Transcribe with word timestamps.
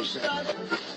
Muito 0.00 0.18
bom 0.18 0.89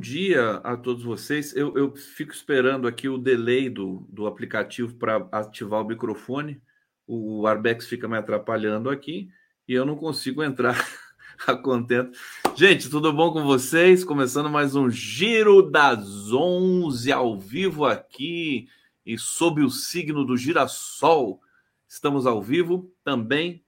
dia 0.00 0.54
a 0.64 0.76
todos 0.76 1.04
vocês. 1.04 1.54
Eu, 1.54 1.76
eu 1.76 1.94
fico 1.94 2.32
esperando 2.32 2.88
aqui 2.88 3.08
o 3.08 3.18
delay 3.18 3.68
do, 3.68 4.06
do 4.08 4.26
aplicativo 4.26 4.94
para 4.94 5.28
ativar 5.30 5.82
o 5.82 5.86
microfone. 5.86 6.60
O 7.06 7.46
Arbex 7.46 7.86
fica 7.86 8.08
me 8.08 8.16
atrapalhando 8.16 8.88
aqui 8.88 9.30
e 9.68 9.74
eu 9.74 9.84
não 9.84 9.96
consigo 9.96 10.42
entrar 10.42 10.74
a 11.46 11.54
contento. 11.54 12.18
Gente, 12.56 12.88
tudo 12.88 13.12
bom 13.12 13.30
com 13.32 13.44
vocês? 13.44 14.02
Começando 14.02 14.48
mais 14.48 14.74
um 14.74 14.88
Giro 14.88 15.62
das 15.70 16.32
11 16.32 17.12
ao 17.12 17.38
vivo 17.38 17.84
aqui 17.84 18.68
e 19.04 19.18
sob 19.18 19.62
o 19.62 19.68
signo 19.68 20.24
do 20.24 20.36
girassol. 20.36 21.42
Estamos 21.86 22.26
ao 22.26 22.42
vivo 22.42 22.90
também, 23.04 23.62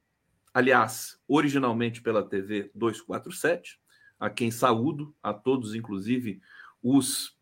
aliás, 0.55 1.19
originalmente 1.29 2.01
pela 2.01 2.23
TV 2.23 2.71
247 2.75 3.82
a 4.23 4.31
quem 4.31 4.53
saúdo, 4.53 5.13
a 5.21 5.35
todos, 5.35 5.75
inclusive 5.75 6.41
os 6.81 7.37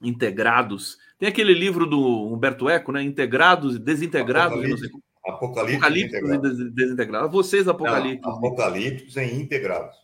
integrados. 0.00 0.96
Tem 1.18 1.28
aquele 1.28 1.52
livro 1.52 1.86
do 1.86 2.00
Humberto 2.32 2.68
Eco, 2.68 2.92
né? 2.92 3.02
Integrados 3.02 3.74
e 3.74 3.78
desintegrados. 3.80 4.56
Apocalipse, 4.56 4.92
Apocalipse, 5.26 6.16
Apocalipse 6.16 6.62
e 6.62 6.70
desintegrados. 6.70 7.32
Vocês, 7.32 7.66
apocalípticos. 7.66 8.32
apocalípticos 8.32 9.16
e 9.16 9.24
integrados. 9.24 9.96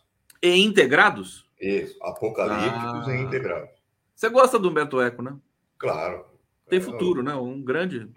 E 0.43 0.53
integrados? 0.57 1.49
Isso, 1.61 1.97
apocalípticos 2.03 3.07
ah. 3.07 3.15
e 3.15 3.21
integrados. 3.21 3.69
Você 4.13 4.27
gosta 4.27 4.59
do 4.59 4.69
Humberto 4.69 4.99
Eco, 4.99 5.21
né? 5.21 5.33
Claro. 5.77 6.25
Tem 6.69 6.81
futuro, 6.81 7.23
né? 7.23 7.33
Um 7.35 7.61
grande. 7.61 8.11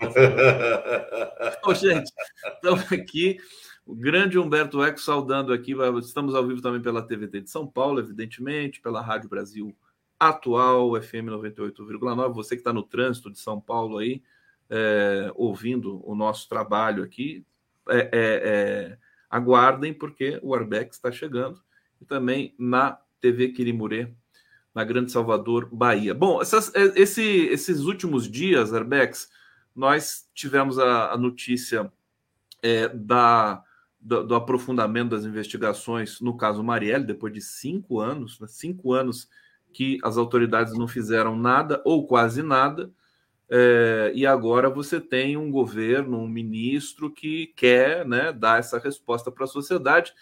Ô, 1.65 1.73
gente, 1.75 2.11
estamos 2.57 2.93
aqui 2.93 3.39
o 3.91 3.95
grande 3.95 4.39
Humberto 4.39 4.85
Eco 4.85 5.01
saudando 5.01 5.53
aqui. 5.53 5.75
Estamos 5.99 6.33
ao 6.37 6.47
vivo 6.47 6.63
também 6.63 6.81
pela 6.81 7.03
TVT 7.03 7.41
de 7.41 7.51
São 7.51 7.67
Paulo, 7.67 7.99
evidentemente, 7.99 8.81
pela 8.81 9.03
Rádio 9.03 9.29
Brasil 9.29 9.77
Atual, 10.19 10.95
FM 11.03 11.27
98,9. 11.27 12.33
Você 12.33 12.55
que 12.55 12.61
está 12.61 12.73
no 12.73 12.85
trânsito 12.85 13.33
de 13.33 13.41
São 13.41 13.61
Paulo 13.61 13.99
aí, 13.99 14.23
é, 14.69 15.33
ouvindo 15.35 16.01
o 16.09 16.15
nosso 16.15 16.49
trabalho 16.49 17.03
aqui, 17.03 17.45
é, 17.89 17.99
é, 17.99 18.09
é 18.13 18.99
aguardem, 19.29 19.93
porque 19.93 20.39
o 20.41 20.55
Arbex 20.55 20.95
está 20.95 21.11
chegando. 21.11 21.61
E 22.01 22.05
também 22.05 22.55
na 22.57 22.97
TV 23.21 23.49
Quirimurê, 23.49 24.13
na 24.73 24.85
Grande 24.85 25.11
Salvador, 25.11 25.69
Bahia. 25.73 26.15
Bom, 26.15 26.41
essas, 26.41 26.73
é, 26.77 26.93
esse, 26.95 27.23
esses 27.23 27.81
últimos 27.81 28.31
dias, 28.31 28.73
Arbex, 28.73 29.29
nós 29.75 30.29
tivemos 30.33 30.79
a, 30.79 31.11
a 31.11 31.19
notícia 31.19 31.93
é, 32.63 32.89
da 32.89 33.65
do, 34.01 34.27
do, 34.27 34.35
aprofundamento 34.35 35.11
das 35.11 35.25
investigações 35.25 36.21
no 36.21 36.37
caso 36.37 36.63
Marielle, 36.63 37.05
depois 37.05 37.33
de 37.33 37.41
cinco 37.41 38.01
anos, 38.01 38.41
né, 38.41 38.47
cinco 38.49 38.93
anos 38.93 39.29
que 39.73 39.99
as 40.03 40.17
autoridades 40.17 40.77
não 40.77 40.89
fizeram 40.89 41.37
nada 41.37 41.81
ou 41.85 42.07
quase 42.07 42.43
nada, 42.43 42.91
é, 43.53 44.13
e 44.15 44.25
agora 44.25 44.71
você 44.71 45.01
tem 45.01 45.37
um 45.37 45.51
governo, 45.51 46.19
um 46.19 46.29
ministro 46.29 47.11
que 47.11 47.49
quer 47.57 48.07
né, 48.07 48.33
dar 48.33 48.61
essa 48.61 48.79
resposta 48.79 49.31
para 49.31 49.45
a 49.45 49.49
sociedade. 49.49 50.13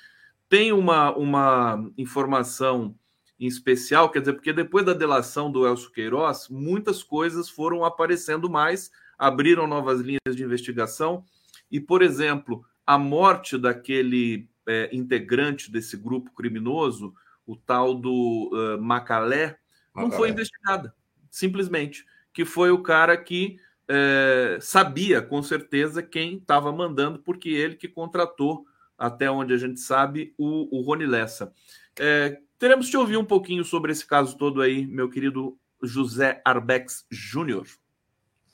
Tem 0.49 0.73
uma, 0.73 1.15
uma 1.15 1.91
informação 1.99 2.95
em 3.39 3.47
especial, 3.47 4.11
quer 4.11 4.21
dizer, 4.21 4.33
porque 4.33 4.53
depois 4.53 4.85
da 4.85 4.95
delação 4.95 5.53
do 5.53 5.67
Elcio 5.67 5.93
Queiroz, 5.93 6.49
muitas 6.49 7.03
coisas 7.03 7.51
foram 7.51 7.85
aparecendo 7.85 8.49
mais, 8.51 8.91
abriram 9.19 9.67
novas 9.67 10.01
linhas 10.01 10.35
de 10.35 10.43
investigação, 10.43 11.23
e, 11.71 11.79
por 11.79 12.03
exemplo, 12.03 12.65
a 12.89 12.97
morte 12.97 13.59
daquele 13.59 14.49
é, 14.67 14.89
integrante 14.91 15.71
desse 15.71 15.95
grupo 15.95 16.33
criminoso, 16.33 17.13
o 17.47 17.55
tal 17.55 17.95
do 17.95 18.51
uh, 18.51 18.81
Macalé, 18.83 19.59
não 19.95 20.11
foi 20.11 20.31
investigada, 20.31 20.95
simplesmente. 21.31 22.07
Que 22.33 22.47
foi 22.47 22.71
o 22.71 22.83
cara 22.83 23.15
que 23.15 23.59
é, 23.87 24.57
sabia 24.63 25.21
com 25.21 25.43
certeza 25.43 26.03
quem 26.03 26.39
estava 26.39 26.73
mandando, 26.73 27.19
porque 27.19 27.51
ele 27.51 27.77
que 27.77 27.89
contratou, 27.89 28.65
até 28.97 29.31
onde 29.31 29.53
a 29.53 29.59
gente 29.59 29.81
sabe, 29.81 30.33
o, 30.39 30.75
o 30.75 30.81
Rony 30.81 31.05
Lessa. 31.05 31.53
É, 32.01 32.39
teremos 32.59 32.89
que 32.89 32.97
ouvir 32.97 33.19
um 33.19 33.25
pouquinho 33.25 33.65
sobre 33.67 33.93
esse 33.93 34.07
caso 34.07 34.39
todo 34.39 34.63
aí, 34.63 34.87
meu 34.87 35.11
querido 35.11 35.59
José 35.83 36.41
Arbex 36.43 37.05
Júnior. 37.11 37.67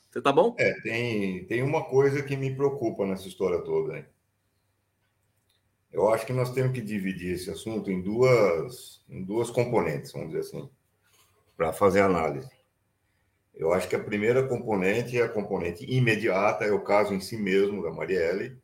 Você 0.09 0.21
tá 0.21 0.33
bom? 0.33 0.57
É, 0.59 0.73
tem, 0.81 1.45
tem 1.45 1.63
uma 1.63 1.85
coisa 1.85 2.21
que 2.21 2.35
me 2.35 2.53
preocupa 2.53 3.05
nessa 3.05 3.29
história 3.29 3.59
toda. 3.59 3.97
Hein? 3.97 4.05
Eu 5.95 6.09
acho 6.09 6.25
que 6.25 6.33
nós 6.33 6.51
temos 6.51 6.73
que 6.73 6.81
dividir 6.81 7.35
esse 7.35 7.49
assunto 7.49 7.89
em 7.89 8.01
duas, 8.01 9.01
em 9.07 9.23
duas 9.23 9.49
componentes, 9.49 10.11
vamos 10.11 10.27
dizer 10.27 10.41
assim, 10.41 10.69
para 11.55 11.71
fazer 11.71 12.01
análise. 12.01 12.49
Eu 13.53 13.71
acho 13.71 13.87
que 13.87 13.95
a 13.95 14.03
primeira 14.03 14.45
componente 14.45 15.17
é 15.17 15.23
a 15.23 15.29
componente 15.29 15.85
imediata, 15.89 16.65
é 16.65 16.71
o 16.73 16.83
caso 16.83 17.13
em 17.13 17.21
si 17.21 17.37
mesmo 17.37 17.81
da 17.81 17.91
Marielle, 17.91 18.61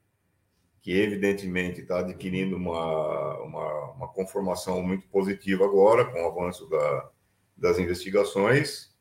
que 0.81 0.91
evidentemente 0.91 1.79
está 1.79 1.99
adquirindo 1.99 2.57
uma, 2.57 3.37
uma, 3.39 3.91
uma, 3.91 4.07
conformação 4.09 4.83
muito 4.83 5.07
positiva 5.07 5.63
agora, 5.63 6.03
com 6.03 6.21
o 6.21 6.27
avanço 6.27 6.69
da, 6.69 7.09
das 7.55 7.79
investigações, 7.79 8.93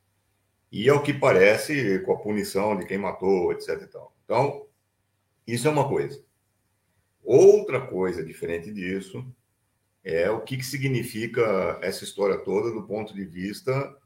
e 0.71 0.89
ao 0.89 1.03
que 1.03 1.13
parece, 1.13 1.99
com 2.05 2.13
a 2.13 2.19
punição 2.19 2.77
de 2.77 2.87
quem 2.87 2.97
matou, 2.97 3.51
etc. 3.51 3.91
Então, 4.25 4.69
isso 5.45 5.67
é 5.67 5.71
uma 5.73 5.89
coisa. 5.89 6.30
Outra 7.23 7.81
coisa 7.87 8.25
diferente 8.25 8.73
disso 8.73 9.25
é 10.03 10.31
o 10.31 10.41
que, 10.41 10.57
que 10.57 10.65
significa 10.65 11.79
essa 11.83 12.05
história 12.05 12.39
toda 12.39 12.71
do 12.71 12.83
ponto 12.85 13.15
de 13.15 13.25
vista 13.25 13.97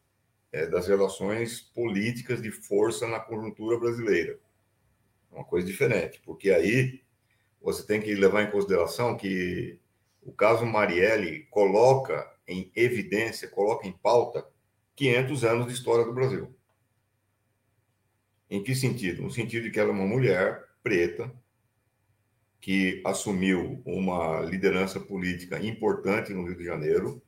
é, 0.52 0.66
das 0.66 0.86
relações 0.86 1.60
políticas 1.60 2.42
de 2.42 2.50
força 2.50 3.06
na 3.06 3.20
conjuntura 3.20 3.78
brasileira. 3.78 4.38
É 5.32 5.34
uma 5.34 5.44
coisa 5.44 5.66
diferente, 5.66 6.20
porque 6.24 6.50
aí 6.50 7.02
você 7.60 7.84
tem 7.84 8.00
que 8.00 8.14
levar 8.14 8.42
em 8.42 8.50
consideração 8.50 9.16
que 9.16 9.78
o 10.22 10.32
caso 10.32 10.66
Marielle 10.66 11.44
coloca 11.50 12.30
em 12.46 12.70
evidência, 12.74 13.48
coloca 13.48 13.86
em 13.86 13.92
pauta 13.92 14.46
500 14.96 15.44
anos 15.44 15.66
de 15.66 15.72
história 15.72 16.04
do 16.04 16.12
Brasil. 16.12 16.54
Em 18.50 18.62
que 18.62 18.74
sentido? 18.74 19.22
No 19.22 19.30
sentido 19.30 19.64
de 19.64 19.70
que 19.70 19.80
ela 19.80 19.90
é 19.90 19.92
uma 19.92 20.06
mulher 20.06 20.64
preta, 20.82 21.32
que 22.64 23.02
assumiu 23.04 23.82
uma 23.84 24.40
liderança 24.40 24.98
política 24.98 25.62
importante 25.62 26.32
no 26.32 26.46
Rio 26.46 26.56
de 26.56 26.64
Janeiro, 26.64 27.22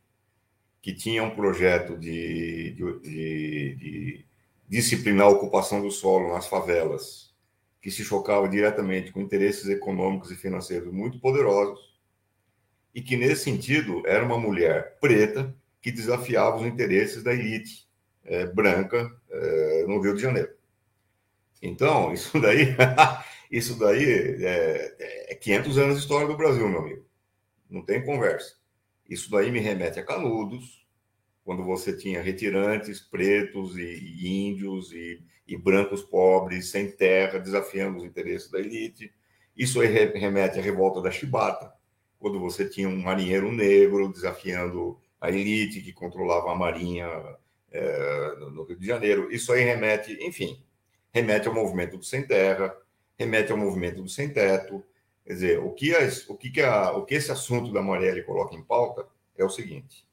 que 0.81 0.95
tinha 0.95 1.23
um 1.23 1.37
projeto 1.37 1.95
de, 1.95 2.71
de, 2.71 3.01
de, 3.01 3.75
de 3.75 4.27
disciplinar 4.67 5.27
a 5.27 5.31
ocupação 5.31 5.83
do 5.83 5.91
solo 5.91 6.33
nas 6.33 6.47
favelas, 6.47 7.35
que 7.83 7.91
se 7.91 8.03
chocava 8.03 8.49
diretamente 8.49 9.13
com 9.13 9.21
interesses 9.21 9.69
econômicos 9.69 10.31
e 10.31 10.37
financeiros 10.37 10.91
muito 10.91 11.21
poderosos, 11.21 11.95
e 12.95 13.03
que, 13.03 13.15
nesse 13.15 13.45
sentido, 13.45 14.03
era 14.07 14.25
uma 14.25 14.39
mulher 14.39 14.97
preta 15.03 15.55
que 15.83 15.93
desafiava 15.93 16.57
os 16.57 16.67
interesses 16.67 17.23
da 17.23 17.35
elite 17.35 17.87
é, 18.25 18.47
branca 18.47 19.15
é, 19.31 19.85
no 19.87 20.01
Rio 20.01 20.15
de 20.15 20.23
Janeiro. 20.23 20.55
Então, 21.61 22.11
isso 22.15 22.41
daí 22.41 22.75
Isso 23.51 23.79
daí 23.79 24.05
é, 24.05 25.33
é 25.33 25.35
500 25.35 25.79
anos 25.79 25.95
de 25.97 26.01
história 26.03 26.27
do 26.27 26.37
Brasil, 26.37 26.69
meu 26.69 26.81
amigo. 26.81 27.05
Não 27.69 27.83
tem 27.85 28.05
conversa. 28.05 28.57
Isso 29.09 29.31
daí 29.31 29.51
me 29.51 29.61
remete 29.61 29.99
a 29.99 30.05
Canudos, 30.05 30.87
quando 31.45 31.63
você 31.63 31.97
tinha 31.97 32.21
retirantes 32.21 33.01
pretos 33.01 33.77
e, 33.77 33.83
e 33.83 34.49
índios 34.49 34.93
e, 34.93 35.23
e, 35.47 35.57
brancos 35.57 36.03
pobres, 36.03 36.71
sem 36.71 36.91
terra, 36.91 37.39
desafiando 37.39 37.99
os 37.99 38.05
interesses 38.05 38.51
da 38.51 38.59
elite. 38.59 39.13
Isso 39.57 39.81
aí 39.81 39.87
remete 39.87 40.59
à 40.59 40.63
revolta 40.63 41.01
da 41.01 41.11
Chibata, 41.11 41.73
quando 42.19 42.41
você 42.41 42.69
tinha 42.69 42.89
um 42.89 43.01
marinheiro 43.01 43.53
negro 43.53 44.13
desafiando 44.13 44.99
a 45.21 45.31
elite 45.31 45.81
que 45.81 45.93
controlava 45.93 46.51
a 46.51 46.55
marinha 46.57 47.09
é, 47.71 48.37
no 48.51 48.65
Rio 48.65 48.77
de 48.77 48.87
Janeiro. 48.87 49.33
Isso 49.33 49.53
aí 49.53 49.63
remete, 49.63 50.19
enfim, 50.21 50.61
remete 51.13 51.47
ao 51.47 51.55
movimento 51.55 51.97
do 51.97 52.05
sem 52.05 52.27
terra, 52.27 52.77
remete 53.19 53.53
ao 53.53 53.59
movimento 53.59 54.03
do 54.03 54.09
sem-teto, 54.09 54.85
Quer 55.27 55.33
dizer, 55.33 55.59
o 55.59 55.73
que, 55.73 55.93
as, 55.95 56.29
o, 56.29 56.37
que, 56.37 56.51
que, 56.51 56.63
a, 56.63 56.93
o 56.93 57.05
que 57.05 57.17
esse 57.17 57.33
assunto 57.33 57.73
da 57.73 57.83
Marielle 57.83 58.23
coloca 58.23 58.55
em 58.55 58.63
pauta 58.63 59.05
é 59.37 59.45
o 59.45 59.51
seguinte: 59.51 60.07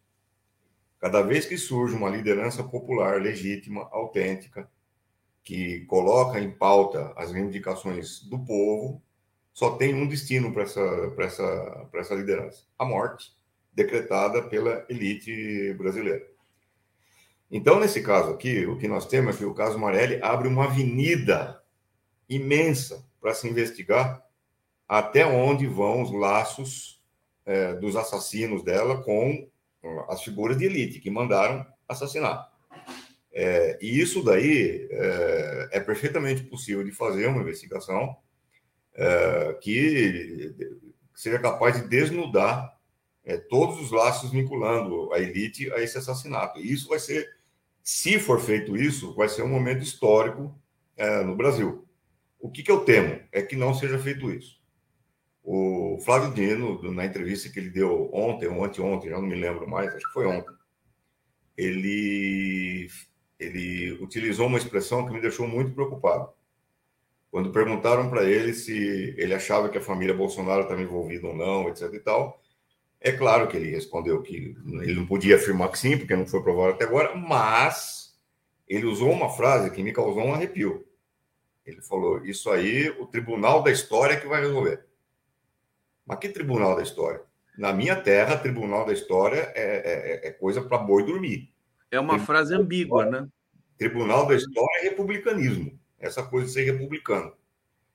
cada 0.99 1.21
vez 1.21 1.45
que 1.45 1.55
surge 1.55 1.95
uma 1.95 2.09
liderança 2.09 2.63
popular 2.63 3.21
legítima, 3.21 3.87
autêntica, 3.91 4.67
que 5.43 5.81
coloca 5.81 6.39
em 6.39 6.49
pauta 6.49 7.13
as 7.15 7.31
reivindicações 7.31 8.23
do 8.23 8.39
povo, 8.39 9.03
só 9.53 9.75
tem 9.75 9.93
um 9.93 10.07
destino 10.07 10.51
para 10.51 10.63
essa, 10.63 10.81
essa, 11.19 11.89
essa 11.93 12.15
liderança: 12.15 12.63
a 12.79 12.83
morte, 12.83 13.31
decretada 13.71 14.41
pela 14.41 14.83
elite 14.89 15.75
brasileira. 15.75 16.27
Então, 17.51 17.79
nesse 17.79 18.01
caso 18.01 18.31
aqui, 18.31 18.65
o 18.65 18.79
que 18.79 18.87
nós 18.87 19.05
temos 19.05 19.35
é 19.35 19.37
que 19.37 19.45
o 19.45 19.53
caso 19.53 19.77
Marelli 19.77 20.19
abre 20.23 20.47
uma 20.47 20.63
avenida 20.63 21.62
imensa 22.29 23.05
para 23.21 23.33
se 23.33 23.47
investigar 23.47 24.23
até 24.87 25.25
onde 25.25 25.65
vão 25.67 26.01
os 26.01 26.11
laços 26.11 27.01
é, 27.45 27.73
dos 27.75 27.95
assassinos 27.95 28.63
dela 28.63 29.01
com 29.03 29.47
as 30.07 30.23
figuras 30.23 30.57
de 30.57 30.65
elite 30.65 30.99
que 30.99 31.09
mandaram 31.09 31.65
assassinar. 31.87 32.49
É, 33.31 33.79
e 33.81 33.99
isso 33.99 34.23
daí 34.23 34.87
é, 34.91 35.69
é, 35.73 35.79
perfeitamente 35.79 36.43
possível 36.43 36.83
de 36.83 36.91
fazer 36.91 37.27
uma 37.27 37.41
investigação 37.41 38.15
é, 38.93 39.57
que 39.59 40.55
seja 41.15 41.39
capaz 41.39 41.81
de 41.81 41.87
desnudar 41.87 42.77
é, 43.25 43.37
todos 43.37 43.79
os 43.79 43.91
laços 43.91 44.29
vinculando 44.29 45.11
a 45.13 45.19
elite 45.19 45.71
a 45.73 45.81
esse 45.81 45.97
assassinato. 45.97 46.59
E 46.59 46.71
isso 46.71 46.87
vai 46.89 46.99
ser, 46.99 47.27
se 47.81 48.19
for 48.19 48.39
feito 48.39 48.77
isso, 48.77 49.15
vai 49.15 49.27
ser 49.27 49.41
um 49.41 49.49
momento 49.49 49.81
histórico 49.81 50.53
é, 50.95 51.23
no 51.23 51.35
Brasil. 51.35 51.87
O 52.43 52.49
que, 52.49 52.61
que 52.61 52.69
eu 52.69 52.83
temo 52.83 53.21
é 53.31 53.41
que 53.41 53.55
não 53.55 53.73
seja 53.73 53.97
feito 53.97 54.29
isso. 54.29 54.61
O 55.41 55.97
Flávio 56.03 56.33
Dino, 56.33 56.91
na 56.91 57.05
entrevista 57.05 57.49
que 57.49 57.57
ele 57.57 57.69
deu 57.69 58.09
ontem 58.13 58.49
ou 58.49 58.65
anteontem, 58.65 59.09
já 59.09 59.15
não 59.15 59.25
me 59.25 59.35
lembro 59.35 59.65
mais, 59.65 59.95
acho 59.95 60.05
que 60.05 60.11
foi 60.11 60.27
ontem, 60.27 60.53
ele, 61.55 62.89
ele 63.39 63.93
utilizou 63.93 64.47
uma 64.47 64.57
expressão 64.57 65.05
que 65.05 65.13
me 65.13 65.21
deixou 65.21 65.47
muito 65.47 65.71
preocupado. 65.73 66.33
Quando 67.31 67.49
perguntaram 67.49 68.09
para 68.09 68.25
ele 68.25 68.53
se 68.53 69.15
ele 69.17 69.33
achava 69.33 69.69
que 69.69 69.77
a 69.77 69.81
família 69.81 70.13
Bolsonaro 70.13 70.63
estava 70.63 70.81
envolvida 70.81 71.25
ou 71.25 71.37
não, 71.37 71.69
etc. 71.69 71.93
e 71.93 71.99
tal, 72.01 72.41
é 72.99 73.13
claro 73.13 73.47
que 73.47 73.55
ele 73.55 73.71
respondeu 73.71 74.21
que 74.21 74.53
ele 74.81 74.95
não 74.95 75.05
podia 75.05 75.37
afirmar 75.37 75.71
que 75.71 75.79
sim, 75.79 75.97
porque 75.97 76.13
não 76.13 76.27
foi 76.27 76.43
provado 76.43 76.73
até 76.73 76.83
agora, 76.83 77.15
mas 77.15 78.19
ele 78.67 78.85
usou 78.85 79.11
uma 79.11 79.29
frase 79.29 79.71
que 79.71 79.81
me 79.81 79.93
causou 79.93 80.23
um 80.23 80.33
arrepio. 80.33 80.85
Ele 81.65 81.81
falou: 81.81 82.25
Isso 82.25 82.49
aí, 82.49 82.89
o 82.99 83.05
tribunal 83.05 83.63
da 83.63 83.71
história 83.71 84.19
que 84.19 84.27
vai 84.27 84.41
resolver. 84.41 84.85
Mas 86.05 86.19
que 86.19 86.29
tribunal 86.29 86.75
da 86.75 86.83
história? 86.83 87.21
Na 87.57 87.71
minha 87.71 87.95
terra, 87.95 88.37
tribunal 88.37 88.85
da 88.85 88.93
história 88.93 89.51
é, 89.55 90.21
é, 90.25 90.27
é 90.27 90.31
coisa 90.31 90.61
para 90.61 90.77
boi 90.77 91.05
dormir. 91.05 91.53
É 91.91 91.99
uma 91.99 92.13
tribunal 92.13 92.25
frase 92.25 92.55
ambígua, 92.55 93.05
né? 93.05 93.27
Tribunal 93.77 94.25
da 94.25 94.35
história 94.35 94.79
é 94.81 94.89
republicanismo. 94.89 95.79
Essa 95.99 96.23
coisa 96.23 96.47
de 96.47 96.53
ser 96.53 96.63
republicano. 96.63 97.33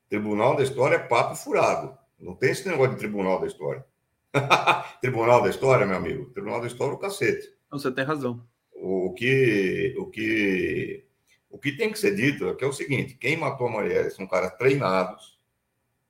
Tribunal 0.09 0.56
da 0.56 0.62
história 0.62 0.97
é 0.97 0.99
papo 0.99 1.35
furado. 1.35 1.97
Não 2.19 2.35
tem 2.35 2.50
esse 2.50 2.67
negócio 2.69 2.94
de 2.94 2.99
tribunal 2.99 3.41
da 3.41 3.47
história. 3.47 3.85
tribunal 5.00 5.43
da 5.43 5.50
história, 5.50 5.87
meu 5.87 5.97
amigo. 5.97 6.31
Tribunal 6.31 6.61
da 6.61 6.67
história 6.67 6.93
é 6.93 6.94
o 6.94 6.99
cacete. 6.99 7.53
Você 7.70 7.91
tem 7.93 8.05
razão. 8.05 8.43
O 8.73 9.12
que, 9.12 9.94
o 9.99 10.06
que, 10.06 11.05
o 11.50 11.58
que 11.58 11.72
tem 11.72 11.90
que 11.90 11.98
ser 11.98 12.14
dito 12.14 12.48
é 12.48 12.54
que 12.54 12.64
é 12.64 12.66
o 12.66 12.72
seguinte: 12.72 13.14
quem 13.14 13.36
matou 13.36 13.66
a 13.66 13.70
Marielle 13.72 14.10
são 14.10 14.26
caras 14.26 14.56
treinados, 14.56 15.38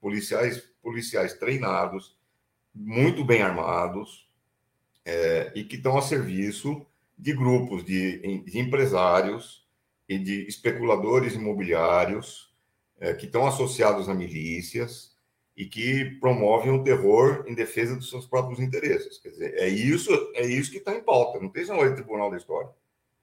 policiais 0.00 0.68
policiais 0.82 1.34
treinados, 1.34 2.16
muito 2.74 3.24
bem 3.24 3.42
armados, 3.42 4.28
é, 5.04 5.52
e 5.54 5.64
que 5.64 5.76
estão 5.76 5.98
a 5.98 6.02
serviço 6.02 6.86
de 7.16 7.32
grupos 7.32 7.84
de, 7.84 8.42
de 8.44 8.58
empresários 8.58 9.66
e 10.08 10.18
de 10.18 10.46
especuladores 10.46 11.34
imobiliários 11.34 12.54
é, 13.00 13.12
que 13.12 13.26
estão 13.26 13.46
associados 13.46 14.08
a 14.08 14.14
milícias 14.14 15.16
e 15.56 15.66
que 15.66 16.16
promovem 16.20 16.70
o 16.70 16.84
terror 16.84 17.44
em 17.46 17.54
defesa 17.54 17.96
dos 17.96 18.08
seus 18.08 18.26
próprios 18.26 18.60
interesses. 18.60 19.18
Quer 19.18 19.30
dizer, 19.30 19.54
é 19.54 19.68
isso, 19.68 20.10
é 20.34 20.46
isso 20.46 20.70
que 20.70 20.78
está 20.78 20.94
em 20.94 21.02
pauta. 21.02 21.40
Não 21.40 21.48
tem 21.48 21.62
esse 21.62 21.94
tribunal 21.94 22.30
da 22.30 22.36
história. 22.36 22.70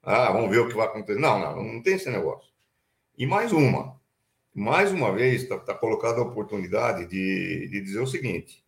Ah, 0.06 0.30
vamos 0.30 0.48
ver 0.50 0.60
o 0.60 0.68
que 0.68 0.74
vai 0.76 0.86
acontecer. 0.86 1.18
Não, 1.18 1.36
não, 1.36 1.64
não 1.64 1.82
tem 1.82 1.94
esse 1.94 2.08
negócio. 2.08 2.48
E 3.18 3.26
mais 3.26 3.52
uma, 3.52 4.00
mais 4.54 4.92
uma 4.92 5.12
vez, 5.12 5.42
está 5.42 5.58
tá 5.58 5.74
colocada 5.74 6.20
a 6.20 6.24
oportunidade 6.24 7.06
de, 7.06 7.66
de 7.68 7.80
dizer 7.80 7.98
o 7.98 8.06
seguinte: 8.06 8.64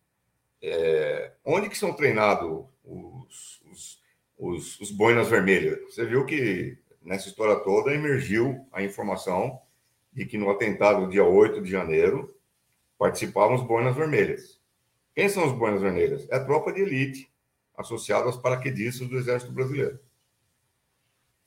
é, 0.61 1.31
onde 1.45 1.69
que 1.69 1.77
são 1.77 1.93
treinados 1.93 2.65
os, 2.83 3.61
os, 3.71 4.01
os, 4.37 4.79
os 4.81 4.91
boinas 4.91 5.29
vermelhas? 5.29 5.79
Você 5.85 6.05
viu 6.05 6.25
que 6.25 6.77
nessa 7.01 7.29
história 7.29 7.55
toda 7.63 7.93
emergiu 7.93 8.67
a 8.69 8.83
informação 8.83 9.61
de 10.11 10.25
que 10.25 10.37
no 10.37 10.49
atentado 10.49 11.07
dia 11.07 11.23
8 11.23 11.61
de 11.61 11.71
janeiro 11.71 12.35
participavam 12.97 13.55
os 13.55 13.63
boinas 13.63 13.95
vermelhas. 13.95 14.59
Quem 15.15 15.29
são 15.29 15.47
os 15.47 15.53
boinas 15.53 15.81
vermelhas? 15.81 16.27
É 16.29 16.35
a 16.35 16.43
tropa 16.43 16.73
de 16.73 16.81
elite 16.81 17.31
associada 17.77 18.25
aos 18.25 18.35
paraquedistas 18.35 19.07
do 19.07 19.17
Exército 19.17 19.53
Brasileiro. 19.53 19.99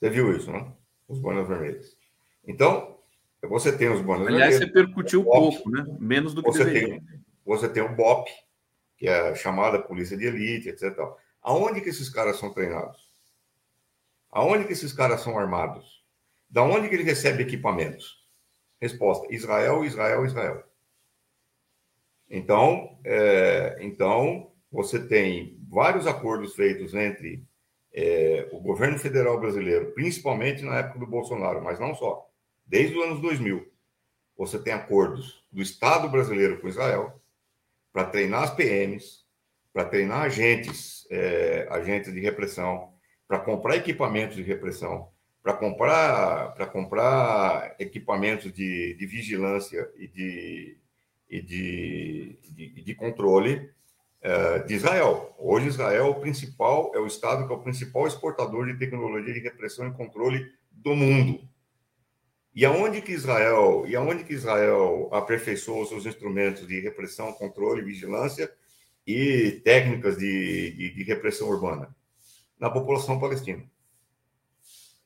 Você 0.02 0.10
viu 0.10 0.36
isso, 0.36 0.50
né? 0.50 0.66
Os 1.06 1.20
boinas 1.20 1.46
vermelhas. 1.46 1.96
Então, 2.44 2.98
você 3.40 3.70
tem 3.70 3.88
os 3.88 4.02
bônus. 4.02 4.26
Aliás, 4.26 4.56
você 4.56 4.66
percutiu 4.66 5.22
pouco, 5.22 5.70
né? 5.70 5.84
Menos 6.00 6.34
do 6.34 6.42
que 6.42 6.50
você 6.50 6.64
deveria. 6.64 7.00
Tem, 7.00 7.24
você 7.46 7.68
tem 7.68 7.84
o 7.84 7.94
BOP, 7.94 8.28
que 8.96 9.06
é 9.06 9.28
a 9.28 9.34
chamada 9.36 9.80
polícia 9.80 10.16
de 10.16 10.26
elite, 10.26 10.68
etc. 10.70 10.98
Aonde 11.40 11.80
que 11.80 11.88
esses 11.88 12.08
caras 12.08 12.36
são 12.36 12.52
treinados? 12.52 12.98
Aonde 14.28 14.64
que 14.64 14.72
esses 14.72 14.92
caras 14.92 15.20
são 15.20 15.38
armados? 15.38 16.04
Da 16.50 16.64
onde 16.64 16.88
que 16.88 16.96
ele 16.96 17.04
recebe 17.04 17.44
equipamentos? 17.44 18.26
Resposta: 18.80 19.32
Israel, 19.32 19.84
Israel, 19.84 20.26
Israel. 20.26 20.64
Então, 22.28 22.98
é, 23.04 23.78
então 23.80 24.50
você 24.68 25.06
tem 25.06 25.56
vários 25.68 26.08
acordos 26.08 26.56
feitos 26.56 26.92
entre 26.92 27.46
é, 27.94 28.48
o 28.52 28.60
governo 28.60 28.98
federal 28.98 29.38
brasileiro, 29.38 29.92
principalmente 29.92 30.62
na 30.62 30.78
época 30.78 30.98
do 30.98 31.06
Bolsonaro, 31.06 31.62
mas 31.62 31.78
não 31.78 31.94
só 31.94 32.26
desde 32.64 32.96
os 32.96 33.04
anos 33.04 33.20
2000, 33.20 33.70
você 34.36 34.58
tem 34.58 34.72
acordos 34.72 35.44
do 35.52 35.60
Estado 35.60 36.08
brasileiro 36.08 36.60
com 36.60 36.68
Israel 36.68 37.20
para 37.92 38.04
treinar 38.04 38.44
as 38.44 38.54
PMs, 38.54 39.26
para 39.72 39.84
treinar 39.84 40.22
agentes, 40.22 41.06
é, 41.10 41.66
agentes 41.70 42.12
de 42.12 42.20
repressão, 42.20 42.92
para 43.28 43.38
comprar 43.38 43.76
equipamentos 43.76 44.36
de 44.36 44.42
repressão, 44.42 45.10
para 45.42 45.52
comprar, 45.52 46.54
para 46.54 46.66
comprar 46.66 47.74
equipamentos 47.78 48.52
de, 48.52 48.94
de 48.94 49.06
vigilância 49.06 49.90
e 49.96 50.06
de, 50.06 50.78
e 51.28 51.42
de, 51.42 52.38
de, 52.42 52.82
de 52.82 52.94
controle 52.94 53.70
de 54.66 54.74
Israel. 54.74 55.34
Hoje, 55.38 55.66
Israel 55.66 56.06
é 56.06 56.08
o 56.08 56.20
principal, 56.20 56.92
é 56.94 56.98
o 56.98 57.06
Estado 57.06 57.46
que 57.46 57.52
é 57.52 57.56
o 57.56 57.62
principal 57.62 58.06
exportador 58.06 58.66
de 58.66 58.78
tecnologia 58.78 59.34
de 59.34 59.40
repressão 59.40 59.88
e 59.88 59.92
controle 59.92 60.46
do 60.70 60.94
mundo. 60.94 61.40
E 62.54 62.64
aonde 62.64 63.00
que 63.00 63.12
Israel, 63.12 63.84
e 63.86 63.96
aonde 63.96 64.24
que 64.24 64.34
Israel 64.34 65.08
aperfeiçoou 65.12 65.86
seus 65.86 66.06
instrumentos 66.06 66.66
de 66.66 66.80
repressão, 66.80 67.32
controle, 67.32 67.82
vigilância 67.82 68.52
e 69.06 69.60
técnicas 69.64 70.18
de, 70.18 70.70
de, 70.72 70.94
de 70.94 71.02
repressão 71.02 71.48
urbana? 71.48 71.94
Na 72.60 72.70
população 72.70 73.18
palestina. 73.18 73.64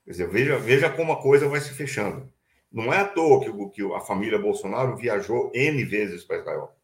Quer 0.05 0.11
dizer, 0.11 0.29
veja, 0.29 0.59
veja 0.59 0.91
como 0.91 1.13
a 1.13 1.23
coisa 1.23 1.49
vai 1.49 1.61
se 1.61 1.71
fechando. 1.71 2.31
Não 2.71 2.93
é 2.93 2.99
à 2.99 3.05
toa 3.09 3.41
que, 3.41 3.71
que 3.71 3.95
a 3.95 4.01
família 4.01 4.39
Bolsonaro 4.39 4.97
viajou 4.97 5.51
N 5.55 5.85
vezes 5.85 6.25
para 6.25 6.39
Israel. 6.39 6.76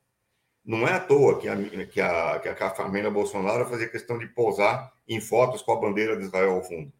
Não 0.64 0.86
é 0.86 0.92
à 0.92 1.00
toa 1.00 1.40
que 1.40 1.48
a, 1.48 1.56
que, 1.86 2.00
a, 2.00 2.38
que 2.38 2.62
a 2.62 2.70
família 2.70 3.10
Bolsonaro 3.10 3.68
fazia 3.68 3.88
questão 3.88 4.16
de 4.16 4.26
pousar 4.28 4.92
em 5.08 5.20
fotos 5.20 5.60
com 5.60 5.72
a 5.72 5.80
bandeira 5.80 6.16
de 6.16 6.24
Israel 6.24 6.52
ao 6.52 6.62
fundo. 6.62 6.92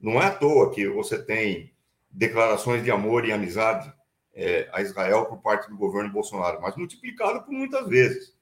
Não 0.00 0.20
é 0.20 0.26
à 0.26 0.30
toa 0.30 0.70
que 0.70 0.88
você 0.88 1.22
tem 1.22 1.72
declarações 2.10 2.82
de 2.82 2.90
amor 2.90 3.24
e 3.24 3.32
amizade 3.32 3.92
é, 4.34 4.68
a 4.72 4.82
Israel 4.82 5.26
por 5.26 5.38
parte 5.38 5.68
do 5.68 5.76
governo 5.76 6.10
Bolsonaro, 6.10 6.60
mas 6.60 6.74
multiplicado 6.76 7.42
por 7.44 7.52
muitas 7.52 7.86
vezes. 7.88 8.36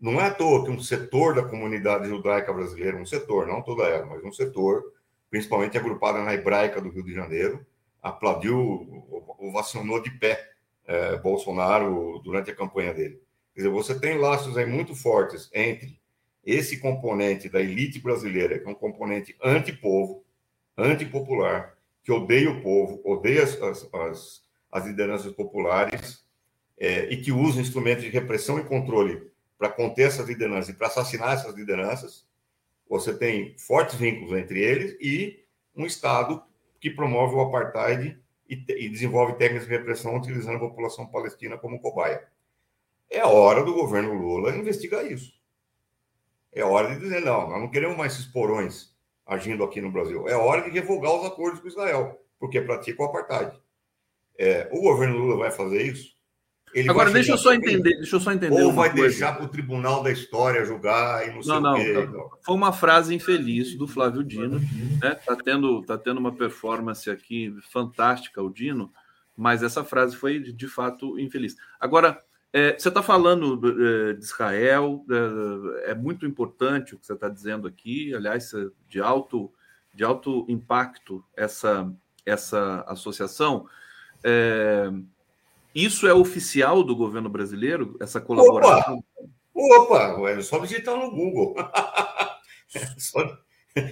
Não 0.00 0.20
é 0.20 0.26
à 0.26 0.34
toa 0.34 0.64
que 0.64 0.70
um 0.70 0.80
setor 0.80 1.34
da 1.34 1.44
comunidade 1.44 2.08
judaica 2.08 2.52
brasileira, 2.52 2.96
um 2.96 3.06
setor, 3.06 3.46
não 3.46 3.62
toda 3.62 3.84
ela, 3.84 4.06
mas 4.06 4.24
um 4.24 4.32
setor, 4.32 4.82
principalmente 5.30 5.76
agrupada 5.76 6.22
na 6.22 6.34
hebraica 6.34 6.80
do 6.80 6.88
Rio 6.88 7.04
de 7.04 7.14
Janeiro, 7.14 7.64
aplaudiu, 8.02 9.06
ovacionou 9.38 10.02
de 10.02 10.10
pé 10.10 10.50
é, 10.86 11.16
Bolsonaro 11.18 12.20
durante 12.24 12.50
a 12.50 12.54
campanha 12.54 12.92
dele. 12.92 13.20
Quer 13.54 13.60
dizer, 13.60 13.70
você 13.70 13.98
tem 13.98 14.18
laços 14.18 14.56
aí 14.56 14.66
muito 14.66 14.94
fortes 14.94 15.50
entre 15.52 16.00
esse 16.44 16.78
componente 16.78 17.48
da 17.48 17.60
elite 17.60 18.00
brasileira, 18.00 18.58
que 18.58 18.66
é 18.66 18.70
um 18.70 18.74
componente 18.74 19.36
antipovo, 19.42 20.24
antipopular, 20.76 21.76
que 22.02 22.10
odeia 22.10 22.50
o 22.50 22.60
povo, 22.62 23.00
odeia 23.04 23.44
as, 23.44 23.60
as, 23.62 24.42
as 24.70 24.86
lideranças 24.86 25.32
populares, 25.32 26.24
é, 26.78 27.12
e 27.12 27.18
que 27.18 27.30
usa 27.30 27.60
instrumentos 27.60 28.02
de 28.02 28.10
repressão 28.10 28.58
e 28.58 28.64
controle 28.64 29.30
para 29.56 29.68
conter 29.68 30.08
essas 30.08 30.26
lideranças 30.26 30.70
e 30.70 30.76
para 30.76 30.88
assassinar 30.88 31.34
essas 31.34 31.54
lideranças. 31.54 32.26
Você 32.88 33.16
tem 33.16 33.56
fortes 33.56 33.94
vínculos 33.94 34.36
entre 34.36 34.60
eles 34.60 34.96
e 35.00 35.44
um 35.76 35.86
Estado 35.86 36.42
que 36.80 36.90
promove 36.90 37.36
o 37.36 37.40
apartheid 37.40 38.18
e, 38.48 38.54
e 38.54 38.88
desenvolve 38.88 39.34
técnicas 39.34 39.68
de 39.68 39.72
repressão 39.72 40.16
utilizando 40.16 40.56
a 40.56 40.68
população 40.68 41.06
palestina 41.06 41.56
como 41.56 41.80
cobaia. 41.80 42.26
É 43.12 43.24
hora 43.26 43.62
do 43.62 43.74
governo 43.74 44.14
Lula 44.14 44.56
investigar 44.56 45.04
isso. 45.04 45.32
É 46.50 46.64
hora 46.64 46.94
de 46.94 47.00
dizer, 47.00 47.20
não, 47.20 47.50
nós 47.50 47.60
não 47.60 47.70
queremos 47.70 47.96
mais 47.96 48.14
esses 48.14 48.26
porões 48.26 48.90
agindo 49.26 49.62
aqui 49.62 49.80
no 49.80 49.92
Brasil. 49.92 50.26
É 50.26 50.34
hora 50.34 50.62
de 50.62 50.70
revogar 50.70 51.14
os 51.14 51.26
acordos 51.26 51.60
com 51.60 51.68
Israel, 51.68 52.18
porque 52.40 52.60
pratica 52.60 53.02
o 53.02 53.06
apartheid. 53.06 53.52
É, 54.38 54.68
o 54.72 54.80
governo 54.80 55.18
Lula 55.18 55.36
vai 55.36 55.50
fazer 55.50 55.82
isso? 55.82 56.12
Ele 56.74 56.88
Agora, 56.88 57.10
deixa 57.10 57.32
eu 57.32 57.38
só 57.38 57.52
entender, 57.52 57.96
deixa 57.96 58.16
eu 58.16 58.20
só 58.20 58.32
entender. 58.32 58.62
Ou 58.62 58.72
vai 58.72 58.90
coisa. 58.90 59.08
deixar 59.08 59.36
para 59.36 59.44
o 59.44 59.48
Tribunal 59.48 60.02
da 60.02 60.10
História 60.10 60.64
julgar 60.64 61.22
e 61.26 61.28
não, 61.28 61.36
não 61.36 61.42
sei 61.42 61.60
não, 61.60 61.72
o 61.72 61.76
quê. 61.76 62.06
Não. 62.06 62.30
Foi 62.42 62.54
uma 62.54 62.72
frase 62.72 63.14
infeliz 63.14 63.76
do 63.76 63.86
Flávio 63.86 64.24
Dino. 64.24 64.58
Né? 64.58 65.14
Tá, 65.14 65.36
tendo, 65.36 65.82
tá 65.82 65.98
tendo 65.98 66.18
uma 66.18 66.32
performance 66.32 67.10
aqui 67.10 67.54
fantástica, 67.70 68.42
o 68.42 68.50
Dino, 68.50 68.90
mas 69.36 69.62
essa 69.62 69.84
frase 69.84 70.16
foi 70.16 70.40
de 70.40 70.66
fato 70.66 71.18
infeliz. 71.18 71.56
Agora, 71.78 72.18
é, 72.52 72.78
você 72.78 72.88
está 72.88 73.02
falando 73.02 73.60
é, 73.64 74.12
de 74.12 74.22
Israel, 74.22 75.04
é, 75.86 75.92
é, 75.92 75.94
muito 75.94 76.26
importante 76.26 76.94
o 76.94 76.98
que 76.98 77.06
você 77.06 77.14
está 77.14 77.28
dizendo 77.28 77.66
aqui, 77.66 78.14
aliás, 78.14 78.52
é 78.52 78.66
de 78.88 79.00
alto, 79.00 79.50
de 79.94 80.04
alto 80.04 80.44
impacto 80.48 81.24
essa, 81.34 81.90
essa 82.26 82.84
associação. 82.86 83.66
É, 84.22 84.90
isso 85.74 86.06
é 86.06 86.12
oficial 86.12 86.82
do 86.82 86.94
governo 86.94 87.30
brasileiro, 87.30 87.96
essa 87.98 88.20
colaboração? 88.20 89.02
Opa, 89.54 90.16
opa 90.16 90.30
é 90.30 90.42
só 90.42 90.58
digitar 90.58 90.94
no 90.94 91.10
Google. 91.10 91.54
só 92.98 93.38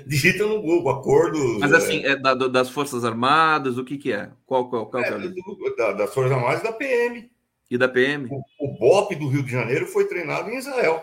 digita 0.06 0.44
no 0.46 0.60
Google, 0.60 0.92
acordo. 0.92 1.58
Mas 1.60 1.72
assim, 1.72 2.04
é, 2.04 2.14
da, 2.14 2.34
das 2.34 2.68
Forças 2.68 3.06
Armadas, 3.06 3.78
o 3.78 3.84
que, 3.84 3.96
que 3.96 4.12
é? 4.12 4.30
Qual, 4.44 4.68
qual, 4.68 4.86
qual 4.86 5.02
é, 5.02 5.08
é 5.08 5.18
do, 5.18 5.76
da, 5.78 5.92
das 5.92 6.12
Forças 6.12 6.32
Armadas 6.32 6.60
e 6.60 6.64
da 6.64 6.72
PM. 6.72 7.30
E 7.70 7.78
da 7.78 7.88
PM? 7.88 8.28
O, 8.30 8.42
o 8.58 8.78
BOP 8.78 9.14
do 9.14 9.28
Rio 9.28 9.44
de 9.44 9.52
Janeiro 9.52 9.86
foi 9.86 10.08
treinado 10.08 10.50
em 10.50 10.56
Israel. 10.56 11.02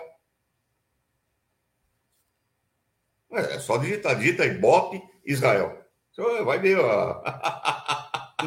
É 3.31 3.59
só 3.59 3.77
digitar, 3.77 4.17
digita 4.17 4.43
aí, 4.43 4.57
BOP 4.57 5.01
Israel. 5.25 5.77
Vai 6.43 6.59
ver. 6.59 6.79
Ó. 6.79 7.23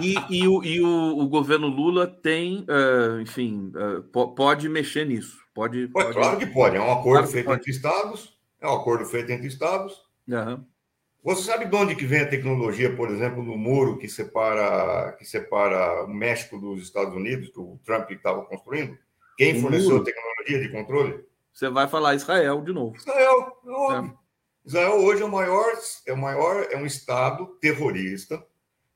E, 0.01 0.15
e, 0.31 0.47
o, 0.47 0.63
e 0.63 0.81
o, 0.81 1.19
o, 1.19 1.29
governo 1.29 1.67
Lula 1.67 2.07
tem, 2.07 2.61
uh, 2.61 3.21
enfim, 3.21 3.73
uh, 3.75 4.03
pode 4.03 4.69
mexer 4.69 5.05
nisso. 5.05 5.39
Pode, 5.53 5.89
pode, 5.89 6.13
Claro 6.13 6.39
que 6.39 6.47
pode. 6.47 6.77
É 6.77 6.81
um 6.81 6.93
acordo 6.93 7.19
claro 7.19 7.27
feito 7.27 7.53
entre 7.53 7.71
estados. 7.71 8.39
É 8.61 8.69
um 8.69 8.75
acordo 8.75 9.05
feito 9.05 9.33
entre 9.33 9.49
estados. 9.49 10.01
Uhum. 10.29 10.65
Você 11.23 11.43
sabe 11.43 11.67
de 11.67 11.77
onde 11.77 11.95
que 11.95 12.07
vem 12.07 12.21
a 12.21 12.29
tecnologia, 12.29 12.95
por 12.97 13.11
exemplo, 13.11 13.43
no 13.43 13.57
muro 13.57 13.99
que 13.99 14.09
separa, 14.09 15.13
que 15.19 15.25
separa 15.25 16.05
o 16.05 16.09
México 16.09 16.59
dos 16.59 16.83
Estados 16.83 17.15
Unidos, 17.15 17.51
que 17.51 17.61
o 17.61 17.79
Trump 17.85 18.11
estava 18.11 18.43
construindo? 18.47 18.97
Quem 19.37 19.61
forneceu 19.61 19.99
a 19.99 20.05
tecnologia 20.05 20.61
de 20.61 20.69
controle? 20.71 21.25
Você 21.53 21.69
vai 21.69 21.89
falar 21.89 22.15
Israel 22.15 22.63
de 22.63 22.73
novo. 22.73 22.97
Israel, 22.97 23.53
é. 23.93 24.11
Israel 24.65 24.95
hoje 25.03 25.23
é 25.23 25.25
o 25.25 25.31
maior, 25.31 25.67
é 26.07 26.13
o 26.13 26.17
maior, 26.17 26.67
é 26.71 26.77
um 26.77 26.87
estado 26.87 27.47
terrorista 27.61 28.43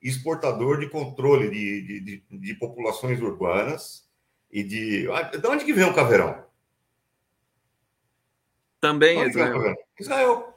exportador 0.05 0.79
de 0.79 0.89
controle 0.91 1.51
de, 1.51 1.83
de, 1.83 2.01
de, 2.01 2.39
de 2.39 2.55
populações 2.55 3.21
urbanas 3.23 4.07
e 4.51 4.63
de. 4.63 5.11
Ah, 5.11 5.23
de 5.23 5.47
onde 5.47 5.65
que 5.65 5.73
vem 5.73 5.85
o 5.85 5.95
caveirão? 5.95 6.45
Também 8.81 9.23
é 9.23 9.29
Israel. 9.29 9.75
Israel. 9.99 10.54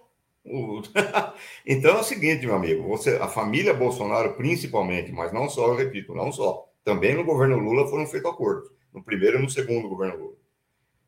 então 1.65 1.97
é 1.97 1.99
o 1.99 2.03
seguinte, 2.03 2.45
meu 2.45 2.55
amigo, 2.55 2.83
você, 2.83 3.15
a 3.17 3.27
família 3.27 3.73
Bolsonaro, 3.73 4.33
principalmente, 4.35 5.11
mas 5.11 5.33
não 5.33 5.49
só, 5.49 5.67
eu 5.67 5.75
repito, 5.75 6.15
não 6.15 6.31
só, 6.31 6.67
também 6.83 7.15
no 7.15 7.25
governo 7.25 7.57
Lula 7.57 7.87
foram 7.89 8.07
feitos 8.07 8.31
acordos, 8.31 8.69
no 8.93 9.03
primeiro 9.03 9.37
e 9.37 9.41
no 9.41 9.49
segundo 9.49 9.89
governo 9.89 10.17
Lula. 10.17 10.37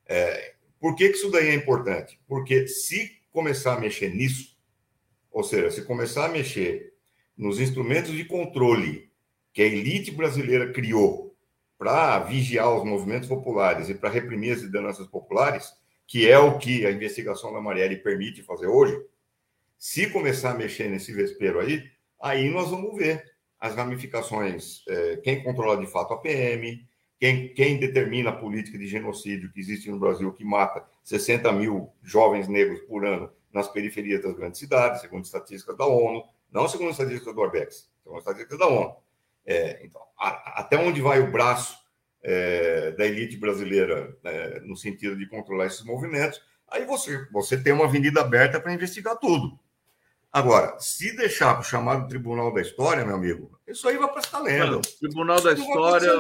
É, 0.06 0.56
por 0.80 0.96
que, 0.96 1.10
que 1.10 1.16
isso 1.16 1.32
daí 1.32 1.50
é 1.50 1.56
importante? 1.56 2.20
Porque 2.28 2.68
se 2.68 3.20
começar 3.32 3.76
a 3.76 3.80
mexer 3.80 4.14
nisso, 4.14 4.58
ou 5.32 5.44
seja, 5.44 5.72
se 5.72 5.84
começar 5.84 6.26
a 6.26 6.30
mexer 6.30 6.94
nos 7.38 7.60
instrumentos 7.60 8.12
de 8.12 8.26
controle 8.26 9.10
que 9.54 9.62
a 9.62 9.66
elite 9.66 10.12
brasileira 10.12 10.74
criou 10.74 11.36
para 11.78 12.20
vigiar 12.20 12.76
os 12.76 12.84
movimentos 12.84 13.30
populares 13.30 13.88
e 13.88 13.96
para 13.96 14.10
reprimir 14.10 14.54
as 14.54 14.62
lideranças 14.62 15.08
populares, 15.08 15.72
que 16.06 16.30
é 16.30 16.38
o 16.38 16.58
que 16.58 16.86
a 16.86 16.92
investigação 16.92 17.54
da 17.54 17.62
Marielle 17.62 17.98
permite 17.98 18.44
fazer 18.44 18.68
hoje, 18.68 19.00
se 19.80 20.10
começar 20.10 20.52
a 20.52 20.56
mexer 20.56 20.90
nesse 20.90 21.14
vespeiro 21.14 21.62
aí, 21.62 21.90
aí 22.22 22.50
nós 22.50 22.70
vamos 22.70 22.98
ver 22.98 23.24
as 23.58 23.76
ramificações, 23.76 24.84
é, 24.90 25.18
quem 25.18 25.42
controla 25.42 25.80
de 25.80 25.90
fato 25.90 26.14
a 26.14 26.18
PM, 26.18 26.86
quem, 27.18 27.54
quem 27.54 27.80
determina 27.80 28.30
a 28.30 28.36
política 28.36 28.78
de 28.78 28.88
genocídio 28.88 29.50
que 29.52 29.60
existe 29.60 29.90
no 29.90 29.98
Brasil, 29.98 30.34
que 30.34 30.44
mata 30.44 30.86
60 31.04 31.50
mil 31.54 31.90
jovens 32.04 32.50
negros 32.50 32.82
por 32.82 33.06
ano 33.06 33.32
nas 33.54 33.70
periferias 33.70 34.22
das 34.22 34.36
grandes 34.36 34.60
cidades, 34.60 35.00
segundo 35.00 35.24
estatísticas 35.24 35.78
da 35.78 35.86
ONU, 35.86 36.24
não 36.52 36.68
segundo 36.68 36.90
a 36.90 36.92
estatística 36.92 37.34
do 37.34 37.42
Arbex, 37.42 37.90
segundo 38.04 38.18
a 38.18 38.20
estatística 38.20 38.58
da 38.58 38.68
ONU. 38.68 38.96
É, 39.46 39.86
então, 39.86 40.02
a, 40.18 40.60
até 40.60 40.78
onde 40.78 41.02
vai 41.02 41.22
o 41.22 41.32
braço 41.32 41.78
é, 42.22 42.92
da 42.92 43.06
elite 43.06 43.38
brasileira 43.38 44.14
é, 44.26 44.60
no 44.60 44.76
sentido 44.76 45.18
de 45.18 45.26
controlar 45.28 45.68
esses 45.68 45.86
movimentos? 45.86 46.42
Aí 46.68 46.86
você, 46.86 47.26
você 47.32 47.58
tem 47.58 47.74
uma 47.74 47.86
avenida 47.86 48.20
aberta 48.22 48.60
para 48.60 48.74
investigar 48.74 49.18
tudo. 49.18 49.58
Agora, 50.32 50.78
se 50.80 51.16
deixar 51.16 51.54
para 51.54 51.62
o 51.62 51.66
chamado 51.66 52.08
Tribunal 52.08 52.54
da 52.54 52.62
História, 52.62 53.04
meu 53.04 53.16
amigo, 53.16 53.60
isso 53.68 53.88
aí 53.88 53.98
vai 53.98 54.08
para 54.08 54.20
essa 54.20 54.40
lenda. 54.40 54.80
Tribunal 55.00 55.42
da 55.42 55.54
História, 55.54 56.12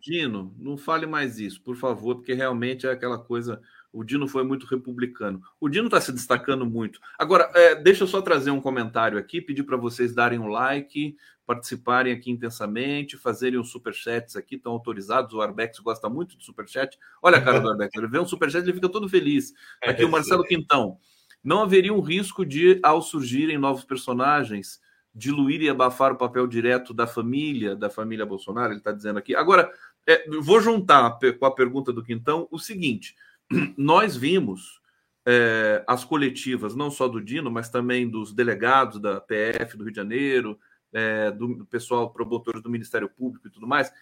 Dino, 0.00 0.54
não 0.58 0.78
fale 0.78 1.06
mais 1.06 1.38
isso, 1.38 1.62
por 1.62 1.76
favor, 1.76 2.16
porque 2.16 2.32
realmente 2.32 2.86
é 2.86 2.90
aquela 2.90 3.18
coisa 3.18 3.60
o 3.92 4.04
Dino 4.04 4.28
foi 4.28 4.44
muito 4.44 4.66
republicano. 4.66 5.42
O 5.60 5.68
Dino 5.68 5.86
está 5.86 6.00
se 6.00 6.12
destacando 6.12 6.64
muito. 6.64 7.00
Agora, 7.18 7.50
é, 7.54 7.74
deixa 7.74 8.04
eu 8.04 8.08
só 8.08 8.22
trazer 8.22 8.50
um 8.50 8.60
comentário 8.60 9.18
aqui, 9.18 9.40
pedir 9.40 9.64
para 9.64 9.76
vocês 9.76 10.14
darem 10.14 10.38
um 10.38 10.46
like, 10.46 11.16
participarem 11.44 12.12
aqui 12.12 12.30
intensamente, 12.30 13.16
fazerem 13.16 13.58
os 13.58 13.70
superchats 13.70 14.36
aqui, 14.36 14.54
estão 14.54 14.72
autorizados. 14.72 15.34
O 15.34 15.40
Arbex 15.40 15.80
gosta 15.80 16.08
muito 16.08 16.38
de 16.38 16.44
superchat. 16.44 16.96
Olha 17.20 17.38
a 17.38 17.42
cara 17.42 17.58
do 17.58 17.68
Arbex, 17.68 17.92
ele 17.96 18.06
vê 18.06 18.20
um 18.20 18.26
superchat 18.26 18.62
ele 18.62 18.74
fica 18.74 18.88
todo 18.88 19.08
feliz. 19.08 19.52
Aqui 19.82 20.04
o 20.04 20.10
Marcelo 20.10 20.44
Quintão. 20.44 20.98
Não 21.42 21.62
haveria 21.62 21.92
um 21.92 22.00
risco 22.00 22.44
de, 22.44 22.78
ao 22.82 23.00
surgirem 23.00 23.58
novos 23.58 23.84
personagens, 23.84 24.80
diluir 25.14 25.62
e 25.62 25.68
abafar 25.68 26.12
o 26.12 26.18
papel 26.18 26.46
direto 26.46 26.92
da 26.92 27.06
família, 27.06 27.74
da 27.74 27.90
família 27.90 28.26
Bolsonaro? 28.26 28.72
Ele 28.72 28.78
está 28.78 28.92
dizendo 28.92 29.18
aqui. 29.18 29.34
Agora, 29.34 29.72
é, 30.06 30.28
vou 30.40 30.60
juntar 30.60 31.18
com 31.38 31.46
a 31.46 31.54
pergunta 31.54 31.92
do 31.92 32.04
Quintão 32.04 32.48
o 32.50 32.58
seguinte 32.58 33.14
nós 33.76 34.16
vimos 34.16 34.80
é, 35.26 35.84
as 35.86 36.04
coletivas, 36.04 36.74
não 36.74 36.90
só 36.90 37.08
do 37.08 37.20
Dino, 37.20 37.50
mas 37.50 37.68
também 37.68 38.08
dos 38.08 38.32
delegados 38.32 39.00
da 39.00 39.20
PF 39.20 39.76
do 39.76 39.84
Rio 39.84 39.92
de 39.92 39.96
Janeiro, 39.96 40.58
é, 40.92 41.30
do, 41.30 41.66
pessoal 41.66 42.10
promotor 42.10 42.60
do 42.60 42.70
Ministério 42.70 43.08
Público 43.08 43.46
e 43.46 43.50
tudo 43.50 43.66
mais, 43.66 43.92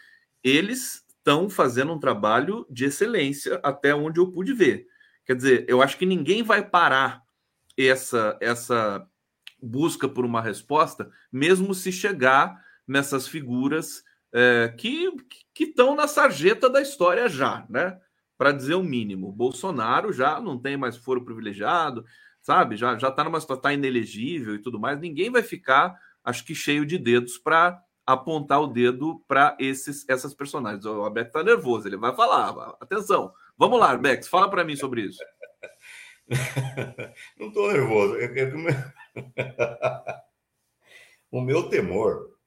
eles 0.42 1.04
estão 1.08 1.50
fazendo 1.50 1.92
um 1.92 1.98
trabalho 1.98 2.66
de 2.70 2.84
excelência 2.84 3.60
até 3.62 3.94
onde 3.94 4.20
eu 4.20 4.30
pude 4.30 4.52
ver. 4.52 4.86
Quer 5.26 5.36
dizer, 5.36 5.64
eu 5.68 5.82
acho 5.82 5.98
que 5.98 6.06
ninguém 6.06 6.42
vai 6.42 6.64
parar 6.64 7.22
essa 7.86 8.36
essa 8.40 9.06
busca 9.60 10.08
por 10.08 10.24
uma 10.24 10.40
resposta, 10.40 11.10
mesmo 11.32 11.74
se 11.74 11.92
chegar 11.92 12.60
nessas 12.86 13.26
figuras 13.28 14.02
é, 14.32 14.72
que 14.76 15.10
estão 15.58 15.94
na 15.94 16.06
sarjeta 16.06 16.70
da 16.70 16.80
história 16.80 17.28
já, 17.28 17.66
né? 17.68 17.98
para 18.38 18.52
dizer 18.52 18.74
o 18.74 18.82
mínimo. 18.82 19.32
Bolsonaro 19.32 20.12
já 20.12 20.40
não 20.40 20.56
tem 20.56 20.76
mais 20.76 20.96
foro 20.96 21.24
privilegiado, 21.24 22.04
sabe? 22.40 22.76
Já 22.76 22.96
já 22.96 23.08
está 23.08 23.24
numa 23.24 23.40
situação 23.40 23.62
tá 23.62 23.72
inelegível 23.72 24.54
e 24.54 24.62
tudo 24.62 24.78
mais. 24.78 25.00
Ninguém 25.00 25.28
vai 25.28 25.42
ficar, 25.42 25.98
acho 26.22 26.44
que 26.44 26.54
cheio 26.54 26.86
de 26.86 26.96
dedos 26.96 27.36
para 27.36 27.82
apontar 28.06 28.62
o 28.62 28.68
dedo 28.68 29.22
para 29.26 29.56
esses 29.58 30.08
essas 30.08 30.32
personagens. 30.32 30.86
O 30.86 31.04
Abex 31.04 31.26
está 31.26 31.42
nervoso, 31.42 31.88
ele 31.88 31.96
vai 31.96 32.14
falar. 32.14 32.76
Atenção. 32.80 33.32
Vamos 33.56 33.80
lá, 33.80 33.96
Bex, 33.96 34.28
fala 34.28 34.48
para 34.48 34.64
mim 34.64 34.76
sobre 34.76 35.02
isso. 35.02 35.18
não 37.38 37.48
estou 37.48 37.72
nervoso. 37.72 38.16
o 41.30 41.40
meu 41.40 41.68
temor 41.68 42.38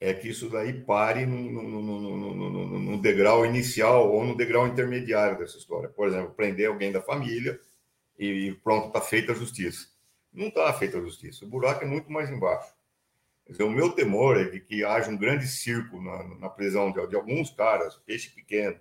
é 0.00 0.12
que 0.12 0.28
isso 0.28 0.50
daí 0.50 0.72
pare 0.84 1.24
no, 1.26 1.36
no, 1.36 1.82
no, 1.82 2.78
no, 2.78 3.00
degrau 3.00 3.46
inicial 3.46 4.12
ou 4.12 4.24
no 4.24 4.36
degrau 4.36 4.66
intermediário 4.66 5.38
dessa 5.38 5.56
história. 5.56 5.88
Por 5.88 6.08
exemplo, 6.08 6.34
prender 6.34 6.68
alguém 6.68 6.92
da 6.92 7.00
família 7.00 7.58
e 8.18 8.52
pronto, 8.62 8.88
está 8.88 9.00
feita 9.00 9.32
a 9.32 9.34
justiça. 9.34 9.88
Não 10.32 10.48
está 10.48 10.72
feita 10.72 10.98
a 10.98 11.00
justiça. 11.00 11.44
O 11.44 11.48
buraco 11.48 11.84
é 11.84 11.86
muito 11.86 12.10
mais 12.10 12.30
embaixo. 12.30 12.74
Dizer, 13.48 13.62
o 13.62 13.70
meu 13.70 13.92
temor 13.92 14.38
é 14.38 14.44
de 14.44 14.60
que 14.60 14.84
haja 14.84 15.10
um 15.10 15.16
grande 15.16 15.46
circo 15.46 16.00
na, 16.00 16.24
na 16.38 16.48
prisão 16.48 16.90
de, 16.90 17.06
de, 17.06 17.14
alguns 17.14 17.50
caras, 17.50 17.96
peixe 17.96 18.30
pequeno, 18.30 18.80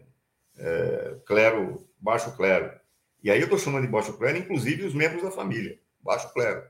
é, 0.58 1.18
clero, 1.26 1.88
baixo 2.00 2.36
clero. 2.36 2.72
E 3.24 3.32
aí 3.32 3.40
eu 3.40 3.46
estou 3.46 3.58
chamando 3.58 3.86
de 3.86 3.92
baixo 3.92 4.18
clero, 4.18 4.38
inclusive 4.38 4.84
os 4.84 4.94
membros 4.94 5.24
da 5.24 5.32
família, 5.32 5.80
baixo 6.02 6.32
clero. 6.34 6.64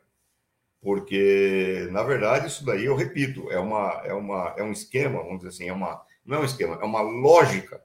Porque, 0.80 1.88
na 1.92 2.04
verdade, 2.04 2.48
isso 2.48 2.64
daí, 2.64 2.86
eu 2.86 2.96
repito, 2.96 3.50
é, 3.50 3.58
uma, 3.58 4.02
é, 4.04 4.14
uma, 4.14 4.54
é 4.58 4.64
um 4.64 4.72
esquema, 4.72 5.24
vamos 5.24 5.38
dizer 5.38 5.50
assim, 5.50 5.70
é 5.70 5.74
uma, 5.74 6.06
não 6.24 6.38
é 6.38 6.40
um 6.42 6.46
esquema, 6.46 6.78
é 6.82 6.86
uma 6.86 7.02
lógica 7.02 7.84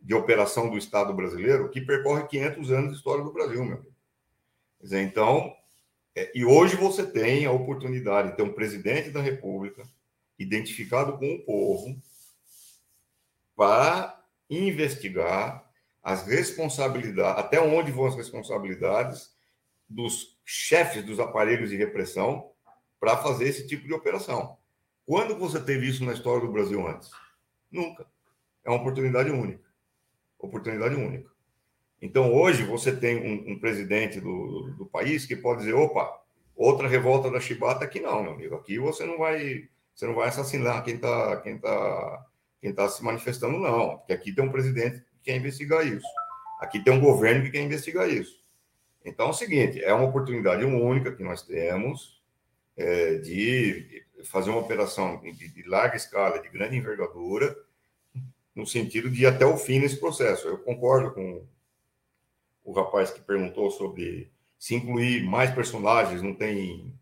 de 0.00 0.14
operação 0.14 0.68
do 0.68 0.76
Estado 0.76 1.14
brasileiro 1.14 1.70
que 1.70 1.80
percorre 1.80 2.26
500 2.26 2.72
anos 2.72 2.90
de 2.90 2.96
história 2.96 3.22
do 3.22 3.32
Brasil, 3.32 3.64
meu 3.64 3.74
amigo. 3.74 3.94
Dizer, 4.80 5.02
então, 5.02 5.54
é, 6.16 6.30
e 6.34 6.44
hoje 6.44 6.76
você 6.76 7.06
tem 7.06 7.46
a 7.46 7.52
oportunidade 7.52 8.30
de 8.30 8.36
ter 8.36 8.42
um 8.42 8.52
presidente 8.52 9.10
da 9.10 9.20
República 9.20 9.82
identificado 10.38 11.16
com 11.16 11.32
o 11.32 11.44
povo 11.44 11.96
para 13.54 14.20
investigar 14.50 15.64
as 16.04 16.26
responsabilidades, 16.26 17.42
até 17.42 17.58
onde 17.58 17.90
vão 17.90 18.04
as 18.04 18.14
responsabilidades 18.14 19.34
dos 19.88 20.38
chefes 20.44 21.02
dos 21.02 21.18
aparelhos 21.18 21.70
de 21.70 21.76
repressão 21.76 22.50
para 23.00 23.16
fazer 23.16 23.48
esse 23.48 23.66
tipo 23.66 23.86
de 23.86 23.94
operação. 23.94 24.58
Quando 25.06 25.38
você 25.38 25.58
teve 25.58 25.88
isso 25.88 26.04
na 26.04 26.12
história 26.12 26.46
do 26.46 26.52
Brasil 26.52 26.86
antes? 26.86 27.10
Nunca. 27.70 28.06
É 28.62 28.70
uma 28.70 28.80
oportunidade 28.80 29.30
única. 29.30 29.64
Oportunidade 30.38 30.94
única. 30.94 31.30
Então, 32.02 32.34
hoje, 32.34 32.64
você 32.64 32.94
tem 32.94 33.16
um, 33.16 33.52
um 33.52 33.58
presidente 33.58 34.20
do, 34.20 34.74
do, 34.76 34.84
país 34.84 35.24
que 35.24 35.34
pode 35.34 35.60
dizer: 35.60 35.74
opa, 35.74 36.20
outra 36.54 36.86
revolta 36.86 37.30
da 37.30 37.40
chibata 37.40 37.84
aqui 37.84 37.98
não, 37.98 38.22
meu 38.22 38.32
amigo. 38.32 38.56
Aqui 38.56 38.78
você 38.78 39.06
não 39.06 39.16
vai, 39.16 39.68
você 39.94 40.06
não 40.06 40.14
vai 40.14 40.28
assassinar 40.28 40.84
quem 40.84 40.96
está 40.96 41.40
quem 41.40 41.58
tá, 41.58 42.26
quem 42.60 42.74
tá 42.74 42.88
se 42.90 43.02
manifestando, 43.02 43.58
não. 43.58 43.98
Porque 43.98 44.12
aqui 44.12 44.34
tem 44.34 44.44
um 44.44 44.52
presidente 44.52 45.02
quer 45.24 45.36
investigar 45.36 45.86
isso. 45.86 46.06
Aqui 46.60 46.78
tem 46.78 46.92
um 46.92 47.00
governo 47.00 47.42
que 47.42 47.50
quer 47.50 47.62
investigar 47.62 48.08
isso. 48.08 48.42
Então, 49.04 49.26
é 49.26 49.30
o 49.30 49.34
seguinte: 49.34 49.82
é 49.82 49.92
uma 49.92 50.08
oportunidade 50.08 50.64
única 50.64 51.12
que 51.12 51.22
nós 51.22 51.42
temos 51.42 52.22
é, 52.76 53.16
de 53.16 54.04
fazer 54.24 54.50
uma 54.50 54.60
operação 54.60 55.20
de, 55.20 55.48
de 55.48 55.62
larga 55.68 55.96
escala, 55.96 56.40
de 56.40 56.48
grande 56.48 56.76
envergadura, 56.76 57.56
no 58.54 58.66
sentido 58.66 59.10
de 59.10 59.22
ir 59.22 59.26
até 59.26 59.44
o 59.44 59.56
fim 59.56 59.78
nesse 59.78 59.98
processo. 59.98 60.46
Eu 60.46 60.58
concordo 60.58 61.12
com 61.12 61.44
o 62.64 62.72
rapaz 62.72 63.10
que 63.10 63.20
perguntou 63.20 63.70
sobre 63.70 64.30
se 64.58 64.74
incluir 64.74 65.22
mais 65.24 65.54
personagens, 65.54 66.22
não 66.22 66.34
tem, 66.34 66.92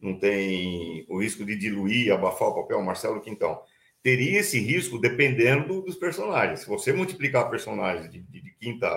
não 0.00 0.18
tem 0.18 1.04
o 1.08 1.20
risco 1.20 1.44
de 1.44 1.56
diluir, 1.56 2.12
abafar 2.12 2.48
o 2.48 2.54
papel, 2.54 2.80
Marcelo 2.80 3.20
Quintão. 3.20 3.60
Teria 4.04 4.38
esse 4.38 4.60
risco 4.60 5.00
dependendo 5.00 5.82
dos 5.82 5.96
personagens. 5.96 6.60
Se 6.60 6.68
você 6.68 6.92
multiplicar 6.92 7.50
personagens 7.50 8.08
de, 8.08 8.20
de, 8.20 8.40
de 8.40 8.50
quinta, 8.52 8.88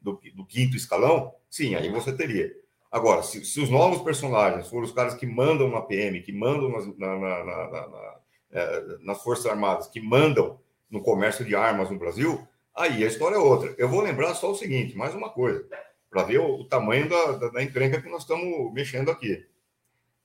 do, 0.00 0.18
do, 0.34 0.46
quinto 0.46 0.74
escalão, 0.74 1.34
sim, 1.50 1.74
aí 1.74 1.90
você 1.90 2.16
teria. 2.16 2.50
Agora, 2.90 3.22
se, 3.22 3.44
se, 3.44 3.60
os 3.60 3.68
novos 3.68 4.00
personagens 4.02 4.68
forem 4.68 4.86
os 4.86 4.94
caras 4.94 5.14
que 5.14 5.26
mandam 5.26 5.68
na 5.68 5.82
PM, 5.82 6.22
que 6.22 6.32
mandam 6.32 6.70
nas, 6.70 6.86
na, 6.96 7.18
na, 7.18 7.44
na, 7.44 8.14
é, 8.52 8.84
nas 9.00 9.22
Forças 9.22 9.44
Armadas, 9.44 9.88
que 9.88 10.00
mandam 10.00 10.58
no 10.90 11.02
comércio 11.02 11.44
de 11.44 11.54
armas 11.54 11.90
no 11.90 11.98
Brasil, 11.98 12.48
Aí 12.74 13.04
a 13.04 13.06
história 13.06 13.36
é 13.36 13.38
outra. 13.38 13.74
Eu 13.76 13.88
vou 13.88 14.00
lembrar 14.00 14.34
só 14.34 14.50
o 14.50 14.54
seguinte, 14.54 14.96
mais 14.96 15.14
uma 15.14 15.28
coisa, 15.28 15.66
para 16.10 16.22
ver 16.22 16.38
o, 16.38 16.60
o 16.60 16.64
tamanho 16.64 17.08
da, 17.08 17.32
da, 17.32 17.48
da, 17.48 17.62
encrenca 17.62 18.00
que 18.00 18.08
nós 18.08 18.22
estamos 18.22 18.72
mexendo 18.72 19.10
aqui. 19.10 19.46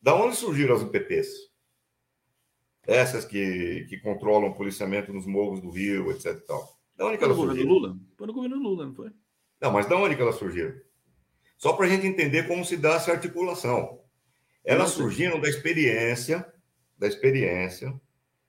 Da 0.01 0.15
onde 0.15 0.35
surgiram 0.35 0.75
as 0.75 0.81
UPPs? 0.81 1.27
Essas 2.87 3.25
que, 3.25 3.85
que 3.89 3.99
controlam 3.99 4.49
o 4.49 4.55
policiamento 4.55 5.13
nos 5.13 5.27
morros 5.27 5.61
do 5.61 5.69
Rio, 5.69 6.09
etc. 6.09 6.41
Tal. 6.47 6.77
Da 6.95 7.05
onde 7.05 7.17
que 7.17 7.23
elas 7.23 7.35
surgiram? 7.35 7.69
Lula? 7.69 7.97
Foi 8.17 8.27
no 8.27 8.33
governo 8.33 8.57
Lula, 8.57 8.85
não 8.85 8.95
foi? 8.95 9.11
Não, 9.61 9.71
mas 9.71 9.85
da 9.85 9.97
onde 9.97 10.15
que 10.15 10.21
elas 10.21 10.35
surgiram? 10.35 10.73
Só 11.57 11.73
para 11.73 11.85
a 11.85 11.89
gente 11.89 12.07
entender 12.07 12.47
como 12.47 12.63
se 12.63 12.77
dá 12.77 12.93
essa 12.93 13.11
articulação. 13.11 13.99
Elas 14.63 14.91
surgiram 14.91 15.39
da 15.39 15.49
experiência, 15.49 16.45
da 16.97 17.07
experiência 17.07 17.93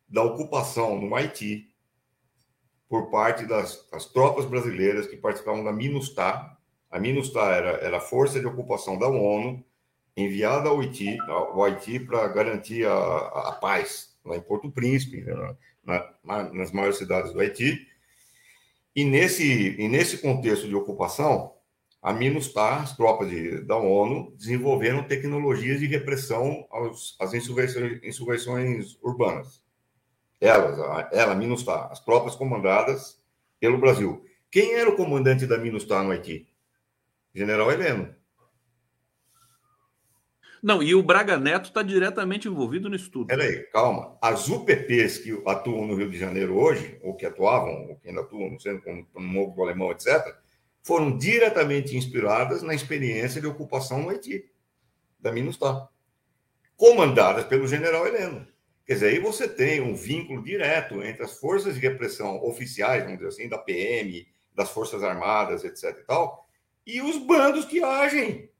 da 0.08 0.22
ocupação 0.22 0.98
no 0.98 1.14
Haiti, 1.14 1.68
por 2.88 3.10
parte 3.10 3.44
das, 3.44 3.86
das 3.90 4.06
tropas 4.06 4.46
brasileiras 4.46 5.06
que 5.06 5.16
participavam 5.16 5.62
da 5.62 5.72
MINUSTAH. 5.72 6.56
A 6.90 6.98
MINUSTAH 6.98 7.54
era, 7.54 7.70
era 7.78 7.96
a 7.98 8.00
força 8.00 8.40
de 8.40 8.46
ocupação 8.46 8.98
da 8.98 9.06
ONU, 9.06 9.62
enviada 10.16 10.70
ao 10.70 10.80
Haiti, 10.80 11.18
ao 11.28 11.62
Haiti 11.62 12.00
para 12.00 12.26
garantir 12.28 12.86
a, 12.86 12.94
a, 12.94 13.48
a, 13.50 13.52
paz, 13.52 14.17
lá 14.28 14.36
em 14.36 14.42
Porto 14.42 14.70
Príncipe, 14.70 15.22
né, 15.22 15.34
na, 15.84 16.12
na, 16.24 16.52
nas 16.52 16.72
maiores 16.72 16.98
cidades 16.98 17.32
do 17.32 17.40
Haiti. 17.40 17.86
E 18.94 19.04
nesse, 19.04 19.76
e 19.78 19.88
nesse 19.88 20.18
contexto 20.18 20.68
de 20.68 20.74
ocupação, 20.74 21.54
a 22.02 22.12
MINUSTAH, 22.12 22.82
as 22.82 22.96
tropas 22.96 23.28
de, 23.28 23.60
da 23.62 23.76
ONU, 23.76 24.32
desenvolveram 24.36 25.02
tecnologias 25.02 25.80
de 25.80 25.86
repressão 25.86 26.66
aos, 26.70 27.16
às 27.20 27.34
insurreições, 27.34 28.00
insurreições 28.02 28.96
urbanas. 29.02 29.62
Elas, 30.40 30.78
ela, 31.12 31.34
MINUSTAH, 31.34 31.88
as 31.90 32.04
tropas 32.04 32.36
comandadas 32.36 33.20
pelo 33.58 33.78
Brasil. 33.78 34.24
Quem 34.50 34.74
era 34.74 34.88
o 34.88 34.96
comandante 34.96 35.46
da 35.46 35.58
MINUSTAH 35.58 36.04
no 36.04 36.12
Haiti? 36.12 36.48
General 37.34 37.70
Heleno. 37.70 38.14
Não, 40.62 40.82
e 40.82 40.94
o 40.94 41.02
Braga 41.02 41.38
Neto 41.38 41.66
está 41.66 41.82
diretamente 41.82 42.48
envolvido 42.48 42.88
no 42.88 42.96
estudo. 42.96 43.26
Peraí, 43.26 43.64
calma. 43.72 44.16
As 44.20 44.48
UPPs 44.48 45.18
que 45.18 45.42
atuam 45.46 45.86
no 45.86 45.94
Rio 45.94 46.10
de 46.10 46.18
Janeiro 46.18 46.58
hoje, 46.58 46.98
ou 47.02 47.14
que 47.14 47.26
atuavam, 47.26 47.88
ou 47.88 47.96
que 47.96 48.08
ainda 48.08 48.22
atuam, 48.22 48.50
não 48.50 48.58
sei, 48.58 48.78
como 48.78 49.06
no 49.14 49.20
Morro 49.20 49.54
do 49.54 49.62
Alemão, 49.62 49.90
etc., 49.92 50.36
foram 50.82 51.16
diretamente 51.16 51.96
inspiradas 51.96 52.62
na 52.62 52.74
experiência 52.74 53.40
de 53.40 53.46
ocupação 53.46 54.02
no 54.02 54.10
Haiti, 54.10 54.44
da 55.18 55.32
MINUSTAH, 55.32 55.88
comandadas 56.76 57.44
pelo 57.44 57.66
general 57.66 58.06
Heleno. 58.06 58.46
Quer 58.86 58.94
dizer, 58.94 59.08
aí 59.08 59.18
você 59.18 59.46
tem 59.46 59.82
um 59.82 59.94
vínculo 59.94 60.42
direto 60.42 61.02
entre 61.02 61.22
as 61.22 61.38
forças 61.38 61.74
de 61.74 61.80
repressão 61.80 62.42
oficiais, 62.42 63.02
vamos 63.04 63.18
dizer 63.18 63.28
assim, 63.28 63.48
da 63.48 63.58
PM, 63.58 64.26
das 64.54 64.70
Forças 64.70 65.02
Armadas, 65.02 65.62
etc. 65.62 65.98
e 66.00 66.06
tal, 66.06 66.48
e 66.86 67.02
os 67.02 67.18
bandos 67.18 67.66
que 67.66 67.82
agem, 67.82 68.50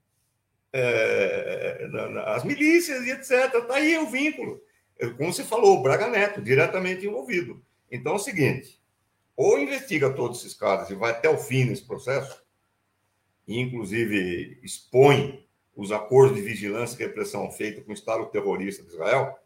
é, 0.71 1.87
na, 1.91 2.09
na, 2.09 2.23
as 2.35 2.43
milícias 2.43 3.05
e 3.05 3.11
etc. 3.11 3.53
Está 3.55 3.75
aí 3.75 3.97
o 3.97 4.07
vínculo. 4.07 4.61
Como 5.17 5.33
você 5.33 5.43
falou, 5.43 5.77
o 5.77 5.81
Braga 5.81 6.07
Neto, 6.07 6.41
diretamente 6.41 7.05
envolvido. 7.05 7.61
Então 7.91 8.13
é 8.13 8.15
o 8.15 8.19
seguinte: 8.19 8.79
ou 9.35 9.57
investiga 9.59 10.09
todos 10.09 10.39
esses 10.39 10.53
casos 10.53 10.89
e 10.89 10.95
vai 10.95 11.11
até 11.11 11.29
o 11.29 11.37
fim 11.37 11.65
nesse 11.65 11.85
processo, 11.85 12.43
e 13.47 13.59
inclusive 13.59 14.59
expõe 14.61 15.47
os 15.75 15.91
acordos 15.91 16.35
de 16.35 16.41
vigilância 16.41 16.95
e 16.95 17.05
repressão 17.05 17.49
feitos 17.51 17.83
com 17.83 17.91
o 17.91 17.93
Estado 17.93 18.25
terrorista 18.25 18.83
de 18.83 18.89
Israel 18.89 19.39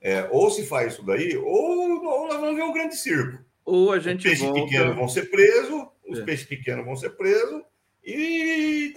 é, 0.00 0.28
ou 0.30 0.50
se 0.50 0.64
faz 0.64 0.94
isso 0.94 1.04
daí, 1.04 1.36
ou, 1.36 2.04
ou, 2.04 2.28
nós 2.28 2.40
vamos 2.40 2.56
ver 2.56 2.62
um 2.62 2.72
grande 2.72 2.96
circo. 2.96 3.44
Ou 3.64 3.92
a 3.92 3.98
gente. 3.98 4.18
Os 4.18 4.24
peixes 4.24 4.44
volta... 4.44 4.62
pequenos 4.62 4.96
vão 4.96 5.08
ser 5.08 5.30
presos, 5.30 5.86
os 6.08 6.18
é. 6.18 6.22
peixes 6.22 6.46
pequenos 6.46 6.84
vão 6.84 6.96
ser 6.96 7.10
presos, 7.10 7.62
e 8.04 8.14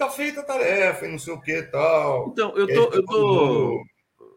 tá 0.00 0.10
feita 0.10 0.40
a 0.40 0.44
tarefa, 0.44 1.06
e 1.06 1.10
não 1.10 1.18
sei 1.18 1.34
o 1.34 1.40
que 1.40 1.62
tal. 1.64 2.28
Então, 2.28 2.56
eu 2.56 2.66
tô, 2.66 2.96
eu 2.96 3.04
tô 3.04 3.84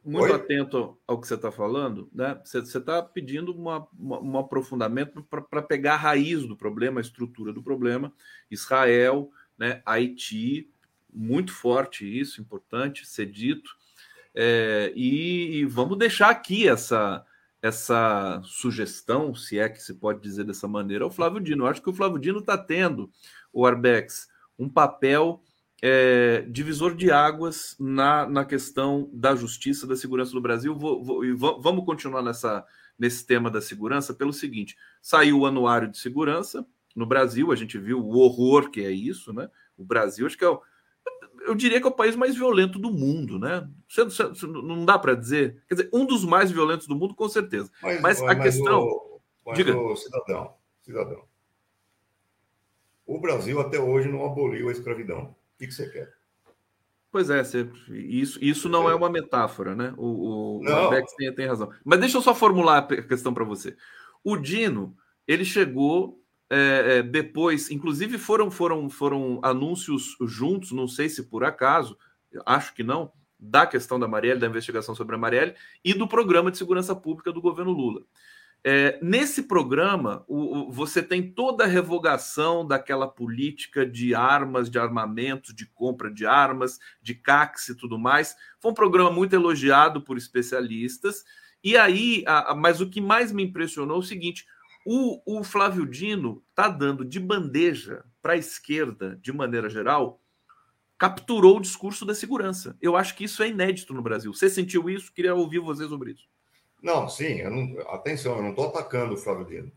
muito 0.04 0.26
Oi? 0.26 0.36
atento 0.36 0.97
ao 1.08 1.19
que 1.19 1.28
você 1.28 1.36
está 1.36 1.52
falando, 1.52 2.10
né? 2.13 2.39
Você 2.43 2.60
está 2.60 3.02
pedindo 3.02 3.54
uma, 3.54 3.88
uma, 3.97 4.19
um 4.19 4.38
aprofundamento 4.38 5.23
para 5.23 5.62
pegar 5.62 5.93
a 5.93 5.97
raiz 5.97 6.45
do 6.45 6.58
problema, 6.58 6.99
a 6.99 7.02
estrutura 7.02 7.54
do 7.54 7.63
problema. 7.63 8.13
Israel, 8.52 9.32
né? 9.58 9.82
Haiti, 9.86 10.69
muito 11.13 11.54
forte 11.54 12.06
isso, 12.06 12.41
importante 12.41 13.08
ser 13.08 13.28
dito. 13.28 13.71
É, 14.36 14.91
e, 14.95 15.60
e, 15.60 15.65
vamos 15.65 15.97
deixar 15.97 16.30
aqui 16.30 16.67
essa, 16.67 17.26
essa 17.62 18.41
sugestão, 18.43 19.34
se 19.34 19.58
é 19.58 19.69
que 19.69 19.82
se 19.82 19.93
pode 19.93 20.19
dizer 20.19 20.43
dessa 20.43 20.67
maneira, 20.67 21.06
ao 21.06 21.12
Flávio 21.12 21.39
Dino. 21.39 21.63
Eu 21.63 21.67
acho 21.67 21.82
que 21.82 21.89
o 21.89 21.93
Flávio 21.93 22.19
Dino 22.19 22.39
está 22.39 22.58
tendo, 22.58 23.10
o 23.54 23.65
Arbex, 23.65 24.28
um 24.58 24.67
papel 24.67 25.41
é, 25.86 26.46
divisor 26.48 26.96
de 26.96 27.12
águas 27.12 27.76
na, 27.78 28.26
na 28.26 28.46
questão 28.46 29.10
da 29.12 29.36
justiça, 29.36 29.86
da 29.86 29.98
segurança 29.98 30.32
do 30.32 30.39
Brasil. 30.39 30.74
Vou, 30.74 31.04
vou, 31.04 31.26
e 31.26 31.34
vamos 31.34 31.84
continuar 31.84 32.22
nessa, 32.22 32.65
nesse 32.98 33.28
tema 33.28 33.52
da 33.52 33.60
segurança 33.60 34.13
pelo 34.13 34.32
seguinte: 34.32 34.78
saiu 35.02 35.39
o 35.39 35.46
anuário 35.46 35.91
de 35.91 35.98
segurança 35.98 36.65
no 36.96 37.06
Brasil, 37.06 37.52
a 37.52 37.56
gente 37.58 37.78
viu 37.78 38.00
o 38.00 38.17
horror 38.19 38.72
que 38.72 38.80
é 38.80 38.91
isso, 38.91 39.34
né? 39.34 39.50
O 39.78 39.84
Brasil, 39.84 40.26
acho 40.26 40.38
que 40.38 40.46
é 40.46 40.50
o 40.50 40.62
eu 41.46 41.54
diria 41.54 41.82
que 41.82 41.86
é 41.86 41.89
o 41.89 41.93
país 41.93 42.15
mais 42.15 42.34
violento 42.34 42.80
do 42.80 42.89
mundo, 42.89 43.38
né? 43.38 43.69
Você, 43.86 44.06
você, 44.06 44.48
não 44.48 44.86
dá 44.86 44.98
para 44.98 45.13
dizer. 45.13 45.62
Quer 45.67 45.76
dizer, 45.76 45.89
um 45.91 46.06
dos 46.06 46.24
mais 46.24 46.50
violentos 46.50 46.88
do 46.88 46.96
mundo, 46.96 47.13
com 47.13 47.28
certeza. 47.28 47.69
Mas, 47.82 48.00
mas 48.00 48.22
a 48.22 48.28
mas 48.28 48.41
questão. 48.41 48.84
O, 48.84 49.19
mas 49.46 49.58
diga. 49.58 49.78
O 49.78 49.93
cidadão, 49.98 50.54
cidadão. 50.82 51.26
O 53.06 53.19
Brasil 53.19 53.60
até 53.60 53.78
hoje 53.78 54.08
não 54.08 54.26
aboliu 54.26 54.69
a 54.69 54.72
escravidão. 54.72 55.36
O 55.63 55.65
que, 55.65 55.67
que 55.67 55.73
você 55.73 55.89
quer? 55.89 56.13
Pois 57.10 57.30
é, 57.30 57.41
isso, 57.89 58.43
isso 58.43 58.67
não 58.67 58.89
é. 58.89 58.95
uma 58.95 59.10
metáfora, 59.10 59.76
né? 59.76 59.93
O, 59.97 60.08
o, 60.08 60.62
o 60.62 61.06
tem, 61.15 61.34
tem 61.34 61.47
razão. 61.47 61.71
Mas 61.86 61.99
deixa 61.99 62.17
eu 62.17 62.21
só 62.21 62.34
formular 62.34 62.80
a 62.80 63.02
questão 63.04 63.34
para 63.34 63.43
você. 63.43 63.78
O 64.23 64.36
Dino, 64.36 64.97
ele 65.28 65.45
chegou 65.45 66.19
é, 66.49 66.97
é, 66.97 67.04
depois, 67.04 67.69
inclusive 67.69 68.17
foram, 68.17 68.49
foram, 68.49 68.89
foram 68.89 69.39
anúncios 69.43 70.17
juntos, 70.21 70.71
não 70.71 70.88
sei 70.88 71.08
se 71.08 71.23
por 71.23 71.43
acaso, 71.43 71.97
acho 72.45 72.73
que 72.73 72.84
não, 72.84 73.12
da 73.39 73.67
questão 73.67 73.99
da 73.99 74.08
Marielle, 74.08 74.39
da 74.39 74.47
investigação 74.47 74.95
sobre 74.95 75.15
a 75.15 75.19
Marielle 75.19 75.56
e 75.86 75.93
do 75.93 76.08
programa 76.08 76.49
de 76.49 76.58
segurança 76.58 76.95
pública 76.95 77.32
do 77.32 77.41
governo 77.41 77.71
Lula. 77.71 78.02
É, 78.65 78.97
nesse 79.02 79.43
programa, 79.43 80.23
o, 80.26 80.69
o, 80.69 80.71
você 80.71 81.04
tem 81.04 81.21
toda 81.21 81.65
a 81.65 81.67
revogação 81.67 82.65
daquela 82.65 83.08
política 83.08 83.86
de 83.86 84.15
armas, 84.15 84.69
de 84.69 84.80
armamentos, 84.80 85.54
de 85.54 85.65
compra 85.65 86.10
de 86.10 86.26
armas, 86.26 86.80
de 87.02 87.13
CAX 87.13 87.67
e 87.69 87.76
tudo 87.76 87.99
mais. 87.99 88.38
Foi 88.62 88.71
um 88.71 88.76
programa 88.76 89.12
muito 89.12 89.34
elogiado 89.34 90.02
por 90.02 90.17
especialistas. 90.17 91.26
E 91.62 91.76
aí, 91.76 92.23
a, 92.26 92.52
a, 92.52 92.56
mas 92.56 92.80
o 92.80 92.89
que 92.89 93.02
mais 93.02 93.34
me 93.34 93.43
impressionou 93.43 93.97
é 93.97 93.99
o 93.99 94.04
seguinte: 94.04 94.45
o, 94.86 95.39
o 95.39 95.43
Flávio 95.43 95.86
Dino 95.86 96.41
está 96.49 96.69
dando 96.69 97.04
de 97.04 97.19
bandeja 97.19 98.06
para 98.21 98.34
a 98.34 98.38
esquerda, 98.38 99.19
de 99.21 99.34
maneira 99.34 99.69
geral, 99.69 100.21
capturou 100.97 101.58
o 101.58 101.62
discurso 101.62 102.06
da 102.06 102.15
segurança. 102.15 102.78
Eu 102.82 102.95
acho 102.95 103.13
que 103.13 103.26
isso 103.26 103.43
é 103.43 103.49
inédito 103.49 103.93
no 103.93 104.02
Brasil. 104.02 104.34
Você 104.34 104.49
sentiu 104.49 104.89
isso? 104.89 105.12
Queria 105.12 105.36
ouvir 105.36 105.60
você 105.60 105.86
sobre 105.86 106.12
isso. 106.12 106.33
Não, 106.84 107.08
sim, 107.08 107.39
eu 107.39 107.50
não, 107.50 107.80
atenção, 107.88 108.36
eu 108.36 108.43
não 108.43 108.50
estou 108.50 108.67
atacando 108.67 109.13
o 109.13 109.17
Flávio 109.17 109.46
Dino. 109.46 109.72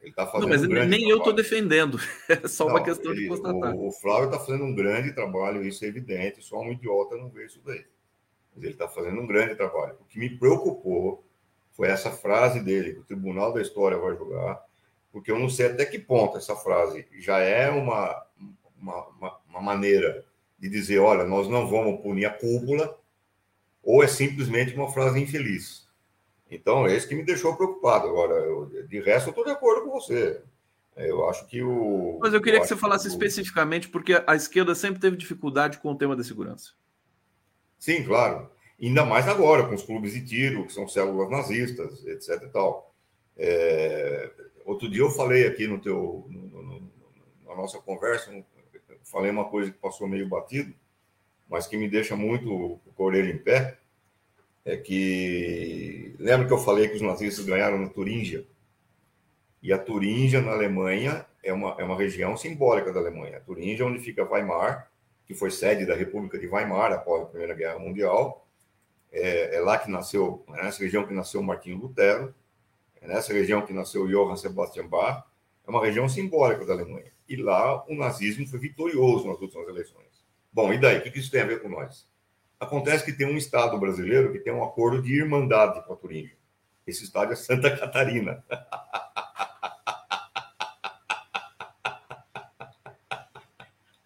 Ele 0.00 0.10
está 0.10 0.26
fazendo. 0.26 0.42
Não, 0.42 0.48
mas 0.48 0.64
um 0.64 0.66
nem 0.66 0.88
trabalho. 0.88 1.10
eu 1.10 1.18
estou 1.18 1.32
defendendo. 1.32 1.98
É 2.28 2.48
só 2.48 2.64
não, 2.64 2.72
uma 2.72 2.82
questão 2.82 3.12
ele, 3.12 3.22
de 3.22 3.28
constatar. 3.28 3.72
O, 3.72 3.86
o 3.86 3.92
Flávio 3.92 4.26
está 4.26 4.40
fazendo 4.40 4.64
um 4.64 4.74
grande 4.74 5.14
trabalho, 5.14 5.64
isso 5.64 5.84
é 5.84 5.88
evidente, 5.88 6.42
só 6.42 6.60
um 6.60 6.72
idiota 6.72 7.16
não 7.16 7.30
vê 7.30 7.46
isso 7.46 7.60
daí. 7.64 7.86
Mas 8.52 8.64
ele 8.64 8.72
está 8.72 8.88
fazendo 8.88 9.20
um 9.20 9.26
grande 9.28 9.54
trabalho. 9.54 9.96
O 10.00 10.04
que 10.04 10.18
me 10.18 10.28
preocupou 10.28 11.24
foi 11.70 11.86
essa 11.86 12.10
frase 12.10 12.60
dele, 12.60 12.94
que 12.94 13.00
o 13.00 13.04
Tribunal 13.04 13.52
da 13.52 13.62
História 13.62 13.96
vai 13.96 14.16
julgar, 14.16 14.60
porque 15.12 15.30
eu 15.30 15.38
não 15.38 15.48
sei 15.48 15.66
até 15.66 15.86
que 15.86 16.00
ponto 16.00 16.36
essa 16.36 16.56
frase 16.56 17.06
já 17.18 17.38
é 17.38 17.70
uma, 17.70 18.26
uma, 18.76 19.06
uma, 19.08 19.38
uma 19.48 19.60
maneira 19.60 20.24
de 20.58 20.68
dizer, 20.68 20.98
olha, 20.98 21.24
nós 21.24 21.48
não 21.48 21.68
vamos 21.68 22.00
punir 22.00 22.24
a 22.24 22.30
cúpula, 22.30 22.98
ou 23.84 24.02
é 24.02 24.06
simplesmente 24.06 24.74
uma 24.74 24.90
frase 24.90 25.20
infeliz. 25.20 25.84
Então, 26.50 26.86
é 26.86 26.96
isso 26.96 27.08
que 27.08 27.14
me 27.14 27.24
deixou 27.24 27.56
preocupado. 27.56 28.08
Agora, 28.08 28.34
eu, 28.34 28.66
de 28.86 29.00
resto, 29.00 29.28
eu 29.28 29.30
estou 29.30 29.44
de 29.44 29.50
acordo 29.50 29.82
com 29.82 29.90
você. 29.90 30.40
É, 30.96 31.10
eu 31.10 31.28
acho 31.28 31.46
que 31.48 31.62
o. 31.62 32.18
Mas 32.20 32.32
eu 32.32 32.40
queria 32.40 32.58
eu 32.58 32.62
que 32.62 32.68
você 32.68 32.76
falasse 32.76 33.04
que 33.04 33.10
o... 33.10 33.12
especificamente, 33.12 33.88
porque 33.88 34.22
a 34.26 34.36
esquerda 34.36 34.74
sempre 34.74 35.00
teve 35.00 35.16
dificuldade 35.16 35.78
com 35.78 35.90
o 35.90 35.96
tema 35.96 36.14
da 36.14 36.22
segurança. 36.22 36.72
Sim, 37.78 38.04
claro. 38.04 38.48
Ainda 38.80 39.04
mais 39.04 39.26
agora, 39.28 39.66
com 39.66 39.74
os 39.74 39.82
clubes 39.82 40.12
de 40.12 40.24
tiro, 40.24 40.66
que 40.66 40.72
são 40.72 40.86
células 40.86 41.30
nazistas, 41.30 42.04
etc. 42.06 42.42
E 42.42 42.48
tal. 42.48 42.94
É... 43.36 44.30
Outro 44.64 44.88
dia 44.88 45.02
eu 45.02 45.10
falei 45.10 45.46
aqui 45.46 45.66
no 45.66 45.78
teu, 45.78 46.26
no, 46.30 46.40
no, 46.48 46.62
no, 46.62 46.90
na 47.46 47.54
nossa 47.54 47.78
conversa, 47.78 48.32
falei 49.02 49.30
uma 49.30 49.44
coisa 49.44 49.70
que 49.70 49.78
passou 49.78 50.08
meio 50.08 50.28
batido, 50.28 50.74
mas 51.54 51.68
que 51.68 51.76
me 51.76 51.88
deixa 51.88 52.16
muito 52.16 52.80
orelha 52.98 53.30
em 53.30 53.38
pé, 53.38 53.78
é 54.64 54.76
que 54.76 56.12
lembra 56.18 56.48
que 56.48 56.52
eu 56.52 56.58
falei 56.58 56.88
que 56.88 56.96
os 56.96 57.00
nazistas 57.00 57.44
ganharam 57.44 57.78
na 57.78 57.88
Turíngia? 57.88 58.44
E 59.62 59.72
a 59.72 59.78
Turíngia, 59.78 60.42
na 60.42 60.50
Alemanha, 60.50 61.24
é 61.44 61.52
uma, 61.52 61.76
é 61.78 61.84
uma 61.84 61.96
região 61.96 62.36
simbólica 62.36 62.92
da 62.92 62.98
Alemanha. 62.98 63.36
A 63.36 63.40
Turíngia, 63.40 63.86
onde 63.86 64.00
fica 64.00 64.28
Weimar, 64.28 64.90
que 65.24 65.32
foi 65.32 65.52
sede 65.52 65.86
da 65.86 65.94
República 65.94 66.36
de 66.40 66.48
Weimar 66.48 66.92
após 66.92 67.22
a 67.22 67.26
Primeira 67.26 67.54
Guerra 67.54 67.78
Mundial. 67.78 68.44
É, 69.12 69.54
é 69.54 69.60
lá 69.60 69.78
que 69.78 69.88
nasceu, 69.88 70.44
é 70.54 70.64
nessa 70.64 70.82
região 70.82 71.06
que 71.06 71.14
nasceu 71.14 71.40
Martinho 71.40 71.78
Lutero, 71.78 72.34
é 73.00 73.06
nessa 73.06 73.32
região 73.32 73.62
que 73.62 73.72
nasceu 73.72 74.08
Johann 74.08 74.36
Sebastian 74.36 74.88
Bach. 74.88 75.24
É 75.64 75.70
uma 75.70 75.86
região 75.86 76.08
simbólica 76.08 76.66
da 76.66 76.72
Alemanha. 76.72 77.12
E 77.28 77.36
lá 77.36 77.84
o 77.86 77.94
nazismo 77.94 78.44
foi 78.44 78.58
vitorioso 78.58 79.28
nas 79.28 79.40
últimas 79.40 79.68
eleições. 79.68 80.13
Bom, 80.54 80.72
e 80.72 80.78
daí? 80.78 80.98
O 80.98 81.02
que 81.02 81.18
isso 81.18 81.32
tem 81.32 81.40
a 81.40 81.46
ver 81.46 81.60
com 81.60 81.68
nós? 81.68 82.08
Acontece 82.60 83.04
que 83.04 83.12
tem 83.12 83.26
um 83.26 83.36
estado 83.36 83.76
brasileiro 83.76 84.30
que 84.32 84.38
tem 84.38 84.52
um 84.52 84.62
acordo 84.62 85.02
de 85.02 85.12
irmandade 85.12 85.84
com 85.84 85.92
a 85.92 85.96
Turíngia. 85.96 86.36
Esse 86.86 87.02
estado 87.02 87.32
é 87.32 87.36
Santa 87.36 87.76
Catarina. 87.76 88.44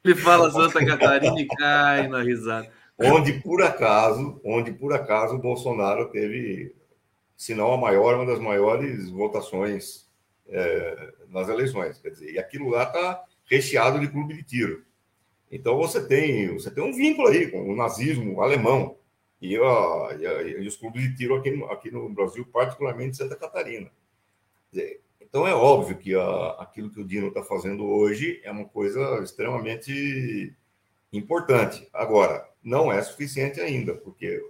Ele 0.02 0.14
fala 0.14 0.50
Santa 0.50 0.82
Catarina 0.86 1.38
e 1.38 1.46
cai 1.46 2.08
na 2.08 2.22
risada. 2.22 2.72
Onde 2.98 3.34
por 3.34 3.62
acaso, 3.62 4.40
onde 4.42 4.72
por 4.72 4.94
acaso 4.94 5.34
o 5.34 5.38
Bolsonaro 5.38 6.08
teve, 6.08 6.74
se 7.36 7.54
não 7.54 7.74
a 7.74 7.76
maior, 7.76 8.14
uma 8.14 8.24
das 8.24 8.38
maiores 8.40 9.10
votações 9.10 10.08
é, 10.48 11.12
nas 11.28 11.50
eleições. 11.50 11.98
Quer 11.98 12.08
dizer, 12.08 12.32
e 12.32 12.38
aquilo 12.38 12.70
lá 12.70 12.84
está 12.84 13.22
recheado 13.44 14.00
de 14.00 14.08
clube 14.08 14.32
de 14.32 14.42
tiro. 14.42 14.87
Então 15.50 15.76
você 15.76 16.06
tem, 16.06 16.52
você 16.52 16.70
tem 16.70 16.84
um 16.84 16.92
vínculo 16.92 17.28
aí 17.28 17.50
com 17.50 17.70
o 17.70 17.76
nazismo 17.76 18.40
alemão 18.40 18.96
e, 19.40 19.56
a, 19.56 20.16
e, 20.18 20.26
a, 20.26 20.42
e 20.42 20.66
os 20.66 20.76
clubes 20.76 21.02
de 21.02 21.16
tiro 21.16 21.34
aqui 21.34 21.50
no, 21.50 21.66
aqui 21.66 21.90
no 21.90 22.08
Brasil, 22.10 22.46
particularmente 22.52 23.16
Santa 23.16 23.36
Catarina. 23.36 23.90
Então 25.20 25.46
é 25.46 25.54
óbvio 25.54 25.96
que 25.96 26.14
a, 26.14 26.50
aquilo 26.58 26.90
que 26.90 27.00
o 27.00 27.04
Dino 27.04 27.28
está 27.28 27.42
fazendo 27.42 27.84
hoje 27.86 28.40
é 28.44 28.50
uma 28.50 28.66
coisa 28.66 29.20
extremamente 29.22 30.54
importante. 31.12 31.88
Agora, 31.92 32.46
não 32.62 32.92
é 32.92 33.00
suficiente 33.02 33.60
ainda, 33.60 33.94
porque 33.94 34.42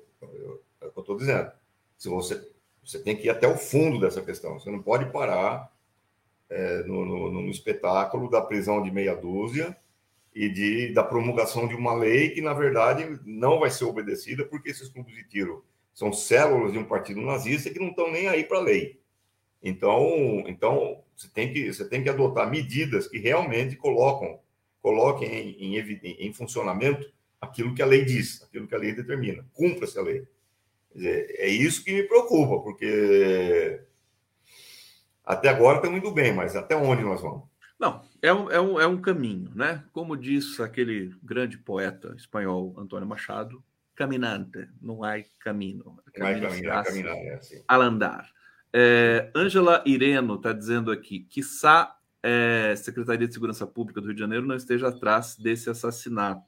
é 0.81 0.87
o 0.87 0.91
que 0.91 0.99
eu 0.99 1.01
estou 1.01 1.17
dizendo. 1.17 1.53
Se 1.97 2.09
você, 2.09 2.45
você 2.85 2.99
tem 2.99 3.17
que 3.17 3.27
ir 3.27 3.31
até 3.31 3.47
o 3.47 3.57
fundo 3.57 4.01
dessa 4.01 4.23
questão. 4.23 4.59
Você 4.59 4.71
não 4.71 4.83
pode 4.83 5.13
parar 5.13 5.73
é, 6.49 6.83
no, 6.85 7.05
no, 7.05 7.31
no 7.43 7.51
espetáculo 7.51 8.29
da 8.29 8.41
prisão 8.41 8.83
de 8.83 8.91
meia 8.91 9.15
dúzia 9.15 9.77
e 10.35 10.49
de, 10.49 10.93
da 10.93 11.03
promulgação 11.03 11.67
de 11.67 11.75
uma 11.75 11.95
lei 11.95 12.31
que, 12.31 12.41
na 12.41 12.53
verdade, 12.53 13.19
não 13.25 13.59
vai 13.59 13.71
ser 13.71 13.85
obedecida, 13.85 14.45
porque 14.45 14.71
esses 14.71 14.89
clubes 14.89 15.15
de 15.15 15.25
tiro 15.29 15.65
são 15.93 16.13
células 16.13 16.73
de 16.73 16.79
um 16.79 16.85
partido 16.85 17.21
nazista 17.21 17.71
que 17.71 17.79
não 17.81 17.89
estão 17.89 18.11
nem 18.11 18.29
aí 18.29 18.45
para 18.45 18.59
a 18.59 18.63
lei. 18.63 19.01
Então, 19.63 20.45
então 20.47 21.03
você, 21.17 21.29
tem 21.29 21.53
que, 21.53 21.73
você 21.73 21.89
tem 21.89 22.03
que 22.03 22.09
adotar 22.09 22.49
medidas 22.49 23.09
que 23.09 23.19
realmente 23.19 23.75
colocam, 23.75 24.39
coloquem 24.81 25.29
em, 25.29 25.77
em, 25.77 26.27
em 26.29 26.33
funcionamento 26.33 27.13
aquilo 27.41 27.75
que 27.75 27.83
a 27.83 27.87
lei 27.87 28.05
diz, 28.05 28.43
aquilo 28.43 28.69
que 28.69 28.75
a 28.75 28.79
lei 28.79 28.93
determina. 28.93 29.45
Cumpra-se 29.53 29.99
a 29.99 30.03
lei. 30.03 30.27
Dizer, 30.95 31.35
é 31.39 31.49
isso 31.49 31.85
que 31.85 31.93
me 31.93 32.05
preocupa, 32.05 32.63
porque 32.63 33.81
até 35.25 35.49
agora 35.49 35.79
estamos 35.79 35.99
indo 35.99 36.11
bem, 36.11 36.33
mas 36.33 36.57
até 36.57 36.75
onde 36.77 37.03
nós 37.03 37.21
vamos? 37.21 37.43
Não, 37.79 38.03
é 38.23 38.33
um, 38.33 38.51
é, 38.51 38.61
um, 38.61 38.81
é 38.81 38.87
um 38.87 39.01
caminho, 39.01 39.51
né? 39.55 39.85
Como 39.93 40.17
diz 40.17 40.59
aquele 40.61 41.15
grande 41.23 41.59
poeta 41.59 42.15
espanhol 42.17 42.75
Antônio 42.79 43.07
Machado, 43.07 43.63
caminante, 43.95 44.69
não 44.81 45.03
há 45.03 45.17
caminho. 45.41 45.99
Caminho, 46.15 46.47
é 46.47 47.35
assim. 47.35 47.63
Al 47.67 47.83
andar. 47.83 48.31
É, 48.73 49.31
Ângela 49.35 49.83
Ireno 49.87 50.35
está 50.35 50.53
dizendo 50.53 50.91
aqui, 50.91 51.21
quiçá 51.21 51.97
é, 52.23 52.75
Secretaria 52.77 53.27
de 53.27 53.33
Segurança 53.33 53.67
Pública 53.67 54.01
do 54.01 54.07
Rio 54.07 54.15
de 54.15 54.21
Janeiro 54.21 54.47
não 54.47 54.57
esteja 54.57 54.89
atrás 54.89 55.37
desse 55.37 55.71
assassinato. 55.71 56.43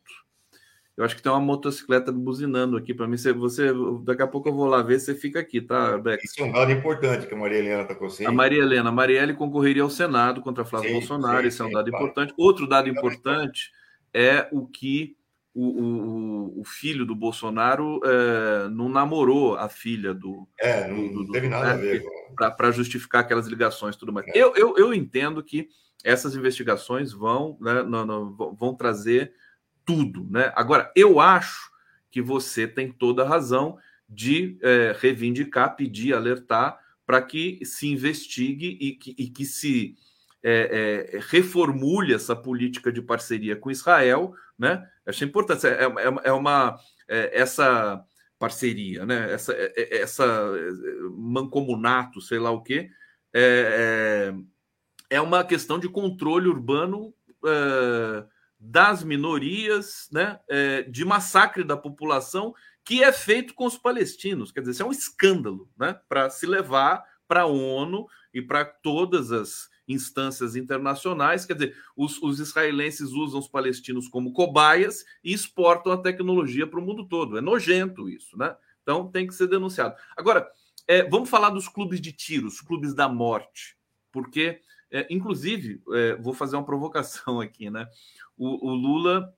Eu 1.01 1.07
acho 1.07 1.17
que 1.17 1.23
tem 1.23 1.33
uma 1.33 1.41
motocicleta 1.41 2.13
buzinando 2.13 2.77
aqui 2.77 2.93
para 2.93 3.09
mim. 3.09 3.17
Você, 3.17 3.33
você, 3.33 3.73
daqui 4.05 4.21
a 4.21 4.27
pouco 4.27 4.51
eu 4.51 4.53
vou 4.53 4.67
lá 4.67 4.83
ver. 4.83 5.01
Você 5.01 5.15
fica 5.15 5.41
aqui, 5.41 5.59
tá, 5.59 5.97
Beck? 5.97 6.23
Isso 6.23 6.43
é 6.43 6.45
um 6.45 6.53
dado 6.53 6.71
importante 6.73 7.27
que 7.27 7.33
a 7.33 7.39
Maria 7.39 7.59
Helena 7.59 7.83
está 7.85 7.95
conseguindo. 7.95 8.29
A 8.29 8.35
Maria 8.35 8.61
Helena, 8.61 8.91
a 8.91 8.93
Marielle 8.93 9.33
concorreria 9.33 9.83
ao 9.83 9.89
Senado 9.89 10.43
contra 10.43 10.63
Flávio 10.63 10.91
sim, 10.91 10.97
Bolsonaro. 10.97 11.41
Sim, 11.41 11.49
Esse 11.49 11.63
é 11.63 11.65
um 11.65 11.71
dado 11.71 11.89
claro. 11.91 12.05
importante. 12.05 12.35
Outro 12.37 12.69
dado 12.69 12.91
importante 12.91 13.73
é 14.13 14.47
o 14.53 14.67
que 14.67 15.17
o, 15.55 15.69
o, 15.69 16.61
o 16.61 16.65
filho 16.67 17.07
do 17.07 17.15
Bolsonaro 17.15 18.03
é, 18.05 18.69
não 18.69 18.91
namorou 18.91 19.57
a 19.57 19.71
filha 19.71 20.13
do. 20.13 20.47
É, 20.59 20.87
não, 20.87 21.09
do, 21.09 21.25
do, 21.25 21.33
teve 21.33 21.49
nada 21.49 21.65
né, 21.65 21.73
a 21.73 21.77
ver. 21.77 22.05
Para 22.59 22.71
justificar 22.73 23.23
aquelas 23.23 23.47
ligações 23.47 23.97
tudo 23.97 24.13
mais. 24.13 24.29
É. 24.29 24.33
Eu, 24.35 24.55
eu, 24.55 24.77
eu 24.77 24.93
entendo 24.93 25.43
que 25.43 25.71
essas 26.05 26.37
investigações 26.37 27.11
vão, 27.11 27.57
né, 27.59 27.83
não, 27.85 28.05
não, 28.05 28.37
vão 28.55 28.75
trazer 28.75 29.33
tudo, 29.85 30.27
né? 30.31 30.53
Agora, 30.55 30.93
eu 30.95 31.21
acho 31.21 31.71
que 32.11 32.21
você 32.21 32.67
tem 32.67 32.91
toda 32.91 33.23
a 33.23 33.29
razão 33.29 33.79
de 34.09 34.59
é, 34.63 34.95
reivindicar, 34.99 35.77
pedir, 35.77 36.15
alertar 36.15 36.79
para 37.07 37.23
que 37.23 37.65
se 37.65 37.89
investigue 37.89 38.77
e 38.81 38.93
que, 38.93 39.15
e 39.19 39.29
que 39.29 39.45
se 39.45 39.97
é, 40.43 41.11
é, 41.13 41.21
reformule 41.29 42.15
essa 42.15 42.35
política 42.35 42.91
de 42.93 43.03
parceria 43.03 43.57
com 43.57 43.71
Israel, 43.71 44.35
né? 44.59 44.87
Acho 45.07 45.25
importante. 45.25 45.67
É, 45.67 45.85
é, 45.85 46.15
é 46.25 46.33
uma 46.33 46.79
é, 47.09 47.41
essa 47.41 48.03
parceria, 48.39 49.05
né? 49.05 49.33
Essa, 49.33 49.55
essa 49.77 50.53
mancomunato, 51.17 52.21
sei 52.21 52.39
lá 52.39 52.51
o 52.51 52.63
quê, 52.63 52.91
é, 53.35 54.33
é, 55.11 55.21
uma 55.21 55.45
questão 55.45 55.79
de 55.79 55.89
controle 55.89 56.49
urbano 56.49 57.13
das 58.61 59.03
minorias, 59.03 60.07
né, 60.13 60.39
é, 60.47 60.83
de 60.83 61.03
massacre 61.05 61.65
da 61.65 61.77
população 61.77 62.55
que 62.85 63.03
é 63.03 63.13
feito 63.13 63.55
com 63.55 63.65
os 63.67 63.79
palestinos. 63.79 64.53
Quer 64.53 64.61
dizer, 64.61 64.73
isso 64.73 64.83
é 64.83 64.87
um 64.87 64.93
escândalo 64.93 65.71
né, 65.79 65.99
para 66.09 66.29
se 66.29 66.47
levar 66.47 67.03
para 67.27 67.43
a 67.43 67.47
ONU 67.47 68.07
e 68.35 68.43
para 68.43 68.65
todas 68.65 69.33
as 69.33 69.71
instâncias 69.87 70.57
internacionais. 70.57 71.47
Quer 71.47 71.55
dizer, 71.55 71.77
os, 71.97 72.21
os 72.23 72.41
israelenses 72.41 73.11
usam 73.13 73.41
os 73.41 73.49
palestinos 73.49 74.09
como 74.09 74.33
cobaias 74.33 75.05
e 75.23 75.33
exportam 75.33 75.93
a 75.93 75.99
tecnologia 75.99 76.67
para 76.67 76.81
o 76.81 76.83
mundo 76.83 77.07
todo. 77.07 77.39
É 77.39 77.41
nojento 77.41 78.09
isso, 78.09 78.37
né? 78.37 78.55
Então 78.83 79.11
tem 79.11 79.27
que 79.27 79.35
ser 79.35 79.47
denunciado. 79.47 79.95
Agora, 80.17 80.49
é, 80.87 81.09
vamos 81.09 81.31
falar 81.31 81.51
dos 81.51 81.69
clubes 81.69 82.01
de 82.01 82.13
tiro, 82.13 82.49
os 82.49 82.61
clubes 82.61 82.95
da 82.95 83.09
morte, 83.09 83.77
porque, 84.11 84.61
é, 84.91 85.07
inclusive, 85.11 85.83
é, 85.93 86.17
vou 86.17 86.33
fazer 86.33 86.57
uma 86.57 86.65
provocação 86.65 87.41
aqui, 87.41 87.71
né? 87.71 87.89
O, 88.37 88.71
o, 88.71 88.75
Lula, 88.75 89.35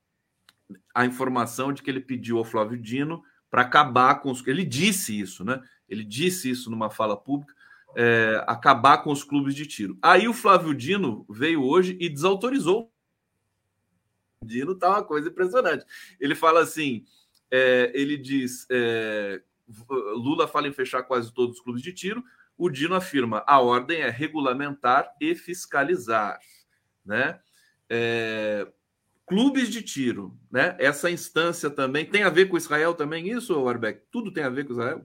a 0.94 1.04
informação 1.04 1.72
de 1.72 1.82
que 1.82 1.90
ele 1.90 2.00
pediu 2.00 2.38
ao 2.38 2.44
Flávio 2.44 2.78
Dino 2.78 3.22
para 3.50 3.62
acabar 3.62 4.16
com 4.16 4.30
os. 4.30 4.46
Ele 4.46 4.64
disse 4.64 5.18
isso, 5.18 5.44
né? 5.44 5.62
Ele 5.88 6.04
disse 6.04 6.48
isso 6.48 6.70
numa 6.70 6.88
fala 6.88 7.16
pública 7.16 7.54
é, 7.94 8.42
acabar 8.46 8.98
com 8.98 9.10
os 9.10 9.22
clubes 9.22 9.54
de 9.54 9.66
tiro. 9.66 9.98
Aí 10.02 10.28
o 10.28 10.34
Flávio 10.34 10.74
Dino 10.74 11.26
veio 11.28 11.62
hoje 11.62 11.96
e 12.00 12.08
desautorizou. 12.08 12.92
O 14.42 14.46
Dino 14.46 14.74
tá 14.74 14.90
uma 14.90 15.04
coisa 15.04 15.28
impressionante. 15.28 15.84
Ele 16.18 16.34
fala 16.34 16.60
assim: 16.60 17.04
é, 17.50 17.92
ele 17.94 18.16
diz, 18.16 18.66
é, 18.70 19.42
Lula 19.88 20.48
fala 20.48 20.68
em 20.68 20.72
fechar 20.72 21.02
quase 21.02 21.32
todos 21.32 21.56
os 21.56 21.62
clubes 21.62 21.82
de 21.82 21.92
tiro. 21.92 22.22
O 22.62 22.70
Dino 22.70 22.94
afirma: 22.94 23.42
a 23.44 23.60
ordem 23.60 24.02
é 24.02 24.08
regulamentar 24.08 25.12
e 25.20 25.34
fiscalizar, 25.34 26.38
né? 27.04 27.40
É, 27.90 28.68
clubes 29.26 29.68
de 29.68 29.82
tiro, 29.82 30.38
né? 30.48 30.76
Essa 30.78 31.10
instância 31.10 31.68
também 31.68 32.06
tem 32.06 32.22
a 32.22 32.30
ver 32.30 32.46
com 32.46 32.56
Israel 32.56 32.94
também 32.94 33.28
isso, 33.28 33.66
Arbeck? 33.66 34.02
Tudo 34.12 34.32
tem 34.32 34.44
a 34.44 34.48
ver 34.48 34.64
com 34.64 34.74
Israel? 34.74 35.04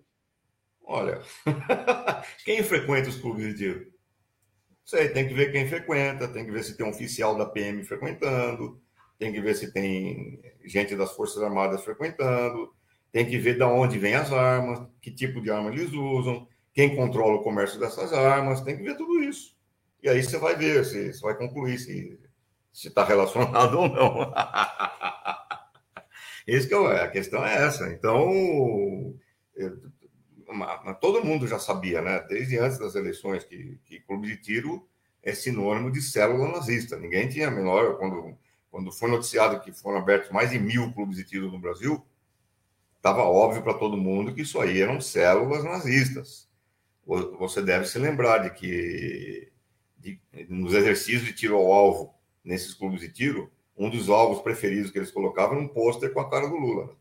Olha, 0.84 1.20
quem 2.46 2.62
frequenta 2.62 3.10
os 3.10 3.18
clubes 3.18 3.48
de 3.48 3.58
tiro? 3.58 3.92
Sei, 4.86 5.10
tem 5.10 5.28
que 5.28 5.34
ver 5.34 5.52
quem 5.52 5.68
frequenta, 5.68 6.28
tem 6.28 6.46
que 6.46 6.52
ver 6.52 6.64
se 6.64 6.78
tem 6.78 6.86
um 6.86 6.92
oficial 6.92 7.36
da 7.36 7.48
PM 7.48 7.84
frequentando, 7.84 8.80
tem 9.18 9.34
que 9.34 9.42
ver 9.42 9.56
se 9.56 9.74
tem 9.74 10.40
gente 10.64 10.96
das 10.96 11.12
Forças 11.16 11.42
Armadas 11.42 11.84
frequentando, 11.84 12.72
tem 13.12 13.26
que 13.26 13.40
ver 13.40 13.58
de 13.58 13.64
onde 13.64 13.98
vêm 13.98 14.14
as 14.14 14.32
armas, 14.32 14.88
que 15.02 15.10
tipo 15.10 15.42
de 15.42 15.50
arma 15.50 15.72
eles 15.72 15.92
usam, 15.92 16.48
quem 16.78 16.96
controla 16.96 17.38
o 17.38 17.44
comércio 17.44 17.80
dessas 17.80 18.14
armas, 18.14 18.62
tem 18.62 18.78
que 18.78 18.84
ver 18.84 18.96
tudo 18.96 19.24
isso. 19.24 19.58
E 20.04 20.08
aí 20.08 20.22
você 20.22 20.38
vai 20.38 20.56
ver, 20.56 20.86
você, 20.86 21.12
você 21.12 21.22
vai 21.22 21.36
concluir 21.36 21.80
se 21.80 22.20
está 22.72 23.04
relacionado 23.04 23.80
ou 23.80 23.90
não. 23.90 24.32
Esse 26.46 26.68
que 26.68 26.76
é, 26.76 27.02
a 27.02 27.10
questão 27.10 27.44
é 27.44 27.66
essa. 27.66 27.92
Então, 27.92 28.32
todo 31.02 31.26
mundo 31.26 31.48
já 31.48 31.58
sabia, 31.58 32.00
né? 32.00 32.20
Desde 32.30 32.60
antes 32.60 32.78
das 32.78 32.94
eleições, 32.94 33.44
que, 33.44 33.80
que 33.84 34.00
clube 34.02 34.28
de 34.28 34.38
tiro 34.38 34.88
é 35.24 35.34
sinônimo 35.34 35.92
de 35.92 36.00
célula 36.00 36.48
nazista. 36.48 36.96
Ninguém 36.96 37.28
tinha 37.28 37.48
a 37.48 37.52
menor. 37.52 37.98
Quando, 37.98 38.38
quando 38.70 38.92
foi 38.92 39.10
noticiado 39.10 39.62
que 39.62 39.72
foram 39.72 39.98
abertos 39.98 40.30
mais 40.30 40.52
de 40.52 40.60
mil 40.60 40.94
clubes 40.94 41.18
de 41.18 41.24
tiro 41.24 41.52
no 41.52 41.58
Brasil, 41.58 42.06
estava 42.98 43.24
óbvio 43.24 43.64
para 43.64 43.74
todo 43.74 43.98
mundo 43.98 44.32
que 44.32 44.44
isso 44.44 44.62
aí 44.62 44.80
eram 44.80 45.02
células 45.02 45.64
nazistas. 45.64 46.47
Você 47.08 47.62
deve 47.62 47.86
se 47.86 47.98
lembrar 47.98 48.40
de 48.40 48.50
que 48.50 49.52
de, 49.98 50.20
nos 50.50 50.74
exercícios 50.74 51.24
de 51.24 51.34
tiro 51.34 51.56
ao 51.56 51.72
alvo, 51.72 52.14
nesses 52.44 52.74
clubes 52.74 53.00
de 53.00 53.10
tiro, 53.10 53.50
um 53.78 53.90
dos 53.90 54.10
alvos 54.10 54.42
preferidos 54.42 54.92
que 54.92 54.98
eles 54.98 55.12
colocavam 55.12 55.56
era 55.56 55.66
um 55.66 55.70
pôster 55.70 56.12
com 56.12 56.20
a 56.20 56.30
cara 56.30 56.48
do 56.48 56.56
Lula. 56.56 56.96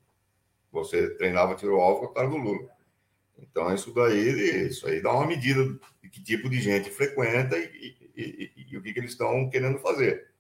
Você 0.71 1.11
treinava 1.17 1.57
tiro 1.57 1.75
ao 1.75 1.81
alvo 1.81 2.01
com 2.01 2.07
a 2.07 2.15
cara 2.15 2.29
do 2.29 2.37
Lula. 2.37 2.69
Então, 3.39 3.73
isso 3.75 3.93
daí, 3.93 4.69
isso 4.69 4.87
aí 4.87 5.03
dá 5.03 5.13
uma 5.13 5.27
medida 5.27 5.65
de 6.03 6.09
que 6.09 6.23
tipo 6.23 6.49
de 6.49 6.61
gente 6.61 6.91
frequenta 6.91 7.59
e, 7.59 7.97
e, 8.17 8.53
e, 8.57 8.67
e 8.71 8.77
o 8.77 8.83
que, 8.83 8.93
que 8.93 9.01
eles 9.01 9.11
estão 9.11 9.51
querendo 9.51 9.79
fazer. 9.79 10.31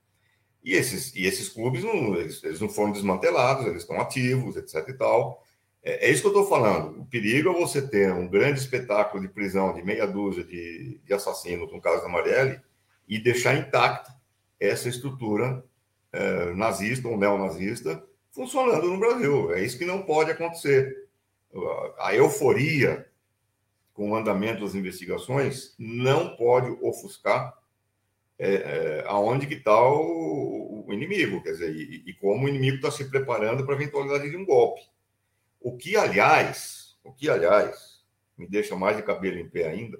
E 0.62 0.72
esses, 0.72 1.14
e 1.14 1.26
esses 1.26 1.48
clubes 1.48 1.84
não, 1.84 2.14
eles, 2.16 2.42
eles 2.42 2.60
não 2.60 2.68
foram 2.68 2.92
desmantelados, 2.92 3.66
eles 3.66 3.82
estão 3.82 4.00
ativos, 4.00 4.56
etc. 4.56 4.88
e 4.88 4.94
tal. 4.94 5.45
É, 5.86 6.08
é 6.08 6.10
isso 6.10 6.20
que 6.20 6.26
eu 6.26 6.32
estou 6.32 6.48
falando. 6.48 7.00
O 7.00 7.06
perigo 7.06 7.50
é 7.50 7.52
você 7.52 7.80
ter 7.80 8.12
um 8.12 8.26
grande 8.26 8.58
espetáculo 8.58 9.22
de 9.22 9.32
prisão 9.32 9.72
de 9.72 9.84
meia 9.84 10.06
dúzia 10.06 10.42
de, 10.42 11.00
de 11.04 11.14
assassinos, 11.14 11.72
no 11.72 11.80
caso 11.80 12.02
da 12.02 12.08
Marielle, 12.08 12.60
e 13.08 13.20
deixar 13.20 13.56
intacta 13.56 14.12
essa 14.58 14.88
estrutura 14.88 15.64
é, 16.12 16.52
nazista 16.54 17.06
ou 17.06 17.16
neonazista 17.16 18.04
funcionando 18.32 18.88
no 18.88 18.98
Brasil. 18.98 19.54
É 19.54 19.62
isso 19.62 19.78
que 19.78 19.86
não 19.86 20.02
pode 20.02 20.32
acontecer 20.32 21.06
a 21.98 22.14
euforia 22.14 23.08
com 23.94 24.10
o 24.10 24.16
andamento 24.16 24.62
das 24.62 24.74
investigações 24.74 25.74
não 25.78 26.36
pode 26.36 26.68
ofuscar 26.82 27.56
é, 28.38 29.04
aonde 29.06 29.46
que 29.46 29.54
está 29.54 29.80
o, 29.80 30.84
o, 30.86 30.92
inimigo, 30.92 31.42
quer 31.42 31.52
dizer, 31.52 31.74
e, 31.74 32.02
e 32.06 32.12
como 32.14 32.44
o 32.44 32.48
inimigo 32.48 32.76
está 32.76 32.90
se 32.90 33.08
preparando 33.08 33.64
para 33.64 33.74
a 33.74 33.78
eventualidade 33.78 34.28
de 34.28 34.36
um 34.36 34.44
golpe. 34.44 34.82
O 35.66 35.76
que, 35.76 35.96
aliás, 35.96 36.96
o 37.02 37.12
que, 37.12 37.28
aliás, 37.28 38.00
me 38.38 38.46
deixa 38.46 38.76
mais 38.76 38.96
de 38.96 39.02
cabelo 39.02 39.36
em 39.36 39.48
pé 39.48 39.66
ainda, 39.66 39.98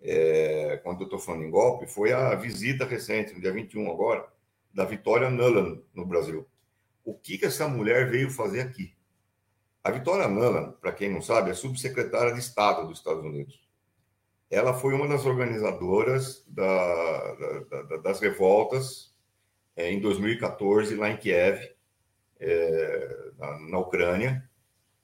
é, 0.00 0.80
quando 0.82 1.02
eu 1.02 1.04
estou 1.04 1.20
falando 1.20 1.44
em 1.44 1.50
golpe, 1.50 1.86
foi 1.86 2.12
a 2.12 2.34
visita 2.34 2.84
recente, 2.84 3.32
no 3.32 3.40
dia 3.40 3.52
21 3.52 3.88
agora, 3.88 4.26
da 4.72 4.84
Vitória 4.84 5.30
Nuland 5.30 5.80
no 5.94 6.04
Brasil. 6.04 6.44
O 7.04 7.14
que, 7.14 7.38
que 7.38 7.46
essa 7.46 7.68
mulher 7.68 8.10
veio 8.10 8.28
fazer 8.28 8.62
aqui? 8.62 8.92
A 9.84 9.92
Vitória 9.92 10.26
Nana, 10.26 10.72
para 10.72 10.90
quem 10.90 11.08
não 11.08 11.22
sabe, 11.22 11.52
é 11.52 11.54
subsecretária 11.54 12.34
de 12.34 12.40
Estado 12.40 12.88
dos 12.88 12.98
Estados 12.98 13.24
Unidos. 13.24 13.64
Ela 14.50 14.74
foi 14.74 14.92
uma 14.92 15.06
das 15.06 15.24
organizadoras 15.24 16.44
da, 16.48 17.34
da, 17.34 17.82
da, 17.82 17.96
das 17.98 18.18
revoltas 18.18 19.14
é, 19.76 19.92
em 19.92 20.00
2014, 20.00 20.96
lá 20.96 21.10
em 21.10 21.16
Kiev, 21.16 21.60
é, 22.40 23.30
na, 23.38 23.58
na, 23.60 23.78
Ucrânia, 23.78 24.50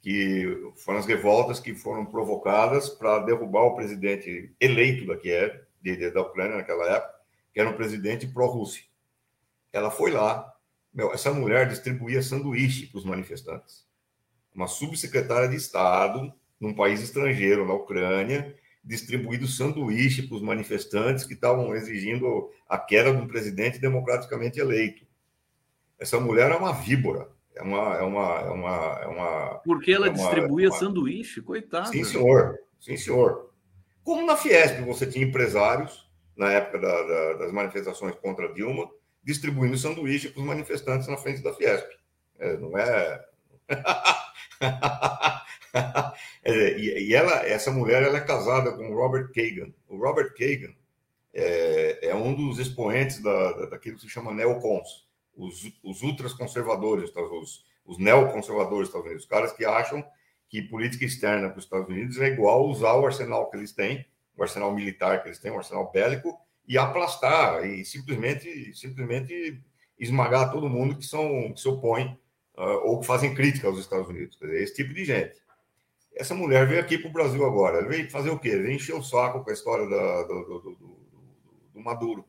que 0.00 0.72
foram 0.76 0.98
as 0.98 1.06
revoltas 1.06 1.60
que 1.60 1.74
foram 1.74 2.06
provocadas 2.06 2.88
para 2.88 3.20
derrubar 3.20 3.64
o 3.64 3.74
presidente 3.74 4.54
eleito 4.58 5.06
da 5.06 5.16
Kiev, 5.16 5.60
de, 5.82 6.10
da 6.10 6.22
Ucrânia 6.22 6.56
naquela 6.56 6.86
época, 6.86 7.14
que 7.52 7.60
era 7.60 7.68
um 7.68 7.76
presidente 7.76 8.26
pró-Rússia. 8.26 8.84
Ela 9.72 9.90
foi 9.90 10.10
lá, 10.10 10.52
meu, 10.92 11.12
essa 11.12 11.32
mulher 11.32 11.68
distribuía 11.68 12.22
sanduíche 12.22 12.86
para 12.86 12.98
os 12.98 13.04
manifestantes 13.04 13.90
uma 14.54 14.66
subsecretária 14.66 15.48
de 15.48 15.56
Estado 15.56 16.32
num 16.60 16.74
país 16.74 17.00
estrangeiro, 17.00 17.66
na 17.66 17.74
Ucrânia, 17.74 18.54
distribuído 18.84 19.46
sanduíche 19.46 20.22
para 20.22 20.36
os 20.36 20.42
manifestantes 20.42 21.24
que 21.24 21.34
estavam 21.34 21.74
exigindo 21.74 22.50
a 22.68 22.78
queda 22.78 23.12
de 23.12 23.18
um 23.18 23.26
presidente 23.26 23.78
democraticamente 23.78 24.60
eleito. 24.60 25.06
Essa 25.98 26.20
mulher 26.20 26.50
é 26.50 26.56
uma 26.56 26.72
víbora. 26.72 27.28
É 27.54 27.62
uma, 27.62 27.96
é 27.96 28.02
uma, 28.02 28.40
é 28.40 28.50
uma, 28.50 29.00
é 29.02 29.06
uma 29.06 29.60
Porque 29.64 29.92
ela 29.92 30.06
é 30.06 30.10
uma, 30.10 30.16
distribuía 30.16 30.68
uma... 30.68 30.78
sanduíche, 30.78 31.42
coitado. 31.42 31.88
Sim, 31.88 32.04
senhor. 32.04 32.58
Sim, 32.80 32.96
senhor. 32.96 33.50
Como 34.02 34.24
na 34.24 34.36
Fiesp 34.36 34.80
você 34.82 35.06
tinha 35.06 35.24
empresários, 35.24 36.08
na 36.36 36.50
época 36.52 36.78
da, 36.78 37.02
da, 37.02 37.32
das 37.34 37.52
manifestações 37.52 38.14
contra 38.16 38.52
Dilma, 38.52 38.88
distribuindo 39.22 39.76
sanduíche 39.76 40.30
para 40.30 40.40
os 40.40 40.46
manifestantes 40.46 41.08
na 41.08 41.16
frente 41.16 41.42
da 41.42 41.52
Fiesp. 41.52 41.88
É, 42.38 42.56
não 42.56 42.76
é. 42.78 43.24
e, 46.46 47.14
ela, 47.14 47.46
essa 47.46 47.70
mulher, 47.70 48.02
ela 48.02 48.16
é 48.16 48.24
casada 48.24 48.72
com 48.72 48.90
o 48.90 48.94
Robert 48.94 49.30
Kagan. 49.32 49.72
O 49.88 49.98
Robert 49.98 50.34
Kagan 50.34 50.72
é, 51.34 52.08
é 52.08 52.14
um 52.14 52.34
dos 52.34 52.58
expoentes 52.58 53.22
da, 53.22 53.66
daquilo 53.66 53.96
que 53.96 54.02
se 54.02 54.08
chama 54.08 54.32
neocons, 54.32 55.06
os, 55.36 55.72
os 55.82 56.02
ultras 56.02 56.32
conservadores, 56.32 57.10
tá, 57.10 57.20
os, 57.22 57.64
neoconservadores 57.98 58.88
dos 58.88 58.88
Estados 58.88 59.06
Unidos, 59.06 59.24
os 59.24 59.28
caras 59.28 59.52
que 59.52 59.64
acham 59.64 60.04
que 60.48 60.62
política 60.62 61.04
externa 61.04 61.48
para 61.48 61.58
os 61.58 61.64
Estados 61.64 61.88
Unidos 61.88 62.18
é 62.18 62.28
igual 62.28 62.68
usar 62.68 62.94
o 62.94 63.06
arsenal 63.06 63.50
que 63.50 63.56
eles 63.56 63.72
têm, 63.72 64.06
o 64.36 64.42
arsenal 64.42 64.72
militar 64.74 65.22
que 65.22 65.28
eles 65.28 65.38
têm, 65.38 65.50
o 65.50 65.58
arsenal 65.58 65.90
bélico, 65.90 66.38
e 66.66 66.78
aplastar 66.78 67.64
e 67.66 67.84
simplesmente, 67.84 68.72
simplesmente 68.74 69.60
esmagar 69.98 70.52
todo 70.52 70.68
mundo 70.68 70.96
que, 70.96 71.04
são, 71.04 71.52
que 71.52 71.60
se 71.60 71.68
opõe 71.68 72.18
uh, 72.56 72.86
ou 72.86 73.00
que 73.00 73.06
fazem 73.06 73.34
crítica 73.34 73.66
aos 73.66 73.78
Estados 73.78 74.08
Unidos. 74.08 74.38
Dizer, 74.38 74.62
esse 74.62 74.74
tipo 74.74 74.94
de 74.94 75.04
gente. 75.04 75.40
Essa 76.14 76.34
mulher 76.34 76.66
veio 76.66 76.80
aqui 76.80 76.98
para 76.98 77.08
o 77.08 77.12
Brasil 77.12 77.44
agora. 77.44 77.78
Ela 77.78 77.88
veio 77.88 78.10
fazer 78.10 78.30
o 78.30 78.38
quê? 78.38 78.50
Veio 78.50 78.72
encher 78.72 78.94
o 78.94 79.02
saco 79.02 79.42
com 79.42 79.50
a 79.50 79.52
história 79.52 79.88
da, 79.88 80.22
do, 80.22 80.44
do, 80.44 80.60
do, 80.60 81.00
do, 81.74 81.80
Maduro. 81.80 82.24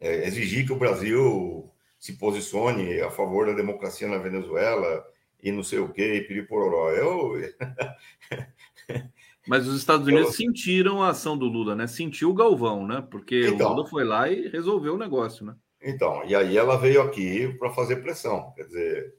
É, 0.00 0.26
exigir 0.26 0.66
que 0.66 0.72
o 0.72 0.78
Brasil 0.78 1.70
se 1.98 2.18
posicione 2.18 3.00
a 3.00 3.10
favor 3.10 3.46
da 3.46 3.52
democracia 3.52 4.06
na 4.08 4.18
Venezuela 4.18 5.04
e 5.42 5.52
não 5.52 5.62
sei 5.62 5.78
o 5.78 5.92
quê, 5.92 6.14
e 6.14 6.20
piripororó. 6.22 6.90
Eu... 6.90 7.34
Mas 9.46 9.66
os 9.66 9.78
Estados 9.78 10.06
Unidos 10.06 10.28
eu... 10.28 10.32
sentiram 10.32 11.02
a 11.02 11.10
ação 11.10 11.38
do 11.38 11.46
Lula, 11.46 11.76
né? 11.76 11.86
Sentiu 11.86 12.30
o 12.30 12.34
Galvão, 12.34 12.86
né? 12.86 13.06
Porque 13.10 13.46
então, 13.46 13.70
o 13.70 13.74
Lula 13.74 13.88
foi 13.88 14.04
lá 14.04 14.28
e 14.28 14.48
resolveu 14.48 14.94
o 14.94 14.98
negócio, 14.98 15.46
né? 15.46 15.54
Então, 15.80 16.24
e 16.24 16.34
aí 16.34 16.56
ela 16.56 16.76
veio 16.76 17.00
aqui 17.02 17.54
para 17.58 17.70
fazer 17.70 17.96
pressão. 17.96 18.52
Quer 18.56 18.64
dizer, 18.64 19.14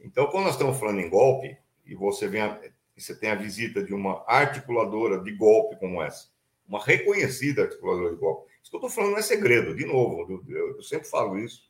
então, 0.00 0.26
quando 0.26 0.44
nós 0.44 0.54
estamos 0.54 0.78
falando 0.78 1.00
em 1.00 1.08
golpe, 1.08 1.56
e 1.86 1.94
você, 1.94 2.26
vem 2.26 2.42
a, 2.42 2.60
você 2.96 3.14
tem 3.14 3.30
a 3.30 3.34
visita 3.34 3.82
de 3.82 3.94
uma 3.94 4.24
articuladora 4.26 5.20
de 5.22 5.32
golpe 5.32 5.76
como 5.78 6.02
essa, 6.02 6.28
uma 6.66 6.82
reconhecida 6.82 7.62
articuladora 7.62 8.10
de 8.10 8.20
golpe. 8.20 8.50
Isso 8.60 8.70
que 8.70 8.76
eu 8.76 8.80
estou 8.80 8.90
falando 8.90 9.12
não 9.12 9.18
é 9.18 9.22
segredo, 9.22 9.74
de 9.74 9.86
novo, 9.86 10.44
eu, 10.48 10.76
eu, 10.76 10.82
sempre 10.82 11.08
falo 11.08 11.38
isso, 11.38 11.67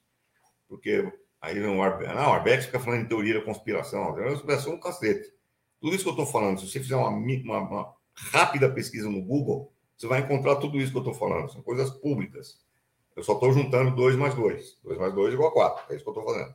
porque 0.69 1.11
aí 1.41 1.59
o 1.59 1.63
não, 1.67 1.79
o 1.79 1.83
Arbex 1.83 2.67
fica 2.67 2.81
falando 2.81 3.03
em 3.03 3.09
teoria 3.09 3.35
da 3.35 3.45
conspiração, 3.45 4.19
é 4.19 4.29
uma 4.29 4.75
um 4.75 4.81
cacete. 4.81 5.33
Tudo 5.81 5.95
isso 5.95 6.05
que 6.05 6.11
eu 6.11 6.13
estou 6.13 6.27
falando, 6.27 6.61
se 6.61 6.69
você 6.69 6.81
fizer 6.81 6.97
uma, 6.97 7.09
uma, 7.09 7.59
uma 7.61 7.95
rápida 8.15 8.71
pesquisa 8.71 9.09
no 9.09 9.23
Google, 9.23 9.73
você 9.97 10.07
vai 10.07 10.21
encontrar 10.21 10.57
tudo 10.57 10.79
isso 10.79 10.93
que 10.93 10.99
eu 10.99 11.03
estou 11.03 11.15
falando, 11.15 11.51
são 11.51 11.63
coisas 11.63 11.91
públicas. 11.91 12.61
Eu 13.17 13.25
só 13.25 13.33
estou 13.33 13.53
juntando 13.53 13.97
2 13.97 14.15
mais 14.15 14.35
2. 14.35 14.79
2 14.85 14.99
mais 14.99 15.13
2 15.13 15.35
igual 15.35 15.49
a 15.49 15.53
4. 15.53 15.93
É 15.93 15.97
isso 15.97 16.05
que 16.05 16.11
eu 16.11 16.15
estou 16.15 16.33
fazendo. 16.33 16.55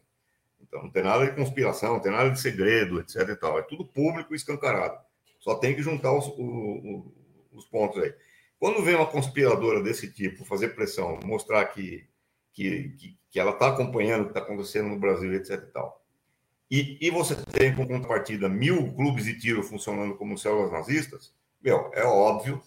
Então, 0.62 0.82
não 0.82 0.89
tem 0.89 1.04
nada 1.04 1.26
de 1.26 1.36
conspiração, 1.36 1.93
não 1.93 1.99
tem 1.99 2.12
nada 2.12 2.30
de 2.30 2.39
segredo, 2.39 3.02
etc. 3.02 3.15
E 3.30 3.36
tal. 3.36 3.60
É 3.60 3.63
tudo 3.63 3.86
público 3.86 4.34
e 4.34 4.38
escancarado. 4.38 4.97
Só 5.39 5.56
tem 5.56 5.76
que 5.76 5.82
juntar 5.82 6.13
os, 6.13 6.26
os, 6.28 7.04
os 7.52 7.65
pontos 7.65 8.02
aí. 8.02 8.15
Quando 8.58 8.82
vem 8.82 8.95
uma 8.95 9.06
conspiradora 9.06 9.84
desse 9.84 10.10
tipo 10.10 10.45
fazer 10.45 10.69
pressão, 10.69 11.19
mostrar 11.26 11.65
que, 11.65 12.08
que, 12.53 12.89
que, 12.97 13.17
que 13.29 13.39
ela 13.39 13.51
está 13.51 13.69
acompanhando 13.69 14.21
o 14.21 14.25
que 14.25 14.31
está 14.31 14.41
acontecendo 14.41 14.89
no 14.89 14.99
Brasil, 14.99 15.33
etc. 15.33 15.51
E, 15.51 15.71
tal, 15.71 16.03
e, 16.69 16.97
e 17.01 17.11
você 17.11 17.35
tem 17.35 17.75
como 17.75 17.87
contrapartida 17.87 18.47
mil 18.47 18.93
clubes 18.93 19.25
de 19.25 19.37
tiro 19.37 19.61
funcionando 19.61 20.15
como 20.15 20.37
células 20.37 20.71
nazistas, 20.71 21.33
meu, 21.61 21.91
é 21.93 22.03
óbvio, 22.03 22.61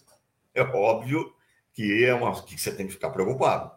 é 0.53 0.61
óbvio 0.61 1.33
que 1.73 2.03
é 2.03 2.13
uma 2.13 2.33
que 2.43 2.59
você 2.59 2.73
tem 2.73 2.87
que 2.87 2.93
ficar 2.93 3.11
preocupado. 3.11 3.71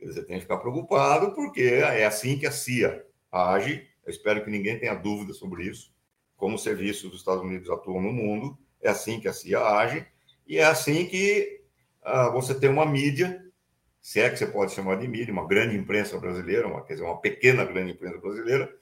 Você 0.00 0.22
tem 0.22 0.36
que 0.36 0.42
ficar 0.42 0.58
preocupado 0.58 1.34
porque 1.34 1.62
é 1.62 2.06
assim 2.06 2.38
que 2.38 2.46
a 2.46 2.52
CIA 2.52 3.04
age. 3.30 3.86
Eu 4.04 4.10
espero 4.10 4.44
que 4.44 4.50
ninguém 4.50 4.78
tenha 4.78 4.94
dúvida 4.94 5.34
sobre 5.34 5.64
isso. 5.64 5.92
Como 6.36 6.54
os 6.54 6.62
serviços 6.62 7.10
dos 7.10 7.20
Estados 7.20 7.42
Unidos 7.42 7.68
atuam 7.68 8.00
no 8.00 8.12
mundo, 8.12 8.58
é 8.80 8.88
assim 8.88 9.20
que 9.20 9.28
a 9.28 9.32
CIA 9.32 9.60
age 9.60 10.06
e 10.46 10.58
é 10.58 10.64
assim 10.64 11.06
que 11.06 11.62
ah, 12.02 12.28
você 12.30 12.54
tem 12.54 12.70
uma 12.70 12.86
mídia, 12.86 13.44
se 14.00 14.20
é 14.20 14.30
que 14.30 14.38
você 14.38 14.46
pode 14.46 14.72
chamar 14.72 14.96
de 14.96 15.06
mídia, 15.06 15.32
uma 15.32 15.46
grande 15.46 15.76
imprensa 15.76 16.18
brasileira, 16.18 16.66
uma, 16.66 16.84
quer 16.84 16.94
dizer, 16.94 17.04
uma 17.04 17.20
pequena 17.20 17.64
grande 17.64 17.92
imprensa 17.92 18.18
brasileira, 18.18 18.72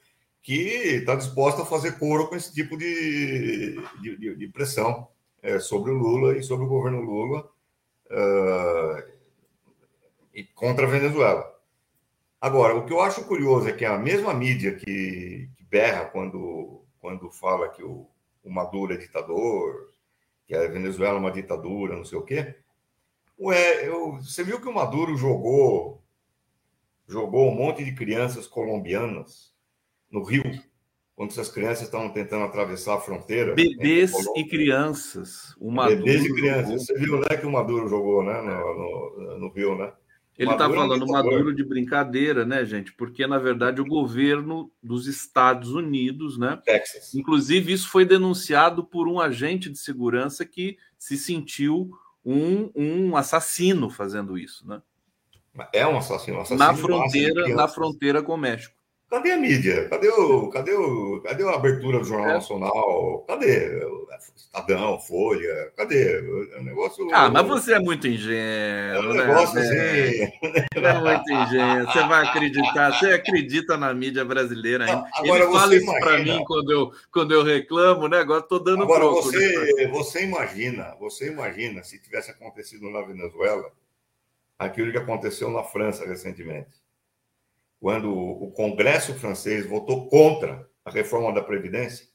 que 0.43 0.53
está 0.53 1.15
disposta 1.15 1.63
a 1.63 1.67
fazer 1.67 1.99
coro 1.99 2.29
com 2.29 2.37
esse 2.37 2.53
tipo 2.55 2.77
de, 2.77 3.77
de, 4.01 4.37
de, 4.37 4.49
pressão 4.49 5.09
é, 5.43 5.59
sobre 5.59 5.91
o 5.91 5.95
Lula 5.95 6.37
e 6.37 6.43
sobre 6.43 6.65
o 6.65 6.69
governo 6.69 7.01
Lula. 7.01 7.51
Uh, 8.07 9.19
e 10.39 10.45
contra 10.45 10.87
a 10.87 10.89
Venezuela. 10.89 11.53
Agora, 12.41 12.77
o 12.77 12.87
que 12.87 12.93
eu 12.93 13.01
acho 13.01 13.25
curioso 13.25 13.69
é 13.69 13.73
que 13.73 13.85
a 13.85 13.99
mesma 13.99 14.33
mídia 14.33 14.77
que, 14.77 15.51
que 15.57 15.65
berra 15.65 16.05
quando, 16.05 16.85
quando 17.01 17.29
fala 17.33 17.69
que 17.69 17.83
o, 17.83 18.09
o 18.45 18.49
Maduro 18.49 18.95
é 18.95 18.97
ditador, 18.97 19.93
que 20.47 20.55
a 20.55 20.69
Venezuela 20.69 21.17
é 21.17 21.21
uma 21.21 21.33
ditadura, 21.33 21.97
não 21.97 22.05
sei 22.05 22.17
o 22.17 22.23
quê. 22.23 22.55
Ué, 23.41 23.87
eu, 23.87 24.13
você 24.15 24.43
viu 24.43 24.61
que 24.61 24.69
o 24.69 24.75
Maduro 24.75 25.17
jogou 25.17 26.03
jogou 27.09 27.51
um 27.51 27.55
monte 27.55 27.85
de 27.85 27.95
crianças 27.95 28.47
colombianas 28.47 29.53
no 30.11 30.23
Rio, 30.23 30.45
quando 31.15 31.31
essas 31.31 31.49
crianças 31.49 31.85
estavam 31.87 32.11
tentando 32.11 32.45
atravessar 32.45 32.97
a 32.97 33.01
fronteira. 33.01 33.55
Bebês 33.55 34.13
e 34.37 34.45
crianças. 34.45 35.57
O 35.59 35.71
Maduro 35.71 36.05
Bebês 36.05 36.25
e 36.25 36.35
crianças. 36.35 36.87
Você 36.87 36.95
viu 36.99 37.19
né, 37.19 37.37
que 37.37 37.47
o 37.47 37.51
Maduro 37.51 37.89
jogou 37.89 38.23
né, 38.23 38.41
no, 38.43 39.17
no, 39.17 39.39
no 39.39 39.53
Rio, 39.53 39.77
né? 39.77 39.93
Ele 40.39 40.53
está 40.53 40.71
falando 40.71 41.05
Maduro 41.09 41.53
de 41.53 41.65
brincadeira, 41.65 42.45
né, 42.45 42.65
gente? 42.65 42.93
Porque, 42.93 43.27
na 43.27 43.39
verdade, 43.39 43.81
o 43.81 43.85
governo 43.85 44.71
dos 44.81 45.09
Estados 45.09 45.73
Unidos, 45.73 46.39
né? 46.39 46.61
Texas. 46.65 47.13
Inclusive, 47.13 47.73
isso 47.73 47.89
foi 47.89 48.05
denunciado 48.05 48.85
por 48.85 49.09
um 49.09 49.19
agente 49.19 49.69
de 49.69 49.77
segurança 49.77 50.45
que 50.45 50.79
se 50.97 51.19
sentiu 51.19 51.91
um, 52.25 52.71
um 52.75 53.17
assassino 53.17 53.91
fazendo 53.91 54.39
isso, 54.39 54.67
né? 54.67 54.83
É 55.73 55.87
um 55.87 55.99
assassino, 55.99 56.39
um 56.39 56.41
assassino 56.41 56.59
na 56.59 56.75
fronteira, 56.75 57.49
na 57.49 57.69
fronteira 57.69 58.23
com 58.23 58.35
o 58.35 58.37
México. 58.37 58.78
Cadê 59.11 59.33
a 59.33 59.39
mídia? 59.39 59.89
Cadê, 59.89 60.09
o, 60.09 60.49
cadê, 60.51 60.75
o, 60.75 61.23
cadê 61.23 61.43
a 61.43 61.55
abertura 61.55 61.99
do 61.99 62.05
Jornal 62.05 62.29
é. 62.29 62.35
Nacional? 62.35 63.25
Cadê? 63.27 63.81
Estadão, 64.37 65.01
Folha, 65.01 65.73
cadê? 65.75 66.19
O 66.59 66.63
negócio. 66.63 67.09
Ah, 67.15 67.31
mas 67.31 67.47
você 67.47 67.73
é 67.73 67.79
muito 67.79 68.07
ingênuo. 68.07 68.37
É 68.37 69.01
um 69.01 69.15
né? 69.15 69.27
negócio 69.27 69.55
né? 69.55 69.63
assim. 69.63 70.33
É 70.75 71.01
muito 71.01 71.33
ingênuo. 71.33 71.87
Você 71.87 72.07
vai 72.07 72.27
acreditar, 72.27 72.93
você 72.93 73.07
acredita 73.13 73.79
na 73.79 73.95
mídia 73.95 74.27
brasileira 74.27 74.85
ainda. 74.85 75.09
Agora, 75.15 75.45
Ele 75.45 75.53
fala 75.53 75.75
isso 75.75 75.87
para 75.87 76.19
mim 76.19 76.45
quando 76.45 76.71
eu, 76.71 76.93
quando 77.11 77.33
eu 77.33 77.43
reclamo, 77.43 78.09
né? 78.09 78.19
Agora 78.19 78.41
estou 78.41 78.63
dando 78.63 78.83
Agora, 78.83 79.01
troco, 79.01 79.23
você, 79.23 79.75
né? 79.75 79.89
você 79.89 80.25
imagina, 80.25 80.95
você 81.01 81.29
imagina 81.29 81.83
se 81.83 81.99
tivesse 81.99 82.31
acontecido 82.31 82.91
na 82.91 83.01
Venezuela 83.01 83.73
aquilo 84.59 84.93
que 84.93 84.99
aconteceu 84.99 85.51
na 85.51 85.63
França 85.63 86.07
recentemente 86.07 86.69
quando 87.81 88.13
o 88.13 88.51
Congresso 88.53 89.15
francês 89.15 89.67
votou 89.67 90.09
contra 90.09 90.69
a 90.85 90.91
reforma 90.91 91.33
da 91.33 91.43
Previdência, 91.43 92.07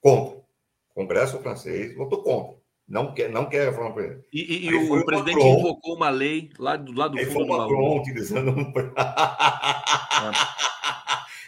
contra. 0.00 0.38
O 0.38 0.94
Congresso 0.94 1.38
francês 1.40 1.94
votou 1.96 2.22
contra. 2.22 2.62
Não 2.86 3.14
quer, 3.14 3.30
não 3.30 3.48
quer 3.48 3.62
a 3.62 3.70
reforma 3.70 3.90
da 3.90 3.94
Previdência. 3.94 4.28
E, 4.32 4.42
e, 4.42 4.66
e 4.66 4.74
o, 4.74 5.04
presidente 5.04 5.36
Macron, 5.36 5.58
invocou 5.58 5.96
uma 5.96 6.10
lei 6.10 6.50
lá 6.58 6.76
do 6.76 6.92
lado 6.92 7.12
do 7.12 7.18
aí 7.18 7.24
fundo 7.26 7.46
foi 7.46 7.56
o 7.56 7.58
Macron 7.58 7.98
utilizando 7.98 8.50
um... 8.50 8.72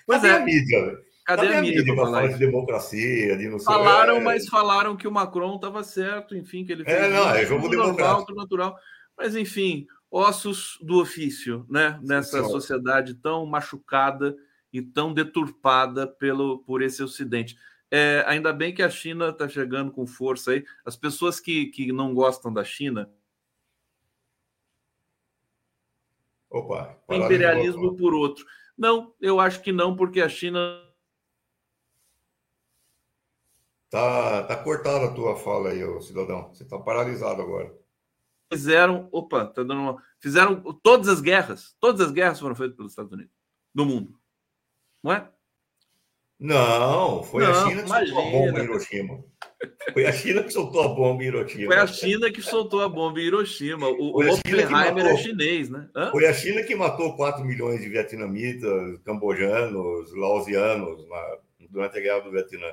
Mas 0.08 0.24
é. 0.24 0.30
a 0.30 0.40
mídia? 0.40 0.98
Cadê, 1.26 1.48
Cadê 1.48 1.56
a 1.56 1.60
mídia, 1.60 1.84
para 1.84 2.04
falar 2.04 2.28
de 2.28 2.38
democracia, 2.38 3.36
de 3.36 3.48
não 3.48 3.58
sei 3.58 3.66
Falaram, 3.66 4.16
é... 4.18 4.20
mas 4.20 4.48
falaram 4.48 4.96
que 4.96 5.08
o 5.08 5.12
Macron 5.12 5.56
estava 5.56 5.82
certo, 5.82 6.36
enfim, 6.36 6.64
que 6.64 6.72
ele 6.72 6.84
fez 6.84 6.96
é, 6.96 7.08
não, 7.10 7.28
é 7.30 7.44
jogo 7.44 7.68
democrático. 7.68 8.32
natural. 8.32 8.78
Mas, 9.18 9.34
enfim, 9.34 9.86
ossos 10.10 10.78
do 10.80 11.00
ofício, 11.00 11.66
né? 11.68 11.98
Nessa 12.02 12.42
Sim, 12.42 12.50
sociedade 12.50 13.14
tão 13.14 13.44
machucada 13.46 14.36
e 14.72 14.80
tão 14.82 15.12
deturpada 15.12 16.06
pelo, 16.06 16.58
por 16.60 16.82
esse 16.82 17.02
Ocidente. 17.02 17.56
É, 17.90 18.24
ainda 18.26 18.52
bem 18.52 18.74
que 18.74 18.82
a 18.82 18.90
China 18.90 19.28
está 19.28 19.48
chegando 19.48 19.92
com 19.92 20.06
força 20.06 20.52
aí. 20.52 20.64
As 20.84 20.96
pessoas 20.96 21.38
que, 21.38 21.66
que 21.66 21.92
não 21.92 22.14
gostam 22.14 22.52
da 22.52 22.64
China. 22.64 23.10
Opa, 26.50 26.98
imperialismo 27.10 27.96
por 27.96 28.14
outro. 28.14 28.44
Não, 28.76 29.14
eu 29.20 29.40
acho 29.40 29.62
que 29.62 29.72
não, 29.72 29.94
porque 29.94 30.20
a 30.20 30.28
China. 30.28 30.82
Tá, 33.88 34.42
tá 34.42 34.56
cortada 34.56 35.06
a 35.06 35.14
tua 35.14 35.36
fala 35.36 35.70
aí, 35.70 36.02
cidadão. 36.02 36.48
Você 36.48 36.64
está 36.64 36.78
paralisado 36.78 37.40
agora 37.40 37.85
fizeram, 38.52 39.08
opa, 39.12 39.46
tá 39.46 39.62
dando 39.62 39.80
uma, 39.80 40.02
fizeram 40.20 40.60
todas 40.82 41.08
as 41.08 41.20
guerras, 41.20 41.74
todas 41.80 42.00
as 42.00 42.12
guerras 42.12 42.40
foram 42.40 42.54
feitas 42.54 42.76
pelos 42.76 42.92
Estados 42.92 43.12
Unidos, 43.12 43.32
no 43.74 43.84
mundo, 43.84 44.18
não 45.02 45.12
é? 45.12 45.28
Não, 46.38 47.22
foi 47.22 47.44
não, 47.44 47.50
a 47.50 47.68
China 47.68 47.82
que 47.82 47.88
imagina. 47.88 48.14
soltou 48.14 48.28
a 48.28 48.30
bomba 48.30 48.60
em 48.60 48.64
Hiroshima. 48.64 49.24
Foi 49.92 50.06
a 50.06 50.12
China 50.12 50.42
que 50.42 50.50
soltou 50.52 50.82
a 50.82 50.88
bomba 50.88 51.22
em 51.22 51.26
Hiroshima. 51.26 51.66
Foi 51.66 51.76
a 51.76 51.86
China 51.86 52.30
que 52.30 52.42
soltou 52.42 52.82
a 52.82 52.88
bomba 52.88 53.20
em 53.20 53.24
Hiroshima. 53.24 53.88
O, 53.88 54.18
o 54.18 54.34
Oppenheimer 54.34 55.06
é 55.06 55.16
chinês, 55.16 55.70
né? 55.70 55.88
Hã? 55.96 56.10
Foi 56.10 56.26
a 56.26 56.34
China 56.34 56.62
que 56.62 56.74
matou 56.74 57.16
4 57.16 57.42
milhões 57.42 57.80
de 57.80 57.88
vietnamitas, 57.88 58.98
cambojanos, 58.98 60.14
laosianos 60.14 61.08
na, 61.08 61.38
durante 61.70 61.98
a 61.98 62.00
guerra 62.02 62.20
do 62.20 62.30
Vietnã. 62.30 62.66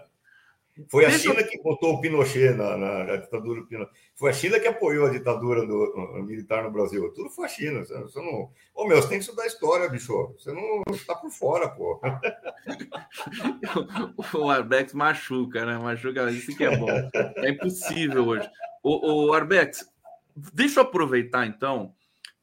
Foi 0.90 1.06
a 1.06 1.10
Deixa 1.10 1.30
China 1.30 1.42
eu... 1.42 1.48
que 1.48 1.62
botou 1.62 1.94
o 1.94 2.02
Pinochet 2.02 2.56
na, 2.56 2.76
na, 2.76 3.04
na 3.04 3.16
ditadura 3.18 3.62
do 3.62 3.68
Pinochet. 3.68 3.94
Foi 4.16 4.32
a 4.32 4.34
China 4.34 4.60
que 4.60 4.68
apoiou 4.68 5.06
a 5.06 5.12
ditadura 5.12 5.68
do, 5.68 5.94
no, 5.96 6.24
militar 6.24 6.64
no 6.64 6.72
Brasil. 6.72 7.14
Tudo 7.14 7.30
foi 7.30 7.46
a 7.46 7.50
China. 7.50 7.84
Você, 7.84 7.94
você 8.02 8.20
não... 8.20 8.50
Ô, 8.74 8.88
meu, 8.88 9.00
você 9.00 9.10
tem 9.10 9.20
que 9.20 9.24
estudar 9.24 9.46
história, 9.46 9.88
bicho. 9.88 10.34
Você 10.38 10.52
não 10.52 10.82
está 10.92 11.14
por 11.14 11.30
fora, 11.30 11.70
pô. 11.70 12.02
o 14.34 14.50
Arbex 14.50 14.94
machuca, 14.94 15.64
né? 15.64 15.78
Machuca, 15.78 16.32
isso 16.32 16.58
que 16.58 16.64
é 16.64 16.76
bom. 16.76 16.90
É 17.38 17.52
impossível 17.52 18.26
hoje. 18.26 18.50
O, 18.82 19.28
o 19.28 19.34
Arbex, 19.34 19.88
deixa 20.36 20.80
eu 20.80 20.84
aproveitar, 20.84 21.46
então, 21.46 21.94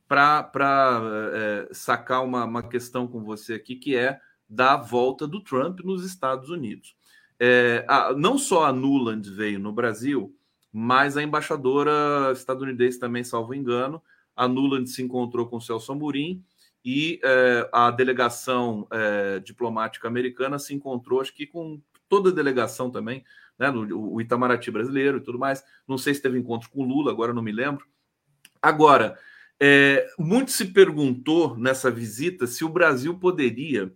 para 0.07 0.49
é, 1.33 1.69
sacar 1.73 2.25
uma, 2.25 2.45
uma 2.45 2.63
questão 2.63 3.09
com 3.09 3.25
você 3.25 3.55
aqui, 3.55 3.75
que 3.75 3.97
é 3.97 4.21
da 4.49 4.77
volta 4.77 5.27
do 5.29 5.41
Trump 5.41 5.81
nos 5.81 6.05
Estados 6.05 6.49
Unidos. 6.49 6.97
É, 7.41 7.87
a, 7.89 8.13
não 8.13 8.37
só 8.37 8.67
a 8.67 8.73
Nuland 8.73 9.29
veio 9.31 9.59
no 9.59 9.73
Brasil, 9.73 10.37
mas 10.71 11.17
a 11.17 11.23
embaixadora 11.23 12.31
estadunidense 12.33 13.01
também, 13.01 13.25
salvo 13.25 13.55
engano. 13.55 14.03
A 14.37 14.47
Nuland 14.47 14.89
se 14.89 15.03
encontrou 15.03 15.47
com 15.47 15.57
o 15.57 15.61
Celso 15.61 15.91
Amorim 15.91 16.45
e 16.85 17.19
é, 17.25 17.69
a 17.73 17.91
delegação 17.91 18.87
é, 18.91 19.39
diplomática 19.41 20.07
americana 20.07 20.59
se 20.59 20.75
encontrou, 20.75 21.21
acho 21.21 21.35
que 21.35 21.47
com 21.47 21.81
toda 22.09 22.31
a 22.31 22.33
delegação 22.33 22.91
também, 22.91 23.25
né, 23.59 23.71
no, 23.71 24.13
o 24.15 24.21
Itamaraty 24.21 24.71
brasileiro 24.71 25.19
e 25.19 25.21
tudo 25.21 25.39
mais. 25.39 25.65
Não 25.89 25.97
sei 25.97 26.15
se 26.15 26.23
teve 26.23 26.39
encontro 26.39 26.71
com 26.71 26.85
Lula, 26.85 27.11
agora 27.11 27.33
não 27.33 27.43
me 27.43 27.53
lembro. 27.53 27.87
Agora, 28.61 29.19
é, 29.59 30.07
muito 30.19 30.51
se 30.51 30.67
perguntou 30.67 31.57
nessa 31.57 31.91
visita 31.91 32.47
se 32.47 32.65
o 32.65 32.69
Brasil 32.69 33.19
poderia 33.19 33.93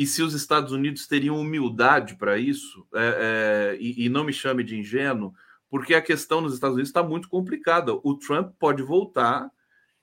e 0.00 0.06
se 0.06 0.22
os 0.22 0.32
Estados 0.32 0.72
Unidos 0.72 1.06
teriam 1.06 1.38
humildade 1.38 2.14
para 2.14 2.38
isso, 2.38 2.88
é, 2.94 3.74
é, 3.74 3.76
e, 3.78 4.06
e, 4.06 4.08
não 4.08 4.24
me 4.24 4.32
chame 4.32 4.64
de 4.64 4.74
ingênuo, 4.74 5.34
porque 5.68 5.92
a 5.92 6.00
questão 6.00 6.40
nos 6.40 6.54
Estados 6.54 6.72
Unidos 6.72 6.88
está 6.88 7.02
muito 7.02 7.28
complicada. 7.28 7.92
O 7.92 8.14
Trump 8.14 8.54
pode 8.58 8.82
voltar 8.82 9.50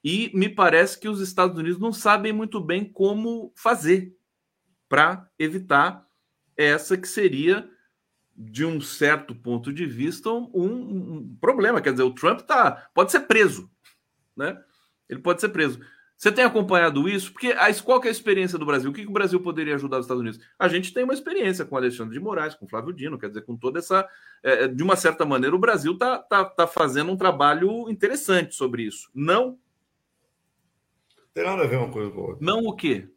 e 0.04 0.30
me 0.36 0.50
parece 0.50 1.00
que 1.00 1.10
os 1.10 1.20
Estados 1.20 1.58
Unidos 1.58 1.80
não 1.80 1.92
sabem 1.92 2.32
muito 2.32 2.62
bem 2.62 2.86
como 2.86 3.52
fazer 3.56 4.16
para 4.88 5.28
evitar 5.40 6.06
essa 6.56 6.96
que 6.96 7.08
seria, 7.08 7.68
de 8.36 8.64
um 8.64 8.80
certo 8.80 9.34
ponto 9.34 9.74
de 9.74 9.88
vista, 9.88 10.30
um, 10.30 10.52
um, 10.54 11.38
problema. 11.42 11.82
Quer 11.82 11.94
dizer, 11.94 12.04
o 12.04 12.14
Trump 12.14 12.42
tá, 12.42 12.88
pode 12.94 13.12
ser 13.12 13.22
preso, 13.22 13.68
né? 14.36 14.56
Ele 15.10 15.22
pode 15.22 15.42
ser 15.42 15.50
preso. 15.50 15.80
Você 16.18 16.32
tem 16.32 16.44
acompanhado 16.44 17.08
isso? 17.08 17.32
Porque 17.32 17.54
qual 17.86 18.02
que 18.02 18.08
é 18.08 18.10
a 18.10 18.12
experiência 18.12 18.58
do 18.58 18.66
Brasil? 18.66 18.90
O 18.90 18.94
que, 18.94 19.04
que 19.04 19.10
o 19.10 19.14
Brasil 19.14 19.40
poderia 19.40 19.76
ajudar 19.76 20.00
os 20.00 20.06
Estados 20.06 20.22
Unidos? 20.22 20.40
A 20.58 20.68
gente 20.68 20.92
tem 20.92 21.04
uma 21.04 21.14
experiência 21.14 21.64
com 21.64 21.78
Alexandre 21.78 22.18
de 22.18 22.20
Moraes, 22.20 22.56
com 22.56 22.68
Flávio 22.68 22.92
Dino, 22.92 23.20
quer 23.20 23.28
dizer, 23.28 23.46
com 23.46 23.56
toda 23.56 23.78
essa. 23.78 24.08
É, 24.44 24.64
é 24.64 24.68
de 24.68 24.82
uma 24.82 24.96
certa 24.96 25.26
maneira, 25.26 25.56
o 25.56 25.60
Brasil 25.60 25.94
está 25.94 26.18
tá, 26.18 26.44
tá 26.44 26.66
fazendo 26.66 27.12
um 27.12 27.18
trabalho 27.18 27.88
interessante 27.88 28.56
sobre 28.56 28.82
isso. 28.82 29.12
Não. 29.14 29.60
Tem 31.36 31.46
nada 31.46 31.64
a 31.64 31.68
ver 31.68 31.78
uma 31.78 31.92
coisa 31.92 32.10
com 32.10 32.22
outra. 32.22 32.38
Não 32.44 32.66
o 32.66 32.76
quê? 32.76 33.08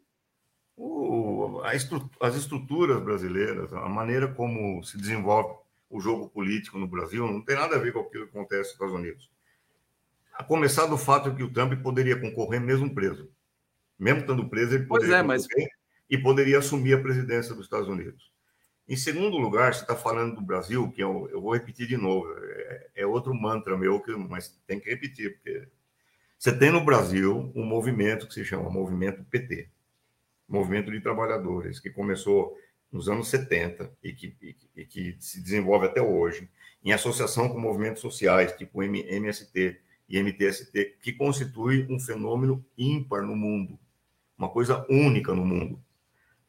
O, 0.77 1.59
estru, 1.73 2.07
as 2.19 2.35
estruturas 2.35 3.01
brasileiras, 3.01 3.73
a 3.73 3.89
maneira 3.89 4.27
como 4.27 4.83
se 4.83 4.95
desenvolve 4.95 5.55
o 5.89 5.99
jogo 5.99 6.29
político 6.29 6.77
no 6.77 6.87
Brasil, 6.87 7.25
não 7.25 7.43
tem 7.43 7.55
nada 7.55 7.77
a 7.77 7.79
ver 7.79 7.93
com 7.93 7.99
o 7.99 8.09
que 8.09 8.19
acontece 8.19 8.61
nos 8.61 8.73
Estados 8.73 8.93
Unidos. 8.93 9.31
A 10.33 10.43
começar 10.43 10.85
do 10.85 10.97
fato 10.97 11.35
que 11.35 11.43
o 11.43 11.51
Trump 11.51 11.73
poderia 11.81 12.19
concorrer 12.19 12.59
mesmo 12.59 12.93
preso. 12.93 13.29
Mesmo 13.97 14.21
estando 14.21 14.49
preso, 14.49 14.75
ele 14.75 14.85
poderia 14.85 15.17
é, 15.17 15.23
mas... 15.23 15.45
e 16.09 16.17
poderia 16.17 16.57
assumir 16.57 16.93
a 16.93 17.01
presidência 17.01 17.53
dos 17.53 17.65
Estados 17.65 17.87
Unidos. 17.87 18.31
Em 18.87 18.95
segundo 18.95 19.37
lugar, 19.37 19.73
você 19.73 19.81
está 19.81 19.95
falando 19.95 20.35
do 20.35 20.41
Brasil, 20.41 20.91
que 20.91 21.01
eu, 21.01 21.29
eu 21.31 21.39
vou 21.39 21.53
repetir 21.53 21.87
de 21.87 21.95
novo, 21.95 22.27
é, 22.37 22.87
é, 22.95 23.05
outro 23.05 23.33
mantra 23.33 23.77
meu, 23.77 24.01
que, 24.01 24.11
mas 24.11 24.59
tem 24.65 24.79
que 24.79 24.89
repetir, 24.89 25.35
porque 25.35 25.67
você 26.37 26.57
tem 26.57 26.71
no 26.71 26.83
Brasil 26.83 27.51
um 27.55 27.63
movimento 27.63 28.27
que 28.27 28.33
se 28.33 28.43
chama 28.43 28.69
Movimento 28.69 29.23
PT, 29.25 29.69
Movimento 30.49 30.91
de 30.91 30.99
Trabalhadores, 30.99 31.79
que 31.79 31.89
começou 31.89 32.57
nos 32.91 33.07
anos 33.07 33.29
70 33.29 33.91
e 34.03 34.11
que, 34.11 34.35
e, 34.41 34.55
e 34.75 34.85
que 34.85 35.15
se 35.19 35.39
desenvolve 35.39 35.85
até 35.85 36.01
hoje, 36.01 36.49
em 36.83 36.91
associação 36.91 37.47
com 37.47 37.59
movimentos 37.59 38.01
sociais, 38.01 38.51
tipo 38.53 38.81
MST, 38.81 39.79
e 40.11 40.21
MTST, 40.21 40.97
que 41.01 41.13
constitui 41.13 41.87
um 41.89 41.97
fenômeno 41.97 42.63
ímpar 42.77 43.23
no 43.23 43.35
mundo, 43.35 43.79
uma 44.37 44.49
coisa 44.49 44.85
única 44.89 45.33
no 45.33 45.45
mundo. 45.45 45.81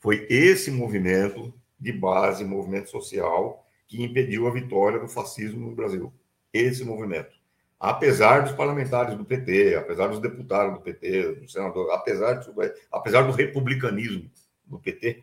Foi 0.01 0.27
esse 0.29 0.71
movimento 0.71 1.55
de 1.79 1.93
base, 1.93 2.45
movimento 2.45 2.91
social, 2.91 3.65
que 3.87 4.03
impediu 4.03 4.49
a 4.49 4.51
vitória 4.51 4.99
do 4.99 5.07
fascismo 5.07 5.69
no 5.69 5.77
Brasil. 5.77 6.13
Esse 6.53 6.85
movimento. 6.85 7.41
Apesar 7.79 8.41
dos 8.41 8.53
parlamentares 8.53 9.17
do 9.17 9.25
PT, 9.25 9.77
apesar 9.77 10.09
dos 10.09 10.21
deputados 10.21 10.75
do 10.75 10.81
PT, 10.81 11.35
do 11.35 11.49
senador, 11.49 11.91
apesar, 11.93 12.35
de, 12.35 12.49
apesar 12.91 13.23
do 13.23 13.33
republicanismo 13.33 14.31
do 14.67 14.79
PT, 14.79 15.23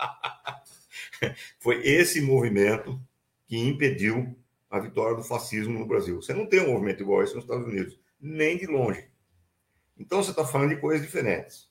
foi 1.60 1.86
esse 1.86 2.20
movimento 2.20 3.00
que 3.46 3.58
impediu 3.58 4.36
a 4.70 4.78
vitória 4.78 5.16
do 5.16 5.24
fascismo 5.24 5.78
no 5.78 5.86
Brasil. 5.86 6.22
Você 6.22 6.32
não 6.32 6.46
tem 6.46 6.60
um 6.60 6.72
movimento 6.72 7.02
igual 7.02 7.22
esse 7.22 7.34
nos 7.34 7.44
Estados 7.44 7.66
Unidos, 7.66 7.98
nem 8.20 8.56
de 8.56 8.66
longe. 8.66 9.10
Então 9.98 10.22
você 10.22 10.30
está 10.30 10.46
falando 10.46 10.70
de 10.70 10.80
coisas 10.80 11.04
diferentes. 11.04 11.68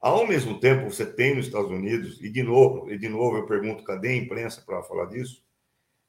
Ao 0.00 0.26
mesmo 0.26 0.58
tempo, 0.58 0.90
você 0.90 1.06
tem 1.06 1.36
nos 1.36 1.46
Estados 1.46 1.70
Unidos, 1.70 2.20
e 2.20 2.28
de 2.28 2.42
novo, 2.42 2.90
e 2.90 2.98
de 2.98 3.08
novo 3.08 3.36
eu 3.36 3.46
pergunto, 3.46 3.84
cadê 3.84 4.08
a 4.08 4.16
imprensa 4.16 4.62
para 4.62 4.82
falar 4.82 5.06
disso? 5.06 5.44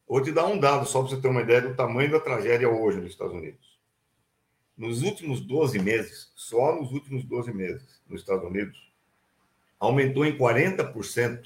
Vou 0.07 0.21
te 0.21 0.31
dar 0.31 0.47
um 0.47 0.57
dado 0.57 0.87
só 0.87 1.01
para 1.01 1.09
você 1.09 1.21
ter 1.21 1.27
uma 1.27 1.41
ideia 1.41 1.61
do 1.61 1.75
tamanho 1.75 2.11
da 2.11 2.19
tragédia 2.19 2.69
hoje 2.69 2.99
nos 2.99 3.11
Estados 3.11 3.35
Unidos. 3.35 3.79
Nos 4.75 5.03
últimos 5.03 5.41
12 5.41 5.77
meses, 5.77 6.31
só 6.35 6.75
nos 6.75 6.91
últimos 6.91 7.23
12 7.25 7.53
meses, 7.53 8.01
nos 8.07 8.21
Estados 8.21 8.43
Unidos, 8.43 8.91
aumentou 9.79 10.25
em 10.25 10.35
40% 10.37 11.43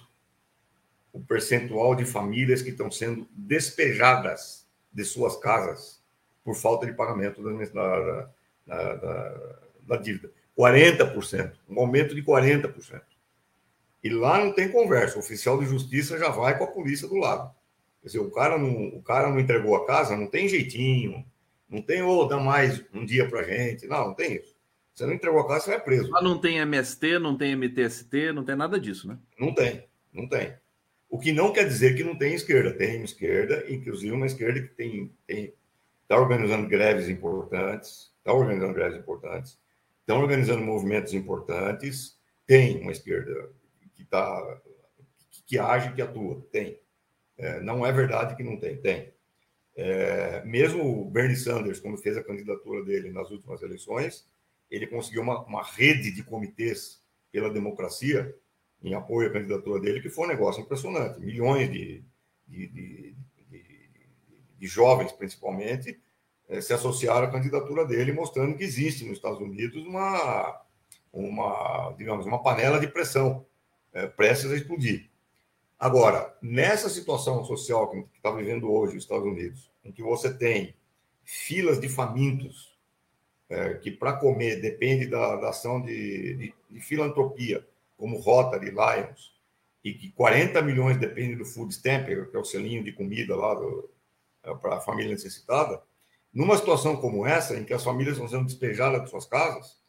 o 1.12 1.20
percentual 1.20 1.96
de 1.96 2.06
famílias 2.06 2.62
que 2.62 2.70
estão 2.70 2.90
sendo 2.90 3.28
despejadas 3.32 4.67
de 4.98 5.06
suas 5.06 5.38
casas 5.38 6.02
por 6.44 6.56
falta 6.56 6.88
de 6.88 6.94
pagamento 6.94 7.44
da, 7.44 8.30
da, 8.66 8.96
da, 8.96 9.60
da 9.84 9.98
dívida. 9.98 10.32
40%, 10.58 11.54
um 11.70 11.80
aumento 11.80 12.16
de 12.16 12.24
40%. 12.24 13.04
E 14.04 14.10
lá 14.10 14.44
não 14.44 14.52
tem 14.52 14.72
conversa, 14.72 15.18
o 15.18 15.20
oficial 15.20 15.60
de 15.60 15.68
justiça 15.68 16.18
já 16.18 16.30
vai 16.30 16.58
com 16.58 16.64
a 16.64 16.72
polícia 16.72 17.08
do 17.08 17.16
lado. 17.16 17.54
Quer 18.02 18.08
dizer, 18.08 18.20
o 18.20 18.32
cara 18.32 18.58
não, 18.58 18.88
o 18.88 19.04
cara 19.04 19.30
não 19.30 19.40
entregou 19.40 19.76
a 19.76 19.86
casa, 19.86 20.18
não 20.18 20.26
tem 20.26 20.50
jeitinho, 20.50 21.24
não 21.70 21.80
tem, 21.80 22.02
ou 22.02 22.24
oh, 22.24 22.26
dá 22.26 22.40
mais 22.40 22.84
um 22.92 23.06
dia 23.06 23.30
para 23.30 23.44
gente. 23.44 23.86
Não, 23.86 24.08
não 24.08 24.14
tem 24.16 24.38
isso. 24.38 24.56
Você 24.96 25.06
não 25.06 25.14
entregou 25.14 25.42
a 25.42 25.48
casa, 25.48 25.66
você 25.66 25.74
é 25.74 25.80
preso. 25.80 26.10
Lá 26.10 26.24
não 26.24 26.40
tem 26.40 26.58
MST, 26.58 27.20
não 27.20 27.38
tem 27.38 27.56
MTST, 27.56 28.32
não 28.34 28.44
tem 28.44 28.56
nada 28.56 28.80
disso, 28.80 29.08
né? 29.08 29.20
Não 29.40 29.54
tem, 29.54 29.86
não 30.12 30.28
tem. 30.28 30.56
O 31.10 31.18
que 31.20 31.32
não 31.32 31.54
quer 31.54 31.66
dizer 31.68 31.96
que 31.96 32.04
não 32.04 32.18
tem 32.18 32.34
esquerda. 32.34 32.74
Tem 32.74 33.04
esquerda, 33.04 33.66
inclusive 33.70 34.12
uma 34.12 34.26
esquerda 34.26 34.62
que 34.62 34.68
tem 34.70 35.12
está 36.08 36.18
organizando 36.18 36.70
greves 36.70 37.10
importantes, 37.10 38.14
está 38.20 38.34
organizando 38.34 38.74
greves 38.74 38.98
importantes, 38.98 39.60
estão 40.00 40.22
organizando 40.22 40.64
movimentos 40.64 41.14
importantes. 41.14 42.18
Tem 42.46 42.80
uma 42.82 42.94
esquerda 42.94 43.50
que 43.94 44.04
está 44.04 44.62
que, 45.30 45.44
que 45.44 45.60
age, 45.60 45.94
que 45.94 46.02
atua. 46.02 46.42
Tem. 46.52 46.80
É, 47.38 47.60
não 47.60 47.86
é 47.86 47.92
verdade 47.92 48.36
que 48.36 48.44
não 48.44 48.58
tem. 48.58 48.78
Tem. 48.78 49.14
É, 49.76 50.44
mesmo 50.44 51.02
o 51.02 51.06
Bernie 51.06 51.36
Sanders, 51.36 51.80
quando 51.80 51.98
fez 51.98 52.18
a 52.18 52.24
candidatura 52.24 52.84
dele 52.84 53.12
nas 53.12 53.30
últimas 53.30 53.62
eleições, 53.62 54.28
ele 54.72 54.88
conseguiu 54.88 55.22
uma, 55.22 55.44
uma 55.46 55.64
rede 55.64 56.12
de 56.12 56.24
comitês 56.24 57.02
pela 57.32 57.50
democracia 57.50 58.34
em 58.84 58.94
apoio 58.94 59.30
à 59.30 59.34
candidatura 59.34 59.80
dele, 59.80 60.02
que 60.02 60.10
foi 60.10 60.26
um 60.26 60.30
negócio 60.30 60.62
impressionante. 60.62 61.20
Milhões 61.20 61.72
de, 61.72 62.04
de, 62.48 62.68
de, 62.68 63.16
de, 63.50 63.60
de 64.60 64.68
jovens, 64.68 65.12
principalmente, 65.12 66.00
eh, 66.48 66.62
se 66.62 66.74
associaram 66.74 67.28
à 67.28 67.32
candidatura 67.32 67.86
dele, 67.86 68.12
mostrando 68.12 68.56
que 68.56 68.64
existe 68.64 69.04
nos 69.04 69.18
Estados 69.18 69.40
Unidos 69.40 69.86
uma, 69.86 70.62
uma 71.12 71.94
digamos, 71.98 72.26
uma 72.26 72.42
panela 72.42 72.80
de 72.80 72.88
pressão 72.88 73.46
é, 73.94 74.08
prestes 74.08 74.52
a 74.52 74.56
explodir. 74.56 75.10
Agora, 75.80 76.36
nessa 76.42 76.90
situação 76.90 77.44
social 77.46 77.90
que 77.90 78.06
está 78.16 78.32
vivendo 78.32 78.72
hoje 78.72 78.98
os 78.98 79.04
Estados 79.04 79.26
Unidos, 79.26 79.72
em 79.84 79.92
que 79.92 80.02
você 80.02 80.34
tem 80.34 80.76
filas 81.24 81.80
de 81.80 81.90
famintos, 81.90 82.78
é, 83.50 83.76
que 83.76 83.92
para 83.92 84.14
comer 84.14 84.62
depende 84.62 85.08
da, 85.08 85.36
da 85.36 85.50
ação 85.50 85.82
de, 85.82 86.54
de 86.70 86.80
filantropia, 86.82 87.66
como 87.98 88.18
Rotary, 88.18 88.70
Lions, 88.70 89.36
e 89.84 89.94
que 89.94 90.12
40 90.12 90.62
milhões 90.62 90.98
dependem 90.98 91.38
do 91.38 91.46
food 91.46 91.74
stamp, 91.74 92.06
que 92.06 92.38
é 92.38 92.40
o 92.40 92.46
selinho 92.46 92.84
de 92.84 92.92
comida 92.92 93.36
lá 93.36 93.56
é, 94.44 94.54
para 94.56 94.78
a 94.78 94.82
família 94.82 95.12
necessitada, 95.12 95.82
numa 96.34 96.58
situação 96.58 96.96
como 96.98 97.26
essa, 97.26 97.58
em 97.58 97.64
que 97.64 97.74
as 97.74 97.84
famílias 97.84 98.16
estão 98.16 98.30
sendo 98.30 98.46
despejadas 98.46 99.04
de 99.04 99.10
suas 99.10 99.26
casas, 99.26 99.80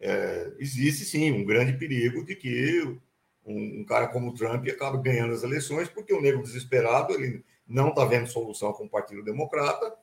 é, 0.00 0.52
existe 0.58 1.04
sim 1.04 1.30
um 1.30 1.44
grande 1.44 1.74
perigo 1.74 2.24
de 2.24 2.34
que 2.34 2.98
um, 3.44 3.80
um, 3.80 3.84
cara 3.84 4.08
como 4.08 4.30
o 4.30 4.34
Trump 4.34 4.66
acabe 4.68 5.02
ganhando 5.02 5.34
as 5.34 5.42
eleições, 5.42 5.88
porque 5.88 6.14
o 6.14 6.22
negro 6.22 6.42
desesperado, 6.42 7.12
ele 7.12 7.44
não 7.66 7.90
está 7.90 8.04
vendo 8.04 8.26
solução 8.26 8.72
com 8.72 8.84
o 8.84 8.90
Partido 8.90 9.22
Democrata, 9.22 9.94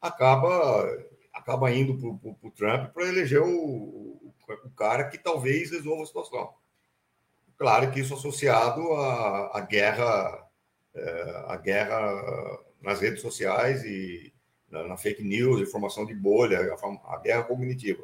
acaba, 0.00 0.86
acaba 1.32 1.72
indo 1.72 1.96
para 1.96 2.48
o 2.48 2.50
Trump 2.50 2.92
para 2.92 3.08
eleger 3.08 3.40
o, 3.40 3.48
o, 3.48 4.34
o 4.64 4.70
cara 4.70 5.04
que 5.04 5.18
talvez 5.18 5.70
resolva 5.70 6.02
a 6.02 6.06
situação. 6.06 6.54
Claro 7.60 7.92
que 7.92 8.00
isso 8.00 8.14
associado 8.14 8.90
à, 8.94 9.58
à 9.58 9.60
guerra, 9.60 10.48
é, 10.94 11.44
à 11.46 11.56
guerra 11.56 12.58
nas 12.80 13.02
redes 13.02 13.20
sociais 13.20 13.84
e 13.84 14.32
na, 14.70 14.84
na 14.84 14.96
fake 14.96 15.22
news, 15.22 15.60
informação 15.60 16.06
de 16.06 16.14
bolha, 16.14 16.58
a, 16.58 17.14
a, 17.14 17.18
guerra 17.18 17.42
cognitiva. 17.42 18.02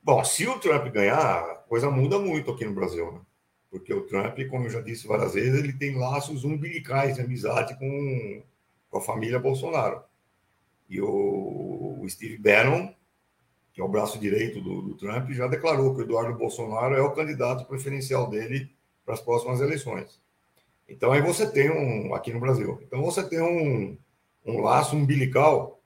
Bom, 0.00 0.22
se 0.22 0.46
o 0.46 0.60
Trump 0.60 0.86
ganhar, 0.92 1.18
a 1.18 1.54
coisa 1.56 1.90
muda 1.90 2.20
muito 2.20 2.52
aqui 2.52 2.64
no 2.64 2.72
Brasil, 2.72 3.10
né? 3.10 3.20
Porque 3.68 3.92
o 3.92 4.06
Trump, 4.06 4.38
como 4.48 4.66
eu 4.66 4.70
já 4.70 4.80
disse 4.80 5.08
várias 5.08 5.34
vezes, 5.34 5.58
ele 5.58 5.72
tem 5.72 5.98
laços 5.98 6.44
umbilicais 6.44 7.16
de 7.16 7.22
amizade 7.22 7.76
com, 7.80 8.44
com 8.90 8.98
a 8.98 9.02
família 9.02 9.40
Bolsonaro. 9.40 10.04
E 10.88 11.00
o, 11.00 11.98
o 12.00 12.08
Steve 12.08 12.38
Bannon 12.38 12.94
que 13.80 13.82
é 13.82 13.84
o 13.84 13.88
braço 13.88 14.18
direito 14.18 14.60
do, 14.60 14.82
do, 14.82 14.94
Trump, 14.94 15.30
já 15.30 15.46
declarou 15.46 15.94
que 15.94 16.02
o 16.02 16.04
Eduardo 16.04 16.38
Bolsonaro 16.38 16.94
é 16.94 17.00
o 17.00 17.12
candidato 17.12 17.64
preferencial 17.64 18.28
dele 18.28 18.70
para 19.06 19.14
as 19.14 19.22
próximas 19.22 19.60
eleições. 19.60 20.20
Então 20.86 21.12
aí 21.12 21.22
você 21.22 21.50
tem 21.50 21.70
um 21.70 22.14
aqui 22.14 22.30
no 22.30 22.40
Brasil. 22.40 22.78
Então 22.82 23.02
você 23.02 23.26
tem 23.26 23.40
um, 23.40 23.96
um 24.44 24.60
laço 24.60 24.94
umbilical 24.94 25.80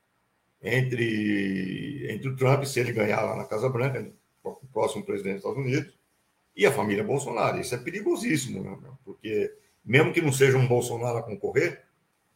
entre 0.60 2.06
entre 2.10 2.28
o 2.28 2.36
Trump 2.36 2.64
se 2.64 2.80
ele 2.80 2.92
ganhar 2.92 3.22
lá 3.22 3.36
na 3.36 3.44
Casa 3.44 3.68
Branca, 3.68 4.10
o 4.42 4.56
próximo 4.72 5.04
presidente 5.04 5.34
dos 5.34 5.44
Estados 5.44 5.64
Unidos, 5.64 5.94
e 6.56 6.66
a 6.66 6.72
família 6.72 7.04
Bolsonaro. 7.04 7.60
Isso 7.60 7.74
é 7.74 7.78
perigosíssimo, 7.78 8.62
né? 8.62 8.90
porque 9.04 9.54
mesmo 9.84 10.12
que 10.12 10.20
não 10.20 10.32
seja 10.32 10.58
um 10.58 10.66
Bolsonaro 10.66 11.18
a 11.18 11.22
concorrer, 11.22 11.84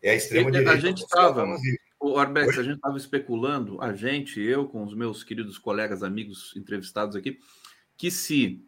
É 0.00 0.11
a 0.11 0.14
extrema-direita. 0.14 0.70
A 0.70 0.76
gente 0.76 1.02
estava, 1.02 1.44
o 2.01 2.16
Arbex, 2.16 2.59
a 2.59 2.62
gente 2.62 2.76
estava 2.76 2.96
especulando, 2.96 3.80
a 3.80 3.92
gente, 3.92 4.40
eu, 4.40 4.66
com 4.66 4.84
os 4.84 4.94
meus 4.94 5.24
queridos 5.24 5.59
colegas, 5.59 6.03
amigos 6.03 6.55
entrevistados 6.57 7.16
aqui, 7.16 7.38
que 7.96 8.11
se 8.11 8.64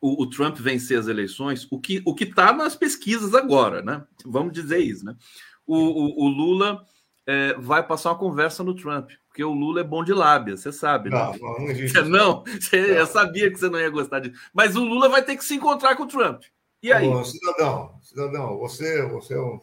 o, 0.00 0.22
o 0.22 0.26
Trump 0.28 0.56
vencer 0.58 0.98
as 0.98 1.08
eleições, 1.08 1.66
o 1.70 1.80
que 1.80 2.02
o 2.04 2.14
está 2.18 2.52
nas 2.52 2.76
pesquisas 2.76 3.34
agora, 3.34 3.82
né? 3.82 4.04
Vamos 4.24 4.52
dizer 4.52 4.78
isso, 4.78 5.04
né? 5.04 5.16
O, 5.66 5.76
o, 5.76 6.26
o 6.26 6.28
Lula 6.28 6.84
é, 7.26 7.54
vai 7.54 7.86
passar 7.86 8.10
uma 8.10 8.18
conversa 8.18 8.62
no 8.62 8.74
Trump, 8.74 9.10
porque 9.28 9.42
o 9.42 9.52
Lula 9.52 9.80
é 9.80 9.84
bom 9.84 10.04
de 10.04 10.12
lábia, 10.12 10.56
você 10.56 10.70
sabe, 10.70 11.10
né? 11.10 11.16
Não, 11.16 11.58
não, 11.58 11.70
existe. 11.70 12.00
não, 12.02 12.44
você, 12.44 12.80
não. 12.80 12.88
eu 12.88 13.06
sabia 13.06 13.50
que 13.50 13.58
você 13.58 13.68
não 13.68 13.80
ia 13.80 13.90
gostar 13.90 14.20
disso. 14.20 14.38
Mas 14.52 14.76
o 14.76 14.84
Lula 14.84 15.08
vai 15.08 15.22
ter 15.22 15.36
que 15.36 15.44
se 15.44 15.54
encontrar 15.54 15.96
com 15.96 16.02
o 16.02 16.08
Trump. 16.08 16.42
E 16.82 16.92
aí? 16.92 17.08
Bom, 17.08 17.24
cidadão, 17.24 17.98
cidadão, 18.02 18.58
você, 18.58 19.02
você 19.08 19.34
é 19.34 19.40
um 19.40 19.60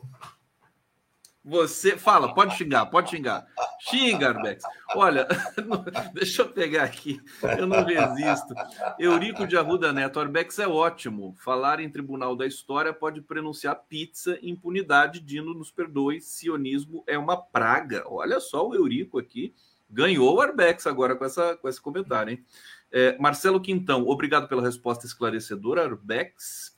você 1.45 1.95
fala, 1.95 2.33
pode 2.33 2.57
xingar, 2.57 2.87
pode 2.87 3.11
xingar. 3.11 3.45
Xinga, 3.79 4.29
Arbex. 4.29 4.63
Olha, 4.95 5.27
deixa 6.11 6.41
eu 6.41 6.49
pegar 6.49 6.83
aqui, 6.83 7.21
eu 7.59 7.67
não 7.67 7.83
resisto. 7.83 8.55
Eurico 8.97 9.45
de 9.45 9.55
Arruda 9.55 9.93
Neto, 9.93 10.19
Arbex 10.19 10.57
é 10.57 10.67
ótimo. 10.67 11.35
Falar 11.37 11.79
em 11.79 11.89
tribunal 11.89 12.35
da 12.35 12.47
história 12.47 12.91
pode 12.91 13.21
pronunciar 13.21 13.79
pizza, 13.87 14.39
impunidade, 14.41 15.19
Dino 15.19 15.53
nos 15.53 15.69
perdoe, 15.69 16.19
sionismo 16.19 17.03
é 17.05 17.15
uma 17.15 17.37
praga. 17.37 18.03
Olha 18.07 18.39
só 18.39 18.67
o 18.67 18.73
Eurico 18.73 19.19
aqui, 19.19 19.53
ganhou 19.87 20.35
o 20.35 20.41
Arbex 20.41 20.87
agora 20.87 21.15
com, 21.15 21.25
essa, 21.25 21.55
com 21.57 21.69
esse 21.69 21.79
comentário, 21.79 22.31
hein? 22.31 22.45
É, 22.91 23.15
Marcelo 23.19 23.61
Quintão, 23.61 24.07
obrigado 24.07 24.47
pela 24.47 24.63
resposta 24.63 25.05
esclarecedora, 25.05 25.83
Arbex. 25.83 26.74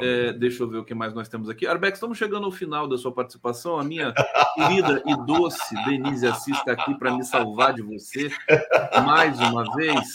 É, 0.00 0.32
deixa 0.32 0.62
eu 0.62 0.68
ver 0.68 0.78
o 0.78 0.84
que 0.84 0.94
mais 0.94 1.12
nós 1.12 1.28
temos 1.28 1.50
aqui. 1.50 1.66
Arbex, 1.66 1.96
estamos 1.96 2.16
chegando 2.16 2.44
ao 2.44 2.52
final 2.52 2.88
da 2.88 2.96
sua 2.96 3.12
participação. 3.12 3.78
A 3.78 3.84
minha 3.84 4.14
querida 4.54 5.02
e 5.06 5.14
doce 5.26 5.74
Denise 5.84 6.26
Assis 6.26 6.56
está 6.56 6.72
aqui 6.72 6.94
para 6.94 7.14
me 7.14 7.22
salvar 7.24 7.74
de 7.74 7.82
você 7.82 8.30
mais 9.04 9.38
uma 9.38 9.64
vez. 9.76 10.12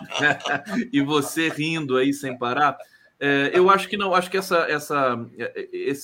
e 0.92 1.02
você 1.02 1.48
rindo 1.48 1.96
aí 1.96 2.14
sem 2.14 2.38
parar. 2.38 2.78
É, 3.20 3.50
eu 3.52 3.68
acho 3.68 3.88
que 3.88 3.96
não, 3.96 4.14
acho 4.14 4.30
que 4.30 4.38
essa, 4.38 4.58
essa, 4.70 5.18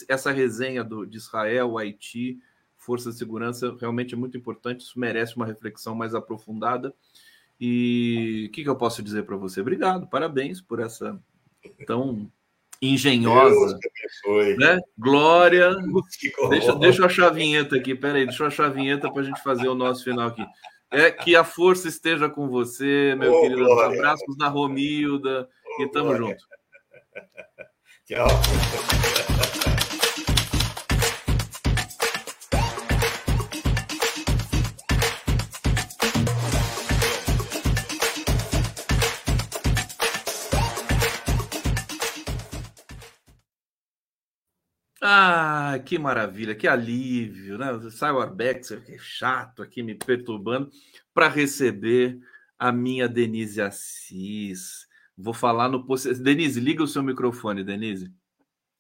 essa 0.09 0.31
resenha 0.31 0.85
do, 0.85 1.07
de 1.07 1.17
Israel, 1.17 1.79
Haiti, 1.79 2.39
Força 2.77 3.11
de 3.11 3.17
Segurança 3.17 3.75
realmente 3.81 4.15
é 4.15 4.17
muito 4.17 4.37
importante. 4.37 4.81
Isso 4.81 4.99
merece 5.01 5.37
uma 5.37 5.47
reflexão 5.47 5.95
mais 5.95 6.15
aprofundada. 6.15 6.95
E 7.59 8.47
o 8.49 8.53
que, 8.53 8.63
que 8.63 8.69
eu 8.69 8.77
posso 8.77 9.03
dizer 9.03 9.25
para 9.25 9.37
você? 9.37 9.61
Obrigado, 9.61 10.07
parabéns 10.07 10.61
por 10.61 10.81
essa 10.81 11.19
tão 11.87 12.31
engenhosa. 12.81 13.79
Né? 14.59 14.81
Glória. 14.99 15.75
Deixa, 16.49 16.75
deixa 16.77 17.03
eu 17.03 17.07
achar 17.07 17.27
a 17.27 17.33
vinheta 17.33 17.77
aqui, 17.77 17.95
peraí, 17.95 18.25
deixa 18.27 18.43
eu 18.43 18.47
achar 18.47 18.67
a 18.67 18.71
vinheta 18.71 19.11
para 19.11 19.23
a 19.23 19.25
gente 19.25 19.43
fazer 19.43 19.69
o 19.69 19.75
nosso 19.75 20.05
final 20.05 20.29
aqui. 20.29 20.45
É 20.91 21.11
que 21.11 21.37
a 21.37 21.45
força 21.45 21.87
esteja 21.87 22.29
com 22.29 22.49
você, 22.49 23.15
meu 23.17 23.33
oh, 23.33 23.41
querido. 23.43 23.65
Glória. 23.65 23.99
Abraços 23.99 24.37
na 24.37 24.49
Romilda 24.49 25.49
oh, 25.79 25.83
e 25.83 25.91
tamo 25.91 26.17
glória. 26.17 26.27
junto. 26.27 26.45
Tchau. 28.07 29.70
Ah, 45.13 45.77
que 45.85 45.99
maravilha, 45.99 46.55
que 46.55 46.69
alívio, 46.69 47.59
né? 47.59 47.67
Sai 47.91 48.13
o 48.13 48.21
Arbex, 48.21 48.69
que 48.87 48.93
é 48.93 48.99
chato 48.99 49.61
aqui 49.61 49.83
me 49.83 49.93
perturbando, 49.93 50.71
para 51.13 51.27
receber 51.27 52.17
a 52.57 52.71
minha 52.71 53.09
Denise 53.09 53.61
Assis. 53.61 54.87
Vou 55.19 55.35
falar 55.35 55.69
no. 55.69 55.85
Denise, 56.23 56.61
liga 56.61 56.85
o 56.85 56.87
seu 56.87 57.03
microfone, 57.03 57.65
Denise. 57.65 58.09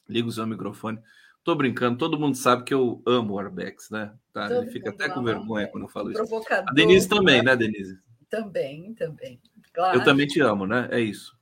Liga 0.08 0.28
o 0.28 0.30
seu 0.30 0.46
microfone. 0.46 1.00
Tô 1.42 1.56
brincando, 1.56 1.98
todo 1.98 2.20
mundo 2.20 2.36
sabe 2.36 2.62
que 2.62 2.74
eu 2.74 3.02
amo 3.04 3.34
o 3.34 3.38
Arbex, 3.40 3.90
né? 3.90 4.14
Tá, 4.32 4.48
ele 4.54 4.70
fica 4.70 4.90
até 4.90 5.08
com 5.08 5.24
vergonha 5.24 5.66
quando 5.66 5.82
eu 5.82 5.90
falo 5.90 6.12
isso. 6.12 6.22
A 6.48 6.72
Denise 6.72 7.08
também, 7.08 7.42
né, 7.42 7.56
Denise? 7.56 7.98
Também, 8.28 8.94
também. 8.94 9.40
Claro. 9.72 9.98
Eu 9.98 10.04
também 10.04 10.28
te 10.28 10.38
amo, 10.38 10.64
né? 10.64 10.86
É 10.92 11.00
isso. 11.00 11.36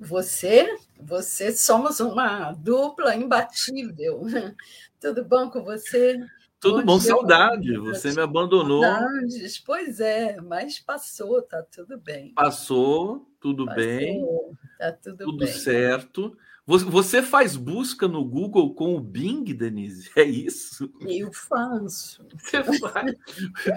Você, 0.00 0.74
você 1.06 1.52
somos 1.52 2.00
uma 2.00 2.52
dupla 2.52 3.14
imbatível. 3.14 4.22
Tudo 5.00 5.24
bom 5.24 5.50
com 5.50 5.62
você? 5.62 6.18
Tudo 6.58 6.78
bom, 6.78 6.94
bom 6.94 7.00
saudade. 7.00 7.76
Você 7.76 8.10
me 8.12 8.22
abandonou. 8.22 8.82
Saudades, 8.82 9.58
pois 9.58 10.00
é, 10.00 10.40
mas 10.40 10.80
passou, 10.80 11.42
tá 11.42 11.62
tudo 11.62 11.98
bem. 11.98 12.32
Passou, 12.32 13.28
tudo 13.38 13.66
passou, 13.66 13.84
bem. 13.84 14.26
Tá 14.78 14.92
tudo, 14.92 15.24
tudo 15.26 15.44
bem. 15.44 15.52
certo. 15.52 16.34
Você 16.66 17.20
faz 17.20 17.56
busca 17.56 18.08
no 18.08 18.24
Google 18.24 18.74
com 18.74 18.96
o 18.96 19.00
Bing, 19.00 19.44
Denise? 19.52 20.10
É 20.16 20.22
isso? 20.22 20.90
Eu 21.02 21.30
faço. 21.30 22.26
Você 22.38 22.78
faz. 22.78 23.14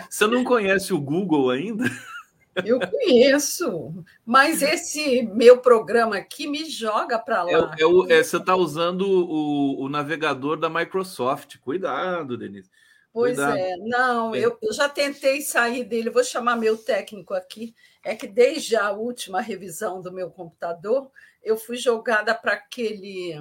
Você 0.10 0.26
não 0.26 0.46
conhece 0.46 0.94
o 0.94 1.02
Google 1.02 1.50
ainda? 1.50 1.84
Eu 2.66 2.80
conheço, 2.80 4.04
mas 4.26 4.62
esse 4.64 5.24
meu 5.24 5.60
programa 5.60 6.18
aqui 6.18 6.48
me 6.48 6.70
joga 6.70 7.20
para 7.20 7.44
lá. 7.44 7.76
É, 7.78 7.84
é, 7.84 8.20
é, 8.20 8.24
você 8.24 8.38
está 8.38 8.56
usando 8.56 9.02
o, 9.02 9.84
o, 9.84 9.90
navegador 9.90 10.58
da 10.58 10.70
Microsoft. 10.70 11.58
Cuidado, 11.60 12.38
Denise. 12.38 12.70
Pois 13.14 13.36
Cuidado. 13.36 13.58
é, 13.58 13.78
não, 13.78 14.36
é. 14.36 14.40
Eu, 14.40 14.58
eu 14.62 14.74
já 14.74 14.88
tentei 14.88 15.42
sair 15.42 15.84
dele, 15.84 16.10
vou 16.10 16.24
chamar 16.24 16.56
meu 16.56 16.78
técnico 16.78 17.34
aqui. 17.34 17.76
É 18.04 18.16
que 18.16 18.28
desde 18.28 18.76
a 18.76 18.92
última 18.92 19.42
revisão 19.42 20.02
do 20.02 20.12
meu 20.12 20.30
computador, 20.30 21.12
eu 21.44 21.58
fui 21.58 21.78
jogada 21.78 22.34
para 22.34 22.54
aquele. 22.54 23.34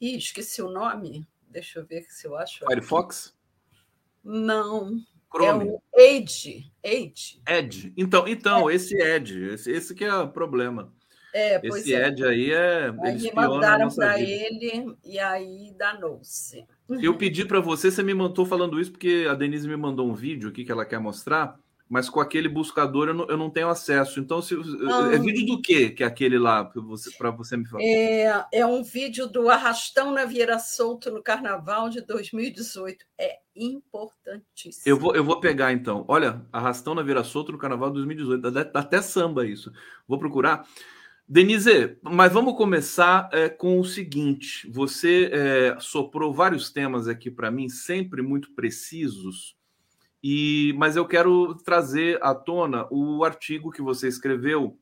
Ih, 0.00 0.16
esqueci 0.16 0.62
o 0.62 0.70
nome. 0.70 1.26
Deixa 1.48 1.78
eu 1.78 1.86
ver 1.86 2.04
se 2.08 2.26
eu 2.26 2.36
acho. 2.36 2.64
Firefox? 2.66 3.34
Não. 4.22 5.00
Chrome. 5.30 5.68
É 5.68 5.72
o 5.72 5.80
Edge. 5.96 6.72
Edge. 6.82 7.40
Edge. 7.46 7.92
Então, 7.96 8.26
então 8.26 8.70
é. 8.70 8.74
esse 8.74 8.96
Edge, 8.96 9.42
esse, 9.44 9.70
esse 9.70 9.94
que 9.94 10.04
é 10.04 10.14
o 10.14 10.28
problema. 10.28 10.92
É, 11.34 11.60
esse 11.62 11.94
é. 11.94 12.08
Edge 12.08 12.24
aí 12.24 12.50
é. 12.50 12.92
Aí 13.02 13.18
me 13.18 13.32
mandaram 13.32 13.88
para 13.90 14.20
ele 14.20 14.96
e 15.04 15.18
aí 15.18 15.74
danou-se. 15.76 16.64
Eu 16.88 17.16
pedi 17.16 17.44
para 17.44 17.60
você, 17.60 17.90
você 17.90 18.02
me 18.02 18.14
mandou 18.14 18.46
falando 18.46 18.80
isso, 18.80 18.90
porque 18.90 19.26
a 19.28 19.34
Denise 19.34 19.68
me 19.68 19.76
mandou 19.76 20.08
um 20.08 20.14
vídeo 20.14 20.48
aqui 20.48 20.64
que 20.64 20.72
ela 20.72 20.86
quer 20.86 20.98
mostrar, 20.98 21.58
mas 21.88 22.10
com 22.10 22.20
aquele 22.20 22.48
buscador 22.48 23.08
eu 23.08 23.14
não, 23.14 23.26
eu 23.28 23.36
não 23.36 23.48
tenho 23.48 23.68
acesso. 23.68 24.20
Então, 24.20 24.42
se, 24.42 24.54
ah. 24.54 25.10
é 25.12 25.18
vídeo 25.18 25.46
do 25.46 25.60
quê 25.60 25.90
que 25.90 26.02
é 26.02 26.06
aquele 26.06 26.38
lá, 26.38 26.64
para 26.64 26.82
você, 26.82 27.10
você 27.36 27.56
me 27.56 27.66
falar? 27.66 27.82
É, 27.82 28.46
é 28.52 28.66
um 28.66 28.82
vídeo 28.82 29.26
do 29.26 29.48
Arrastão 29.48 30.12
na 30.12 30.24
Vieira 30.24 30.58
Solto 30.58 31.10
no 31.10 31.22
Carnaval 31.22 31.88
de 31.88 32.02
2018. 32.02 33.04
É 33.18 33.38
importantíssimo. 33.56 34.82
Eu 34.84 34.98
vou, 34.98 35.16
eu 35.16 35.24
vou 35.24 35.40
pegar 35.40 35.72
então. 35.72 36.04
Olha, 36.06 36.44
Arrastão 36.52 36.94
na 36.94 37.02
Vieira 37.02 37.24
Solto 37.24 37.52
no 37.52 37.58
Carnaval 37.58 37.88
de 37.88 37.94
2018. 37.96 38.50
Dá, 38.50 38.62
dá 38.64 38.80
até 38.80 39.00
samba 39.00 39.46
isso. 39.46 39.72
Vou 40.06 40.18
procurar. 40.18 40.66
Denise, 41.26 41.98
mas 42.02 42.32
vamos 42.32 42.56
começar 42.56 43.28
é, 43.32 43.50
com 43.50 43.78
o 43.78 43.84
seguinte: 43.84 44.66
você 44.70 45.30
é, 45.30 45.76
soprou 45.78 46.32
vários 46.32 46.70
temas 46.70 47.06
aqui 47.06 47.30
para 47.30 47.50
mim, 47.50 47.68
sempre 47.68 48.22
muito 48.22 48.54
precisos 48.54 49.57
e, 50.22 50.74
mas 50.76 50.96
eu 50.96 51.06
quero 51.06 51.54
trazer 51.56 52.18
à 52.22 52.34
tona 52.34 52.86
o 52.90 53.24
artigo 53.24 53.70
que 53.70 53.82
você 53.82 54.08
escreveu, 54.08 54.76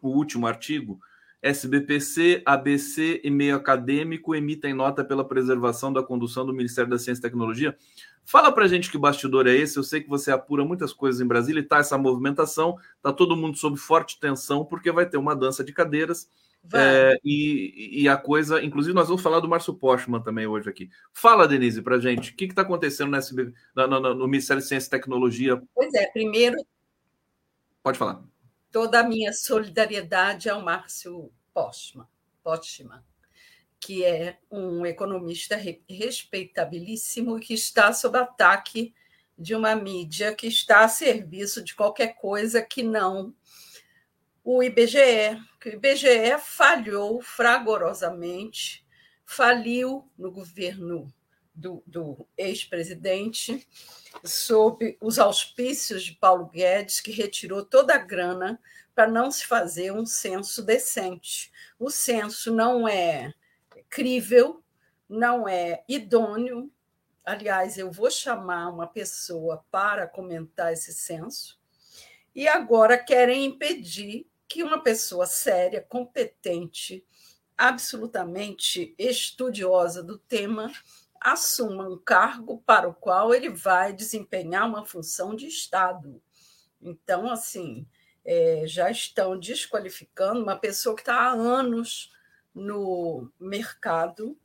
o 0.00 0.08
último 0.08 0.46
artigo. 0.46 0.98
SBPC, 1.42 2.42
ABC 2.44 3.20
e 3.24 3.30
meio 3.30 3.56
acadêmico 3.56 4.34
emitem 4.34 4.74
nota 4.74 5.02
pela 5.02 5.26
preservação 5.26 5.90
da 5.92 6.02
condução 6.02 6.44
do 6.44 6.52
Ministério 6.52 6.90
da 6.90 6.98
Ciência 6.98 7.20
e 7.20 7.22
Tecnologia. 7.22 7.76
Fala 8.24 8.52
para 8.52 8.68
gente 8.68 8.90
que 8.90 8.98
bastidor 8.98 9.46
é 9.46 9.56
esse. 9.56 9.76
Eu 9.76 9.82
sei 9.82 10.02
que 10.02 10.08
você 10.08 10.30
apura 10.30 10.64
muitas 10.64 10.92
coisas 10.92 11.20
em 11.20 11.26
Brasília 11.26 11.60
e 11.60 11.64
está 11.64 11.78
essa 11.78 11.96
movimentação, 11.96 12.76
está 12.96 13.12
todo 13.12 13.36
mundo 13.36 13.56
sob 13.56 13.78
forte 13.78 14.20
tensão, 14.20 14.64
porque 14.64 14.92
vai 14.92 15.06
ter 15.06 15.16
uma 15.16 15.34
dança 15.34 15.64
de 15.64 15.72
cadeiras 15.72 16.28
é, 16.72 17.18
e, 17.24 18.02
e, 18.02 18.08
a 18.08 18.16
coisa, 18.16 18.62
inclusive, 18.62 18.94
nós 18.94 19.08
vamos 19.08 19.22
falar 19.22 19.40
do 19.40 19.48
Márcio 19.48 19.74
Postman 19.74 20.22
também 20.22 20.46
hoje 20.46 20.68
aqui. 20.68 20.90
Fala, 21.12 21.48
Denise, 21.48 21.82
para 21.82 21.98
gente, 21.98 22.32
o 22.32 22.36
que 22.36 22.44
está 22.44 22.62
acontecendo 22.62 23.10
nesse, 23.10 23.34
no, 23.74 24.28
Ministério 24.28 24.62
de 24.62 24.68
Ciência 24.68 24.88
e 24.88 24.90
Tecnologia? 24.90 25.60
Pois 25.74 25.92
é, 25.94 26.06
primeiro. 26.06 26.56
Pode 27.82 27.98
falar. 27.98 28.22
Toda 28.70 29.00
a 29.00 29.08
minha 29.08 29.32
solidariedade 29.32 30.48
ao 30.48 30.62
Márcio 30.62 31.32
Postman, 31.52 32.06
Postman 32.44 33.02
que 33.80 34.04
é 34.04 34.38
um 34.50 34.84
economista 34.84 35.58
respeitabilíssimo 35.88 37.40
que 37.40 37.54
está 37.54 37.92
sob 37.94 38.18
ataque 38.18 38.94
de 39.38 39.54
uma 39.54 39.74
mídia 39.74 40.34
que 40.34 40.46
está 40.46 40.84
a 40.84 40.88
serviço 40.88 41.64
de 41.64 41.74
qualquer 41.74 42.14
coisa 42.14 42.60
que 42.60 42.82
não 42.82 43.34
o 44.56 44.64
IBGE, 44.64 45.40
que 45.60 45.68
o 45.68 45.74
IBGE 45.74 46.36
falhou 46.40 47.22
fragorosamente, 47.22 48.84
faliu 49.24 50.10
no 50.18 50.32
governo 50.32 51.06
do, 51.54 51.80
do 51.86 52.26
ex-presidente, 52.36 53.64
sob 54.24 54.98
os 55.00 55.20
auspícios 55.20 56.02
de 56.02 56.16
Paulo 56.16 56.46
Guedes, 56.46 57.00
que 57.00 57.12
retirou 57.12 57.64
toda 57.64 57.94
a 57.94 57.98
grana 57.98 58.60
para 58.92 59.08
não 59.08 59.30
se 59.30 59.46
fazer 59.46 59.92
um 59.92 60.04
censo 60.04 60.64
decente. 60.64 61.52
O 61.78 61.88
censo 61.88 62.52
não 62.52 62.88
é 62.88 63.32
crível, 63.88 64.64
não 65.08 65.48
é 65.48 65.84
idôneo. 65.88 66.68
Aliás, 67.24 67.78
eu 67.78 67.88
vou 67.88 68.10
chamar 68.10 68.68
uma 68.68 68.88
pessoa 68.88 69.64
para 69.70 70.08
comentar 70.08 70.72
esse 70.72 70.92
censo. 70.92 71.60
E 72.34 72.48
agora 72.48 72.98
querem 72.98 73.44
impedir 73.44 74.29
que 74.50 74.64
uma 74.64 74.82
pessoa 74.82 75.26
séria, 75.26 75.80
competente, 75.80 77.06
absolutamente 77.56 78.96
estudiosa 78.98 80.02
do 80.02 80.18
tema, 80.18 80.72
assuma 81.20 81.88
um 81.88 81.96
cargo 81.96 82.60
para 82.66 82.88
o 82.88 82.94
qual 82.94 83.32
ele 83.32 83.48
vai 83.48 83.92
desempenhar 83.92 84.66
uma 84.66 84.84
função 84.84 85.36
de 85.36 85.46
Estado. 85.46 86.20
Então, 86.82 87.30
assim, 87.30 87.86
é, 88.24 88.64
já 88.66 88.90
estão 88.90 89.38
desqualificando 89.38 90.42
uma 90.42 90.56
pessoa 90.56 90.96
que 90.96 91.02
está 91.02 91.14
há 91.14 91.30
anos 91.30 92.10
no 92.52 93.30
mercado, 93.38 94.36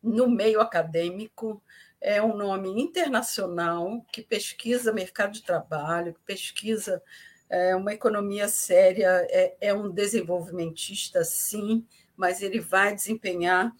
no 0.00 0.28
meio 0.28 0.60
acadêmico, 0.60 1.60
é 2.00 2.22
um 2.22 2.36
nome 2.36 2.68
internacional 2.80 4.06
que 4.12 4.22
pesquisa 4.22 4.92
mercado 4.92 5.32
de 5.32 5.42
trabalho, 5.42 6.14
que 6.14 6.20
pesquisa 6.20 7.02
é, 7.52 7.76
uma 7.76 7.92
economia 7.92 8.48
séria, 8.48 9.26
é, 9.28 9.54
é 9.60 9.74
um 9.74 9.90
desenvolvimentista, 9.90 11.22
sim, 11.22 11.84
mas 12.16 12.40
ele 12.40 12.58
vai 12.58 12.94
desempenhar 12.94 13.70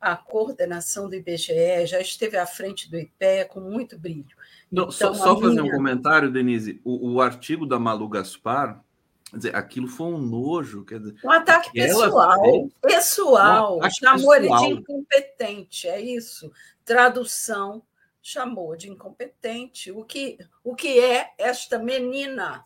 a 0.00 0.16
coordenação 0.16 1.08
do 1.08 1.14
IBGE, 1.14 1.86
já 1.86 2.00
esteve 2.00 2.36
à 2.36 2.44
frente 2.44 2.90
do 2.90 2.98
IPEA 2.98 3.44
com 3.44 3.60
muito 3.60 3.96
brilho. 3.96 4.36
Não, 4.70 4.84
então, 4.84 4.90
só, 4.90 5.14
só 5.14 5.34
minha... 5.36 5.48
fazer 5.48 5.60
um 5.60 5.70
comentário, 5.70 6.32
Denise. 6.32 6.80
O, 6.82 7.12
o, 7.12 7.20
artigo 7.20 7.64
da 7.64 7.78
Malu 7.78 8.08
Gaspar, 8.08 8.82
quer 9.30 9.36
dizer, 9.36 9.54
aquilo 9.54 9.86
foi 9.86 10.08
um 10.08 10.18
nojo. 10.18 10.84
Quer 10.84 10.98
dizer, 10.98 11.14
um 11.24 11.30
ataque 11.30 11.70
pessoal. 11.72 12.40
Fez... 12.40 12.72
Pessoal. 12.82 13.78
Um 13.78 13.90
chamou 13.90 14.34
ele 14.34 14.48
de 14.48 14.66
incompetente, 14.66 15.86
é 15.86 16.00
isso. 16.00 16.50
Tradução 16.84 17.84
chamou 18.20 18.76
de 18.76 18.90
incompetente. 18.90 19.92
O 19.92 20.02
que, 20.04 20.38
o 20.64 20.74
que 20.74 20.98
é 20.98 21.30
esta 21.38 21.78
menina 21.78 22.64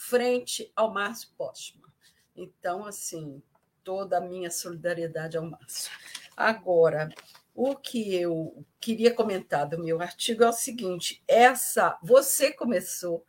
frente 0.00 0.72
ao 0.74 0.92
Márcio 0.92 1.28
Postman? 1.36 1.90
Então, 2.34 2.86
assim, 2.86 3.42
toda 3.84 4.18
a 4.18 4.20
minha 4.20 4.50
solidariedade 4.50 5.36
ao 5.36 5.44
Márcio. 5.44 5.90
Agora, 6.36 7.10
o 7.54 7.76
que 7.76 8.14
eu 8.14 8.64
queria 8.80 9.12
comentar 9.12 9.68
do 9.68 9.78
meu 9.78 10.00
artigo 10.00 10.42
é 10.42 10.48
o 10.48 10.52
seguinte: 10.52 11.22
essa 11.28 11.98
você 12.02 12.52
começou 12.52 13.24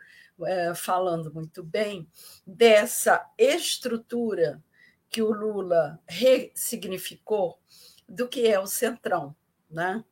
é, 0.45 0.73
falando 0.73 1.33
muito 1.33 1.63
bem 1.63 2.07
dessa 2.47 3.29
estrutura 3.37 4.63
que 5.09 5.21
o 5.21 5.31
Lula 5.31 5.99
ressignificou 6.07 7.59
do 8.07 8.27
que 8.27 8.47
é 8.47 8.59
o 8.59 8.65
centrão, 8.65 9.35
né? 9.69 10.03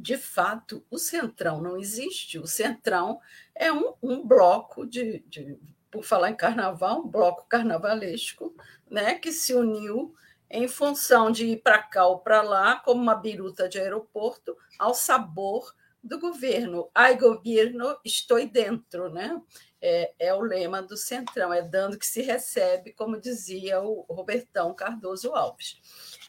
De 0.00 0.16
fato, 0.16 0.82
o 0.90 0.96
centrão 0.96 1.60
não 1.60 1.76
existe. 1.76 2.38
O 2.38 2.46
centrão 2.46 3.20
é 3.54 3.70
um, 3.70 3.92
um 4.02 4.26
bloco 4.26 4.86
de, 4.86 5.22
de, 5.28 5.58
por 5.90 6.02
falar 6.02 6.30
em 6.30 6.34
carnaval, 6.34 7.00
um 7.00 7.06
bloco 7.06 7.46
carnavalesco, 7.46 8.56
né, 8.90 9.16
que 9.16 9.30
se 9.30 9.52
uniu 9.52 10.14
em 10.48 10.66
função 10.66 11.30
de 11.30 11.44
ir 11.44 11.58
para 11.58 11.82
cá 11.82 12.06
ou 12.06 12.18
para 12.18 12.40
lá, 12.40 12.76
como 12.76 13.02
uma 13.02 13.14
biruta 13.14 13.68
de 13.68 13.78
aeroporto, 13.78 14.56
ao 14.78 14.94
sabor 14.94 15.74
do 16.02 16.18
governo. 16.18 16.90
Ai, 16.94 17.18
governo, 17.18 17.94
estou 18.02 18.44
dentro, 18.48 19.10
né? 19.10 19.38
É, 19.82 20.14
é, 20.18 20.34
o 20.34 20.40
lema 20.40 20.80
do 20.80 20.96
Centrão, 20.96 21.52
é 21.52 21.60
dando 21.60 21.98
que 21.98 22.06
se 22.06 22.22
recebe, 22.22 22.94
como 22.94 23.20
dizia 23.20 23.82
o 23.82 24.06
Robertão 24.08 24.74
Cardoso 24.74 25.34
Alves. 25.34 25.78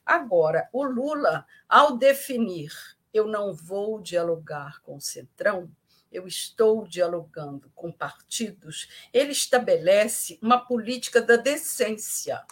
Agora, 0.05 0.67
o 0.74 0.84
Lula, 0.84 1.45
ao 1.69 1.97
definir 1.97 2.72
eu 3.14 3.28
não 3.28 3.53
vou 3.53 4.01
dialogar 4.01 4.82
com 4.82 4.95
o 4.95 5.01
Centrão, 5.01 5.70
eu 6.12 6.28
estou 6.28 6.86
dialogando 6.88 7.72
com 7.74 7.91
partidos, 7.91 8.89
ele 9.14 9.32
estabelece 9.32 10.38
uma 10.41 10.59
política 10.59 11.22
da 11.22 11.36
decência 11.36 12.43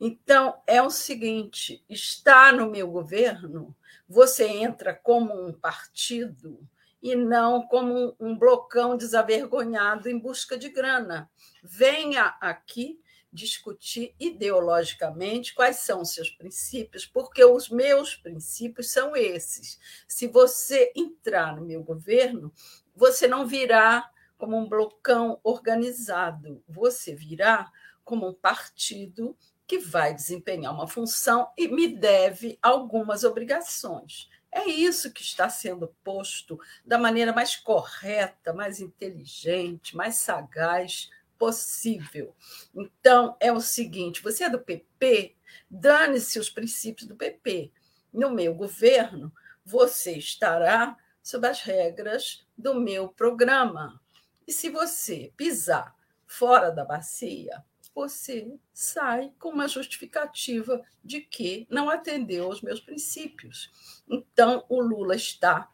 então, 0.00 0.60
é 0.66 0.82
o 0.82 0.90
seguinte: 0.90 1.82
está 1.88 2.52
no 2.52 2.70
meu 2.70 2.90
governo, 2.90 3.74
você 4.08 4.46
entra 4.46 4.94
como 4.94 5.34
um 5.34 5.52
partido 5.52 6.60
e 7.02 7.14
não 7.14 7.62
como 7.62 8.16
um 8.18 8.36
blocão 8.36 8.96
desavergonhado 8.96 10.08
em 10.08 10.18
busca 10.18 10.56
de 10.58 10.68
grana. 10.68 11.30
Venha 11.62 12.36
aqui 12.40 13.00
discutir 13.34 14.14
ideologicamente 14.18 15.54
quais 15.54 15.76
são 15.78 16.02
os 16.02 16.14
seus 16.14 16.30
princípios, 16.30 17.04
porque 17.04 17.44
os 17.44 17.68
meus 17.68 18.14
princípios 18.14 18.92
são 18.92 19.16
esses. 19.16 19.78
Se 20.06 20.28
você 20.28 20.92
entrar 20.94 21.56
no 21.56 21.64
meu 21.64 21.82
governo, 21.82 22.52
você 22.94 23.26
não 23.26 23.44
virá 23.44 24.08
como 24.38 24.56
um 24.56 24.68
blocão 24.68 25.40
organizado, 25.42 26.62
você 26.68 27.14
virá 27.14 27.70
como 28.04 28.28
um 28.28 28.34
partido 28.34 29.36
que 29.66 29.78
vai 29.78 30.14
desempenhar 30.14 30.72
uma 30.72 30.86
função 30.86 31.48
e 31.56 31.66
me 31.66 31.88
deve 31.88 32.58
algumas 32.62 33.24
obrigações. 33.24 34.28
É 34.52 34.66
isso 34.66 35.12
que 35.12 35.22
está 35.22 35.48
sendo 35.48 35.88
posto 36.04 36.60
da 36.84 36.98
maneira 36.98 37.32
mais 37.32 37.56
correta, 37.56 38.52
mais 38.52 38.78
inteligente, 38.78 39.96
mais 39.96 40.16
sagaz 40.16 41.10
possível. 41.44 42.34
Então, 42.74 43.36
é 43.38 43.52
o 43.52 43.60
seguinte: 43.60 44.22
você 44.22 44.44
é 44.44 44.50
do 44.50 44.58
PP, 44.58 45.36
dane-se 45.68 46.38
os 46.38 46.48
princípios 46.48 47.06
do 47.06 47.14
PP. 47.14 47.70
No 48.10 48.30
meu 48.30 48.54
governo, 48.54 49.30
você 49.62 50.12
estará 50.12 50.96
sob 51.22 51.46
as 51.46 51.60
regras 51.60 52.46
do 52.56 52.74
meu 52.74 53.08
programa. 53.08 54.00
E 54.46 54.52
se 54.52 54.70
você 54.70 55.32
pisar 55.36 55.94
fora 56.26 56.70
da 56.70 56.82
bacia, 56.82 57.62
você 57.94 58.50
sai 58.72 59.30
com 59.38 59.50
uma 59.50 59.68
justificativa 59.68 60.82
de 61.04 61.20
que 61.20 61.66
não 61.68 61.90
atendeu 61.90 62.46
aos 62.46 62.62
meus 62.62 62.80
princípios. 62.80 64.02
Então, 64.08 64.64
o 64.68 64.80
Lula 64.80 65.14
está 65.14 65.70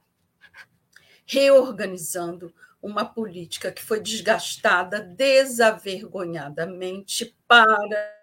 reorganizando 1.24 2.52
uma 2.82 3.04
política 3.04 3.70
que 3.70 3.82
foi 3.82 4.00
desgastada 4.00 5.00
desavergonhadamente 5.00 7.36
para 7.46 8.18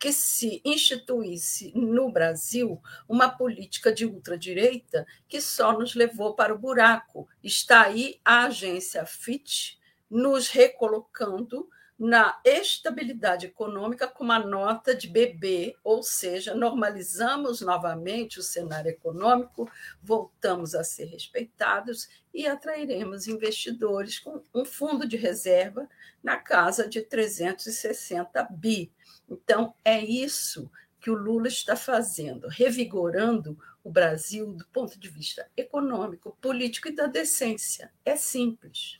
que 0.00 0.12
se 0.12 0.60
instituísse 0.64 1.72
no 1.74 2.10
Brasil 2.10 2.82
uma 3.08 3.28
política 3.28 3.92
de 3.92 4.04
ultradireita 4.04 5.06
que 5.28 5.40
só 5.40 5.72
nos 5.72 5.94
levou 5.94 6.34
para 6.34 6.52
o 6.52 6.58
buraco. 6.58 7.28
Está 7.42 7.82
aí 7.82 8.20
a 8.24 8.46
agência 8.46 9.06
FIT 9.06 9.78
nos 10.10 10.48
recolocando 10.48 11.68
na 11.98 12.38
estabilidade 12.44 13.46
econômica 13.46 14.06
com 14.06 14.22
uma 14.22 14.38
nota 14.38 14.94
de 14.94 15.08
BB, 15.08 15.76
ou 15.82 16.02
seja, 16.02 16.54
normalizamos 16.54 17.62
novamente 17.62 18.38
o 18.38 18.42
cenário 18.42 18.90
econômico, 18.90 19.70
voltamos 20.02 20.74
a 20.74 20.84
ser 20.84 21.06
respeitados 21.06 22.08
e 22.34 22.46
atrairemos 22.46 23.26
investidores 23.26 24.18
com 24.18 24.42
um 24.54 24.64
fundo 24.64 25.08
de 25.08 25.16
reserva 25.16 25.88
na 26.22 26.36
casa 26.36 26.86
de 26.86 27.00
360 27.00 28.42
bi. 28.50 28.92
Então, 29.28 29.74
é 29.82 29.98
isso 29.98 30.70
que 31.00 31.10
o 31.10 31.14
Lula 31.14 31.48
está 31.48 31.76
fazendo, 31.76 32.46
revigorando 32.48 33.58
o 33.82 33.90
Brasil 33.90 34.52
do 34.52 34.66
ponto 34.66 34.98
de 34.98 35.08
vista 35.08 35.48
econômico, 35.56 36.36
político 36.42 36.88
e 36.88 36.94
da 36.94 37.06
decência. 37.06 37.90
É 38.04 38.16
simples. 38.16 38.98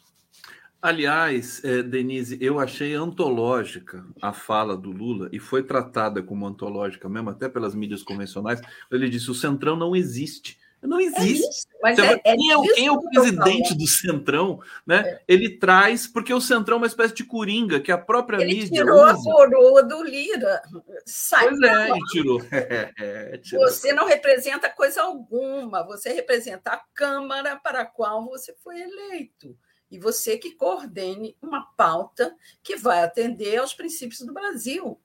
Aliás, 0.80 1.64
é, 1.64 1.82
Denise, 1.82 2.38
eu 2.40 2.60
achei 2.60 2.94
antológica 2.94 4.04
a 4.20 4.32
fala 4.32 4.76
do 4.76 4.90
Lula 4.90 5.28
e 5.32 5.38
foi 5.38 5.62
tratada 5.62 6.22
como 6.22 6.46
antológica 6.46 7.08
mesmo, 7.08 7.30
até 7.30 7.48
pelas 7.48 7.74
mídias 7.74 8.02
convencionais. 8.02 8.60
Ele 8.90 9.08
disse: 9.08 9.30
o 9.30 9.34
Centrão 9.34 9.76
não 9.76 9.96
existe. 9.96 10.58
Não 10.82 11.00
existe. 11.00 11.66
É 11.84 11.92
isso, 11.92 12.02
é, 12.02 12.18
quem, 12.18 12.52
é, 12.52 12.74
quem 12.74 12.86
é 12.86 12.92
o 12.92 13.00
presidente 13.00 13.74
do 13.74 13.86
Centrão? 13.86 14.60
Né? 14.86 14.98
É. 14.98 15.22
Ele 15.26 15.58
traz, 15.58 16.06
porque 16.06 16.32
o 16.32 16.40
Centrão 16.40 16.76
é 16.76 16.78
uma 16.78 16.86
espécie 16.86 17.14
de 17.14 17.24
coringa 17.24 17.80
que 17.80 17.90
a 17.90 17.98
própria 17.98 18.42
ele 18.42 18.54
mídia. 18.54 18.82
Tirou 18.82 19.02
usa. 19.02 19.12
a 19.12 19.22
coroa 19.22 19.82
do 19.82 20.04
Lira. 20.04 20.62
Sai 21.04 21.48
pois 21.48 21.60
é, 21.62 21.90
ele 21.90 22.00
tirou. 22.10 22.42
É, 22.52 23.38
tirou. 23.38 23.66
Você 23.66 23.92
não 23.92 24.06
representa 24.06 24.68
coisa 24.68 25.02
alguma, 25.02 25.82
você 25.84 26.12
representa 26.12 26.70
a 26.72 26.80
Câmara 26.94 27.56
para 27.56 27.80
a 27.80 27.86
qual 27.86 28.24
você 28.26 28.54
foi 28.62 28.80
eleito 28.80 29.56
e 29.90 29.98
você 29.98 30.36
que 30.36 30.52
coordene 30.52 31.36
uma 31.40 31.62
pauta 31.76 32.36
que 32.62 32.76
vai 32.76 33.02
atender 33.02 33.56
aos 33.58 33.74
princípios 33.74 34.20
do 34.20 34.32
Brasil. 34.32 35.00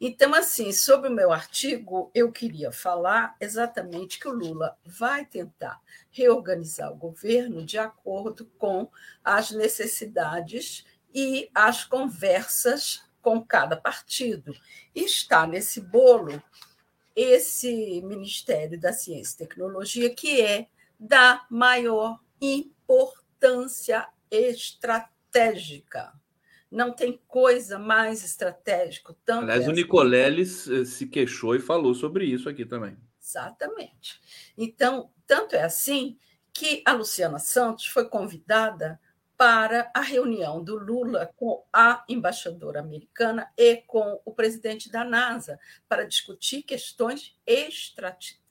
Então, 0.00 0.34
assim, 0.34 0.72
sobre 0.72 1.10
o 1.10 1.12
meu 1.12 1.30
artigo, 1.30 2.10
eu 2.14 2.32
queria 2.32 2.72
falar 2.72 3.36
exatamente 3.38 4.18
que 4.18 4.28
o 4.28 4.32
Lula 4.32 4.76
vai 4.84 5.26
tentar 5.26 5.78
reorganizar 6.10 6.90
o 6.90 6.96
governo 6.96 7.64
de 7.64 7.78
acordo 7.78 8.46
com 8.56 8.90
as 9.22 9.50
necessidades 9.50 10.86
e 11.14 11.50
as 11.54 11.84
conversas 11.84 13.04
com 13.20 13.44
cada 13.44 13.76
partido. 13.76 14.54
E 14.94 15.04
está 15.04 15.46
nesse 15.46 15.82
bolo 15.82 16.42
esse 17.14 18.00
Ministério 18.02 18.80
da 18.80 18.94
Ciência 18.94 19.34
e 19.34 19.38
Tecnologia, 19.46 20.14
que 20.14 20.40
é 20.40 20.68
da 20.98 21.44
maior 21.50 22.18
importância 22.40 23.19
estratégica 24.30 26.12
não 26.70 26.92
tem 26.92 27.20
coisa 27.26 27.78
mais 27.78 28.24
estratégica. 28.24 29.16
Tanto 29.24 29.42
Aliás, 29.42 29.62
essa... 29.62 29.70
o 29.70 29.74
Nicoleles 29.74 30.68
eh, 30.68 30.84
se 30.84 31.06
queixou 31.06 31.56
e 31.56 31.58
falou 31.58 31.94
sobre 31.94 32.24
isso 32.24 32.48
aqui 32.48 32.64
também. 32.64 32.96
Exatamente. 33.20 34.20
Então, 34.56 35.10
tanto 35.26 35.56
é 35.56 35.62
assim 35.62 36.16
que 36.52 36.82
a 36.86 36.92
Luciana 36.92 37.38
Santos 37.38 37.86
foi 37.86 38.08
convidada 38.08 39.00
para 39.36 39.90
a 39.94 40.00
reunião 40.00 40.62
do 40.62 40.76
Lula 40.76 41.32
com 41.34 41.64
a 41.72 42.04
embaixadora 42.08 42.80
americana 42.80 43.50
e 43.56 43.78
com 43.78 44.20
o 44.24 44.32
presidente 44.32 44.90
da 44.92 45.02
NASA 45.02 45.58
para 45.88 46.06
discutir 46.06 46.62
questões 46.62 47.34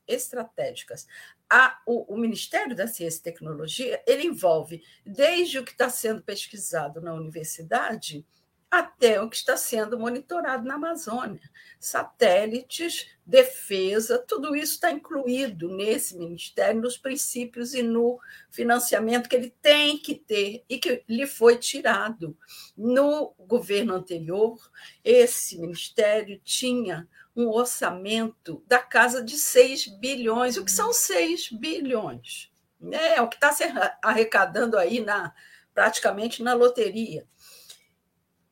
estratégicas 0.07 1.07
a, 1.49 1.79
o, 1.85 2.13
o, 2.13 2.17
Ministério 2.17 2.75
da 2.75 2.87
Ciência 2.87 3.19
e 3.19 3.23
Tecnologia 3.23 4.03
ele 4.05 4.27
envolve 4.27 4.83
desde 5.05 5.57
o 5.57 5.63
que 5.63 5.71
está 5.71 5.89
sendo 5.89 6.21
pesquisado 6.21 7.01
na 7.01 7.13
universidade 7.13 8.25
até 8.69 9.19
o 9.19 9.27
que 9.27 9.35
está 9.35 9.57
sendo 9.57 9.97
monitorado 9.97 10.63
na 10.63 10.75
Amazônia. 10.75 11.41
Satélites, 11.79 13.07
defesa, 13.25 14.23
tudo 14.27 14.55
isso 14.55 14.73
está 14.73 14.91
incluído 14.91 15.75
nesse 15.75 16.15
ministério, 16.15 16.79
nos 16.79 16.97
princípios 16.97 17.73
e 17.73 17.81
no 17.81 18.19
financiamento 18.51 19.27
que 19.27 19.35
ele 19.35 19.55
tem 19.61 19.97
que 19.97 20.13
ter 20.13 20.63
e 20.69 20.77
que 20.77 21.03
lhe 21.07 21.25
foi 21.25 21.57
tirado. 21.57 22.37
No 22.77 23.33
governo 23.39 23.95
anterior, 23.95 24.55
esse 25.03 25.57
ministério 25.57 26.39
tinha 26.43 27.07
um 27.39 27.49
orçamento 27.49 28.63
da 28.67 28.79
casa 28.79 29.23
de 29.23 29.37
6 29.37 29.87
bilhões. 29.99 30.57
O 30.57 30.65
que 30.65 30.71
são 30.71 30.91
6 30.91 31.51
bilhões? 31.53 32.51
É 32.91 33.21
o 33.21 33.27
que 33.27 33.35
está 33.35 33.51
se 33.51 33.63
arrecadando 34.01 34.77
aí 34.77 34.99
na 34.99 35.33
praticamente 35.73 36.43
na 36.43 36.53
loteria. 36.53 37.25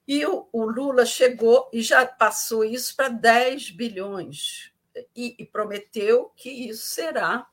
E 0.08 0.26
o, 0.26 0.48
o 0.54 0.64
Lula 0.64 1.06
chegou 1.06 1.70
e 1.74 1.82
já 1.82 2.06
passou 2.06 2.64
isso 2.64 2.96
para 2.96 3.10
10 3.10 3.72
bilhões 3.72 4.72
e, 5.14 5.36
e 5.38 5.46
prometeu 5.46 6.32
que 6.36 6.50
isso 6.50 6.86
será 6.86 7.46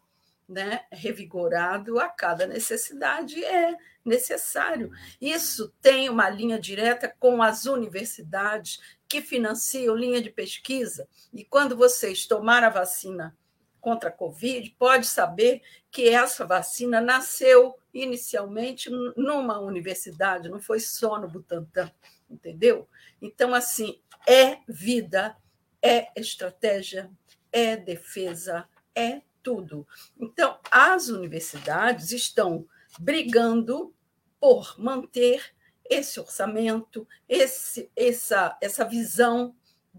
né, 0.49 0.85
revigorado 0.93 1.99
a 1.99 2.09
cada 2.09 2.47
necessidade 2.47 3.45
é 3.45 3.77
necessário. 4.05 4.93
Isso 5.21 5.75
tem 5.81 6.09
uma 6.09 6.29
linha 6.29 6.59
direta 6.59 7.13
com 7.19 7.43
as 7.43 7.65
universidades 7.65 8.79
que 9.15 9.23
financiam 9.23 9.95
linha 9.95 10.21
de 10.21 10.29
pesquisa. 10.29 11.07
E 11.33 11.45
quando 11.45 11.77
vocês 11.77 12.27
tomaram 12.27 12.67
a 12.67 12.71
vacina 12.71 13.37
contra 13.81 14.09
a 14.09 14.13
Covid, 14.13 14.75
pode 14.77 15.07
saber 15.07 15.63
que 15.89 16.09
essa 16.09 16.45
vacina 16.45 17.01
nasceu 17.01 17.79
inicialmente 17.93 18.91
numa 19.17 19.61
universidade, 19.61 20.49
não 20.49 20.59
foi 20.59 20.81
só 20.81 21.21
no 21.21 21.29
Butantan, 21.29 21.93
entendeu? 22.29 22.89
Então, 23.23 23.55
assim, 23.55 24.01
é 24.27 24.59
vida, 24.67 25.37
é 25.81 26.09
estratégia, 26.17 27.09
é 27.53 27.77
defesa, 27.77 28.69
é 28.97 29.23
tudo. 29.45 29.87
Então, 30.19 30.59
as 30.73 31.09
universidades 31.09 32.11
estão 32.11 32.67
brigando 32.99 33.95
por 34.41 34.75
manter 34.77 35.55
esse 35.89 36.19
orçamento, 36.19 37.07
esse, 37.29 37.91
essa, 37.97 38.57
essa 38.61 38.85
visão 38.85 39.55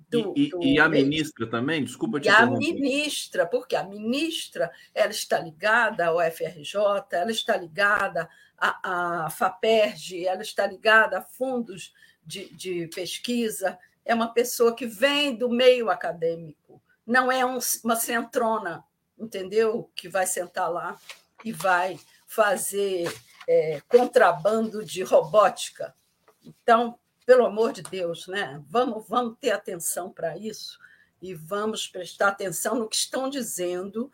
do, 0.09 0.33
e, 0.35 0.49
do, 0.49 0.61
e, 0.61 0.79
a 0.79 0.89
ministra 0.89 1.49
também, 1.49 1.83
desculpa 1.83 2.19
te 2.19 2.27
E 2.27 2.29
a 2.29 2.45
ministra, 2.45 3.45
porque 3.45 3.75
a 3.75 3.83
ministra 3.83 4.71
ela 4.93 5.11
está 5.11 5.39
ligada 5.39 6.07
ao 6.07 6.19
FRJ, 6.19 6.75
ela 7.11 7.31
está 7.31 7.55
ligada 7.55 8.29
à, 8.57 9.25
à 9.25 9.29
FAPERJ, 9.29 10.25
ela 10.25 10.41
está 10.41 10.67
ligada 10.67 11.19
a 11.19 11.21
fundos 11.21 11.93
de, 12.25 12.53
de 12.53 12.87
pesquisa, 12.93 13.77
é 14.03 14.13
uma 14.13 14.33
pessoa 14.33 14.75
que 14.75 14.85
vem 14.85 15.35
do 15.35 15.49
meio 15.49 15.89
acadêmico, 15.89 16.81
não 17.05 17.31
é 17.31 17.45
um, 17.45 17.59
uma 17.83 17.95
centrona, 17.95 18.83
entendeu? 19.17 19.89
Que 19.95 20.09
vai 20.09 20.27
sentar 20.27 20.69
lá 20.69 20.97
e 21.43 21.51
vai 21.51 21.97
fazer 22.25 23.11
é, 23.47 23.81
contrabando 23.87 24.83
de 24.83 25.03
robótica. 25.03 25.95
Então, 26.43 26.97
pelo 27.25 27.45
amor 27.45 27.73
de 27.73 27.81
Deus, 27.81 28.27
né? 28.27 28.61
vamos, 28.69 29.07
vamos 29.07 29.37
ter 29.39 29.51
atenção 29.51 30.11
para 30.11 30.37
isso 30.37 30.79
e 31.21 31.33
vamos 31.33 31.87
prestar 31.87 32.29
atenção 32.29 32.75
no 32.75 32.87
que 32.87 32.95
estão 32.95 33.29
dizendo 33.29 34.11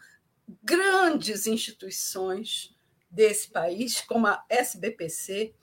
grandes 0.64 1.46
instituições 1.48 2.76
desse 3.10 3.50
país, 3.50 4.02
como 4.02 4.28
a 4.28 4.44
SBPC 4.48 5.54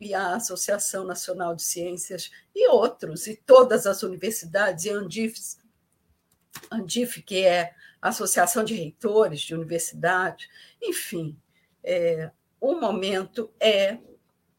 e 0.00 0.14
a 0.14 0.34
Associação 0.34 1.04
Nacional 1.04 1.54
de 1.54 1.62
Ciências 1.62 2.30
e 2.54 2.68
outros, 2.68 3.26
e 3.26 3.36
todas 3.36 3.86
as 3.86 4.02
universidades, 4.02 4.84
e 4.84 4.90
a 4.90 4.94
Andif, 4.94 5.56
Andif 6.70 7.22
que 7.22 7.44
é 7.44 7.74
a 8.00 8.10
Associação 8.10 8.62
de 8.62 8.74
Reitores 8.74 9.40
de 9.40 9.54
Universidade, 9.54 10.48
enfim, 10.80 11.36
é, 11.82 12.30
o 12.60 12.74
momento 12.74 13.50
é 13.60 13.98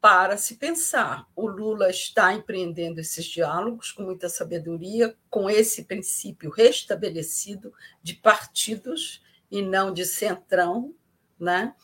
para 0.00 0.36
se 0.36 0.56
pensar. 0.56 1.28
O 1.36 1.46
Lula 1.46 1.90
está 1.90 2.32
empreendendo 2.32 3.00
esses 3.00 3.26
diálogos 3.26 3.92
com 3.92 4.02
muita 4.02 4.28
sabedoria, 4.28 5.14
com 5.28 5.50
esse 5.50 5.84
princípio 5.84 6.50
restabelecido 6.50 7.72
de 8.02 8.14
partidos 8.14 9.22
e 9.50 9.60
não 9.60 9.92
de 9.92 10.06
centrão, 10.06 10.94
né? 11.38 11.74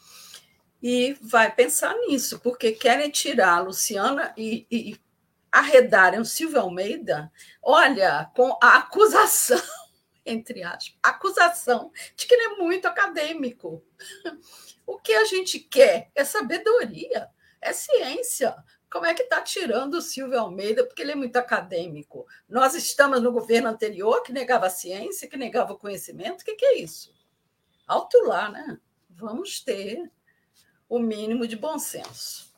E 0.83 1.17
vai 1.21 1.55
pensar 1.55 1.95
nisso, 2.07 2.39
porque 2.41 2.73
querem 2.73 3.11
tirar 3.11 3.57
a 3.57 3.61
Luciana 3.61 4.33
e, 4.37 4.67
e 4.71 5.01
arredarem 5.51 6.21
o 6.21 6.25
Silvio 6.25 6.61
Almeida, 6.61 7.33
olha, 7.63 8.31
com 8.35 8.59
a 8.63 8.77
acusação, 8.77 9.61
entre 10.25 10.63
aspas, 10.63 10.95
acusação 11.03 11.91
de 12.15 12.27
que 12.27 12.35
ele 12.35 12.55
é 12.55 12.57
muito 12.57 12.87
acadêmico. 12.87 13.83
O 14.87 14.99
que 14.99 15.13
a 15.13 15.25
gente 15.25 15.59
quer 15.59 16.11
é 16.15 16.25
sabedoria, 16.25 17.29
é 17.61 17.73
ciência. 17.73 18.57
Como 18.91 19.05
é 19.05 19.13
que 19.13 19.25
está 19.25 19.43
tirando 19.43 19.95
o 19.95 20.01
Silvio 20.01 20.39
Almeida, 20.39 20.87
porque 20.87 21.03
ele 21.03 21.13
é 21.13 21.17
muito 21.17 21.37
acadêmico? 21.37 22.27
Nós 22.49 22.75
estamos 22.75 23.21
no 23.21 23.33
governo 23.33 23.69
anterior 23.69 24.23
que 24.23 24.33
negava 24.33 24.67
a 24.67 24.71
ciência, 24.71 25.29
que 25.29 25.37
negava 25.37 25.73
o 25.73 25.79
conhecimento. 25.79 26.43
O 26.43 26.45
que, 26.45 26.55
que 26.55 26.65
é 26.65 26.79
isso? 26.79 27.13
Alto 27.87 28.17
lá, 28.25 28.49
né? 28.49 28.79
Vamos 29.11 29.61
ter 29.61 30.11
o 30.89 30.99
mínimo 31.01 31.47
de 31.49 31.57
bom 31.57 31.79
senso. 31.79 32.55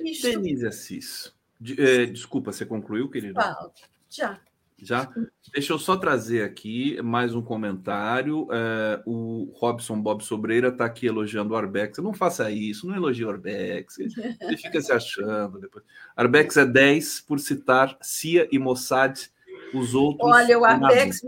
Isto... 0.00 0.30
Denise 0.30 0.66
Assis. 0.66 1.32
De, 1.60 1.80
é, 1.80 2.06
desculpa, 2.06 2.52
você 2.52 2.66
concluiu, 2.66 3.08
querido? 3.08 3.38
Ah, 3.38 3.70
já. 4.10 4.40
Já? 4.82 5.08
Deixa 5.52 5.72
eu 5.72 5.78
só 5.78 5.96
trazer 5.96 6.42
aqui 6.42 7.00
mais 7.02 7.36
um 7.36 7.40
comentário. 7.40 8.48
É, 8.50 9.00
o 9.06 9.52
Robson 9.54 10.00
Bob 10.00 10.24
Sobreira 10.24 10.68
está 10.68 10.84
aqui 10.84 11.06
elogiando 11.06 11.54
o 11.54 11.56
Arbex. 11.56 11.98
Não 11.98 12.12
faça 12.12 12.50
isso, 12.50 12.88
não 12.88 12.96
elogie 12.96 13.24
o 13.24 13.30
Arbex. 13.30 14.00
Ele 14.00 14.56
fica 14.56 14.80
se 14.80 14.90
achando 14.90 15.60
depois. 15.60 15.84
Arbex 16.16 16.56
é 16.56 16.66
10 16.66 17.20
por 17.20 17.38
citar 17.38 17.96
CIA 18.02 18.48
e 18.50 18.58
Mossad, 18.58 19.30
os 19.72 19.94
outros. 19.94 20.28
Olha, 20.28 20.58
o 20.58 20.64
Arbex 20.64 21.20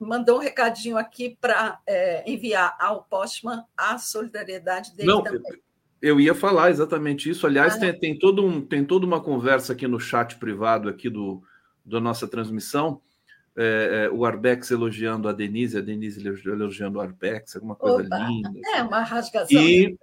mandou 0.00 0.38
um 0.38 0.42
recadinho 0.42 0.96
aqui 0.96 1.36
para 1.38 1.78
é, 1.86 2.30
enviar 2.30 2.74
ao 2.80 3.04
Postman 3.04 3.62
a 3.76 3.98
solidariedade 3.98 4.96
dele 4.96 5.08
não, 5.08 5.22
também. 5.22 5.42
Eu 6.00 6.18
ia 6.18 6.34
falar 6.34 6.70
exatamente 6.70 7.28
isso. 7.28 7.46
Aliás, 7.46 7.74
ah. 7.74 7.78
tem, 7.78 7.98
tem, 7.98 8.18
todo 8.18 8.44
um, 8.44 8.60
tem 8.60 8.82
toda 8.82 9.04
uma 9.04 9.20
conversa 9.20 9.74
aqui 9.74 9.86
no 9.86 10.00
chat 10.00 10.36
privado 10.36 10.88
aqui 10.88 11.10
do 11.10 11.42
da 11.86 12.00
nossa 12.00 12.26
transmissão, 12.26 13.00
é, 13.56 14.04
é, 14.04 14.10
o 14.10 14.26
Arbex 14.26 14.70
elogiando 14.70 15.28
a 15.28 15.32
Denise, 15.32 15.78
a 15.78 15.80
Denise 15.80 16.22
elogiando 16.26 16.98
o 16.98 17.00
Arbex, 17.00 17.56
alguma 17.56 17.74
coisa 17.74 18.04
Opa, 18.04 18.18
linda. 18.18 18.50
É, 18.74 18.82
uma 18.82 19.02
rasgação. 19.02 19.58
E 19.58 19.96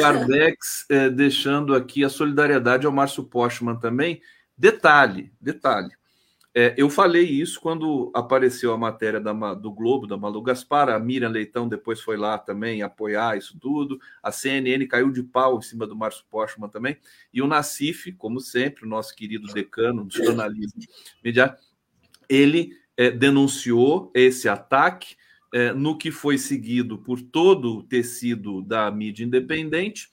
o 0.00 0.04
Arbex 0.04 0.86
é, 0.88 1.10
deixando 1.10 1.74
aqui 1.74 2.04
a 2.04 2.08
solidariedade 2.08 2.86
ao 2.86 2.92
Márcio 2.92 3.24
Postman 3.24 3.76
também. 3.76 4.20
Detalhe, 4.56 5.32
detalhe. 5.40 5.90
É, 6.54 6.74
eu 6.76 6.90
falei 6.90 7.24
isso 7.24 7.58
quando 7.58 8.10
apareceu 8.14 8.74
a 8.74 8.78
matéria 8.78 9.18
da, 9.18 9.32
do 9.54 9.72
Globo, 9.72 10.06
da 10.06 10.18
Malu 10.18 10.42
Gaspar, 10.42 10.90
a 10.90 10.98
Miriam 10.98 11.30
Leitão 11.30 11.66
depois 11.66 12.00
foi 12.02 12.18
lá 12.18 12.36
também 12.36 12.82
apoiar 12.82 13.38
isso 13.38 13.58
tudo, 13.58 13.98
a 14.22 14.30
CNN 14.30 14.86
caiu 14.86 15.10
de 15.10 15.22
pau 15.22 15.58
em 15.58 15.62
cima 15.62 15.86
do 15.86 15.96
Márcio 15.96 16.26
Postman 16.28 16.68
também, 16.68 16.98
e 17.32 17.40
o 17.40 17.46
Nassif, 17.46 18.12
como 18.12 18.38
sempre, 18.38 18.84
o 18.84 18.88
nosso 18.88 19.16
querido 19.16 19.50
decano 19.50 20.04
do 20.04 20.14
jornalismo 20.14 20.82
mediático, 21.24 21.62
ele 22.28 22.76
é, 22.98 23.10
denunciou 23.10 24.10
esse 24.14 24.46
ataque, 24.46 25.16
é, 25.54 25.72
no 25.72 25.96
que 25.96 26.10
foi 26.10 26.36
seguido 26.36 26.98
por 26.98 27.20
todo 27.20 27.78
o 27.78 27.82
tecido 27.82 28.60
da 28.60 28.90
mídia 28.90 29.24
independente, 29.24 30.10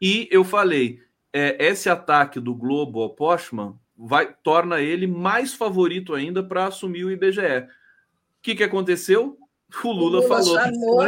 e 0.00 0.28
eu 0.30 0.44
falei: 0.44 1.00
é, 1.32 1.56
esse 1.66 1.88
ataque 1.88 2.38
do 2.40 2.54
Globo 2.54 3.00
ao 3.02 3.14
Postman 3.14 3.78
vai, 3.96 4.34
torna 4.42 4.80
ele 4.80 5.06
mais 5.06 5.54
favorito 5.54 6.14
ainda 6.14 6.42
para 6.42 6.66
assumir 6.66 7.04
o 7.04 7.10
IBGE. 7.10 7.40
O 7.40 8.42
que, 8.42 8.54
que 8.54 8.64
aconteceu? 8.64 9.38
O 9.82 9.90
Lula, 9.90 10.20
o 10.20 10.22
Lula 10.22 10.28
falou 10.28 10.56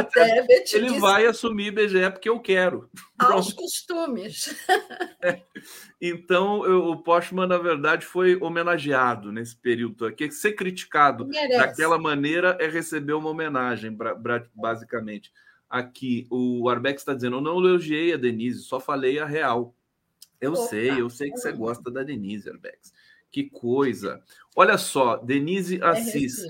que 0.05 0.19
ele 0.75 0.87
disse... 0.87 0.99
vai 0.99 1.25
assumir 1.25 1.67
IBGE 1.67 2.09
porque 2.11 2.27
eu 2.27 2.39
quero. 2.39 2.89
Aos 3.17 3.53
costumes. 3.53 4.55
É. 5.19 5.41
Então, 5.99 6.63
eu, 6.63 6.89
o 6.89 6.97
Postman, 6.97 7.47
na 7.47 7.57
verdade, 7.57 8.05
foi 8.05 8.39
homenageado 8.39 9.31
nesse 9.31 9.55
período 9.55 10.05
aqui. 10.05 10.31
Ser 10.31 10.53
criticado 10.53 11.25
Merece. 11.25 11.57
daquela 11.57 11.97
maneira 11.97 12.55
é 12.61 12.67
receber 12.67 13.13
uma 13.13 13.29
homenagem, 13.29 13.97
basicamente. 14.53 15.31
Aqui, 15.67 16.27
o 16.29 16.69
Arbex 16.69 17.01
está 17.01 17.15
dizendo: 17.15 17.37
eu 17.37 17.41
não 17.41 17.57
elogiei 17.57 18.13
a 18.13 18.17
Denise, 18.17 18.61
só 18.61 18.79
falei 18.79 19.17
a 19.17 19.25
real. 19.25 19.75
Eu 20.39 20.53
Opa. 20.53 20.61
sei, 20.63 21.01
eu 21.01 21.09
sei 21.09 21.31
que 21.31 21.37
você 21.37 21.51
gosta 21.51 21.89
da 21.91 22.03
Denise, 22.03 22.49
Arbex. 22.49 22.93
Que 23.31 23.49
coisa. 23.49 24.21
Olha 24.55 24.77
só, 24.77 25.17
Denise 25.17 25.79
é 25.81 25.85
Assis. 25.85 26.45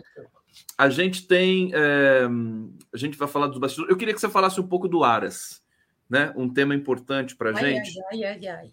A 0.77 0.89
gente 0.89 1.27
tem. 1.27 1.71
É, 1.73 2.27
a 2.93 2.97
gente 2.97 3.17
vai 3.17 3.27
falar 3.27 3.47
dos 3.47 3.57
bastidores. 3.57 3.91
Eu 3.91 3.97
queria 3.97 4.13
que 4.13 4.19
você 4.19 4.29
falasse 4.29 4.59
um 4.59 4.67
pouco 4.67 4.87
do 4.87 5.03
Aras, 5.03 5.63
né? 6.09 6.33
Um 6.35 6.51
tema 6.51 6.75
importante 6.75 7.35
para 7.35 7.51
a 7.51 7.53
gente. 7.53 7.99
Ai, 8.11 8.23
ai, 8.23 8.37
ai, 8.39 8.47
ai. 8.47 8.69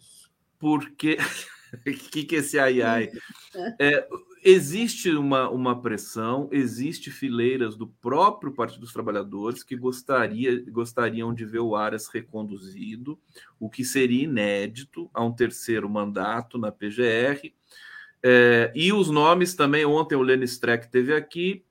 Porque. 0.59 1.19
O 1.75 1.79
que, 2.11 2.25
que 2.25 2.37
é 2.37 2.39
esse 2.39 2.59
ai, 2.59 2.83
ai? 2.83 3.11
É, 3.81 4.07
existe 4.45 5.11
uma, 5.11 5.49
uma 5.49 5.81
pressão, 5.81 6.51
existe 6.53 7.11
fileiras 7.11 7.77
do 7.77 7.87
próprio 7.87 8.53
Partido 8.53 8.83
dos 8.83 8.93
Trabalhadores 8.93 9.63
que 9.63 9.75
gostaria, 9.75 10.63
gostariam 10.71 11.33
de 11.33 11.47
ver 11.47 11.61
o 11.61 11.75
Aras 11.75 12.09
reconduzido, 12.09 13.19
o 13.59 13.71
que 13.71 13.83
seria 13.83 14.25
inédito 14.25 15.11
a 15.15 15.25
um 15.25 15.33
terceiro 15.33 15.89
mandato 15.89 16.59
na 16.59 16.71
PGR. 16.71 17.53
É, 18.23 18.71
e 18.75 18.93
os 18.93 19.11
nomes 19.11 19.55
também, 19.55 19.87
ontem 19.87 20.15
o 20.15 20.23
Lenny 20.23 20.45
Streck 20.45 20.91
teve 20.91 21.15
aqui, 21.15 21.65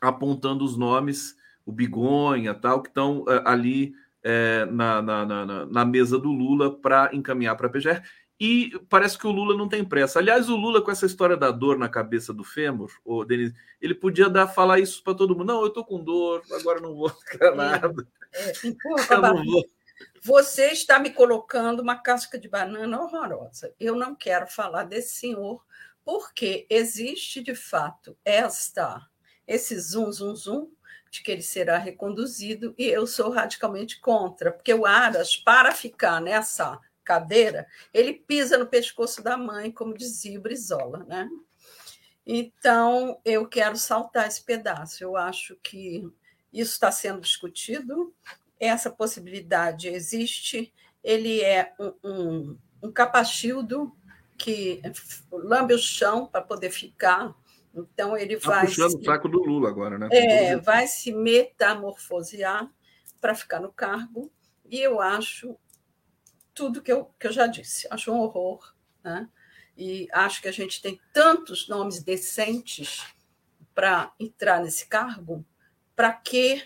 apontando 0.00 0.64
os 0.64 0.76
nomes, 0.76 1.36
o 1.66 1.72
Bigonha, 1.72 2.54
tal, 2.54 2.82
que 2.82 2.88
estão 2.88 3.26
é, 3.28 3.42
ali 3.44 3.94
é, 4.22 4.64
na, 4.66 5.02
na, 5.02 5.26
na, 5.26 5.66
na, 5.66 5.84
mesa 5.84 6.18
do 6.18 6.32
Lula 6.32 6.76
para 6.76 7.10
encaminhar 7.12 7.56
para 7.56 7.66
a 7.66 7.70
PGR. 7.70 8.02
E 8.38 8.78
parece 8.90 9.16
que 9.16 9.26
o 9.26 9.32
Lula 9.32 9.56
não 9.56 9.68
tem 9.68 9.84
pressa. 9.84 10.18
Aliás, 10.18 10.48
o 10.48 10.56
Lula, 10.56 10.82
com 10.82 10.90
essa 10.90 11.06
história 11.06 11.36
da 11.36 11.50
dor 11.50 11.78
na 11.78 11.88
cabeça 11.88 12.34
do 12.34 12.44
fêmur, 12.44 12.90
Denise, 13.26 13.54
ele 13.80 13.94
podia 13.94 14.28
dar, 14.28 14.46
falar 14.46 14.78
isso 14.78 15.02
para 15.02 15.14
todo 15.14 15.34
mundo. 15.34 15.46
Não, 15.46 15.62
eu 15.62 15.68
estou 15.68 15.84
com 15.84 16.04
dor, 16.04 16.42
agora 16.52 16.80
não 16.80 16.94
vou 16.94 17.08
ficar 17.24 17.52
é, 17.52 17.54
nada. 17.54 18.06
É, 18.34 18.52
eu 19.14 19.22
não 19.22 19.44
vou. 19.44 19.64
Você 20.22 20.66
está 20.66 20.98
me 20.98 21.10
colocando 21.10 21.80
uma 21.80 21.96
casca 21.96 22.38
de 22.38 22.48
banana 22.48 23.00
horrorosa. 23.00 23.72
Eu 23.80 23.96
não 23.96 24.14
quero 24.14 24.46
falar 24.46 24.84
desse 24.84 25.14
senhor, 25.14 25.64
porque 26.04 26.66
existe 26.68 27.42
de 27.42 27.54
fato 27.54 28.16
esta 28.24 29.06
esse 29.46 29.78
zum, 29.78 30.10
zum, 30.10 30.34
zum, 30.34 30.68
de 31.10 31.22
que 31.22 31.30
ele 31.30 31.42
será 31.42 31.78
reconduzido, 31.78 32.74
e 32.76 32.84
eu 32.84 33.06
sou 33.06 33.30
radicalmente 33.30 34.00
contra, 34.00 34.50
porque 34.50 34.74
o 34.74 34.84
Aras, 34.84 35.36
para 35.36 35.72
ficar 35.72 36.20
nessa 36.20 36.80
cadeira, 37.06 37.66
ele 37.94 38.12
pisa 38.12 38.58
no 38.58 38.66
pescoço 38.66 39.22
da 39.22 39.36
mãe, 39.38 39.70
como 39.70 39.96
dizia 39.96 40.38
o 40.38 40.42
Brizola, 40.42 41.04
né? 41.04 41.28
Então, 42.26 43.20
eu 43.24 43.46
quero 43.46 43.76
saltar 43.76 44.26
esse 44.26 44.42
pedaço. 44.44 45.02
Eu 45.02 45.16
acho 45.16 45.56
que 45.62 46.04
isso 46.52 46.72
está 46.72 46.90
sendo 46.90 47.20
discutido, 47.20 48.12
essa 48.58 48.90
possibilidade 48.90 49.88
existe. 49.88 50.74
Ele 51.04 51.40
é 51.40 51.72
um, 51.78 51.92
um, 52.02 52.58
um 52.82 52.92
capachildo 52.92 53.96
que 54.36 54.82
lambe 55.30 55.72
o 55.72 55.78
chão 55.78 56.26
para 56.26 56.42
poder 56.42 56.70
ficar 56.70 57.34
então 57.76 58.16
ele 58.16 58.38
tá 58.38 58.48
vai. 58.48 58.66
puxando 58.66 58.92
se... 58.92 58.96
o 58.96 59.04
saco 59.04 59.28
do 59.28 59.42
Lula 59.42 59.68
agora, 59.68 59.98
né? 59.98 60.08
É, 60.10 60.56
vai 60.56 60.86
se 60.86 61.12
metamorfosear 61.12 62.70
para 63.20 63.34
ficar 63.34 63.60
no 63.60 63.70
cargo. 63.70 64.32
E 64.64 64.80
eu 64.80 65.00
acho 65.00 65.56
tudo 66.56 66.82
que 66.82 66.90
eu, 66.90 67.10
que 67.20 67.28
eu 67.28 67.32
já 67.32 67.46
disse. 67.46 67.86
Acho 67.90 68.10
um 68.10 68.18
horror. 68.18 68.74
Né? 69.04 69.28
E 69.76 70.08
acho 70.12 70.42
que 70.42 70.48
a 70.48 70.52
gente 70.52 70.82
tem 70.82 70.98
tantos 71.12 71.68
nomes 71.68 72.02
decentes 72.02 73.04
para 73.74 74.10
entrar 74.18 74.62
nesse 74.62 74.86
cargo, 74.86 75.44
para 75.94 76.12
que 76.12 76.64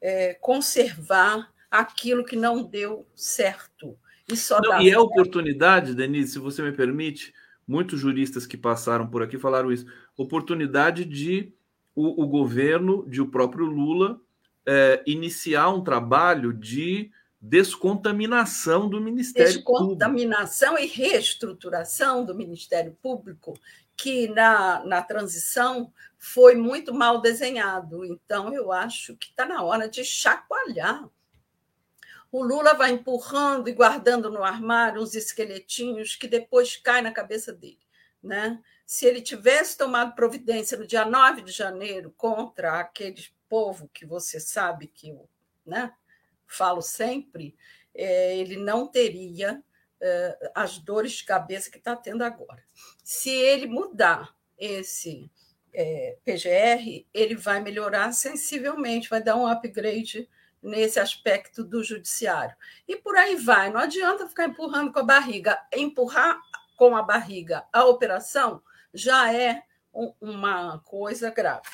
é, 0.00 0.34
conservar 0.34 1.52
aquilo 1.68 2.24
que 2.24 2.36
não 2.36 2.62
deu 2.62 3.04
certo? 3.16 3.98
E, 4.28 4.36
só 4.36 4.60
não, 4.60 4.80
e 4.80 4.88
é 4.88 4.98
oportunidade, 4.98 5.94
Denise, 5.94 6.32
se 6.32 6.38
você 6.38 6.62
me 6.62 6.70
permite, 6.70 7.34
muitos 7.66 7.98
juristas 7.98 8.46
que 8.46 8.56
passaram 8.56 9.06
por 9.06 9.22
aqui 9.22 9.38
falaram 9.38 9.72
isso 9.72 9.86
oportunidade 10.16 11.04
de 11.04 11.52
o, 11.94 12.22
o 12.22 12.26
governo, 12.26 13.04
de 13.08 13.20
o 13.20 13.28
próprio 13.28 13.66
Lula, 13.66 14.20
é, 14.66 15.02
iniciar 15.06 15.70
um 15.70 15.82
trabalho 15.82 16.52
de 16.52 17.10
descontaminação 17.42 18.88
do 18.88 19.00
Ministério 19.00 19.52
descontaminação 19.52 20.76
Público. 20.76 20.94
e 20.94 20.96
reestruturação 20.96 22.24
do 22.24 22.34
Ministério 22.34 22.96
Público, 23.02 23.58
que 23.96 24.28
na, 24.28 24.84
na 24.84 25.02
transição 25.02 25.92
foi 26.16 26.54
muito 26.54 26.94
mal 26.94 27.20
desenhado. 27.20 28.04
Então, 28.04 28.54
eu 28.54 28.70
acho 28.70 29.16
que 29.16 29.30
está 29.30 29.44
na 29.44 29.62
hora 29.62 29.88
de 29.88 30.04
chacoalhar. 30.04 31.08
O 32.30 32.42
Lula 32.42 32.74
vai 32.74 32.92
empurrando 32.92 33.68
e 33.68 33.72
guardando 33.72 34.30
no 34.30 34.44
armário 34.44 35.02
uns 35.02 35.14
esqueletinhos 35.14 36.14
que 36.14 36.28
depois 36.28 36.76
caem 36.76 37.02
na 37.02 37.12
cabeça 37.12 37.52
dele. 37.52 37.78
Né? 38.22 38.62
se 38.92 39.06
ele 39.06 39.22
tivesse 39.22 39.78
tomado 39.78 40.14
providência 40.14 40.76
no 40.76 40.86
dia 40.86 41.06
9 41.06 41.40
de 41.40 41.50
janeiro 41.50 42.12
contra 42.14 42.78
aquele 42.78 43.24
povo 43.48 43.88
que 43.88 44.04
você 44.04 44.38
sabe 44.38 44.86
que 44.86 45.18
né, 45.64 45.94
falo 46.54 46.82
sempre, 46.82 47.54
é, 47.94 48.36
ele 48.36 48.56
não 48.56 48.86
teria 48.86 49.62
é, 50.00 50.50
as 50.54 50.78
dores 50.78 51.12
de 51.12 51.24
cabeça 51.24 51.70
que 51.70 51.78
está 51.78 51.94
tendo 51.94 52.22
agora. 52.22 52.62
Se 53.02 53.30
ele 53.30 53.66
mudar 53.66 54.34
esse 54.58 55.30
é, 55.72 56.16
PGR, 56.24 57.06
ele 57.12 57.34
vai 57.34 57.60
melhorar 57.60 58.12
sensivelmente, 58.12 59.08
vai 59.08 59.22
dar 59.22 59.36
um 59.36 59.46
upgrade 59.46 60.28
nesse 60.62 61.00
aspecto 61.00 61.64
do 61.64 61.82
judiciário. 61.82 62.54
E 62.86 62.96
por 62.96 63.16
aí 63.16 63.36
vai, 63.36 63.70
não 63.70 63.80
adianta 63.80 64.28
ficar 64.28 64.46
empurrando 64.46 64.92
com 64.92 65.00
a 65.00 65.04
barriga. 65.04 65.58
Empurrar 65.74 66.40
com 66.76 66.96
a 66.96 67.02
barriga 67.02 67.64
a 67.72 67.84
operação 67.84 68.62
já 68.94 69.32
é 69.32 69.62
uma 70.20 70.78
coisa 70.80 71.30
grave. 71.30 71.68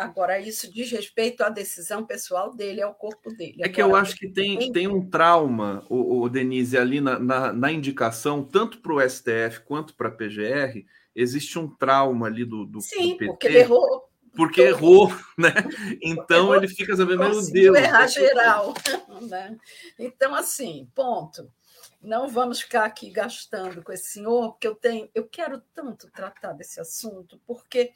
Agora, 0.00 0.40
isso 0.40 0.72
diz 0.72 0.90
respeito 0.90 1.42
à 1.42 1.48
decisão 1.48 2.04
pessoal 2.06 2.54
dele, 2.54 2.80
ao 2.80 2.94
corpo 2.94 3.30
dele. 3.30 3.58
É 3.60 3.68
que 3.68 3.82
eu 3.82 3.94
acho 3.94 4.16
que 4.16 4.28
tem, 4.28 4.72
tem 4.72 4.88
um 4.88 5.08
trauma, 5.08 5.84
o, 5.88 6.22
o 6.22 6.28
Denise, 6.28 6.78
ali 6.78 7.00
na, 7.00 7.18
na, 7.18 7.52
na 7.52 7.70
indicação, 7.70 8.42
tanto 8.42 8.80
para 8.80 8.92
o 8.92 9.00
STF 9.08 9.60
quanto 9.66 9.94
para 9.94 10.08
a 10.08 10.12
PGR, 10.12 10.86
existe 11.14 11.58
um 11.58 11.68
trauma 11.68 12.26
ali 12.26 12.44
do, 12.44 12.64
do, 12.64 12.80
Sim, 12.80 13.12
do 13.12 13.18
PT. 13.18 13.26
porque 13.26 13.46
ele 13.46 13.58
errou. 13.58 14.10
Porque 14.34 14.60
errou, 14.62 15.12
né? 15.36 15.52
Então 16.02 16.44
errou, 16.44 16.56
ele 16.56 16.68
fica 16.68 16.96
sabendo, 16.96 17.18
meu 17.18 17.50
Deus. 17.50 17.76
errar 17.76 18.06
geral. 18.06 18.74
Né? 19.20 19.54
Então, 19.98 20.34
assim, 20.34 20.88
ponto 20.94 21.52
não 22.00 22.26
vamos 22.26 22.62
ficar 22.62 22.84
aqui 22.84 23.10
gastando 23.10 23.82
com 23.82 23.92
esse 23.92 24.12
senhor, 24.12 24.52
porque 24.52 24.66
eu 24.66 24.74
tenho, 24.74 25.10
eu 25.14 25.28
quero 25.28 25.60
tanto 25.74 26.10
tratar 26.10 26.52
desse 26.54 26.80
assunto, 26.80 27.38
porque 27.46 27.92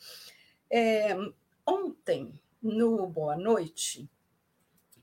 é, 0.71 1.17
ontem, 1.67 2.41
no 2.63 3.07
Boa 3.07 3.37
Noite, 3.37 4.09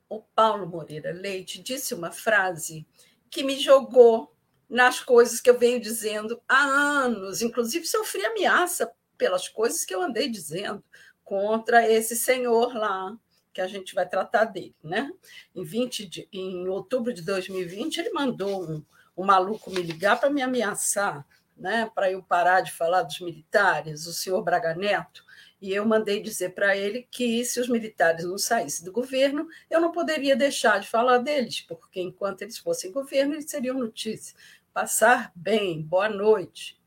o 0.09 0.20
Paulo 0.22 0.68
Moreira 0.68 1.14
Leite 1.14 1.62
disse 1.62 1.93
uma 1.93 2.12
frase 2.12 2.86
que 3.30 3.43
me 3.43 3.57
jogou 3.59 4.36
nas 4.70 4.99
coisas 4.99 5.39
que 5.39 5.49
eu 5.49 5.57
venho 5.57 5.80
dizendo 5.80 6.41
há 6.47 6.64
anos, 6.64 7.41
inclusive 7.41 7.86
sofri 7.86 8.26
ameaça 8.26 8.91
pelas 9.18 9.47
coisas 9.47 9.86
que 9.86 9.93
eu 9.93 10.01
andei 10.01 10.30
dizendo 10.30 10.84
contra 11.24 11.89
esse 11.89 12.16
senhor 12.16 12.74
lá, 12.74 13.18
que 13.53 13.62
a 13.62 13.68
gente 13.68 13.93
vai 13.93 14.07
tratar 14.07 14.45
dele, 14.45 14.76
né? 14.84 15.12
Em 15.53 15.64
20 15.64 16.05
de, 16.07 16.28
em 16.32 16.68
outubro 16.68 17.14
de 17.14 17.22
2020 17.22 17.97
ele 17.97 18.12
mandou 18.12 18.64
um, 18.64 18.84
um 19.16 19.26
maluco 19.26 19.70
me 19.70 19.82
ligar 19.82 20.20
para 20.20 20.30
me 20.30 20.41
ameaçar, 20.41 21.26
né? 21.55 21.89
Para 21.93 22.12
eu 22.12 22.24
parar 22.24 22.62
de 22.62 22.72
falar 22.72 23.03
dos 23.03 23.20
militares, 23.20 24.07
o 24.07 24.14
senhor 24.14 24.41
Braga 24.41 24.74
Neto, 24.74 25.24
e 25.62 25.72
eu 25.74 25.86
mandei 25.86 26.20
dizer 26.20 26.55
para 26.55 26.76
ele 26.76 27.07
que 27.12 27.45
se 27.45 27.59
os 27.59 27.70
militares 27.70 28.26
não 28.26 28.38
saíssem 28.38 28.84
do 28.84 28.91
governo, 28.91 29.47
eu 29.70 29.80
não 29.80 29.91
poderia 29.91 30.36
deixar 30.36 30.80
de 30.80 30.89
falar 30.89 31.20
deles, 31.20 31.62
porque 31.62 32.01
enquanto 32.01 32.41
eles 32.41 32.57
fossem 32.57 32.91
governo, 32.91 33.36
eles 33.36 33.49
seriam 33.49 33.78
notícia. 33.78 34.36
Passar 34.74 35.32
bem, 35.36 35.82
boa 35.84 36.09
noite. 36.09 36.82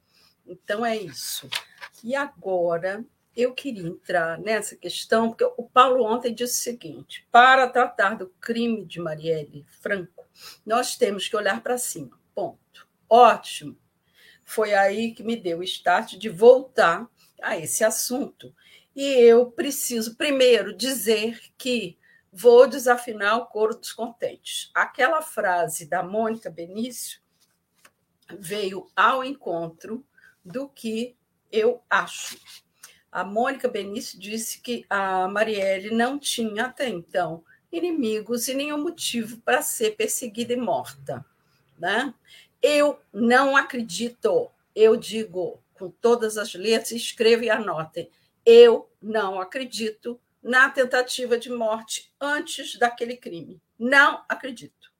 Então 0.44 0.84
é 0.84 0.96
isso. 0.96 1.48
E 2.02 2.16
agora 2.16 3.04
eu 3.36 3.54
queria 3.54 3.86
entrar 3.86 4.38
nessa 4.38 4.74
questão, 4.74 5.28
porque 5.28 5.44
o 5.56 5.68
Paulo 5.68 6.04
ontem 6.04 6.34
disse 6.34 6.60
o 6.60 6.62
seguinte: 6.64 7.26
para 7.30 7.68
tratar 7.68 8.16
do 8.16 8.28
crime 8.40 8.84
de 8.84 9.00
Marielle 9.00 9.64
Franco, 9.80 10.26
nós 10.66 10.96
temos 10.96 11.28
que 11.28 11.36
olhar 11.36 11.62
para 11.62 11.78
cima. 11.78 12.18
Ponto. 12.34 12.88
Ótimo. 13.08 13.76
Foi 14.44 14.74
aí 14.74 15.12
que 15.12 15.22
me 15.22 15.36
deu 15.36 15.60
o 15.60 15.64
start 15.64 16.16
de 16.16 16.28
voltar 16.28 17.08
a 17.40 17.56
esse 17.56 17.84
assunto. 17.84 18.54
E 18.94 19.02
eu 19.02 19.50
preciso, 19.50 20.16
primeiro, 20.16 20.76
dizer 20.76 21.40
que 21.58 21.98
vou 22.32 22.66
desafinar 22.66 23.38
o 23.38 23.46
coro 23.46 23.76
dos 23.76 23.92
contentes. 23.92 24.70
Aquela 24.74 25.22
frase 25.22 25.86
da 25.86 26.02
Mônica 26.02 26.50
Benício 26.50 27.20
veio 28.38 28.88
ao 28.94 29.24
encontro 29.24 30.04
do 30.44 30.68
que 30.68 31.16
eu 31.50 31.82
acho. 31.88 32.38
A 33.10 33.22
Mônica 33.22 33.68
Benício 33.68 34.18
disse 34.18 34.60
que 34.60 34.84
a 34.90 35.28
Marielle 35.28 35.94
não 35.94 36.18
tinha 36.18 36.66
até 36.66 36.88
então 36.88 37.44
inimigos 37.70 38.48
e 38.48 38.54
nenhum 38.54 38.82
motivo 38.82 39.40
para 39.42 39.62
ser 39.62 39.96
perseguida 39.96 40.52
e 40.52 40.56
morta. 40.56 41.24
Né? 41.78 42.12
Eu 42.60 43.00
não 43.12 43.56
acredito, 43.56 44.50
eu 44.74 44.96
digo 44.96 45.60
com 45.74 45.90
todas 45.90 46.36
as 46.36 46.54
letras, 46.54 46.92
escrevam 46.92 47.44
e 47.44 47.50
anotem. 47.50 48.10
Eu 48.44 48.90
não 49.00 49.40
acredito 49.40 50.20
na 50.42 50.68
tentativa 50.68 51.38
de 51.38 51.50
morte 51.50 52.12
antes 52.20 52.78
daquele 52.78 53.16
crime. 53.16 53.60
Não 53.78 54.24
acredito. 54.28 54.92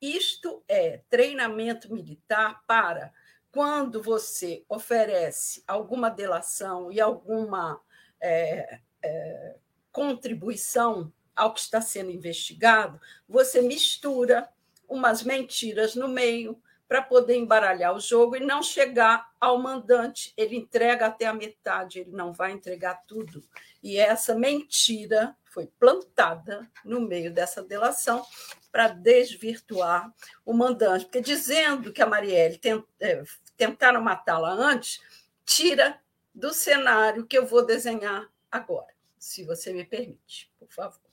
Isto 0.00 0.62
é 0.66 1.02
treinamento 1.10 1.92
militar 1.92 2.62
para 2.66 3.12
quando 3.52 4.02
você 4.02 4.64
oferece 4.68 5.62
alguma 5.66 6.08
delação 6.08 6.90
e 6.90 7.00
alguma 7.00 7.80
é, 8.20 8.80
é, 9.02 9.56
contribuição 9.92 11.12
ao 11.34 11.52
que 11.52 11.60
está 11.60 11.80
sendo 11.80 12.10
investigado, 12.10 13.00
você 13.28 13.60
mistura 13.60 14.48
umas 14.88 15.22
mentiras 15.22 15.94
no 15.94 16.08
meio 16.08 16.60
para 16.90 17.00
poder 17.02 17.36
embaralhar 17.36 17.94
o 17.94 18.00
jogo 18.00 18.34
e 18.34 18.40
não 18.40 18.64
chegar 18.64 19.30
ao 19.40 19.56
mandante. 19.62 20.34
Ele 20.36 20.56
entrega 20.56 21.06
até 21.06 21.24
a 21.24 21.32
metade, 21.32 22.00
ele 22.00 22.10
não 22.10 22.32
vai 22.32 22.50
entregar 22.50 23.04
tudo. 23.06 23.44
E 23.80 23.96
essa 23.96 24.34
mentira 24.34 25.36
foi 25.44 25.68
plantada 25.78 26.68
no 26.84 27.00
meio 27.00 27.32
dessa 27.32 27.62
delação 27.62 28.26
para 28.72 28.88
desvirtuar 28.88 30.12
o 30.44 30.52
mandante, 30.52 31.04
porque 31.04 31.20
dizendo 31.20 31.92
que 31.92 32.02
a 32.02 32.06
Marielle 32.06 32.58
tent, 32.58 32.84
é, 32.98 33.22
tentaram 33.56 34.02
matá-la 34.02 34.50
antes, 34.50 35.00
tira 35.44 36.02
do 36.34 36.52
cenário 36.52 37.24
que 37.24 37.38
eu 37.38 37.46
vou 37.46 37.64
desenhar 37.64 38.28
agora, 38.50 38.92
se 39.16 39.44
você 39.44 39.72
me 39.72 39.84
permite, 39.84 40.52
por 40.58 40.72
favor. 40.72 41.08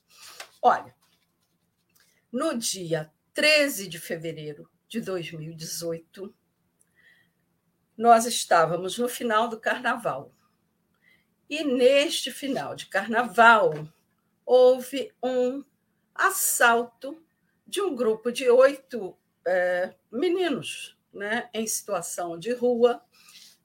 Olha, 0.59 0.95
no 2.31 2.57
dia 2.57 3.11
13 3.35 3.87
de 3.87 3.99
fevereiro 3.99 4.67
de 4.87 5.01
2018, 5.01 6.33
nós 7.97 8.25
estávamos 8.25 8.97
no 8.97 9.09
final 9.09 9.47
do 9.47 9.59
carnaval. 9.59 10.31
E 11.49 11.63
neste 11.63 12.31
final 12.31 12.75
de 12.75 12.87
carnaval, 12.87 13.73
houve 14.45 15.11
um 15.23 15.63
assalto 16.13 17.21
de 17.65 17.81
um 17.81 17.95
grupo 17.95 18.31
de 18.31 18.49
oito 18.49 19.17
é, 19.45 19.93
meninos 20.11 20.97
né, 21.13 21.49
em 21.53 21.65
situação 21.65 22.37
de 22.37 22.53
rua 22.53 23.01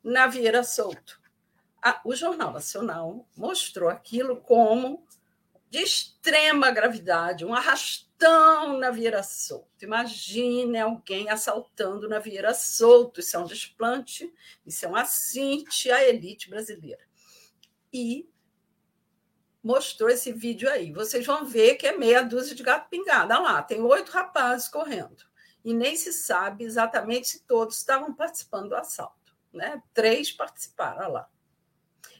na 0.02 0.26
Vieira 0.26 0.64
Solto. 0.64 1.20
o 2.04 2.14
Jornal 2.14 2.52
Nacional 2.52 3.28
mostrou 3.36 3.88
aquilo 3.88 4.36
como 4.40 5.06
de 5.70 5.78
extrema 5.78 6.70
gravidade, 6.70 7.44
um 7.44 7.54
arrastão 7.54 8.11
na 8.78 8.90
Vieira 8.90 9.22
Solto. 9.22 9.84
Imagine 9.84 10.78
alguém 10.78 11.28
assaltando 11.28 12.08
na 12.08 12.18
Vieira 12.18 12.54
Solto. 12.54 13.20
Isso 13.20 13.36
é 13.36 13.40
um 13.40 13.44
desplante, 13.44 14.32
isso 14.66 14.84
é 14.84 14.88
um 14.88 14.96
assinte 14.96 15.90
à 15.90 16.06
elite 16.06 16.48
brasileira. 16.48 17.02
E 17.92 18.28
mostrou 19.62 20.08
esse 20.08 20.32
vídeo 20.32 20.68
aí. 20.68 20.92
Vocês 20.92 21.24
vão 21.24 21.44
ver 21.44 21.76
que 21.76 21.86
é 21.86 21.96
meia 21.96 22.22
dúzia 22.22 22.54
de 22.54 22.62
gato 22.62 22.88
pingado. 22.88 23.32
Olha 23.32 23.42
lá, 23.42 23.62
tem 23.62 23.80
oito 23.80 24.10
rapazes 24.10 24.68
correndo. 24.68 25.24
E 25.64 25.72
nem 25.72 25.94
se 25.94 26.12
sabe 26.12 26.64
exatamente 26.64 27.28
se 27.28 27.40
todos 27.44 27.78
estavam 27.78 28.12
participando 28.12 28.70
do 28.70 28.76
assalto. 28.76 29.36
Né? 29.52 29.80
Três 29.94 30.32
participaram, 30.32 30.98
olha 30.98 31.08
lá. 31.08 31.28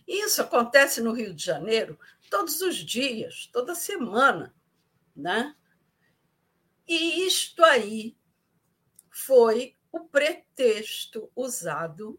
Isso 0.07 0.43
acontece 0.43 1.01
no 1.01 1.13
Rio 1.13 1.35
de 1.35 1.45
Janeiro 1.45 1.99
todos 2.31 2.61
os 2.61 2.77
dias, 2.77 3.49
toda 3.53 3.75
semana, 3.75 4.55
né? 5.15 5.55
E 6.87 7.27
isto 7.27 7.65
aí 7.65 8.17
foi 9.11 9.77
o 9.91 10.01
pretexto 10.01 11.31
usado 11.37 12.19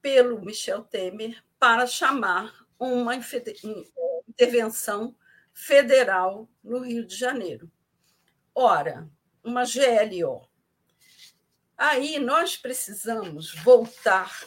pelo 0.00 0.44
Michel 0.44 0.82
Temer 0.82 1.42
para 1.58 1.86
chamar 1.86 2.66
uma 2.78 3.14
intervenção 3.16 5.16
federal 5.52 6.48
no 6.62 6.80
Rio 6.80 7.06
de 7.06 7.14
Janeiro. 7.14 7.70
Ora, 8.54 9.08
uma 9.42 9.64
GLO. 9.64 10.48
Aí 11.76 12.18
nós 12.18 12.56
precisamos 12.56 13.54
voltar. 13.54 14.46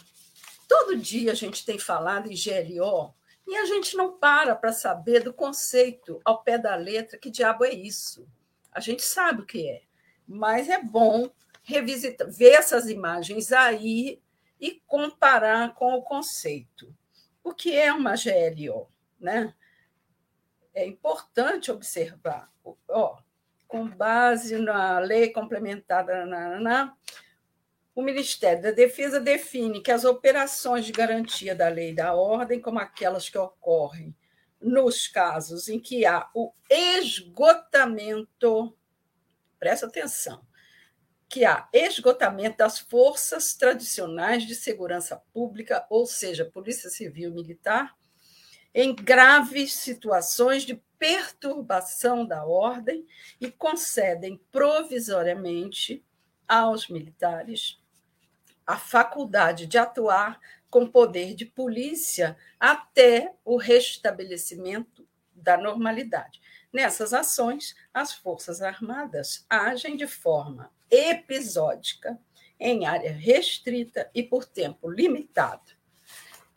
Todo 0.68 0.98
dia 0.98 1.32
a 1.32 1.36
gente 1.36 1.66
tem 1.66 1.80
falado 1.80 2.32
em 2.32 2.36
GLO 2.36 3.14
e 3.48 3.56
a 3.56 3.66
gente 3.66 3.96
não 3.96 4.18
para 4.18 4.56
para 4.56 4.74
saber 4.74 5.24
do 5.24 5.34
conceito 5.34 6.20
ao 6.24 6.44
pé 6.44 6.58
da 6.58 6.76
letra, 6.76 7.18
que 7.18 7.30
diabo 7.30 7.64
é 7.64 7.74
isso? 7.74 8.28
A 8.76 8.82
gente 8.82 9.04
sabe 9.04 9.42
o 9.42 9.46
que 9.46 9.70
é, 9.70 9.84
mas 10.28 10.68
é 10.68 10.84
bom 10.84 11.32
revisitar, 11.64 12.30
ver 12.30 12.52
essas 12.52 12.90
imagens 12.90 13.54
aí 13.54 14.22
e 14.60 14.82
comparar 14.86 15.74
com 15.76 15.94
o 15.94 16.02
conceito. 16.02 16.94
O 17.42 17.54
que 17.54 17.74
é 17.74 17.94
uma 17.94 18.16
GLO? 18.16 18.92
Né? 19.18 19.54
É 20.74 20.86
importante 20.86 21.72
observar. 21.72 22.52
Ó, 22.90 23.18
com 23.66 23.88
base 23.88 24.58
na 24.58 25.00
lei 25.00 25.30
complementada 25.30 26.26
na, 26.26 26.60
na, 26.60 26.98
o 27.96 28.02
Ministério 28.02 28.62
da 28.62 28.72
Defesa 28.72 29.22
define 29.22 29.82
que 29.82 29.90
as 29.92 30.04
operações 30.04 30.86
de 30.86 30.92
garantia 30.92 31.56
da 31.56 31.70
lei 31.70 31.92
e 31.92 31.96
da 31.96 32.14
ordem, 32.14 32.60
como 32.60 32.78
aquelas 32.78 33.30
que 33.30 33.38
ocorrem 33.38 34.14
nos 34.66 35.08
casos 35.08 35.70
em 35.70 35.80
que 35.80 36.08
há 36.08 36.28
o 36.34 36.52
esgotamento, 36.68 38.76
presta 39.60 39.86
atenção, 39.86 40.44
que 41.30 41.46
há 41.46 41.70
esgotamento 41.72 42.58
das 42.58 42.80
forças 42.80 43.54
tradicionais 43.54 44.44
de 44.44 44.56
segurança 44.56 45.22
pública, 45.32 45.86
ou 45.88 46.08
seja, 46.08 46.46
Polícia 46.46 46.90
Civil 46.90 47.30
e 47.30 47.34
Militar, 47.34 47.96
em 48.74 48.96
graves 48.96 49.74
situações 49.74 50.64
de 50.64 50.82
perturbação 50.98 52.26
da 52.26 52.44
ordem 52.44 53.06
e 53.40 53.52
concedem 53.52 54.42
provisoriamente 54.52 56.04
aos 56.48 56.90
militares 56.90 57.80
a 58.66 58.78
faculdade 58.78 59.68
de 59.68 59.78
atuar 59.78 60.40
com 60.76 60.86
poder 60.86 61.34
de 61.36 61.46
polícia 61.46 62.36
até 62.60 63.34
o 63.46 63.56
restabelecimento 63.56 65.08
da 65.34 65.56
normalidade. 65.56 66.42
Nessas 66.74 67.14
ações, 67.14 67.78
as 67.94 68.12
Forças 68.12 68.62
Armadas 68.62 69.46
agem 69.50 69.96
de 69.96 70.06
forma 70.06 70.70
episódica, 70.92 72.20
em 72.60 72.86
área 72.86 73.14
restrita 73.14 74.12
e 74.14 74.22
por 74.22 74.44
tempo 74.44 74.90
limitado. 74.90 75.72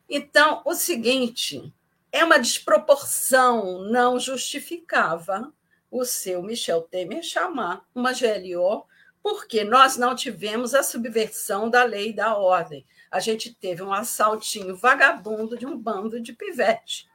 Então, 0.09 0.61
o 0.65 0.75
seguinte 0.75 1.73
é 2.11 2.21
uma 2.21 2.39
desproporção, 2.39 3.83
não 3.83 4.19
justificava 4.19 5.53
o 5.89 6.03
seu 6.03 6.43
Michel 6.43 6.81
Temer 6.81 7.23
chamar 7.23 7.87
uma 7.95 8.11
GLO 8.11 8.85
porque 9.21 9.63
nós 9.63 9.97
não 9.97 10.15
tivemos 10.15 10.73
a 10.73 10.83
subversão 10.83 11.69
da 11.69 11.83
lei 11.83 12.09
e 12.09 12.15
da 12.15 12.37
ordem. 12.37 12.85
A 13.11 13.19
gente 13.19 13.53
teve 13.53 13.81
um 13.81 13.91
assaltinho 13.91 14.75
vagabundo 14.75 15.57
de 15.57 15.65
um 15.65 15.77
bando 15.77 16.21
de 16.21 16.33
pivete. 16.33 17.09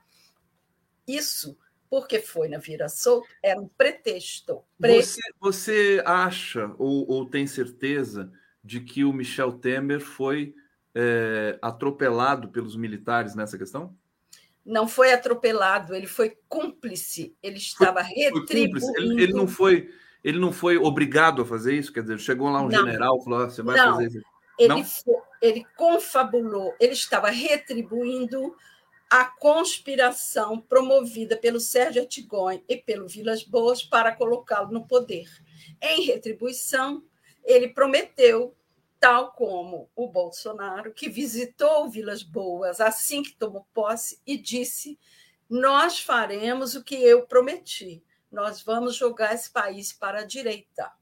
Isso, 1.06 1.56
porque 1.88 2.18
foi 2.18 2.48
na 2.48 2.58
Vira 2.58 2.88
Solto, 2.88 3.28
era 3.42 3.60
um 3.60 3.68
pretexto. 3.68 4.62
Pre... 4.78 5.02
Você, 5.02 5.20
você, 5.40 6.02
acha 6.04 6.74
ou, 6.78 7.08
ou, 7.08 7.28
tem 7.28 7.46
certeza 7.46 8.32
de 8.62 8.80
que 8.80 9.04
o 9.04 9.12
Michel 9.12 9.52
Temer 9.52 10.00
foi 10.00 10.54
é, 10.94 11.58
atropelado 11.60 12.48
pelos 12.48 12.76
militares 12.76 13.34
nessa 13.34 13.58
questão? 13.58 13.96
Não 14.64 14.88
foi 14.88 15.12
atropelado, 15.12 15.94
ele 15.94 16.06
foi 16.06 16.38
cúmplice, 16.48 17.36
ele 17.42 17.58
estava 17.58 18.02
foi, 18.02 18.14
retribuindo. 18.14 18.80
Foi 18.80 19.02
ele, 19.02 19.22
ele 19.22 19.32
não 19.32 19.46
foi 19.46 19.90
ele 20.24 20.38
não 20.38 20.50
foi 20.50 20.78
obrigado 20.78 21.42
a 21.42 21.44
fazer 21.44 21.74
isso? 21.74 21.92
Quer 21.92 22.00
dizer, 22.00 22.18
chegou 22.18 22.48
lá 22.48 22.62
um 22.62 22.68
não. 22.68 22.86
general 22.86 23.18
e 23.20 23.24
falou: 23.24 23.40
ah, 23.40 23.50
você 23.50 23.62
vai 23.62 23.76
não. 23.76 23.92
fazer 23.92 24.08
isso. 24.08 24.34
Ele, 24.58 24.84
foi, 24.84 25.16
ele 25.42 25.66
confabulou, 25.76 26.74
ele 26.80 26.92
estava 26.92 27.28
retribuindo 27.28 28.56
a 29.10 29.24
conspiração 29.24 30.60
promovida 30.60 31.36
pelo 31.36 31.60
Sérgio 31.60 32.02
Artigonha 32.02 32.62
e 32.68 32.76
pelo 32.76 33.06
Vilas 33.06 33.44
Boas 33.44 33.82
para 33.82 34.14
colocá-lo 34.14 34.72
no 34.72 34.86
poder. 34.86 35.28
Em 35.80 36.02
retribuição, 36.02 37.04
ele 37.44 37.68
prometeu, 37.68 38.56
tal 38.98 39.32
como 39.32 39.90
o 39.94 40.08
Bolsonaro, 40.08 40.92
que 40.92 41.08
visitou 41.08 41.90
Vilas 41.90 42.22
Boas 42.22 42.80
assim 42.80 43.22
que 43.22 43.36
tomou 43.36 43.66
posse 43.74 44.20
e 44.26 44.38
disse: 44.38 44.98
Nós 45.50 46.00
faremos 46.00 46.74
o 46.74 46.82
que 46.82 46.94
eu 46.94 47.26
prometi, 47.26 48.02
nós 48.34 48.60
vamos 48.60 48.96
jogar 48.96 49.32
esse 49.32 49.48
país 49.48 49.92
para 49.92 50.20
a 50.20 50.24
direita. 50.24 50.92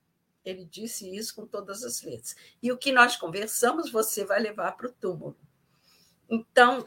Ele 0.45 0.65
disse 0.65 1.15
isso 1.17 1.35
com 1.35 1.47
todas 1.47 1.83
as 1.83 2.03
letras. 2.03 2.37
E 2.63 2.71
o 2.71 2.77
que 2.77 2.93
nós 2.93 3.17
conversamos, 3.17 3.91
você 3.91 4.25
vai 4.25 4.41
levar 4.41 4.73
para 4.73 4.89
o 4.89 4.93
túmulo. 4.93 5.37
Então, 6.29 6.85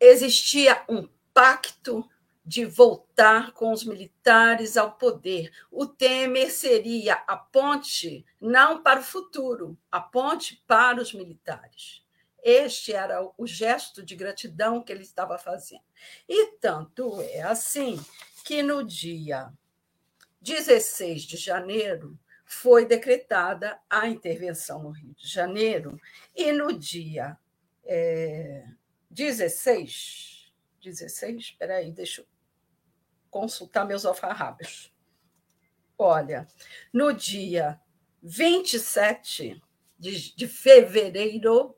existia 0.00 0.84
um 0.88 1.08
pacto 1.34 2.08
de 2.44 2.64
voltar 2.64 3.52
com 3.52 3.72
os 3.72 3.84
militares 3.84 4.78
ao 4.78 4.92
poder. 4.92 5.52
O 5.70 5.86
Temer 5.86 6.50
seria 6.50 7.14
a 7.26 7.36
ponte 7.36 8.24
não 8.40 8.82
para 8.82 9.00
o 9.00 9.04
futuro, 9.04 9.76
a 9.92 10.00
ponte 10.00 10.62
para 10.66 11.02
os 11.02 11.12
militares. 11.12 12.02
Este 12.42 12.94
era 12.94 13.20
o 13.36 13.46
gesto 13.46 14.02
de 14.02 14.16
gratidão 14.16 14.82
que 14.82 14.90
ele 14.90 15.02
estava 15.02 15.36
fazendo. 15.36 15.82
E 16.26 16.52
tanto 16.52 17.20
é 17.20 17.42
assim 17.42 18.00
que 18.48 18.62
no 18.62 18.82
dia 18.82 19.52
16 20.40 21.24
de 21.24 21.36
janeiro 21.36 22.18
foi 22.46 22.86
decretada 22.86 23.78
a 23.90 24.08
intervenção 24.08 24.82
no 24.82 24.88
Rio 24.88 25.12
de 25.12 25.28
Janeiro, 25.28 26.00
e 26.34 26.50
no 26.50 26.72
dia 26.72 27.36
é, 27.84 28.64
16, 29.10 30.50
16, 30.82 31.36
espera 31.36 31.76
aí, 31.76 31.92
deixa 31.92 32.22
eu 32.22 32.26
consultar 33.28 33.84
meus 33.84 34.06
alfarrábios. 34.06 34.94
Olha, 35.98 36.48
no 36.90 37.12
dia 37.12 37.78
27 38.22 39.62
de, 39.98 40.34
de 40.34 40.48
fevereiro, 40.48 41.76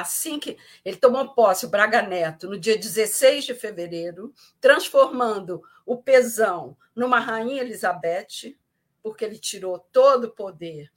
assim 0.00 0.38
que 0.38 0.56
ele 0.84 0.96
tomou 0.96 1.34
posse, 1.34 1.66
o 1.66 1.70
Braga 1.70 2.02
Neto, 2.02 2.48
no 2.48 2.58
dia 2.58 2.76
16 2.76 3.44
de 3.44 3.54
fevereiro, 3.54 4.32
transformando 4.60 5.62
o 5.84 5.96
pesão 5.96 6.76
numa 6.94 7.18
rainha 7.18 7.62
Elizabeth, 7.62 8.56
porque 9.02 9.24
ele 9.24 9.38
tirou 9.38 9.78
todo 9.78 10.24
o 10.24 10.30
poder 10.30 10.90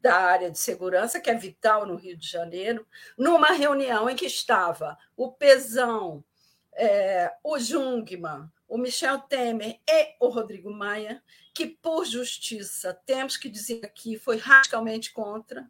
da 0.00 0.16
área 0.16 0.50
de 0.50 0.58
segurança, 0.58 1.20
que 1.20 1.30
é 1.30 1.34
vital 1.34 1.86
no 1.86 1.96
Rio 1.96 2.16
de 2.16 2.28
Janeiro, 2.28 2.86
numa 3.16 3.52
reunião 3.52 4.08
em 4.08 4.16
que 4.16 4.26
estava 4.26 4.98
o 5.16 5.32
Pezão, 5.32 6.24
é, 6.72 7.32
o 7.42 7.58
Jungmann, 7.58 8.50
o 8.68 8.78
Michel 8.78 9.18
Temer 9.20 9.80
e 9.88 10.14
o 10.20 10.28
Rodrigo 10.28 10.70
Maia, 10.70 11.22
que, 11.52 11.66
por 11.66 12.04
justiça, 12.04 12.94
temos 13.04 13.36
que 13.36 13.48
dizer 13.48 13.84
aqui, 13.84 14.18
foi 14.18 14.36
radicalmente 14.36 15.12
contra 15.12 15.68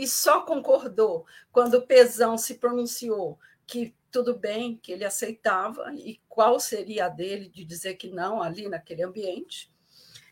e 0.00 0.08
só 0.08 0.40
concordou 0.40 1.26
quando 1.52 1.74
o 1.74 1.86
Pezão 1.86 2.38
se 2.38 2.54
pronunciou 2.54 3.38
que 3.66 3.94
tudo 4.10 4.34
bem, 4.34 4.78
que 4.82 4.90
ele 4.90 5.04
aceitava 5.04 5.92
e 5.94 6.18
qual 6.26 6.58
seria 6.58 7.04
a 7.04 7.08
dele 7.10 7.50
de 7.50 7.66
dizer 7.66 7.96
que 7.96 8.08
não 8.08 8.42
ali 8.42 8.66
naquele 8.66 9.02
ambiente. 9.02 9.70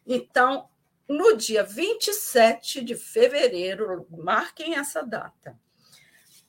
Então, 0.06 0.70
no 1.06 1.36
dia 1.36 1.62
27 1.62 2.82
de 2.82 2.96
fevereiro, 2.96 4.06
marquem 4.10 4.74
essa 4.74 5.02
data, 5.02 5.60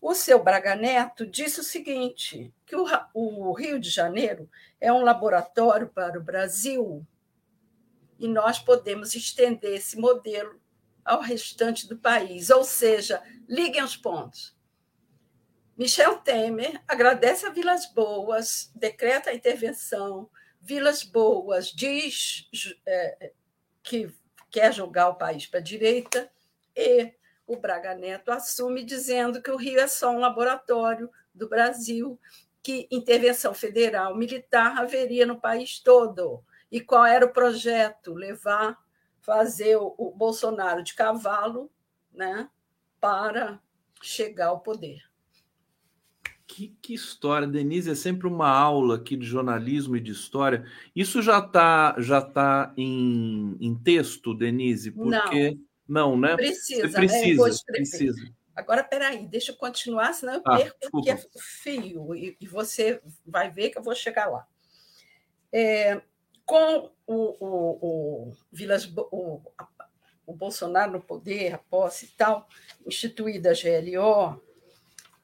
o 0.01 0.15
seu 0.15 0.41
Braga 0.41 0.73
Neto 0.73 1.27
disse 1.27 1.59
o 1.59 1.63
seguinte: 1.63 2.53
que 2.65 2.73
o, 2.73 2.85
o 3.13 3.51
Rio 3.51 3.81
de 3.81 3.89
Janeiro 3.89 4.49
é 4.79 4.93
um 4.93 5.03
laboratório 5.03 5.89
para 5.89 6.17
o 6.17 6.23
Brasil 6.23 7.05
e 8.17 8.29
nós 8.29 8.59
podemos 8.59 9.13
estender 9.13 9.73
esse 9.73 9.97
modelo 9.97 10.57
ao 11.09 11.21
restante 11.21 11.87
do 11.87 11.97
país. 11.97 12.49
Ou 12.49 12.63
seja, 12.63 13.21
liguem 13.47 13.83
os 13.83 13.97
pontos. 13.97 14.55
Michel 15.75 16.17
Temer 16.17 16.81
agradece 16.87 17.45
a 17.45 17.49
Vilas 17.49 17.85
Boas, 17.87 18.71
decreta 18.75 19.31
a 19.31 19.33
intervenção. 19.33 20.29
Vilas 20.61 21.03
Boas 21.03 21.71
diz 21.71 22.47
é, 22.85 23.31
que 23.81 24.13
quer 24.51 24.73
jogar 24.73 25.09
o 25.09 25.15
país 25.15 25.47
para 25.47 25.59
a 25.59 25.63
direita, 25.63 26.29
e 26.75 27.13
o 27.47 27.55
Braga 27.55 27.95
Neto 27.95 28.31
assume 28.31 28.83
dizendo 28.83 29.41
que 29.41 29.51
o 29.51 29.57
Rio 29.57 29.79
é 29.79 29.87
só 29.87 30.11
um 30.11 30.19
laboratório 30.19 31.09
do 31.33 31.47
Brasil, 31.47 32.19
que 32.61 32.87
intervenção 32.91 33.53
federal 33.53 34.15
militar 34.15 34.77
haveria 34.77 35.25
no 35.25 35.39
país 35.39 35.79
todo. 35.79 36.43
E 36.71 36.81
qual 36.81 37.05
era 37.05 37.25
o 37.25 37.33
projeto? 37.33 38.13
Levar, 38.13 38.77
fazer 39.29 39.77
o 39.77 40.11
Bolsonaro 40.17 40.83
de 40.83 40.95
cavalo 40.95 41.69
né, 42.11 42.49
para 42.99 43.61
chegar 44.01 44.47
ao 44.47 44.59
poder. 44.59 45.03
Que, 46.47 46.75
que, 46.81 46.95
história, 46.95 47.47
Denise, 47.47 47.91
é 47.91 47.95
sempre 47.95 48.25
uma 48.25 48.49
aula 48.49 48.95
aqui 48.95 49.15
de 49.15 49.27
jornalismo 49.27 49.95
e 49.95 49.99
de 49.99 50.11
história. 50.11 50.65
Isso 50.95 51.21
já 51.21 51.37
está 51.37 51.95
já 51.99 52.23
tá 52.23 52.73
em, 52.75 53.55
em 53.61 53.75
texto, 53.75 54.33
Denise? 54.33 54.89
Porque 54.89 55.59
não, 55.87 56.13
não 56.13 56.17
né? 56.17 56.35
Precisa, 56.35 56.87
Você 56.87 56.95
precisa, 56.95 57.47
né? 57.47 57.55
precisa. 57.67 58.33
Agora, 58.55 58.83
peraí, 58.83 59.27
deixa 59.27 59.51
eu 59.51 59.55
continuar, 59.57 60.11
senão 60.13 60.33
eu 60.33 60.41
ah, 60.43 60.57
perco 60.57 60.97
o 60.97 61.03
que 61.03 61.11
é 61.11 61.19
fio, 61.37 62.15
e, 62.15 62.35
e, 62.41 62.47
você 62.47 62.99
vai 63.23 63.51
ver 63.51 63.69
que 63.69 63.77
eu 63.77 63.83
vou 63.83 63.93
chegar 63.93 64.25
lá. 64.25 64.47
É, 65.53 66.01
com 66.49 66.91
o, 67.05 67.35
o, 67.39 67.87
o, 67.87 68.33
Vilas, 68.51 68.91
o, 69.11 69.39
o 70.25 70.33
Bolsonaro 70.33 70.93
no 70.93 70.99
poder, 70.99 71.53
a 71.53 71.59
posse 71.59 72.05
e 72.05 72.09
tal, 72.09 72.49
instituída 72.87 73.51
a 73.51 73.53
GLO, 73.53 74.41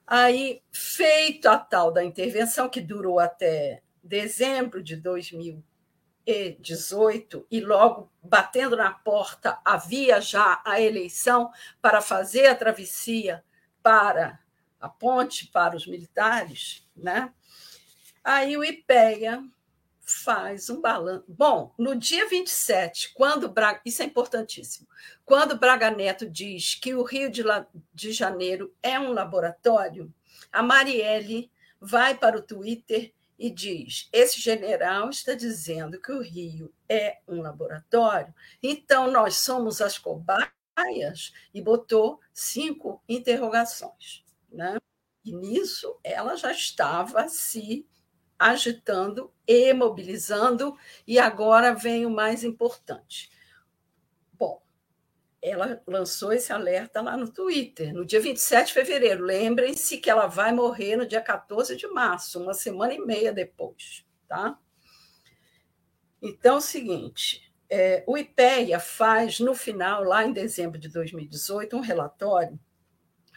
Aí, 0.06 0.62
feito 0.70 1.48
a 1.48 1.58
tal 1.58 1.90
da 1.90 2.04
intervenção, 2.04 2.68
que 2.68 2.80
durou 2.80 3.18
até 3.18 3.82
dezembro 4.00 4.80
de 4.80 4.94
2018, 4.94 7.44
e 7.50 7.60
logo 7.60 8.08
batendo 8.22 8.76
na 8.76 8.92
porta 8.92 9.58
havia 9.64 10.20
já 10.20 10.62
a 10.64 10.80
eleição 10.80 11.50
para 11.82 12.00
fazer 12.00 12.46
a 12.46 12.54
travessia 12.54 13.42
para 13.82 14.38
a 14.80 14.88
ponte 14.88 15.48
para 15.48 15.74
os 15.74 15.88
militares, 15.88 16.88
né? 16.96 17.34
Aí 18.22 18.56
o 18.56 18.62
IPEA 18.62 19.42
faz 20.06 20.70
um 20.70 20.80
balanço. 20.80 21.24
Bom, 21.26 21.74
no 21.76 21.96
dia 21.96 22.28
27, 22.28 23.12
quando 23.12 23.48
Braga, 23.48 23.80
isso 23.84 24.02
é 24.02 24.04
importantíssimo, 24.04 24.86
quando 25.24 25.58
Braga 25.58 25.90
Neto 25.90 26.30
diz 26.30 26.76
que 26.76 26.94
o 26.94 27.02
Rio 27.02 27.28
de, 27.28 27.42
La... 27.42 27.66
de 27.92 28.12
Janeiro 28.12 28.72
é 28.80 28.98
um 29.00 29.12
laboratório, 29.12 30.12
a 30.52 30.62
Marielle 30.62 31.50
vai 31.80 32.16
para 32.16 32.38
o 32.38 32.42
Twitter 32.42 33.12
e 33.36 33.50
diz: 33.50 34.08
esse 34.12 34.40
general 34.40 35.10
está 35.10 35.34
dizendo 35.34 36.00
que 36.00 36.12
o 36.12 36.22
Rio 36.22 36.72
é 36.88 37.18
um 37.26 37.42
laboratório, 37.42 38.32
então 38.62 39.10
nós 39.10 39.36
somos 39.36 39.80
as 39.80 39.98
cobaias, 39.98 40.52
e 41.52 41.60
botou 41.60 42.20
cinco 42.32 43.02
interrogações. 43.08 44.24
Né? 44.52 44.78
E 45.24 45.32
nisso 45.32 45.98
ela 46.04 46.36
já 46.36 46.52
estava 46.52 47.28
se 47.28 47.86
agitando 48.38 49.32
e 49.46 49.72
mobilizando, 49.72 50.76
e 51.06 51.18
agora 51.18 51.74
vem 51.74 52.04
o 52.04 52.10
mais 52.10 52.44
importante. 52.44 53.30
Bom, 54.32 54.62
ela 55.40 55.82
lançou 55.86 56.32
esse 56.32 56.52
alerta 56.52 57.00
lá 57.00 57.16
no 57.16 57.30
Twitter, 57.30 57.94
no 57.94 58.04
dia 58.04 58.20
27 58.20 58.68
de 58.68 58.72
fevereiro. 58.72 59.24
Lembrem-se 59.24 59.98
que 59.98 60.10
ela 60.10 60.26
vai 60.26 60.52
morrer 60.52 60.96
no 60.96 61.06
dia 61.06 61.20
14 61.20 61.76
de 61.76 61.86
março, 61.86 62.42
uma 62.42 62.54
semana 62.54 62.94
e 62.94 62.98
meia 62.98 63.32
depois. 63.32 64.04
Tá? 64.28 64.58
Então, 66.20 66.56
é 66.56 66.58
o 66.58 66.60
seguinte: 66.60 67.52
é, 67.70 68.04
o 68.06 68.16
IPEA 68.16 68.78
faz, 68.80 69.40
no 69.40 69.54
final, 69.54 70.02
lá 70.04 70.24
em 70.24 70.32
dezembro 70.32 70.78
de 70.78 70.88
2018, 70.88 71.76
um 71.76 71.80
relatório 71.80 72.58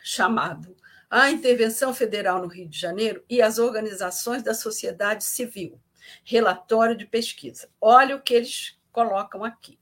chamado 0.04 0.76
a 1.10 1.32
intervenção 1.32 1.94
federal 1.94 2.42
no 2.42 2.48
Rio 2.48 2.68
de 2.68 2.78
Janeiro 2.78 3.24
e 3.30 3.42
as 3.42 3.58
organizações 3.58 4.44
da 4.44 4.54
sociedade 4.54 5.24
civil. 5.24 5.80
Relatório 6.24 6.96
de 6.96 7.06
pesquisa. 7.06 7.70
Olha 7.82 8.16
o 8.16 8.22
que 8.22 8.34
eles 8.34 8.80
colocam 8.92 9.44
aqui. 9.44 9.80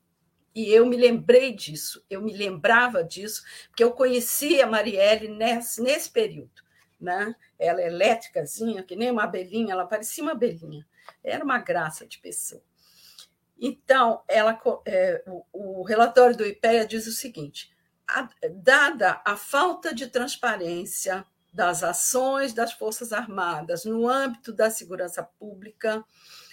E 0.55 0.71
eu 0.71 0.85
me 0.85 0.97
lembrei 0.97 1.53
disso, 1.53 2.03
eu 2.09 2.21
me 2.21 2.35
lembrava 2.35 3.03
disso, 3.03 3.43
porque 3.69 3.83
eu 3.83 3.91
conhecia 3.91 4.65
a 4.65 4.67
Marielle 4.67 5.27
nesse, 5.27 5.81
nesse 5.81 6.09
período. 6.09 6.63
Né? 6.99 7.35
Ela 7.59 7.81
é 7.81 7.87
elétricazinha, 7.87 8.81
que 8.81 8.95
nem 8.95 9.11
uma 9.11 9.25
abelhinha, 9.25 9.73
ela 9.73 9.85
parecia 9.85 10.23
uma 10.23 10.31
abelhinha. 10.31 10.83
Era 11.23 11.43
uma 11.43 11.59
graça 11.59 12.07
de 12.07 12.17
pessoa. 12.17 12.63
Então, 13.59 14.21
ela, 14.27 14.59
é, 14.85 15.23
o, 15.27 15.81
o 15.81 15.83
relatório 15.83 16.35
do 16.35 16.45
IPEA 16.45 16.87
diz 16.87 17.05
o 17.05 17.11
seguinte: 17.11 17.71
dada 18.63 19.21
a 19.25 19.35
falta 19.35 19.93
de 19.93 20.07
transparência 20.07 21.25
das 21.51 21.83
ações 21.83 22.53
das 22.53 22.73
Forças 22.73 23.11
Armadas 23.11 23.83
no 23.83 24.07
âmbito 24.07 24.53
da 24.53 24.69
segurança 24.69 25.23
pública, 25.23 26.05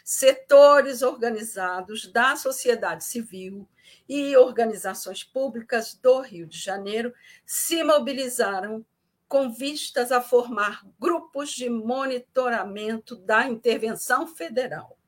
setores 0.05 1.03
organizados 1.03 2.07
da 2.07 2.37
sociedade 2.37 3.05
civil 3.05 3.69
e 4.09 4.37
organizações 4.37 5.23
públicas 5.23 5.95
do 5.95 6.21
Rio 6.21 6.47
de 6.47 6.59
Janeiro 6.59 7.13
se 7.45 7.83
mobilizaram 7.83 8.85
com 9.29 9.51
vistas 9.51 10.13
a 10.13 10.21
formar 10.21 10.87
grupos 11.01 11.51
de 11.51 11.69
monitoramento 11.69 13.17
da 13.17 13.47
intervenção 13.47 14.27
federal. 14.27 14.99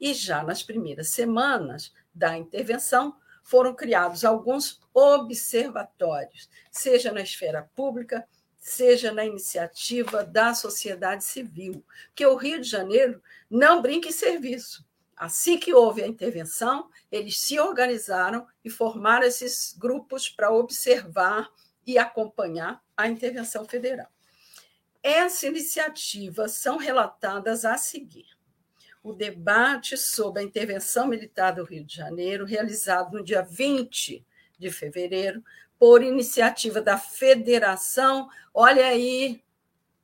E 0.00 0.12
já 0.14 0.42
nas 0.42 0.62
primeiras 0.62 1.10
semanas 1.10 1.92
da 2.12 2.36
intervenção, 2.36 3.14
foram 3.42 3.74
criados 3.74 4.24
alguns 4.24 4.80
observatórios, 4.94 6.48
seja 6.70 7.12
na 7.12 7.20
esfera 7.20 7.68
pública, 7.74 8.26
seja 8.58 9.12
na 9.12 9.24
iniciativa 9.24 10.24
da 10.24 10.54
sociedade 10.54 11.24
civil, 11.24 11.84
que 12.14 12.24
o 12.24 12.36
Rio 12.36 12.60
de 12.60 12.68
Janeiro 12.68 13.20
não 13.50 13.82
brinca 13.82 14.08
em 14.08 14.12
serviço. 14.12 14.86
Assim 15.16 15.58
que 15.58 15.74
houve 15.74 16.02
a 16.02 16.06
intervenção, 16.06 16.88
eles 17.10 17.40
se 17.40 17.58
organizaram 17.58 18.46
e 18.64 18.70
formaram 18.70 19.26
esses 19.26 19.74
grupos 19.76 20.28
para 20.28 20.52
observar 20.52 21.48
e 21.86 21.98
acompanhar 21.98 22.82
a 22.96 23.08
intervenção 23.08 23.64
federal. 23.66 24.08
Essa 25.02 25.46
iniciativa 25.46 26.48
são 26.48 26.76
relatadas 26.76 27.64
a 27.64 27.76
seguir. 27.76 28.26
O 29.02 29.12
debate 29.12 29.96
sobre 29.96 30.40
a 30.40 30.44
intervenção 30.44 31.08
militar 31.08 31.52
do 31.52 31.64
Rio 31.64 31.84
de 31.84 31.96
Janeiro, 31.96 32.44
realizado 32.44 33.16
no 33.16 33.24
dia 33.24 33.42
20 33.42 34.24
de 34.56 34.70
fevereiro, 34.70 35.42
por 35.76 36.04
iniciativa 36.04 36.80
da 36.80 36.96
Federação, 36.96 38.28
olha 38.54 38.86
aí, 38.86 39.42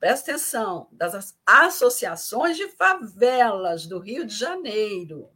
presta 0.01 0.33
atenção, 0.33 0.89
das 0.91 1.37
associações 1.47 2.57
de 2.57 2.67
favelas 2.71 3.87
do 3.87 4.01
Rio 4.01 4.27
de 4.27 4.35
Janeiro, 4.35 5.31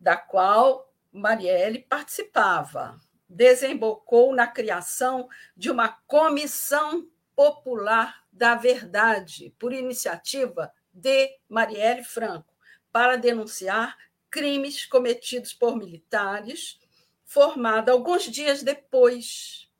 da 0.00 0.16
qual 0.16 0.90
Marielle 1.12 1.80
participava. 1.80 2.98
Desembocou 3.28 4.34
na 4.34 4.46
criação 4.46 5.28
de 5.54 5.70
uma 5.70 5.88
comissão 6.06 7.06
popular 7.36 8.24
da 8.32 8.54
verdade, 8.54 9.54
por 9.58 9.74
iniciativa 9.74 10.72
de 10.92 11.38
Marielle 11.48 12.04
Franco, 12.04 12.52
para 12.90 13.16
denunciar 13.16 13.96
crimes 14.30 14.86
cometidos 14.86 15.52
por 15.52 15.76
militares, 15.76 16.78
formada 17.24 17.92
alguns 17.92 18.24
dias 18.24 18.62
depois. 18.62 19.70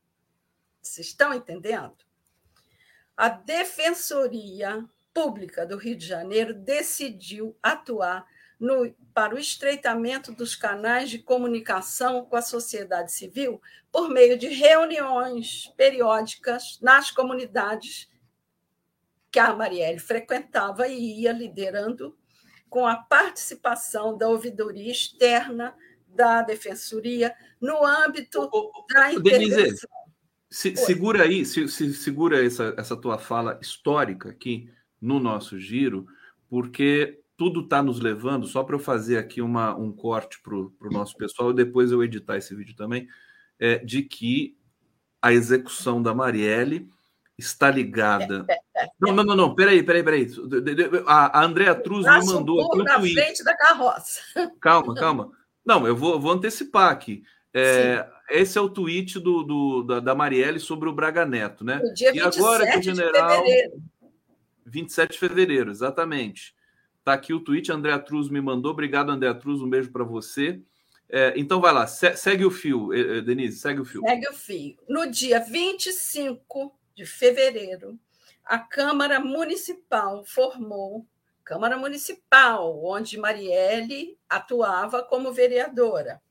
Vocês 0.81 1.09
estão 1.09 1.33
entendendo? 1.33 1.97
A 3.17 3.29
Defensoria 3.29 4.85
Pública 5.13 5.67
do 5.67 5.77
Rio 5.77 5.97
de 5.97 6.07
Janeiro 6.07 6.55
decidiu 6.55 7.57
atuar 7.63 8.27
no, 8.59 8.95
para 9.13 9.35
o 9.35 9.39
estreitamento 9.39 10.33
dos 10.33 10.55
canais 10.55 11.11
de 11.11 11.19
comunicação 11.19 12.25
com 12.25 12.37
a 12.37 12.43
sociedade 12.43 13.13
civil 13.13 13.61
por 13.91 14.09
meio 14.09 14.39
de 14.39 14.49
reuniões 14.49 15.73
periódicas 15.77 16.79
nas 16.81 17.11
comunidades 17.11 18.09
que 19.33 19.39
a 19.39 19.55
Marielle 19.55 19.99
frequentava 19.99 20.87
e 20.87 21.23
ia 21.23 21.33
liderando 21.33 22.15
com 22.69 22.87
a 22.87 22.97
participação 22.97 24.17
da 24.17 24.29
ouvidoria 24.29 24.93
externa 24.93 25.75
da 26.07 26.43
defensoria 26.43 27.35
no 27.61 27.85
âmbito 27.85 28.51
da 28.93 29.13
intervenção. 29.13 29.59
Denise, 29.61 29.89
se, 30.51 30.77
segura 30.77 31.25
aí, 31.25 31.47
se, 31.47 31.67
se, 31.67 31.95
segura 31.95 32.45
essa, 32.45 32.75
essa 32.77 32.95
tua 32.95 33.19
fala 33.19 33.59
histórica 33.63 34.29
aqui 34.29 34.71
no 35.01 35.19
nosso 35.19 35.59
giro, 35.59 36.07
porque 36.49 37.23
tudo 37.37 37.61
está 37.61 37.83
nos 37.83 37.99
levando, 38.01 38.47
só 38.47 38.63
para 38.63 38.77
eu 38.77 38.81
fazer 38.81 39.17
aqui 39.17 39.41
uma, 39.41 39.75
um 39.75 39.91
corte 39.91 40.41
para 40.43 40.55
o 40.55 40.91
nosso 40.91 41.17
pessoal 41.17 41.51
e 41.51 41.55
depois 41.55 41.91
eu 41.91 42.05
editar 42.05 42.37
esse 42.37 42.55
vídeo 42.55 42.77
também, 42.77 43.09
é, 43.59 43.79
de 43.79 44.03
que 44.03 44.57
a 45.23 45.33
execução 45.33 46.03
da 46.03 46.15
Marielle 46.15 46.89
está 47.43 47.70
ligada. 47.70 48.47
Não, 49.01 49.12
não, 49.12 49.24
não, 49.24 49.36
não, 49.36 49.55
peraí, 49.55 49.82
peraí, 49.82 50.02
peraí. 50.02 50.28
A, 51.06 51.40
a 51.40 51.44
Andrea 51.44 51.74
Truz 51.74 52.05
me 52.06 52.32
mandou 52.32 52.64
aqui 52.64 52.81
um 52.81 52.85
na 52.85 52.98
tweet. 52.98 53.14
frente 53.14 53.44
da 53.44 53.56
carroça. 53.56 54.20
Calma, 54.60 54.94
calma. 54.97 55.32
Não, 55.64 55.86
eu 55.86 55.97
vou, 55.97 56.19
vou 56.19 56.32
antecipar 56.32 56.90
aqui. 56.90 57.23
É, 57.55 58.09
esse 58.31 58.56
é 58.56 58.60
o 58.60 58.69
tweet 58.69 59.20
do, 59.20 59.43
do 59.43 59.82
da, 59.82 60.01
da, 60.01 60.14
Marielle 60.14 60.59
sobre 60.59 60.89
o 60.89 60.93
Braga 60.93 61.27
Neto, 61.27 61.64
né? 61.64 61.81
Dia 61.94 62.14
e 62.14 62.20
agora 62.20 62.70
que 62.70 62.78
o 62.78 62.82
general. 62.82 63.28
De 63.28 63.36
fevereiro. 63.36 63.82
27 64.64 65.12
de 65.12 65.19
fevereiro, 65.19 65.70
exatamente. 65.70 66.55
Tá 67.05 67.12
aqui 67.12 67.35
o 67.35 67.40
tweet, 67.40 67.70
André 67.70 67.97
Truz 67.98 68.28
me 68.28 68.40
mandou. 68.40 68.70
Obrigado, 68.70 69.10
André 69.10 69.35
Truz, 69.35 69.60
um 69.60 69.69
beijo 69.69 69.90
para 69.90 70.05
você. 70.05 70.62
É, 71.10 71.35
então 71.36 71.60
vai 71.60 71.74
lá, 71.74 71.86
se, 71.86 72.16
segue 72.16 72.43
o 72.43 72.51
fio, 72.51 72.89
Denise, 73.23 73.59
segue 73.59 73.81
o 73.81 73.85
fio. 73.85 74.01
Segue 74.01 74.28
o 74.28 74.32
fio. 74.32 74.77
No 74.89 75.10
dia 75.10 75.40
25 75.40 76.74
de 77.03 77.07
fevereiro, 77.07 77.99
a 78.45 78.59
Câmara 78.59 79.19
Municipal 79.19 80.24
formou 80.24 81.05
Câmara 81.45 81.77
Municipal, 81.77 82.85
onde 82.85 83.19
Marielle 83.19 84.16
atuava 84.29 85.03
como 85.03 85.33
vereadora. 85.33 86.23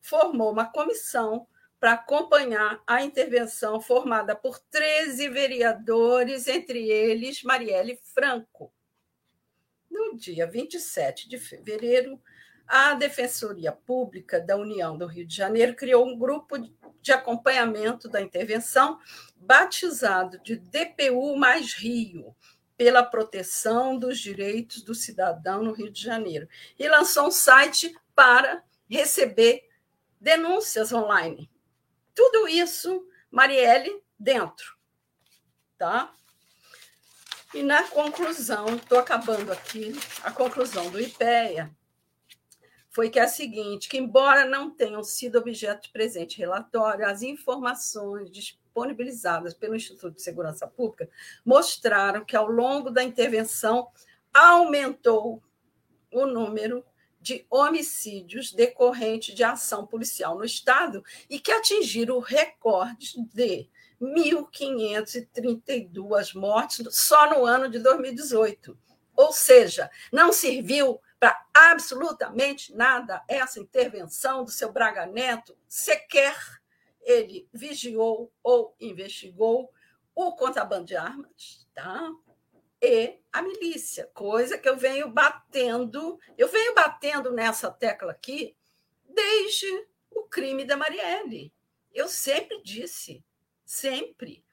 Formou 0.00 0.50
uma 0.50 0.66
comissão 0.66 1.46
para 1.78 1.92
acompanhar 1.92 2.82
a 2.84 3.04
intervenção 3.04 3.80
formada 3.80 4.34
por 4.34 4.58
13 4.58 5.28
vereadores, 5.28 6.48
entre 6.48 6.90
eles 6.90 7.44
Marielle 7.44 8.00
Franco. 8.02 8.72
No 9.88 10.16
dia 10.16 10.44
27 10.44 11.28
de 11.28 11.38
fevereiro, 11.38 12.20
a 12.68 12.92
Defensoria 12.92 13.72
Pública 13.72 14.38
da 14.38 14.54
União 14.54 14.96
do 14.98 15.06
Rio 15.06 15.26
de 15.26 15.34
Janeiro 15.34 15.74
criou 15.74 16.06
um 16.06 16.18
grupo 16.18 16.58
de 17.00 17.12
acompanhamento 17.12 18.10
da 18.10 18.20
intervenção, 18.20 19.00
batizado 19.36 20.38
de 20.40 20.56
DPU 20.56 21.34
mais 21.34 21.72
Rio, 21.72 22.36
pela 22.76 23.02
proteção 23.02 23.98
dos 23.98 24.20
direitos 24.20 24.82
do 24.82 24.94
cidadão 24.94 25.62
no 25.62 25.72
Rio 25.72 25.90
de 25.90 26.02
Janeiro, 26.02 26.46
e 26.78 26.86
lançou 26.86 27.28
um 27.28 27.30
site 27.30 27.96
para 28.14 28.62
receber 28.88 29.66
denúncias 30.20 30.92
online. 30.92 31.50
Tudo 32.14 32.46
isso, 32.46 33.08
Marielle, 33.30 34.02
dentro. 34.18 34.76
Tá? 35.78 36.12
E 37.54 37.62
na 37.62 37.82
conclusão, 37.84 38.76
estou 38.76 38.98
acabando 38.98 39.50
aqui, 39.50 39.98
a 40.22 40.30
conclusão 40.30 40.90
do 40.90 41.00
IPEA 41.00 41.77
foi 42.98 43.10
que 43.10 43.20
é 43.20 43.22
a 43.22 43.28
seguinte, 43.28 43.88
que 43.88 43.96
embora 43.96 44.44
não 44.44 44.72
tenham 44.72 45.04
sido 45.04 45.38
objeto 45.38 45.82
de 45.82 45.90
presente 45.90 46.36
relatório, 46.36 47.06
as 47.06 47.22
informações 47.22 48.28
disponibilizadas 48.28 49.54
pelo 49.54 49.76
Instituto 49.76 50.16
de 50.16 50.22
Segurança 50.22 50.66
Pública 50.66 51.08
mostraram 51.44 52.24
que 52.24 52.34
ao 52.34 52.50
longo 52.50 52.90
da 52.90 53.04
intervenção 53.04 53.86
aumentou 54.34 55.40
o 56.12 56.26
número 56.26 56.84
de 57.20 57.46
homicídios 57.48 58.52
decorrentes 58.52 59.32
de 59.32 59.44
ação 59.44 59.86
policial 59.86 60.36
no 60.36 60.44
estado 60.44 61.04
e 61.30 61.38
que 61.38 61.52
atingiram 61.52 62.16
o 62.16 62.20
recorde 62.20 63.14
de 63.32 63.70
1.532 64.02 66.34
mortes 66.34 66.84
só 66.90 67.30
no 67.30 67.46
ano 67.46 67.68
de 67.68 67.78
2018. 67.78 68.76
Ou 69.14 69.32
seja, 69.32 69.88
não 70.12 70.32
serviu 70.32 71.00
para 71.18 71.44
absolutamente 71.52 72.74
nada 72.74 73.22
essa 73.26 73.58
intervenção 73.58 74.44
do 74.44 74.50
seu 74.50 74.72
Braga 74.72 75.06
Neto, 75.06 75.56
sequer 75.66 76.36
ele 77.02 77.48
vigiou 77.52 78.32
ou 78.42 78.74
investigou 78.78 79.72
o 80.14 80.32
contrabando 80.32 80.84
de 80.84 80.96
armas, 80.96 81.66
tá? 81.74 82.12
E 82.80 83.18
a 83.32 83.42
milícia, 83.42 84.08
coisa 84.14 84.58
que 84.58 84.68
eu 84.68 84.76
venho 84.76 85.08
batendo, 85.10 86.18
eu 86.36 86.48
venho 86.48 86.74
batendo 86.74 87.32
nessa 87.32 87.70
tecla 87.70 88.12
aqui 88.12 88.54
desde 89.08 89.66
o 90.10 90.22
crime 90.22 90.64
da 90.64 90.76
Marielle. 90.76 91.52
Eu 91.92 92.08
sempre 92.08 92.62
disse, 92.62 93.24
sempre. 93.64 94.44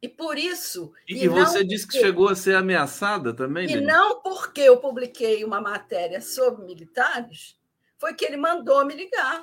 E 0.00 0.08
por 0.08 0.38
isso. 0.38 0.92
E, 1.08 1.24
e 1.24 1.28
você 1.28 1.64
disse 1.64 1.84
porque, 1.84 1.98
que 1.98 2.04
chegou 2.04 2.28
a 2.28 2.36
ser 2.36 2.54
ameaçada 2.54 3.34
também? 3.34 3.64
E 3.64 3.68
Denise? 3.68 3.86
não 3.86 4.22
porque 4.22 4.60
eu 4.60 4.78
publiquei 4.78 5.44
uma 5.44 5.60
matéria 5.60 6.20
sobre 6.20 6.64
militares, 6.64 7.58
foi 7.96 8.14
que 8.14 8.24
ele 8.24 8.36
mandou 8.36 8.84
me 8.84 8.94
ligar. 8.94 9.42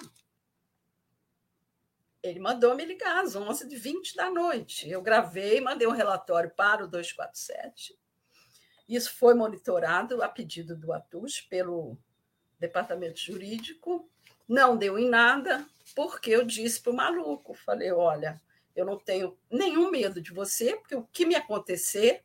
Ele 2.23 2.39
mandou 2.39 2.73
me 2.73 2.85
ligar 2.85 3.23
às 3.23 3.35
11h20 3.35 4.15
da 4.15 4.31
noite. 4.31 4.89
Eu 4.89 5.01
gravei, 5.01 5.61
mandei 5.61 5.87
um 5.87 5.91
relatório 5.91 6.49
para 6.49 6.85
o 6.85 6.87
247. 6.87 7.95
Isso 8.87 9.13
foi 9.15 9.33
monitorado 9.33 10.23
a 10.23 10.29
pedido 10.29 10.75
do 10.75 10.93
ATUS 10.93 11.41
pelo 11.41 11.97
departamento 12.59 13.19
jurídico 13.19 14.09
Não 14.47 14.77
deu 14.77 14.97
em 14.97 15.09
nada, 15.09 15.67
porque 15.95 16.29
eu 16.29 16.45
disse 16.45 16.81
para 16.81 16.91
o 16.91 16.95
maluco: 16.95 17.53
falei, 17.53 17.91
olha, 17.91 18.41
eu 18.75 18.85
não 18.85 18.97
tenho 18.97 19.37
nenhum 19.49 19.89
medo 19.89 20.21
de 20.21 20.33
você, 20.33 20.75
porque 20.75 20.95
o 20.95 21.07
que 21.11 21.25
me 21.25 21.35
acontecer, 21.35 22.23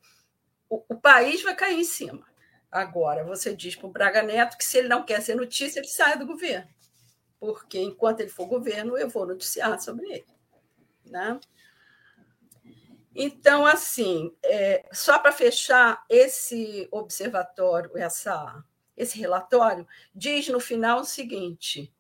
o, 0.69 0.83
o 0.89 0.97
país 0.97 1.43
vai 1.43 1.55
cair 1.55 1.79
em 1.79 1.85
cima. 1.85 2.27
Agora, 2.71 3.25
você 3.25 3.55
diz 3.55 3.75
para 3.75 3.87
o 3.87 3.91
Braga 3.91 4.23
Neto 4.23 4.57
que 4.57 4.65
se 4.65 4.79
ele 4.79 4.89
não 4.89 5.05
quer 5.05 5.21
ser 5.23 5.35
notícia, 5.35 5.81
ele 5.81 5.89
sai 5.89 6.19
do 6.19 6.27
governo. 6.27 6.69
Porque 7.39 7.79
enquanto 7.79 8.21
ele 8.21 8.29
for 8.29 8.47
governo, 8.47 8.99
eu 8.99 9.09
vou 9.09 9.27
noticiar 9.27 9.81
sobre 9.81 10.07
ele. 10.07 10.27
Né? 11.05 11.41
Então, 13.15 13.67
assim, 13.67 14.35
é, 14.45 14.89
só 14.93 15.19
para 15.19 15.33
fechar, 15.33 16.05
esse 16.09 16.87
observatório, 16.93 17.97
essa, 17.97 18.63
esse 18.97 19.19
relatório, 19.19 19.87
diz 20.15 20.49
no 20.49 20.61
final 20.61 21.01
o 21.01 21.05
seguinte: 21.05 21.93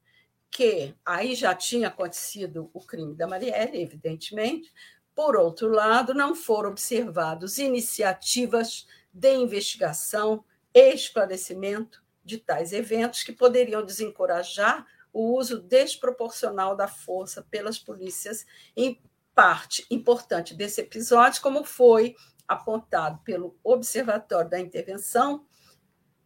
que 0.51 0.95
aí 1.05 1.35
já 1.35 1.55
tinha 1.55 1.89
acontecido 1.89 2.71
o 2.75 2.81
crime 2.81 3.15
da 3.15 3.27
Marielle, 3.27 3.81
evidentemente. 3.81 4.73
Por 5.15 5.37
outro 5.37 5.69
lado, 5.69 6.13
não 6.13 6.35
foram 6.35 6.71
observados 6.71 7.59
iniciativas 7.59 8.87
de 9.13 9.35
investigação 9.35 10.45
e 10.75 10.93
esclarecimento 10.93 12.03
de 12.25 12.39
tais 12.39 12.73
eventos 12.73 13.23
que 13.23 13.33
poderiam 13.33 13.85
desencorajar 13.85 14.87
o 15.13 15.37
uso 15.37 15.61
desproporcional 15.61 16.77
da 16.77 16.87
força 16.87 17.43
pelas 17.51 17.79
polícias 17.79 18.47
em 18.77 19.01
parte 19.35 19.87
importante 19.91 20.55
desse 20.55 20.81
episódio, 20.81 21.43
como 21.43 21.65
foi 21.65 22.15
apontado 22.47 23.19
pelo 23.25 23.59
Observatório 23.63 24.51
da 24.51 24.59
Intervenção 24.59 25.47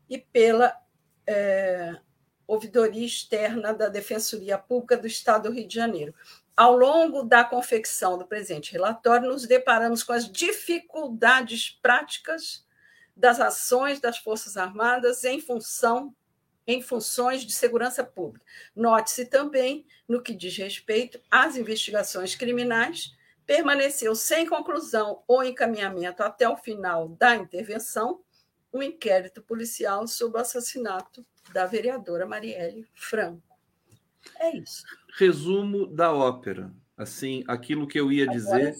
e 0.08 0.18
pela 0.18 0.74
é, 1.26 1.98
Ouvidoria 2.46 3.04
Externa 3.04 3.72
da 3.72 3.88
Defensoria 3.88 4.58
Pública 4.58 4.96
do 4.96 5.06
Estado 5.06 5.48
do 5.48 5.54
Rio 5.54 5.66
de 5.66 5.74
Janeiro. 5.74 6.14
Ao 6.56 6.76
longo 6.76 7.22
da 7.22 7.42
confecção 7.42 8.16
do 8.16 8.26
presente 8.26 8.72
relatório, 8.72 9.28
nos 9.28 9.46
deparamos 9.46 10.02
com 10.02 10.12
as 10.12 10.30
dificuldades 10.30 11.70
práticas 11.82 12.64
das 13.16 13.40
ações 13.40 14.00
das 14.00 14.18
Forças 14.18 14.56
Armadas 14.56 15.24
em 15.24 15.40
função 15.40 16.14
em 16.66 16.80
funções 16.80 17.44
de 17.44 17.52
segurança 17.52 18.02
pública. 18.02 18.44
Note-se 18.74 19.26
também, 19.26 19.86
no 20.08 20.22
que 20.22 20.34
diz 20.34 20.56
respeito 20.56 21.20
às 21.30 21.56
investigações 21.56 22.34
criminais, 22.34 23.14
permaneceu 23.44 24.14
sem 24.14 24.46
conclusão 24.46 25.22
ou 25.26 25.44
encaminhamento 25.44 26.22
até 26.22 26.48
o 26.48 26.56
final 26.56 27.08
da 27.10 27.36
intervenção 27.36 28.22
um 28.72 28.82
inquérito 28.82 29.42
policial 29.42 30.06
sobre 30.06 30.38
o 30.38 30.40
assassinato 30.40 31.24
da 31.52 31.66
vereadora 31.66 32.26
Marielle 32.26 32.86
Franco. 32.94 33.42
É 34.40 34.56
isso. 34.56 34.84
Resumo 35.18 35.86
da 35.86 36.12
ópera. 36.12 36.72
Assim, 36.96 37.42
aquilo 37.48 37.88
que 37.88 37.98
eu 37.98 38.12
ia 38.12 38.26
dizer 38.26 38.74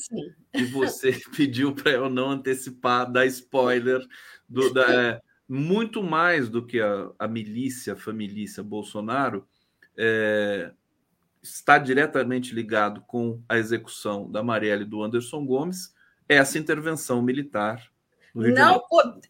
e 0.53 0.65
você 0.65 1.13
pediu 1.37 1.75
para 1.75 1.91
eu 1.93 2.09
não 2.09 2.31
antecipar, 2.31 3.11
dar 3.11 3.27
spoiler 3.27 4.01
do, 4.49 4.73
da, 4.73 5.11
é, 5.11 5.21
muito 5.49 6.03
mais 6.03 6.49
do 6.49 6.65
que 6.65 6.81
a, 6.81 7.11
a 7.19 7.27
milícia, 7.27 7.95
a 7.95 7.97
família 7.97 8.63
Bolsonaro, 8.63 9.47
é, 9.97 10.73
está 11.43 11.77
diretamente 11.77 12.55
ligado 12.55 13.03
com 13.03 13.43
a 13.49 13.59
execução 13.59 14.31
da 14.31 14.43
Marielle 14.43 14.83
e 14.83 14.89
do 14.89 15.03
Anderson 15.03 15.45
Gomes, 15.45 15.93
essa 16.29 16.59
intervenção 16.59 17.21
militar. 17.21 17.93
Não 18.35 18.83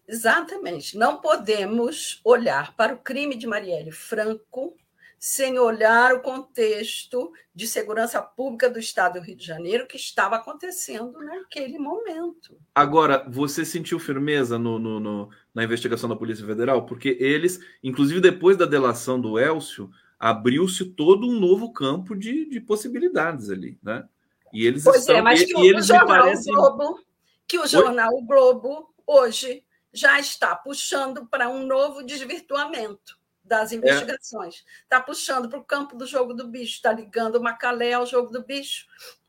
exatamente, 0.09 0.97
não 0.97 1.21
podemos 1.21 2.21
olhar 2.25 2.75
para 2.75 2.95
o 2.95 2.99
crime 2.99 3.37
de 3.37 3.47
Marielle 3.47 3.93
Franco 3.93 4.75
sem 5.19 5.59
olhar 5.59 6.13
o 6.13 6.21
contexto 6.21 7.33
de 7.55 7.67
segurança 7.67 8.21
pública 8.21 8.69
do 8.69 8.79
Estado 8.79 9.15
do 9.15 9.25
Rio 9.25 9.35
de 9.35 9.47
Janeiro 9.47 9.87
que 9.87 9.97
estava 9.97 10.37
acontecendo 10.37 11.19
naquele 11.19 11.79
momento. 11.79 12.59
Agora, 12.75 13.27
você 13.27 13.65
sentiu 13.65 13.99
firmeza 13.99 14.59
no, 14.59 14.79
no, 14.79 15.01
no, 15.01 15.31
na 15.55 15.65
investigação 15.65 16.11
da 16.11 16.17
Polícia 16.17 16.45
Federal? 16.45 16.85
Porque 16.85 17.17
eles, 17.19 17.59
inclusive 17.83 18.21
depois 18.21 18.59
da 18.59 18.67
delação 18.67 19.19
do 19.19 19.39
Elcio, 19.39 19.91
abriu-se 20.19 20.85
todo 20.85 21.27
um 21.27 21.41
novo 21.41 21.73
campo 21.73 22.15
de, 22.15 22.45
de 22.45 22.61
possibilidades 22.61 23.49
ali, 23.49 23.79
né? 23.83 24.05
E 24.53 24.67
eles 24.67 24.85
pois 24.85 24.97
é, 24.97 25.01
estão, 25.01 25.17
é, 25.17 25.23
mas 25.23 25.43
que 25.43 25.53
e, 25.53 25.57
o, 25.57 25.65
eles 25.65 25.87
jornal 25.87 26.07
parecem... 26.07 26.55
Globo, 26.55 27.01
que 27.49 27.59
o 27.59 27.67
jornal 27.67 28.15
Oi? 28.15 28.23
Globo 28.27 28.94
hoje 29.07 29.65
já 29.93 30.19
está 30.19 30.57
puxando 30.57 31.27
para 31.27 31.49
um 31.49 31.67
novo 31.67 32.03
desvirtuamento 32.03 33.19
das 33.45 33.73
é. 33.73 33.77
investigações. 33.77 34.65
Está 34.83 34.97
é. 34.97 35.01
puxando 35.01 35.49
para 35.49 35.59
o 35.59 35.65
campo 35.65 35.97
do 35.97 36.07
jogo 36.07 36.35
do 36.35 36.49
bicho, 36.49 36.75
está 36.75 36.93
ligando 36.93 37.37
o 37.37 37.43
Macalé 37.43 37.93
ao 37.93 38.07
jogo 38.07 38.31
do 38.31 38.43
bicho, 38.43 38.87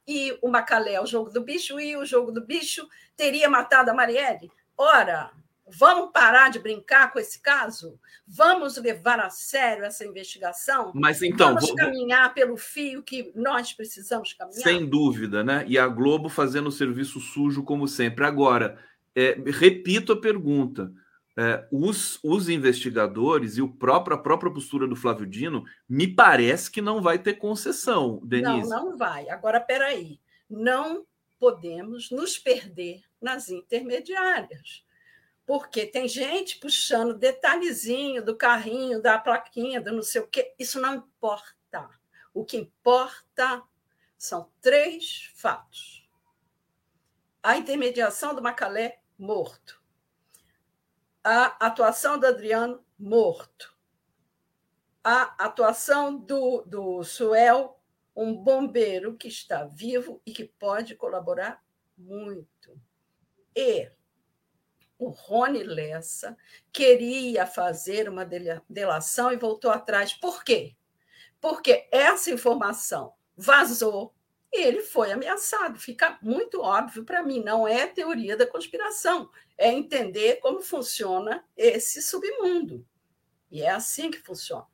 e 0.08 0.38
o 0.42 0.50
Macalé 0.50 0.96
ao 0.96 1.06
jogo 1.06 1.30
do 1.30 1.42
bicho, 1.42 1.80
e 1.80 1.96
o 1.98 2.06
jogo 2.06 2.32
do 2.32 2.42
bicho 2.46 2.88
teria 3.16 3.50
matado 3.50 3.92
a 3.92 3.94
Marielle. 3.94 4.52
Ora, 4.78 5.32
vamos 5.68 6.12
parar 6.12 6.50
de 6.50 6.60
brincar 6.60 7.12
com 7.12 7.20
esse 7.20 7.42
caso? 7.42 8.00
Vamos 8.28 8.78
levar 8.78 9.20
a 9.20 9.30
sério 9.30 9.84
essa 9.84 10.06
investigação? 10.06 10.92
Mas 10.94 11.22
então. 11.22 11.54
Vamos 11.54 11.68
vou... 11.68 11.76
caminhar 11.76 12.34
pelo 12.34 12.58
fio 12.58 13.04
que 13.04 13.32
nós 13.36 13.74
precisamos 13.74 14.34
caminhar? 14.34 14.64
Sem 14.64 14.88
dúvida, 14.88 15.44
né? 15.44 15.66
E 15.68 15.78
a 15.78 15.88
Globo 15.88 16.30
fazendo 16.30 16.68
o 16.68 16.72
serviço 16.72 17.20
sujo, 17.20 17.64
como 17.64 17.88
sempre. 17.88 18.26
Agora, 18.26 18.80
é, 19.16 19.38
repito 19.52 20.12
a 20.12 20.20
pergunta 20.20 20.92
é, 21.38 21.68
os, 21.70 22.18
os 22.24 22.48
investigadores 22.48 23.58
e 23.58 23.62
o 23.62 23.68
próprio, 23.68 24.16
a 24.16 24.20
própria 24.20 24.52
postura 24.52 24.88
do 24.88 24.96
Flávio 24.96 25.26
Dino 25.26 25.66
me 25.88 26.08
parece 26.08 26.72
que 26.72 26.82
não 26.82 27.02
vai 27.02 27.20
ter 27.20 27.34
concessão, 27.34 28.22
Denise. 28.24 28.70
Não, 28.70 28.92
não 28.92 28.98
vai. 28.98 29.30
Agora, 29.30 29.60
peraí. 29.60 30.20
Não 30.50 31.06
podemos 31.38 32.10
nos 32.10 32.38
perder 32.38 33.04
nas 33.20 33.50
intermediárias. 33.50 34.86
Porque 35.46 35.86
tem 35.86 36.08
gente 36.08 36.58
puxando 36.58 37.14
detalhezinho 37.14 38.24
do 38.24 38.36
carrinho, 38.36 39.02
da 39.02 39.20
plaquinha, 39.20 39.82
do 39.82 39.92
não 39.92 40.02
sei 40.02 40.22
o 40.22 40.28
quê. 40.28 40.54
Isso 40.58 40.80
não 40.80 40.96
importa. 40.96 41.90
O 42.34 42.46
que 42.46 42.58
importa 42.58 43.62
são 44.18 44.50
três 44.62 45.32
fatos. 45.36 46.08
A 47.44 47.58
intermediação 47.58 48.34
do 48.34 48.42
Macalé 48.42 49.02
morto 49.18 49.86
a 51.26 51.58
atuação 51.66 52.20
do 52.20 52.28
Adriano 52.28 52.86
morto, 53.00 53.76
a 55.04 55.44
atuação 55.44 56.16
do, 56.16 56.62
do 56.68 57.04
Suel, 57.04 57.82
um 58.16 58.32
bombeiro 58.32 59.18
que 59.18 59.28
está 59.28 59.66
vivo 59.66 60.22
e 60.24 60.32
que 60.32 60.44
pode 60.44 60.94
colaborar 60.94 61.64
muito. 61.98 62.80
E 63.56 63.92
o 65.00 65.10
Rony 65.10 65.64
Lessa 65.64 66.38
queria 66.72 67.48
fazer 67.48 68.08
uma 68.08 68.24
delação 68.70 69.32
e 69.32 69.36
voltou 69.36 69.72
atrás. 69.72 70.14
Por 70.14 70.44
quê? 70.44 70.76
Porque 71.42 71.90
essa 71.92 72.30
informação 72.30 73.16
vazou 73.36 74.14
ele 74.62 74.82
foi 74.82 75.12
ameaçado. 75.12 75.80
Fica 75.80 76.18
muito 76.22 76.62
óbvio 76.62 77.04
para 77.04 77.24
mim, 77.24 77.44
não 77.44 77.68
é 77.68 77.88
teoria 77.88 78.38
da 78.38 78.48
conspiração, 78.48 79.30
é 79.58 79.72
entender 79.72 80.40
como 80.42 80.62
funciona 80.62 81.44
esse 81.56 82.02
submundo. 82.02 82.86
E 83.52 83.62
é 83.62 83.70
assim 83.70 84.12
que 84.12 84.20
funciona. 84.20 84.68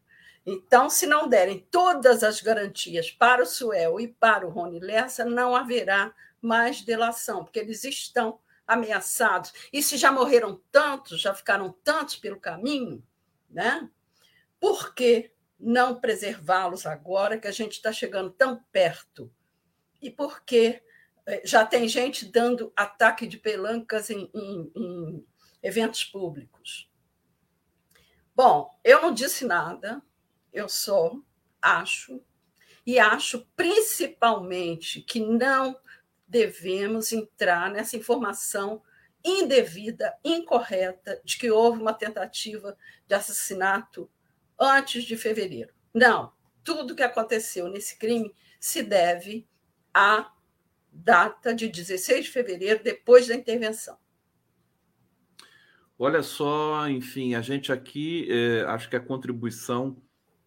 Então, 0.45 0.89
se 0.89 1.05
não 1.05 1.27
derem 1.27 1.59
todas 1.69 2.23
as 2.23 2.41
garantias 2.41 3.11
para 3.11 3.43
o 3.43 3.45
Suel 3.45 3.99
e 3.99 4.07
para 4.07 4.47
o 4.47 4.49
Rony 4.49 4.79
Lessa, 4.79 5.23
não 5.23 5.55
haverá 5.55 6.13
mais 6.41 6.81
delação, 6.81 7.43
porque 7.43 7.59
eles 7.59 7.83
estão 7.83 8.39
ameaçados. 8.65 9.53
E 9.71 9.83
se 9.83 9.97
já 9.97 10.11
morreram 10.11 10.59
tantos, 10.71 11.21
já 11.21 11.33
ficaram 11.33 11.71
tantos 11.83 12.15
pelo 12.15 12.39
caminho, 12.39 13.03
né? 13.49 13.87
por 14.61 14.93
que 14.93 15.31
não 15.59 15.99
preservá-los 15.99 16.85
agora 16.85 17.39
que 17.39 17.47
a 17.47 17.51
gente 17.51 17.73
está 17.73 17.91
chegando 17.91 18.29
tão 18.29 18.63
perto? 18.71 19.33
E 20.01 20.09
por 20.09 20.43
que 20.43 20.81
é, 21.25 21.41
já 21.45 21.65
tem 21.65 21.87
gente 21.87 22.25
dando 22.25 22.73
ataque 22.75 23.27
de 23.27 23.37
pelancas 23.37 24.09
em, 24.09 24.29
em, 24.33 24.71
em 24.75 25.27
eventos 25.61 26.03
públicos. 26.03 26.89
Bom, 28.35 28.69
eu 28.83 29.01
não 29.01 29.13
disse 29.13 29.45
nada, 29.45 30.01
eu 30.51 30.67
só 30.67 31.15
acho, 31.61 32.21
e 32.85 32.97
acho 32.97 33.47
principalmente 33.55 35.01
que 35.01 35.19
não 35.19 35.79
devemos 36.27 37.11
entrar 37.11 37.69
nessa 37.69 37.95
informação 37.95 38.81
indevida, 39.23 40.17
incorreta, 40.23 41.21
de 41.23 41.37
que 41.37 41.51
houve 41.51 41.79
uma 41.79 41.93
tentativa 41.93 42.75
de 43.05 43.13
assassinato 43.13 44.09
antes 44.59 45.03
de 45.03 45.15
fevereiro. 45.15 45.73
Não, 45.93 46.33
tudo 46.63 46.95
que 46.95 47.03
aconteceu 47.03 47.67
nesse 47.67 47.97
crime 47.97 48.33
se 48.59 48.81
deve 48.81 49.47
a 49.93 50.31
data 50.91 51.53
de 51.53 51.67
16 51.67 52.25
de 52.25 52.31
fevereiro, 52.31 52.83
depois 52.83 53.27
da 53.27 53.35
intervenção. 53.35 53.97
Olha 55.97 56.23
só, 56.23 56.89
enfim, 56.89 57.35
a 57.35 57.41
gente 57.41 57.71
aqui, 57.71 58.27
é, 58.29 58.61
acho 58.63 58.89
que 58.89 58.95
a 58.95 58.99
contribuição 58.99 59.95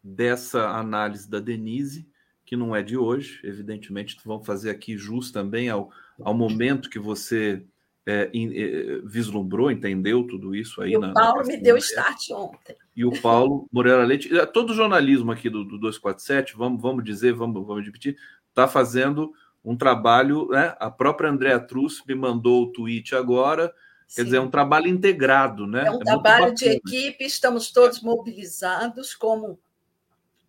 dessa 0.02 0.68
análise 0.70 1.30
da 1.30 1.38
Denise, 1.38 2.08
que 2.44 2.56
não 2.56 2.74
é 2.74 2.82
de 2.82 2.96
hoje, 2.96 3.40
evidentemente, 3.44 4.16
vamos 4.24 4.46
fazer 4.46 4.70
aqui 4.70 4.98
jus 4.98 5.30
também 5.30 5.68
ao, 5.70 5.90
ao 6.20 6.34
momento 6.34 6.90
que 6.90 6.98
você 6.98 7.64
é, 8.06 8.30
é, 8.34 9.00
vislumbrou, 9.04 9.70
entendeu 9.70 10.26
tudo 10.26 10.54
isso 10.54 10.82
aí. 10.82 10.92
E 10.92 10.98
na, 10.98 11.10
o 11.10 11.14
Paulo 11.14 11.40
na 11.40 11.46
me 11.46 11.56
deu 11.56 11.76
start 11.78 12.30
ontem. 12.32 12.76
E 12.94 13.04
o 13.04 13.22
Paulo 13.22 13.66
Moreira 13.72 14.04
Leite, 14.04 14.28
todo 14.52 14.70
o 14.70 14.74
jornalismo 14.74 15.32
aqui 15.32 15.48
do, 15.48 15.64
do 15.64 15.78
247, 15.78 16.54
vamos, 16.56 16.82
vamos 16.82 17.02
dizer, 17.02 17.32
vamos, 17.32 17.66
vamos 17.66 17.84
repetir, 17.84 18.16
está 18.54 18.68
fazendo 18.68 19.32
um 19.64 19.76
trabalho, 19.76 20.48
né? 20.48 20.76
A 20.78 20.90
própria 20.90 21.28
Andréa 21.28 21.58
Trus 21.58 22.02
me 22.06 22.14
mandou 22.14 22.62
o 22.62 22.72
tweet 22.72 23.14
agora, 23.16 23.74
Sim. 24.06 24.16
quer 24.16 24.24
dizer, 24.24 24.36
é 24.36 24.40
um 24.40 24.50
trabalho 24.50 24.86
integrado, 24.86 25.66
né? 25.66 25.86
É 25.86 25.90
um 25.90 26.00
é 26.00 26.04
trabalho 26.04 26.54
de 26.54 26.66
equipe, 26.66 27.24
estamos 27.24 27.72
todos 27.72 28.00
mobilizados 28.00 29.14
como 29.14 29.58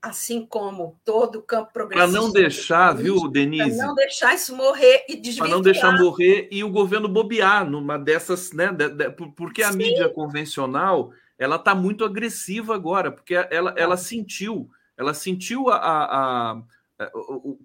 assim 0.02 0.46
como 0.46 1.00
todo 1.04 1.40
o 1.40 1.42
campo 1.42 1.74
progressista. 1.74 2.12
Para 2.12 2.22
não 2.22 2.32
deixar, 2.32 2.96
viu, 2.96 3.28
Denise? 3.28 3.78
Para 3.78 3.88
não 3.88 3.96
deixar 3.96 4.36
isso 4.36 4.56
morrer 4.56 5.04
e 5.10 5.16
desvirtuar. 5.16 5.50
Para 5.50 5.56
não 5.56 5.64
deixar 5.64 5.98
morrer 5.98 6.48
e 6.52 6.64
o 6.64 6.70
governo 6.70 7.08
bobear 7.08 7.68
numa 7.68 7.98
dessas, 7.98 8.52
né? 8.52 8.72
De, 8.72 8.88
de, 8.90 9.10
porque 9.10 9.64
a 9.64 9.72
Sim. 9.72 9.80
mídia 9.80 10.08
convencional 10.10 11.12
ela 11.40 11.56
está 11.56 11.74
muito 11.74 12.06
agressiva 12.06 12.76
agora, 12.76 13.12
porque 13.12 13.34
ela, 13.34 13.74
ela 13.76 13.98
sentiu, 13.98 14.70
ela 14.96 15.14
sentiu 15.14 15.70
a, 15.70 15.78
a 15.78 16.62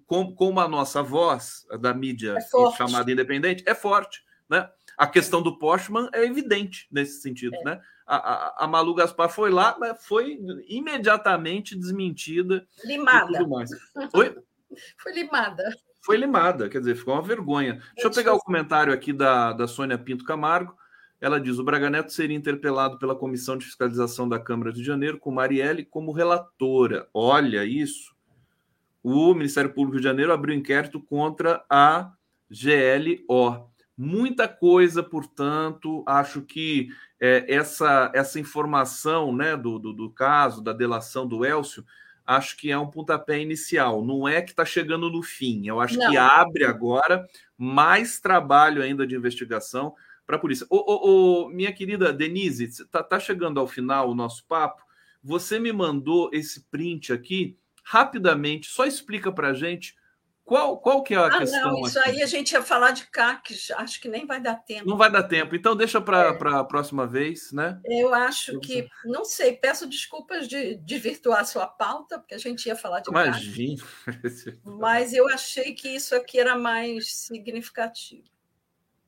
como, 0.05 0.35
como 0.35 0.59
a 0.59 0.67
nossa 0.67 1.01
voz 1.01 1.65
da 1.79 1.93
mídia 1.93 2.35
é 2.37 2.75
chamada 2.75 3.11
independente 3.11 3.63
é 3.65 3.73
forte, 3.73 4.23
né? 4.49 4.69
A 4.97 5.07
questão 5.07 5.41
do 5.41 5.57
Postman 5.57 6.09
é 6.13 6.25
evidente 6.25 6.87
nesse 6.91 7.21
sentido, 7.21 7.55
é. 7.55 7.63
né? 7.63 7.81
A, 8.05 8.15
a, 8.15 8.65
a, 8.65 8.67
Malu 8.67 8.93
Gaspar 8.93 9.29
foi 9.29 9.49
lá, 9.49 9.77
mas 9.79 10.05
foi 10.05 10.37
imediatamente 10.67 11.77
desmentida. 11.77 12.67
Limada. 12.83 13.39
Oi? 14.13 14.35
Foi 14.97 15.11
limada. 15.11 15.63
Foi 16.01 16.15
limada, 16.15 16.69
quer 16.69 16.79
dizer, 16.79 16.95
ficou 16.95 17.13
uma 17.13 17.21
vergonha. 17.21 17.73
Deixa 17.93 18.07
eu 18.07 18.11
pegar 18.11 18.33
o 18.33 18.39
comentário 18.39 18.93
aqui 18.93 19.11
da, 19.11 19.51
da 19.51 19.67
Sônia 19.67 19.97
Pinto 19.97 20.23
Camargo. 20.23 20.73
Ela 21.19 21.39
diz: 21.39 21.59
o 21.59 21.63
Braga 21.63 21.89
Neto 21.89 22.11
seria 22.11 22.35
interpelado 22.35 22.97
pela 22.97 23.15
Comissão 23.15 23.57
de 23.57 23.65
Fiscalização 23.65 24.27
da 24.27 24.39
Câmara 24.39 24.71
de 24.73 24.83
Janeiro 24.83 25.19
com 25.19 25.29
Marielle 25.29 25.85
como 25.85 26.11
relatora. 26.11 27.07
Olha 27.13 27.63
isso. 27.63 28.15
O 29.03 29.33
Ministério 29.33 29.73
Público 29.73 29.97
de 29.97 30.03
Janeiro 30.03 30.31
abriu 30.31 30.55
inquérito 30.55 30.99
contra 30.99 31.63
a 31.69 32.11
GLO. 32.49 33.71
Muita 33.97 34.47
coisa, 34.47 35.03
portanto, 35.03 36.03
acho 36.07 36.41
que 36.41 36.89
é, 37.19 37.45
essa, 37.47 38.11
essa 38.15 38.39
informação 38.39 39.35
né, 39.35 39.55
do, 39.55 39.77
do, 39.77 39.93
do, 39.93 40.09
caso, 40.09 40.61
da 40.61 40.73
delação 40.73 41.27
do 41.27 41.45
Elcio, 41.45 41.85
acho 42.25 42.57
que 42.57 42.71
é 42.71 42.77
um 42.77 42.89
pontapé 42.89 43.39
inicial. 43.39 44.03
Não 44.03 44.27
é 44.27 44.41
que 44.41 44.51
está 44.51 44.65
chegando 44.65 45.09
no 45.09 45.21
fim. 45.21 45.67
Eu 45.67 45.79
acho 45.79 45.97
Não. 45.97 46.09
que 46.09 46.17
abre 46.17 46.63
agora 46.63 47.27
mais 47.57 48.19
trabalho 48.19 48.81
ainda 48.81 49.05
de 49.05 49.15
investigação 49.15 49.93
para 50.25 50.35
a 50.35 50.39
polícia. 50.39 50.65
Ô, 50.69 50.77
ô, 50.77 51.45
ô, 51.45 51.49
minha 51.49 51.71
querida 51.71 52.13
Denise, 52.13 52.65
está 52.65 53.03
tá 53.03 53.19
chegando 53.19 53.59
ao 53.59 53.67
final 53.67 54.09
o 54.09 54.15
nosso 54.15 54.45
papo. 54.45 54.81
Você 55.23 55.59
me 55.59 55.71
mandou 55.71 56.29
esse 56.33 56.61
print 56.71 57.13
aqui 57.13 57.57
rapidamente. 57.91 58.69
Só 58.69 58.85
explica 58.85 59.31
para 59.33 59.49
a 59.49 59.53
gente 59.53 59.95
qual, 60.45 60.77
qual 60.79 61.03
que 61.03 61.13
é 61.13 61.17
a 61.17 61.25
ah, 61.25 61.37
questão? 61.37 61.71
Não, 61.71 61.85
isso 61.85 61.99
aqui? 61.99 62.09
aí 62.09 62.23
a 62.23 62.25
gente 62.25 62.51
ia 62.51 62.61
falar 62.61 62.91
de 62.91 63.05
CAC, 63.07 63.53
acho 63.75 64.01
que 64.01 64.07
nem 64.07 64.25
vai 64.25 64.41
dar 64.41 64.55
tempo. 64.55 64.89
Não 64.89 64.97
vai 64.97 65.11
dar 65.11 65.23
tempo, 65.23 65.55
então 65.55 65.75
deixa 65.75 65.99
para 65.99 66.29
é. 66.29 66.55
a 66.55 66.63
próxima 66.63 67.05
vez, 67.05 67.51
né? 67.51 67.79
Eu 67.85 68.13
acho 68.13 68.59
que, 68.59 68.87
não 69.05 69.25
sei, 69.25 69.53
peço 69.53 69.87
desculpas 69.87 70.47
de, 70.47 70.75
de 70.75 70.97
virtuar 70.97 71.41
a 71.41 71.45
sua 71.45 71.67
pauta, 71.67 72.17
porque 72.17 72.33
a 72.33 72.37
gente 72.37 72.65
ia 72.65 72.75
falar 72.75 73.01
de 73.01 73.09
Imagina. 73.09 73.81
CAC. 74.05 74.59
Mas 74.63 75.13
eu 75.13 75.27
achei 75.29 75.73
que 75.73 75.89
isso 75.89 76.15
aqui 76.15 76.39
era 76.39 76.57
mais 76.57 77.13
significativo. 77.13 78.23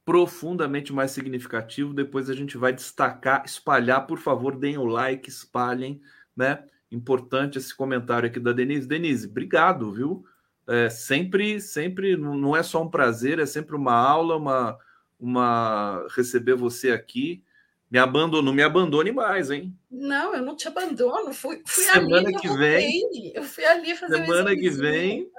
Profundamente 0.05 0.91
mais 0.91 1.11
significativo. 1.11 1.93
Depois 1.93 2.30
a 2.30 2.34
gente 2.34 2.57
vai 2.57 2.73
destacar, 2.73 3.43
espalhar, 3.45 4.05
por 4.05 4.19
favor, 4.19 4.57
deem 4.57 4.77
o 4.77 4.85
like, 4.85 5.30
espalhem, 5.30 6.01
né? 6.35 6.64
Importante 6.95 7.57
esse 7.57 7.76
comentário 7.76 8.30
aqui 8.30 8.40
da 8.40 8.53
Denise. 8.53 8.88
Denise, 8.88 9.28
obrigado, 9.28 9.91
viu? 9.91 10.26
é 10.68 10.90
sempre, 10.90 11.60
sempre 11.60 12.15
não 12.15 12.56
é 12.56 12.64
só 12.64 12.82
um 12.82 12.90
prazer, 12.90 13.40
é 13.40 13.45
sempre 13.45 13.76
uma 13.76 13.94
aula, 13.94 14.38
uma, 14.38 14.78
uma 15.20 16.07
receber 16.15 16.56
você 16.56 16.91
aqui. 16.91 17.44
Me 17.91 17.99
abandonou, 17.99 18.41
não 18.41 18.53
me 18.53 18.64
abandone 18.64 19.11
mais, 19.11 19.52
hein? 19.52 19.78
Não, 19.91 20.34
eu 20.34 20.41
não 20.41 20.56
te 20.56 20.68
abandono. 20.68 21.32
Fui, 21.32 21.61
fui 21.64 21.84
semana 21.84 22.30
ali, 22.30 22.40
que 22.40 22.49
vem. 22.49 23.32
Eu 23.36 23.44
fui 23.44 23.64
ali 23.65 23.95
fazer 23.95 24.26
Semana 24.26 24.56
que 24.56 24.70
vem, 24.70 25.30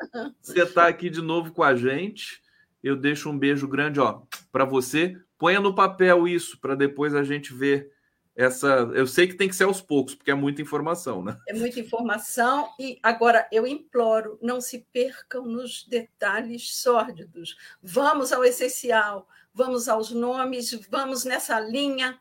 você 0.40 0.62
está 0.62 0.86
aqui 0.86 1.10
de 1.10 1.20
novo 1.20 1.52
com 1.52 1.64
a 1.64 1.74
gente. 1.74 2.40
Eu 2.80 2.94
deixo 2.94 3.28
um 3.28 3.36
beijo 3.36 3.66
grande, 3.66 3.98
ó, 3.98 4.22
para 4.52 4.64
você. 4.64 5.16
Ponha 5.36 5.58
no 5.58 5.74
papel 5.74 6.28
isso 6.28 6.60
para 6.60 6.76
depois 6.76 7.12
a 7.12 7.24
gente 7.24 7.52
ver 7.52 7.90
essa. 8.36 8.66
Eu 8.94 9.06
sei 9.06 9.26
que 9.26 9.34
tem 9.34 9.48
que 9.48 9.56
ser 9.56 9.64
aos 9.64 9.80
poucos, 9.80 10.14
porque 10.14 10.30
é 10.30 10.34
muita 10.34 10.60
informação, 10.60 11.22
né? 11.22 11.38
É 11.48 11.52
muita 11.52 11.78
informação, 11.80 12.68
e 12.78 12.98
agora 13.02 13.48
eu 13.52 13.66
imploro, 13.66 14.38
não 14.42 14.60
se 14.60 14.86
percam 14.92 15.44
nos 15.44 15.84
detalhes 15.86 16.76
sórdidos. 16.76 17.56
Vamos 17.82 18.32
ao 18.32 18.44
essencial, 18.44 19.28
vamos 19.52 19.88
aos 19.88 20.10
nomes, 20.10 20.72
vamos 20.90 21.24
nessa 21.24 21.60
linha 21.60 22.18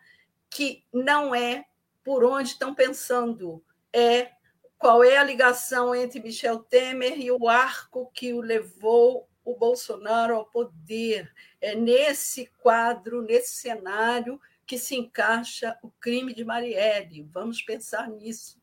que 0.50 0.84
não 0.94 1.34
é 1.34 1.66
por 2.04 2.24
onde 2.24 2.50
estão 2.50 2.76
pensando, 2.76 3.64
é 3.92 4.32
qual 4.78 5.04
é 5.04 5.18
a 5.18 5.24
ligação 5.24 5.96
entre 5.96 6.22
Michel 6.22 6.60
Temer 6.60 7.18
e 7.18 7.32
o 7.32 7.48
arco 7.48 8.12
que 8.14 8.34
o 8.34 8.42
levou 8.42 9.28
o 9.46 9.56
Bolsonaro 9.56 10.36
ao 10.36 10.46
poder. 10.46 11.34
É 11.62 11.74
nesse 11.74 12.52
quadro, 12.62 13.22
nesse 13.22 13.56
cenário 13.56 14.40
que 14.66 14.78
se 14.78 14.96
encaixa 14.96 15.78
o 15.82 15.90
crime 15.90 16.34
de 16.34 16.44
Marielle. 16.44 17.28
Vamos 17.32 17.62
pensar 17.62 18.10
nisso. 18.10 18.62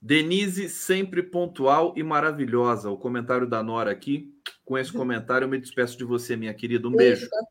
Denise, 0.00 0.68
sempre 0.68 1.22
pontual 1.22 1.94
e 1.96 2.02
maravilhosa. 2.02 2.90
O 2.90 2.98
comentário 2.98 3.48
da 3.48 3.62
Nora 3.62 3.90
aqui. 3.90 4.32
Com 4.64 4.76
esse 4.76 4.92
comentário, 4.92 5.46
eu 5.46 5.48
me 5.48 5.58
despeço 5.58 5.96
de 5.96 6.04
você, 6.04 6.36
minha 6.36 6.52
querida. 6.52 6.86
Um 6.88 6.92
beijo. 6.92 7.28
beijo. 7.30 7.46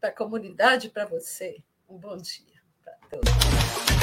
Para 0.00 0.10
a 0.10 0.12
comunidade 0.12 0.90
para 0.90 1.06
você. 1.06 1.62
Um 1.88 1.98
bom 1.98 2.16
dia 2.16 2.62
para 2.84 2.94
todos. 3.08 4.01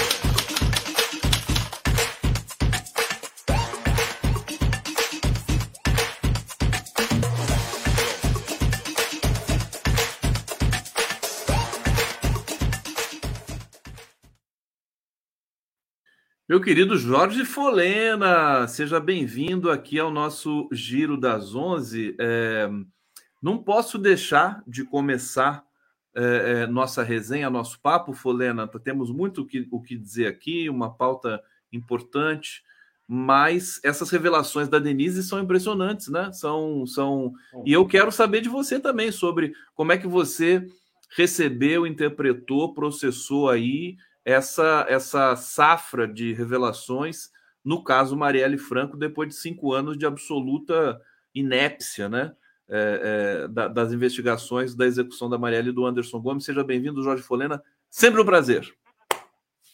Meu 16.49 16.59
querido 16.59 16.97
Jorge 16.97 17.45
Folena, 17.45 18.67
seja 18.67 18.99
bem-vindo 18.99 19.69
aqui 19.69 19.99
ao 19.99 20.09
nosso 20.09 20.67
Giro 20.71 21.15
das 21.15 21.53
Onze. 21.53 22.15
É, 22.19 22.67
não 23.39 23.59
posso 23.59 23.99
deixar 23.99 24.63
de 24.65 24.83
começar 24.83 25.63
é, 26.15 26.63
é, 26.63 26.67
nossa 26.67 27.03
resenha, 27.03 27.51
nosso 27.51 27.79
papo, 27.79 28.13
Folena. 28.13 28.67
Temos 28.67 29.11
muito 29.11 29.41
o 29.41 29.45
que, 29.45 29.67
o 29.69 29.79
que 29.79 29.95
dizer 29.95 30.25
aqui, 30.25 30.67
uma 30.71 30.91
pauta 30.91 31.39
importante, 31.71 32.63
mas 33.07 33.79
essas 33.83 34.09
revelações 34.09 34.67
da 34.67 34.79
Denise 34.79 35.21
são 35.21 35.39
impressionantes, 35.39 36.07
né? 36.07 36.31
São, 36.31 36.83
são... 36.87 37.31
E 37.63 37.71
eu 37.71 37.85
quero 37.85 38.11
saber 38.11 38.41
de 38.41 38.49
você 38.49 38.79
também 38.79 39.11
sobre 39.11 39.53
como 39.75 39.91
é 39.91 39.99
que 39.99 40.07
você 40.07 40.65
recebeu, 41.15 41.85
interpretou, 41.85 42.73
processou 42.73 43.49
aí 43.49 43.97
essa, 44.25 44.85
essa 44.89 45.35
safra 45.35 46.07
de 46.07 46.33
revelações, 46.33 47.29
no 47.63 47.83
caso 47.83 48.15
Marielle 48.15 48.57
Franco, 48.57 48.97
depois 48.97 49.29
de 49.29 49.35
cinco 49.35 49.73
anos 49.73 49.97
de 49.97 50.05
absoluta 50.05 51.01
inépcia, 51.33 52.09
né? 52.09 52.35
É, 52.71 53.47
é, 53.47 53.69
das 53.69 53.91
investigações 53.91 54.75
da 54.75 54.85
execução 54.85 55.27
da 55.27 55.39
Marielle 55.39 55.69
e 55.69 55.73
do 55.73 55.87
Anderson 55.87 56.21
Gomes. 56.21 56.45
Seja 56.45 56.63
bem-vindo, 56.63 57.01
Jorge 57.01 57.23
Folena. 57.23 57.63
Sempre 57.89 58.21
um 58.21 58.25
prazer. 58.25 58.71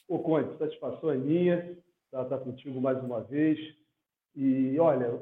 Ô, 0.07 0.19
Conte, 0.19 0.57
satisfação 0.57 1.11
é 1.11 1.17
minha 1.17 1.75
estar 2.05 2.23
tá, 2.23 2.25
tá 2.25 2.37
contigo 2.37 2.79
mais 2.79 2.97
uma 3.03 3.21
vez. 3.21 3.59
E, 4.33 4.79
olha, 4.79 5.21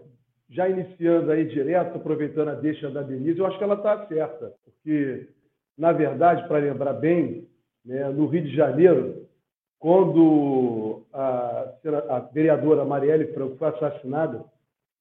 já 0.50 0.70
iniciando 0.70 1.32
aí 1.32 1.45
direto, 1.45 1.98
aproveitando 1.98 2.50
a 2.50 2.56
deixa 2.56 2.91
da 2.91 3.02
Denise, 3.02 3.40
eu 3.40 3.45
acho 3.45 3.58
que 3.58 3.64
ela 3.64 3.76
está 3.76 4.06
certa, 4.08 4.54
porque, 4.64 5.30
na 5.78 5.91
verdade, 5.91 6.48
para 6.48 6.60
lembrar 6.60 6.94
bem, 6.94 7.48
né, 7.85 8.10
no 8.10 8.26
Rio 8.27 8.43
de 8.43 8.55
Janeiro, 8.55 9.27
quando 9.80 11.01
a, 11.11 11.73
a 12.10 12.19
vereadora 12.34 12.85
Marielle 12.85 13.34
Franco 13.34 13.57
foi 13.57 13.68
assassinada, 13.68 14.45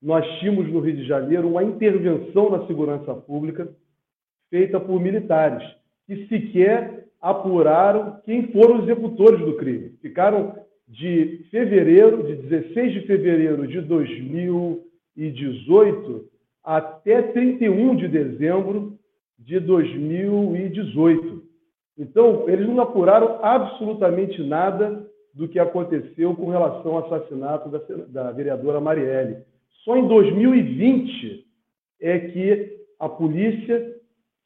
nós 0.02 0.26
tínhamos 0.40 0.68
no 0.72 0.80
Rio 0.80 0.96
de 0.96 1.06
Janeiro 1.06 1.48
uma 1.48 1.62
intervenção 1.62 2.50
na 2.50 2.66
segurança 2.66 3.14
pública 3.14 3.68
feita 4.50 4.80
por 4.80 5.00
militares, 5.00 5.62
que 6.06 6.26
sequer 6.26 7.06
apuraram 7.20 8.20
quem 8.24 8.48
foram 8.48 8.78
os 8.78 8.84
executores 8.84 9.38
do 9.40 9.56
crime. 9.56 9.90
Ficaram 10.02 10.56
de 10.88 11.46
fevereiro, 11.50 12.24
de 12.24 12.36
16 12.48 12.92
de 12.92 13.02
fevereiro 13.02 13.68
de 13.68 13.80
2018 13.80 16.28
até 16.64 17.22
31 17.22 17.96
de 17.96 18.08
dezembro 18.08 18.98
de 19.38 19.60
2018. 19.60 21.31
Então, 21.98 22.48
eles 22.48 22.66
não 22.66 22.80
apuraram 22.80 23.44
absolutamente 23.44 24.42
nada 24.42 25.06
do 25.34 25.48
que 25.48 25.58
aconteceu 25.58 26.34
com 26.34 26.50
relação 26.50 26.96
ao 26.96 27.06
assassinato 27.06 27.68
da, 27.68 27.78
da 28.08 28.32
vereadora 28.32 28.80
Marielle. 28.80 29.38
Só 29.84 29.96
em 29.96 30.06
2020 30.06 31.46
é 32.00 32.18
que 32.18 32.78
a 32.98 33.08
Polícia 33.08 33.94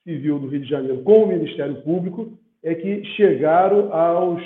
Civil 0.05 0.39
do 0.39 0.49
Rio 0.49 0.61
de 0.61 0.69
Janeiro, 0.69 1.03
com 1.03 1.25
o 1.25 1.27
Ministério 1.27 1.83
Público, 1.83 2.39
é 2.63 2.75
que 2.75 3.05
chegaram 3.17 3.93
aos 3.93 4.43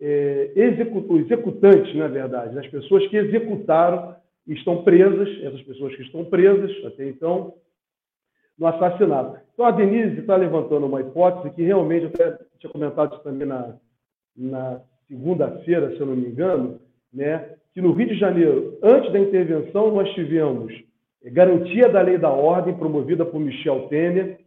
é, 0.00 0.52
executantes, 0.56 1.94
na 1.94 2.08
verdade, 2.08 2.58
as 2.58 2.66
pessoas 2.68 3.06
que 3.06 3.16
executaram 3.16 4.16
estão 4.48 4.82
presas, 4.82 5.28
essas 5.44 5.62
pessoas 5.62 5.94
que 5.94 6.02
estão 6.02 6.24
presas 6.24 6.72
até 6.84 7.08
então, 7.08 7.54
no 8.58 8.66
assassinato. 8.66 9.40
Então, 9.52 9.66
a 9.66 9.70
Denise 9.70 10.20
está 10.20 10.36
levantando 10.36 10.86
uma 10.86 11.00
hipótese 11.00 11.54
que 11.54 11.62
realmente, 11.62 12.04
eu 12.04 12.08
até 12.08 12.38
tinha 12.58 12.72
comentado 12.72 13.14
isso 13.14 13.22
também 13.22 13.46
na, 13.46 13.74
na 14.36 14.80
segunda-feira, 15.06 15.90
se 15.90 16.00
eu 16.00 16.06
não 16.06 16.16
me 16.16 16.28
engano, 16.28 16.80
né, 17.12 17.50
que 17.74 17.82
no 17.82 17.92
Rio 17.92 18.08
de 18.08 18.18
Janeiro, 18.18 18.78
antes 18.82 19.12
da 19.12 19.18
intervenção, 19.18 19.94
nós 19.94 20.08
tivemos 20.14 20.72
garantia 21.24 21.88
da 21.88 22.00
lei 22.00 22.18
da 22.18 22.30
ordem 22.30 22.74
promovida 22.74 23.24
por 23.24 23.40
Michel 23.40 23.88
Temer, 23.88 24.40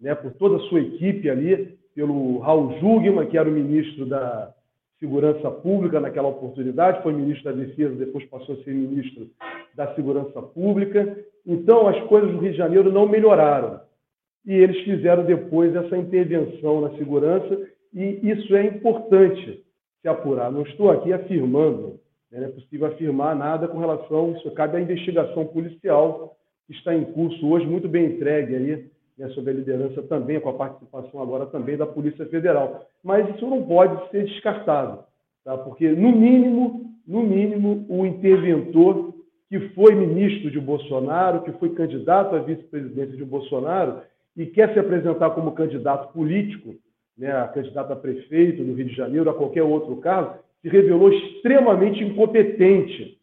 né, 0.00 0.14
por 0.14 0.32
toda 0.32 0.56
a 0.56 0.68
sua 0.68 0.80
equipe 0.80 1.28
ali, 1.28 1.78
pelo 1.94 2.38
Raul 2.38 2.78
Jugman, 2.78 3.26
que 3.26 3.36
era 3.36 3.48
o 3.48 3.52
ministro 3.52 4.06
da 4.06 4.52
Segurança 4.98 5.50
Pública 5.50 5.98
naquela 5.98 6.28
oportunidade, 6.28 7.02
foi 7.02 7.12
ministro 7.12 7.44
da 7.44 7.52
Defesa, 7.52 7.94
depois 7.94 8.24
passou 8.26 8.54
a 8.54 8.58
ser 8.62 8.72
ministro 8.72 9.30
da 9.74 9.94
Segurança 9.94 10.40
Pública. 10.42 11.16
Então, 11.46 11.88
as 11.88 11.98
coisas 12.04 12.30
no 12.30 12.38
Rio 12.38 12.52
de 12.52 12.58
Janeiro 12.58 12.92
não 12.92 13.08
melhoraram. 13.08 13.80
E 14.46 14.54
eles 14.54 14.82
fizeram 14.84 15.24
depois 15.24 15.74
essa 15.74 15.96
intervenção 15.96 16.80
na 16.80 16.90
segurança, 16.96 17.68
e 17.92 18.20
isso 18.22 18.54
é 18.56 18.64
importante 18.66 19.64
se 20.00 20.08
apurar. 20.08 20.50
Não 20.50 20.62
estou 20.62 20.90
aqui 20.90 21.12
afirmando, 21.12 22.00
né, 22.30 22.40
não 22.40 22.46
é 22.46 22.50
possível 22.50 22.86
afirmar 22.86 23.36
nada 23.36 23.68
com 23.68 23.78
relação, 23.78 24.32
isso 24.36 24.50
cabe 24.52 24.78
à 24.78 24.80
investigação 24.80 25.46
policial 25.46 26.36
que 26.66 26.72
está 26.74 26.94
em 26.94 27.04
curso 27.04 27.46
hoje, 27.48 27.66
muito 27.66 27.88
bem 27.88 28.06
entregue 28.06 28.54
aí 28.54 28.90
né, 29.18 29.28
sob 29.30 29.50
a 29.50 29.54
liderança 29.54 30.02
também, 30.04 30.40
com 30.40 30.48
a 30.48 30.54
participação 30.54 31.20
agora 31.20 31.46
também 31.46 31.76
da 31.76 31.86
Polícia 31.86 32.24
Federal. 32.26 32.86
Mas 33.04 33.28
isso 33.34 33.46
não 33.46 33.62
pode 33.62 34.10
ser 34.10 34.24
descartado, 34.24 35.04
tá? 35.44 35.58
porque, 35.58 35.88
no 35.90 36.12
mínimo, 36.12 36.94
no 37.06 37.22
mínimo, 37.22 37.84
o 37.88 38.06
interventor 38.06 39.12
que 39.48 39.58
foi 39.70 39.94
ministro 39.94 40.50
de 40.50 40.60
Bolsonaro, 40.60 41.42
que 41.42 41.52
foi 41.52 41.74
candidato 41.74 42.36
a 42.36 42.38
vice-presidente 42.38 43.16
de 43.16 43.24
Bolsonaro 43.24 44.00
e 44.40 44.46
quer 44.46 44.72
se 44.72 44.78
apresentar 44.78 45.28
como 45.30 45.52
candidato 45.52 46.14
político, 46.14 46.74
né, 47.14 47.30
candidato 47.48 47.92
a 47.92 47.96
prefeito 47.96 48.62
no 48.62 48.72
Rio 48.72 48.86
de 48.86 48.94
Janeiro, 48.94 49.28
a 49.28 49.34
qualquer 49.34 49.62
outro 49.62 49.98
cargo, 49.98 50.38
se 50.62 50.68
revelou 50.70 51.12
extremamente 51.12 52.02
incompetente 52.02 53.20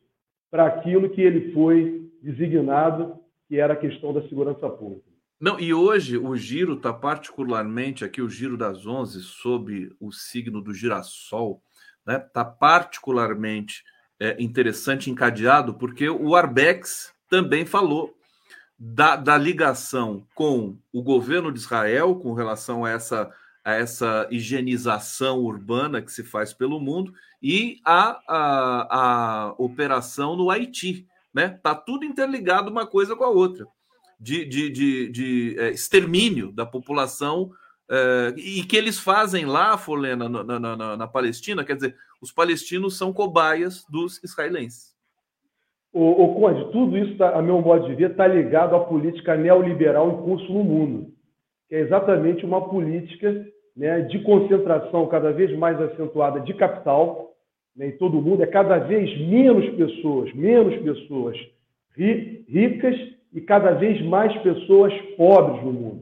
para 0.51 0.67
aquilo 0.67 1.09
que 1.09 1.19
ele 1.19 1.51
foi 1.53 2.07
designado, 2.21 3.15
que 3.47 3.59
era 3.59 3.73
a 3.73 3.77
questão 3.77 4.13
da 4.13 4.21
segurança 4.29 4.69
pública. 4.69 5.07
Não, 5.41 5.59
e 5.59 5.73
hoje 5.73 6.19
o 6.19 6.35
giro 6.35 6.73
está 6.73 6.93
particularmente 6.93 8.05
aqui, 8.05 8.21
o 8.21 8.29
giro 8.29 8.55
das 8.55 8.85
11, 8.85 9.23
sob 9.23 9.91
o 9.99 10.11
signo 10.11 10.61
do 10.61 10.71
girassol, 10.71 11.63
está 12.01 12.13
né, 12.13 12.19
tá 12.31 12.45
particularmente 12.45 13.83
é, 14.19 14.35
interessante, 14.39 15.09
encadeado, 15.09 15.73
porque 15.73 16.07
o 16.07 16.35
Arbex 16.35 17.11
também 17.27 17.65
falou 17.65 18.16
da, 18.79 19.15
da, 19.15 19.37
ligação 19.37 20.25
com 20.35 20.77
o 20.93 21.01
governo 21.01 21.51
de 21.51 21.59
Israel 21.59 22.15
com 22.15 22.33
relação 22.33 22.85
a 22.85 22.91
essa, 22.91 23.31
a 23.63 23.73
essa 23.73 24.27
higienização 24.29 25.39
urbana 25.39 26.01
que 26.01 26.11
se 26.11 26.23
faz 26.23 26.53
pelo 26.53 26.79
mundo 26.79 27.13
e 27.41 27.79
a, 27.83 28.21
a, 28.27 28.87
a 28.89 29.55
operação 29.57 30.35
no 30.35 30.51
Haiti. 30.51 31.07
Né? 31.33 31.49
Tá 31.49 31.73
tudo 31.73 32.05
interligado 32.05 32.69
uma 32.69 32.85
coisa 32.85 33.15
com 33.15 33.23
a 33.23 33.29
outra 33.29 33.65
de, 34.19 34.45
de, 34.45 34.69
de, 34.69 35.09
de 35.09 35.55
é, 35.59 35.71
extermínio 35.71 36.51
da 36.51 36.65
população 36.65 37.51
é, 37.89 38.33
e 38.37 38.63
que 38.63 38.75
eles 38.75 38.99
fazem 38.99 39.45
lá, 39.45 39.77
Folena, 39.77 40.27
na, 40.27 40.59
na, 40.59 40.97
na, 40.97 41.07
Palestina, 41.07 41.63
quer 41.63 41.75
dizer, 41.75 41.95
os 42.21 42.31
palestinos 42.31 42.97
são 42.97 43.13
cobaias 43.13 43.85
dos 43.89 44.21
israelenses. 44.23 44.95
O, 45.93 46.23
o 46.23 46.35
Conde, 46.35 46.71
tudo 46.71 46.97
isso, 46.97 47.17
tá, 47.17 47.31
a 47.31 47.41
meu 47.41 47.61
modo 47.61 47.87
de 47.87 47.95
ver, 47.95 48.11
está 48.11 48.27
ligado 48.27 48.75
à 48.75 48.79
política 48.79 49.35
neoliberal 49.35 50.11
em 50.11 50.17
curso 50.23 50.51
no 50.51 50.63
mundo, 50.63 51.07
que 51.67 51.75
é 51.75 51.79
exatamente 51.79 52.45
uma 52.45 52.69
política 52.69 53.45
né, 53.75 54.01
de 54.01 54.19
concentração 54.19 55.07
cada 55.07 55.31
vez 55.31 55.55
mais 55.57 55.79
acentuada 55.81 56.39
de 56.41 56.53
capital 56.53 57.31
né, 57.75 57.87
em 57.87 57.91
todo 57.91 58.17
o 58.17 58.21
mundo, 58.21 58.43
é 58.43 58.47
cada 58.47 58.79
vez 58.79 59.15
menos 59.27 59.69
pessoas, 59.75 60.33
menos 60.33 60.75
pessoas 60.81 61.37
ri, 61.95 62.43
ricas 62.47 62.95
e 63.33 63.39
cada 63.41 63.71
vez 63.71 64.01
mais 64.03 64.35
pessoas 64.41 64.93
pobres 65.15 65.63
no 65.63 65.71
mundo. 65.71 66.01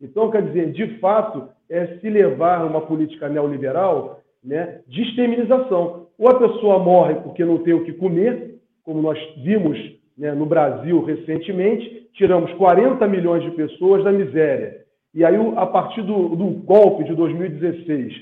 Então, 0.00 0.30
quer 0.30 0.42
dizer, 0.42 0.72
de 0.72 0.98
fato, 0.98 1.48
é 1.70 1.98
se 1.98 2.08
levar 2.08 2.64
uma 2.64 2.82
política 2.82 3.28
neoliberal 3.28 4.20
né, 4.44 4.80
de 4.86 5.02
exterminização. 5.02 6.08
Ou 6.18 6.28
a 6.28 6.38
pessoa 6.38 6.78
morre 6.78 7.14
porque 7.16 7.44
não 7.44 7.58
tem 7.58 7.74
o 7.74 7.84
que 7.84 7.92
comer, 7.92 8.55
como 8.86 9.02
nós 9.02 9.18
vimos 9.38 9.76
né, 10.16 10.32
no 10.32 10.46
Brasil 10.46 11.02
recentemente, 11.04 12.08
tiramos 12.14 12.52
40 12.54 13.06
milhões 13.08 13.42
de 13.42 13.50
pessoas 13.50 14.04
da 14.04 14.12
miséria. 14.12 14.86
E 15.12 15.24
aí, 15.24 15.34
a 15.56 15.66
partir 15.66 16.02
do, 16.02 16.36
do 16.36 16.46
golpe 16.62 17.02
de 17.02 17.14
2016, 17.14 18.14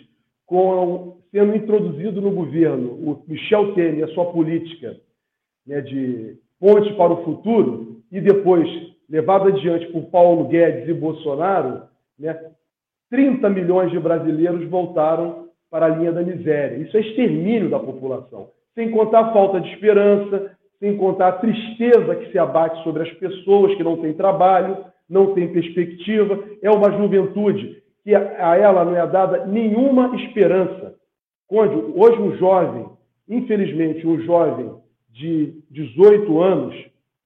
com, 0.47 1.19
sendo 1.31 1.55
introduzido 1.55 2.21
no 2.21 2.31
governo 2.31 2.93
o 2.93 3.23
Michel 3.29 3.75
Temer 3.75 4.05
a 4.05 4.15
sua 4.15 4.33
política 4.33 4.97
né, 5.67 5.83
de 5.83 6.39
ponte 6.59 6.95
para 6.95 7.13
o 7.13 7.23
futuro, 7.25 8.01
e 8.11 8.21
depois 8.21 8.67
levado 9.09 9.49
adiante 9.49 9.87
por 9.93 10.05
Paulo 10.05 10.49
Guedes 10.49 10.89
e 10.89 10.95
Bolsonaro, 10.95 11.83
né, 12.19 12.39
30 13.11 13.51
milhões 13.51 13.91
de 13.91 13.99
brasileiros 13.99 14.67
voltaram 14.71 15.49
para 15.71 15.87
a 15.87 15.89
linha 15.91 16.13
da 16.13 16.23
miséria. 16.23 16.77
Isso 16.79 16.97
é 16.97 17.01
extermínio 17.01 17.69
da 17.69 17.79
população. 17.79 18.49
Sem 18.75 18.91
contar 18.91 19.21
a 19.21 19.33
falta 19.33 19.61
de 19.61 19.73
esperança, 19.73 20.57
sem 20.79 20.97
contar 20.97 21.29
a 21.29 21.39
tristeza 21.39 22.17
que 22.17 22.31
se 22.31 22.39
abate 22.39 22.83
sobre 22.83 23.03
as 23.03 23.13
pessoas 23.15 23.75
que 23.77 23.85
não 23.85 23.97
têm 23.97 24.13
trabalho, 24.13 24.85
não 25.09 25.35
têm 25.35 25.53
perspectiva. 25.53 26.43
É 26.63 26.71
uma 26.71 26.91
juventude 26.93 27.83
que 28.03 28.15
a 28.15 28.57
ela 28.57 28.85
não 28.85 28.97
é 28.97 29.07
dada 29.07 29.47
nenhuma 29.47 30.15
esperança. 30.17 30.95
Hoje 31.49 32.21
um 32.21 32.37
jovem, 32.37 32.87
infelizmente, 33.29 34.07
um 34.07 34.21
jovem 34.21 34.75
de 35.11 35.63
18 35.71 36.43
anos, 36.43 36.75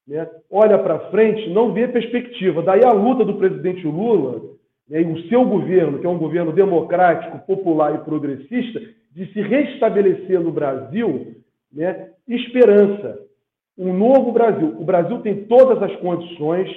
né, 0.07 0.29
olha 0.49 0.77
para 0.77 1.09
frente, 1.11 1.49
não 1.49 1.73
vê 1.73 1.87
perspectiva. 1.87 2.61
Daí 2.61 2.83
a 2.83 2.91
luta 2.91 3.25
do 3.25 3.35
presidente 3.35 3.85
Lula 3.85 4.41
né, 4.87 5.01
e 5.01 5.05
o 5.05 5.27
seu 5.27 5.43
governo, 5.45 5.99
que 5.99 6.05
é 6.05 6.09
um 6.09 6.17
governo 6.17 6.53
democrático, 6.53 7.45
popular 7.45 7.95
e 7.95 8.05
progressista, 8.05 8.81
de 9.19 9.33
se 9.33 9.41
restabelecer 9.41 10.39
no 10.39 10.49
Brasil 10.49 11.35
né, 11.73 12.11
esperança. 12.25 13.19
Um 13.77 13.91
novo 13.91 14.31
Brasil. 14.31 14.77
O 14.79 14.85
Brasil 14.85 15.19
tem 15.19 15.43
todas 15.43 15.83
as 15.83 15.93
condições, 15.97 16.69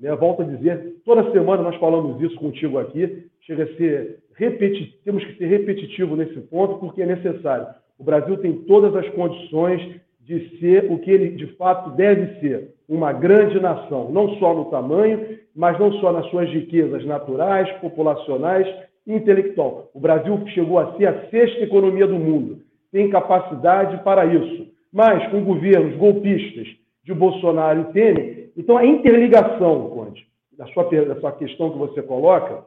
né, 0.00 0.12
volto 0.16 0.42
a 0.42 0.44
dizer, 0.44 0.96
toda 1.04 1.30
semana 1.30 1.62
nós 1.62 1.76
falamos 1.76 2.20
isso 2.20 2.34
contigo 2.34 2.80
aqui, 2.80 3.28
chega 3.42 3.62
a 3.62 3.76
ser 3.76 4.18
repetitivo, 4.34 4.96
temos 5.04 5.24
que 5.24 5.36
ser 5.36 5.46
repetitivo 5.46 6.16
nesse 6.16 6.40
ponto, 6.40 6.78
porque 6.78 7.00
é 7.00 7.06
necessário. 7.06 7.68
O 7.96 8.02
Brasil 8.02 8.38
tem 8.38 8.52
todas 8.64 8.92
as 8.96 9.08
condições 9.10 10.00
de 10.18 10.58
ser 10.58 10.90
o 10.90 10.98
que 10.98 11.12
ele 11.12 11.30
de 11.30 11.46
fato 11.54 11.90
deve 11.90 12.40
ser, 12.40 12.74
uma 12.88 13.12
grande 13.12 13.60
nação, 13.60 14.10
não 14.10 14.34
só 14.40 14.52
no 14.52 14.64
tamanho, 14.64 15.38
mas 15.54 15.78
não 15.78 15.92
só 16.00 16.10
nas 16.10 16.28
suas 16.30 16.50
riquezas 16.50 17.06
naturais, 17.06 17.70
populacionais 17.78 18.66
intelectual. 19.06 19.90
O 19.94 20.00
Brasil 20.00 20.40
chegou 20.48 20.78
a 20.78 20.96
ser 20.96 21.06
a 21.06 21.28
sexta 21.28 21.62
economia 21.62 22.06
do 22.06 22.18
mundo, 22.18 22.60
tem 22.90 23.10
capacidade 23.10 24.02
para 24.02 24.24
isso. 24.26 24.72
Mas 24.92 25.28
com 25.30 25.42
governos 25.42 25.96
golpistas 25.96 26.68
de 27.02 27.12
Bolsonaro 27.12 27.80
e 27.80 27.92
Temer, 27.92 28.50
então 28.56 28.76
a 28.76 28.86
interligação, 28.86 29.90
Conde, 29.90 30.24
da 30.56 30.66
sua, 30.66 30.84
da 30.84 31.20
sua 31.20 31.32
questão 31.32 31.70
que 31.70 31.78
você 31.78 32.00
coloca, 32.00 32.64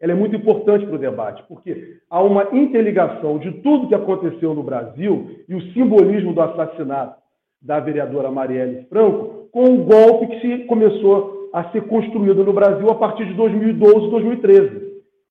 ela 0.00 0.12
é 0.12 0.14
muito 0.14 0.36
importante 0.36 0.86
para 0.86 0.94
o 0.94 0.98
debate, 0.98 1.42
porque 1.48 1.96
há 2.08 2.22
uma 2.22 2.48
interligação 2.52 3.38
de 3.38 3.50
tudo 3.62 3.88
que 3.88 3.94
aconteceu 3.94 4.54
no 4.54 4.62
Brasil 4.62 5.44
e 5.48 5.54
o 5.54 5.72
simbolismo 5.72 6.32
do 6.32 6.40
assassinato 6.40 7.18
da 7.60 7.80
vereadora 7.80 8.30
Marielle 8.30 8.86
Franco 8.88 9.48
com 9.50 9.64
o 9.64 9.84
golpe 9.84 10.28
que 10.28 10.40
se 10.40 10.64
começou 10.64 11.50
a 11.52 11.70
ser 11.70 11.82
construído 11.88 12.44
no 12.44 12.52
Brasil 12.52 12.88
a 12.90 12.94
partir 12.94 13.26
de 13.26 13.34
2012, 13.34 14.10
2013, 14.10 14.87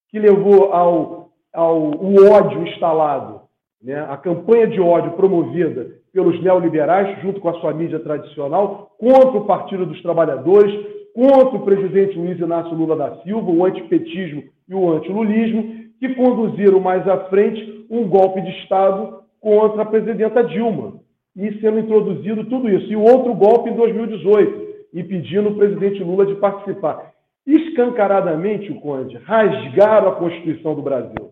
que 0.10 0.20
levou 0.20 0.74
ao, 0.74 1.30
ao 1.54 1.92
ódio 2.32 2.68
instalado 2.68 3.42
né, 3.82 4.00
a 4.10 4.18
campanha 4.18 4.68
de 4.68 4.80
ódio 4.82 5.12
promovida 5.12 5.88
pelos 6.14 6.42
neoliberais, 6.42 7.22
junto 7.22 7.40
com 7.40 7.50
a 7.50 7.60
sua 7.60 7.74
mídia 7.74 8.00
tradicional, 8.00 8.92
contra 8.98 9.38
o 9.38 9.46
Partido 9.46 9.86
dos 9.86 10.02
Trabalhadores, 10.02 10.74
contra 11.14 11.58
o 11.58 11.64
presidente 11.64 12.18
Luiz 12.18 12.40
Inácio 12.40 12.74
Lula 12.76 12.96
da 12.96 13.16
Silva, 13.22 13.52
o 13.52 13.66
antipetismo 13.66 14.44
e 14.68 14.74
o 14.74 14.94
antilulismo, 14.94 15.88
que 16.00 16.14
conduziram 16.16 16.80
mais 16.80 17.08
à 17.08 17.26
frente 17.26 17.86
um 17.90 18.08
golpe 18.08 18.42
de 18.42 18.50
Estado 18.62 19.22
contra 19.40 19.84
a 19.84 19.86
presidenta 19.86 20.44
Dilma, 20.44 21.00
e 21.36 21.60
sendo 21.62 21.80
introduzido 21.80 22.46
tudo 22.46 22.70
isso. 22.70 22.92
E 22.92 22.96
outro 22.96 23.34
golpe 23.36 23.70
em 23.70 23.76
2018, 23.76 24.68
impedindo 24.94 25.50
o 25.50 25.56
presidente 25.56 26.04
Lula 26.04 26.26
de 26.26 26.36
participar. 26.36 27.07
Escancaradamente, 27.48 28.70
o 28.74 28.82
Conde, 28.82 29.18
rasgaram 29.24 30.10
a 30.10 30.16
Constituição 30.16 30.76
do 30.76 30.82
Brasil 30.82 31.32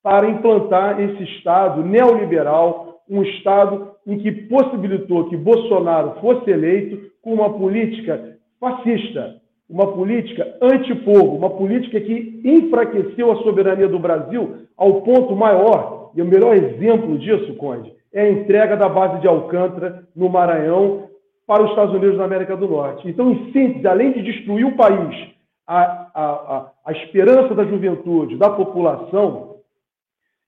para 0.00 0.30
implantar 0.30 1.00
esse 1.00 1.24
Estado 1.24 1.82
neoliberal, 1.82 3.00
um 3.10 3.22
Estado 3.24 3.90
em 4.06 4.18
que 4.18 4.30
possibilitou 4.30 5.28
que 5.28 5.36
Bolsonaro 5.36 6.20
fosse 6.20 6.48
eleito 6.48 7.10
com 7.20 7.34
uma 7.34 7.52
política 7.52 8.36
fascista, 8.60 9.40
uma 9.68 9.92
política 9.92 10.56
antipovo, 10.62 11.36
uma 11.36 11.50
política 11.50 12.00
que 12.00 12.40
enfraqueceu 12.44 13.32
a 13.32 13.42
soberania 13.42 13.88
do 13.88 13.98
Brasil 13.98 14.58
ao 14.76 15.02
ponto 15.02 15.34
maior, 15.34 16.12
e 16.14 16.22
o 16.22 16.24
melhor 16.24 16.56
exemplo 16.56 17.18
disso, 17.18 17.54
Conde, 17.56 17.92
é 18.12 18.22
a 18.22 18.30
entrega 18.30 18.76
da 18.76 18.88
base 18.88 19.20
de 19.20 19.26
Alcântara, 19.26 20.04
no 20.14 20.28
Maranhão, 20.28 21.08
para 21.46 21.64
os 21.64 21.70
Estados 21.70 21.94
Unidos 21.94 22.16
da 22.16 22.24
América 22.24 22.56
do 22.56 22.68
Norte. 22.68 23.08
Então, 23.08 23.30
em 23.30 23.52
síntese, 23.52 23.86
além 23.86 24.12
de 24.12 24.22
destruir 24.22 24.64
o 24.64 24.76
país, 24.76 25.30
a, 25.72 26.10
a, 26.14 26.72
a, 26.84 26.92
esperança 26.92 27.54
da 27.54 27.64
juventude, 27.64 28.36
da 28.36 28.50
população, 28.50 29.60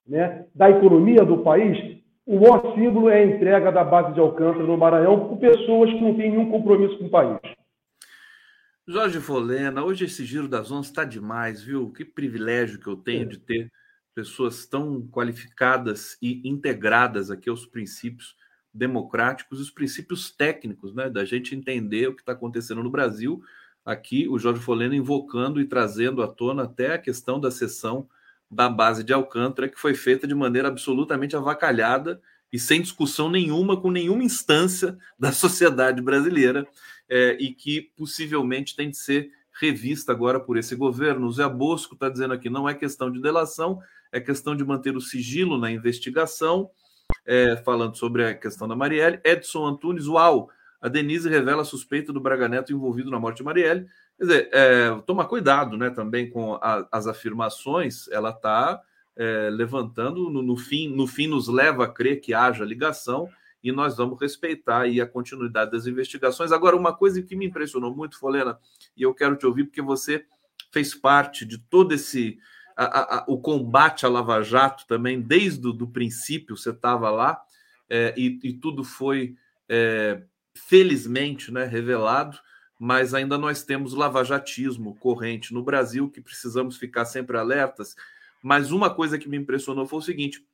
né, 0.04 0.46
da 0.52 0.68
economia 0.68 1.24
do 1.24 1.38
país, 1.38 2.02
o 2.26 2.40
maior 2.40 2.74
símbolo 2.74 3.08
é 3.08 3.22
a 3.22 3.26
entrega 3.26 3.70
da 3.70 3.84
base 3.84 4.14
de 4.14 4.18
Alcântara 4.18 4.66
no 4.66 4.76
Maranhão 4.76 5.28
por 5.28 5.38
pessoas 5.38 5.90
que 5.92 6.00
não 6.00 6.16
têm 6.16 6.32
nenhum 6.32 6.50
compromisso 6.50 6.98
com 6.98 7.04
o 7.04 7.10
país. 7.10 7.38
Jorge 8.84 9.20
Folena, 9.20 9.84
hoje 9.84 10.06
esse 10.06 10.24
Giro 10.24 10.48
das 10.48 10.72
Onze 10.72 10.88
está 10.88 11.04
demais, 11.04 11.62
viu? 11.62 11.92
Que 11.92 12.04
privilégio 12.04 12.80
que 12.80 12.88
eu 12.88 12.96
tenho 12.96 13.22
é. 13.22 13.26
de 13.26 13.38
ter 13.38 13.70
pessoas 14.12 14.66
tão 14.66 15.06
qualificadas 15.06 16.18
e 16.20 16.42
integradas 16.44 17.30
aqui 17.30 17.48
aos 17.48 17.64
princípios 17.64 18.34
democráticos, 18.74 19.60
os 19.60 19.70
princípios 19.70 20.32
técnicos, 20.32 20.92
né? 20.92 21.08
Da 21.08 21.24
gente 21.24 21.54
entender 21.54 22.08
o 22.08 22.14
que 22.16 22.22
está 22.22 22.32
acontecendo 22.32 22.82
no 22.82 22.90
Brasil. 22.90 23.40
Aqui, 23.84 24.28
o 24.28 24.38
Jorge 24.38 24.60
Folena 24.62 24.94
invocando 24.94 25.60
e 25.60 25.66
trazendo 25.66 26.22
à 26.22 26.28
tona 26.28 26.64
até 26.64 26.94
a 26.94 26.98
questão 26.98 27.40
da 27.40 27.50
sessão 27.50 28.08
da 28.50 28.68
base 28.68 29.02
de 29.02 29.12
Alcântara, 29.12 29.68
que 29.68 29.80
foi 29.80 29.94
feita 29.94 30.26
de 30.26 30.34
maneira 30.34 30.68
absolutamente 30.68 31.34
avacalhada 31.34 32.20
e 32.52 32.58
sem 32.58 32.82
discussão 32.82 33.30
nenhuma 33.30 33.80
com 33.80 33.90
nenhuma 33.90 34.22
instância 34.22 34.96
da 35.18 35.32
sociedade 35.32 36.02
brasileira 36.02 36.66
é, 37.08 37.36
e 37.40 37.52
que 37.52 37.90
possivelmente 37.96 38.76
tem 38.76 38.90
de 38.90 38.96
ser 38.98 39.30
revista 39.60 40.12
agora 40.12 40.38
por 40.38 40.56
esse 40.56 40.76
governo. 40.76 41.26
O 41.26 41.32
Zé 41.32 41.48
Bosco 41.48 41.94
está 41.94 42.08
dizendo 42.08 42.34
aqui: 42.34 42.50
não 42.50 42.68
é 42.68 42.74
questão 42.74 43.10
de 43.10 43.20
delação, 43.20 43.80
é 44.12 44.20
questão 44.20 44.54
de 44.54 44.64
manter 44.64 44.96
o 44.96 45.00
sigilo 45.00 45.58
na 45.58 45.70
investigação. 45.70 46.70
É, 47.26 47.56
falando 47.58 47.96
sobre 47.96 48.24
a 48.24 48.34
questão 48.34 48.66
da 48.66 48.74
Marielle. 48.74 49.20
Edson 49.24 49.66
Antunes, 49.66 50.06
uau! 50.06 50.48
A 50.82 50.88
Denise 50.88 51.28
revela 51.28 51.64
suspeita 51.64 52.12
do 52.12 52.20
Braga 52.20 52.48
Neto 52.48 52.72
envolvido 52.72 53.10
na 53.10 53.20
morte 53.20 53.36
de 53.36 53.44
Marielle. 53.44 53.86
Quer 54.18 54.24
dizer, 54.24 54.50
é, 54.52 54.90
toma 55.06 55.24
cuidado 55.24 55.76
né, 55.76 55.90
também 55.90 56.28
com 56.28 56.54
a, 56.54 56.86
as 56.90 57.06
afirmações, 57.06 58.08
ela 58.08 58.30
está 58.30 58.82
é, 59.16 59.48
levantando, 59.50 60.28
no, 60.28 60.42
no, 60.42 60.56
fim, 60.56 60.88
no 60.88 61.06
fim 61.06 61.28
nos 61.28 61.46
leva 61.46 61.84
a 61.84 61.88
crer 61.88 62.20
que 62.20 62.34
haja 62.34 62.64
ligação 62.64 63.28
e 63.62 63.70
nós 63.70 63.96
vamos 63.96 64.20
respeitar 64.20 64.80
aí 64.80 65.00
a 65.00 65.06
continuidade 65.06 65.70
das 65.70 65.86
investigações. 65.86 66.50
Agora, 66.50 66.76
uma 66.76 66.92
coisa 66.92 67.22
que 67.22 67.36
me 67.36 67.46
impressionou 67.46 67.94
muito, 67.94 68.18
Folena, 68.18 68.58
e 68.96 69.02
eu 69.02 69.14
quero 69.14 69.36
te 69.36 69.46
ouvir 69.46 69.64
porque 69.64 69.80
você 69.80 70.26
fez 70.72 70.94
parte 70.94 71.46
de 71.46 71.58
todo 71.58 71.94
esse 71.94 72.38
a, 72.76 73.18
a, 73.18 73.24
o 73.28 73.38
combate 73.38 74.06
à 74.06 74.08
Lava 74.08 74.42
Jato 74.42 74.86
também, 74.86 75.20
desde 75.20 75.66
o 75.68 75.72
do 75.72 75.86
princípio, 75.86 76.56
você 76.56 76.70
estava 76.70 77.10
lá, 77.10 77.40
é, 77.88 78.14
e, 78.16 78.40
e, 78.42 78.52
tudo 78.54 78.82
foi 78.82 79.36
é, 79.68 80.22
felizmente 80.54 81.52
né, 81.52 81.64
revelado, 81.64 82.38
mas 82.78 83.14
ainda 83.14 83.38
nós 83.38 83.62
temos 83.62 83.94
lavajatismo 83.94 84.96
corrente 84.96 85.54
no 85.54 85.62
Brasil, 85.62 86.10
que 86.10 86.20
precisamos 86.20 86.76
ficar 86.76 87.04
sempre 87.04 87.38
alertas. 87.38 87.94
Mas 88.42 88.72
uma 88.72 88.92
coisa 88.92 89.18
que 89.18 89.28
me 89.28 89.36
impressionou 89.36 89.86
foi 89.86 90.00
o 90.00 90.02
seguinte: 90.02 90.44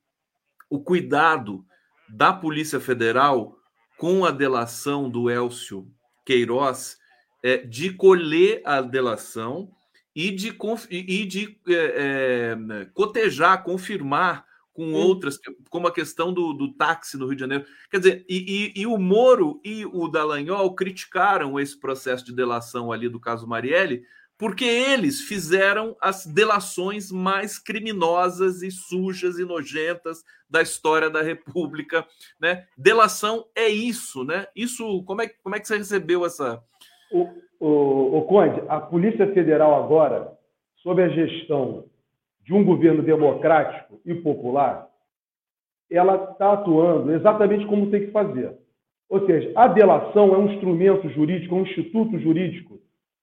o 0.69 0.79
cuidado 0.79 1.65
da 2.07 2.31
Polícia 2.31 2.79
Federal 2.79 3.57
com 3.97 4.23
a 4.25 4.31
delação 4.31 5.09
do 5.09 5.29
Elcio 5.29 5.91
Queiroz 6.25 6.97
é, 7.43 7.57
de 7.57 7.91
colher 7.93 8.61
a 8.65 8.81
delação 8.81 9.71
e 10.15 10.31
de, 10.31 10.55
e 10.89 11.25
de 11.25 11.59
é, 11.67 11.73
é, 11.73 12.85
cotejar, 12.93 13.63
confirmar 13.63 14.45
com 14.79 14.93
outras, 14.93 15.37
como 15.69 15.87
a 15.87 15.93
questão 15.93 16.31
do, 16.31 16.53
do 16.53 16.73
táxi 16.73 17.17
no 17.17 17.25
Rio 17.25 17.35
de 17.35 17.41
Janeiro. 17.41 17.65
Quer 17.91 17.97
dizer, 17.97 18.25
e, 18.29 18.71
e, 18.77 18.81
e, 18.81 18.87
o 18.87 18.97
Moro 18.97 19.59
e 19.61 19.85
o 19.85 20.07
Dallagnol 20.07 20.73
criticaram 20.73 21.59
esse 21.59 21.77
processo 21.77 22.23
de 22.23 22.33
delação 22.33 22.89
ali 22.89 23.09
do 23.09 23.19
caso 23.19 23.45
Marielle, 23.45 24.03
porque 24.37 24.63
eles 24.63 25.19
fizeram 25.19 25.97
as 25.99 26.25
delações 26.25 27.11
mais 27.11 27.59
criminosas 27.59 28.61
e 28.61 28.71
sujas 28.71 29.37
e 29.37 29.43
nojentas 29.43 30.23
da 30.49 30.61
história 30.61 31.09
da 31.09 31.21
República, 31.21 32.07
né? 32.39 32.65
Delação 32.77 33.45
é 33.53 33.67
isso, 33.67 34.23
né? 34.23 34.47
Isso, 34.55 35.03
como 35.03 35.21
é, 35.21 35.27
como 35.27 35.57
é 35.57 35.59
que 35.59 35.67
você 35.67 35.75
recebeu 35.75 36.25
essa... 36.25 36.63
O, 37.11 37.27
o, 37.59 38.19
o 38.19 38.21
Conde, 38.21 38.63
a 38.69 38.79
Polícia 38.79 39.27
Federal 39.33 39.83
agora, 39.83 40.31
sob 40.77 41.03
a 41.03 41.09
gestão 41.09 41.83
de 42.49 42.53
um 42.55 42.65
governo 42.65 43.03
democrático 43.03 44.01
e 44.03 44.15
popular, 44.15 44.87
ela 45.89 46.31
está 46.31 46.53
atuando 46.53 47.13
exatamente 47.13 47.65
como 47.67 47.91
tem 47.91 48.07
que 48.07 48.11
fazer. 48.11 48.57
Ou 49.07 49.25
seja, 49.25 49.51
a 49.55 49.67
delação 49.67 50.33
é 50.33 50.37
um 50.37 50.51
instrumento 50.51 51.07
jurídico, 51.09 51.55
um 51.55 51.61
instituto 51.61 52.17
jurídico 52.19 52.79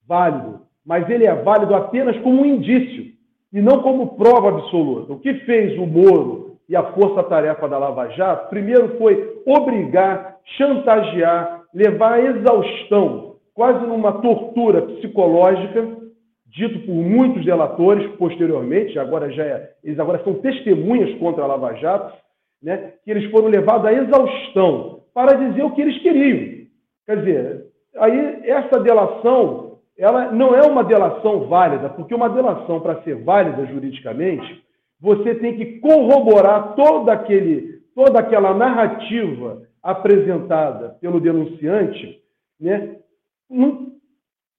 válido 0.07 0.67
mas 0.87 1.11
ele 1.11 1.27
é 1.27 1.35
válido 1.35 1.75
apenas 1.75 2.17
como 2.19 2.43
um 2.43 2.47
indício 2.47 3.07
e 3.53 3.61
não 3.61 3.83
como 3.83 4.17
prova 4.17 4.51
absoluta. 4.51 5.13
O 5.13 5.19
que 5.19 5.35
fez 5.41 5.77
o 5.77 5.85
Moro 5.85 6.59
e 6.69 6.77
a 6.77 6.93
força-tarefa 6.93 7.69
da 7.69 7.77
Lava 7.77 8.09
Jato, 8.11 8.49
primeiro 8.49 8.97
foi 8.97 9.43
obrigar, 9.45 10.37
chantagear, 10.57 11.63
levar 11.75 12.13
à 12.15 12.21
exaustão, 12.21 13.35
quase 13.53 13.85
numa 13.85 14.21
tortura 14.21 14.83
psicológica, 14.83 16.06
dito 16.47 16.81
por 16.81 16.95
muitos 16.95 17.45
delatores 17.45 18.11
posteriormente, 18.17 18.99
agora 18.99 19.31
já 19.31 19.45
é, 19.45 19.71
eles 19.83 19.99
agora 19.99 20.23
são 20.25 20.35
testemunhas 20.35 21.19
contra 21.19 21.45
a 21.45 21.47
Lava 21.47 21.75
Jato, 21.75 22.17
né, 22.63 22.93
que 23.05 23.11
eles 23.11 23.31
foram 23.31 23.49
levados 23.49 23.87
à 23.87 23.93
exaustão 23.93 25.03
para 25.13 25.35
dizer 25.35 25.63
o 25.63 25.73
que 25.73 25.83
eles 25.83 25.99
queriam. 26.03 26.67
Quer 27.07 27.19
dizer, 27.19 27.67
aí 27.97 28.41
essa 28.45 28.81
delação 28.81 29.67
ela 29.99 30.31
não 30.31 30.55
é 30.55 30.63
uma 30.63 30.85
delação 30.85 31.49
válida, 31.49 31.89
porque 31.89 32.15
uma 32.15 32.29
delação, 32.29 32.81
para 32.81 33.03
ser 33.03 33.23
válida 33.25 33.65
juridicamente, 33.67 34.63
você 35.01 35.35
tem 35.35 35.57
que 35.57 35.81
corroborar 35.81 36.75
todo 36.75 37.09
aquele, 37.09 37.81
toda 37.95 38.19
aquela 38.19 38.55
narrativa 38.55 39.63
apresentada 39.83 40.91
pelo 41.01 41.21
denunciante, 41.21 42.21
né, 42.61 42.97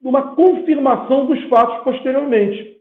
numa 0.01 0.35
confirmação 0.35 1.25
dos 1.25 1.41
fatos 1.45 1.83
posteriormente. 1.83 2.77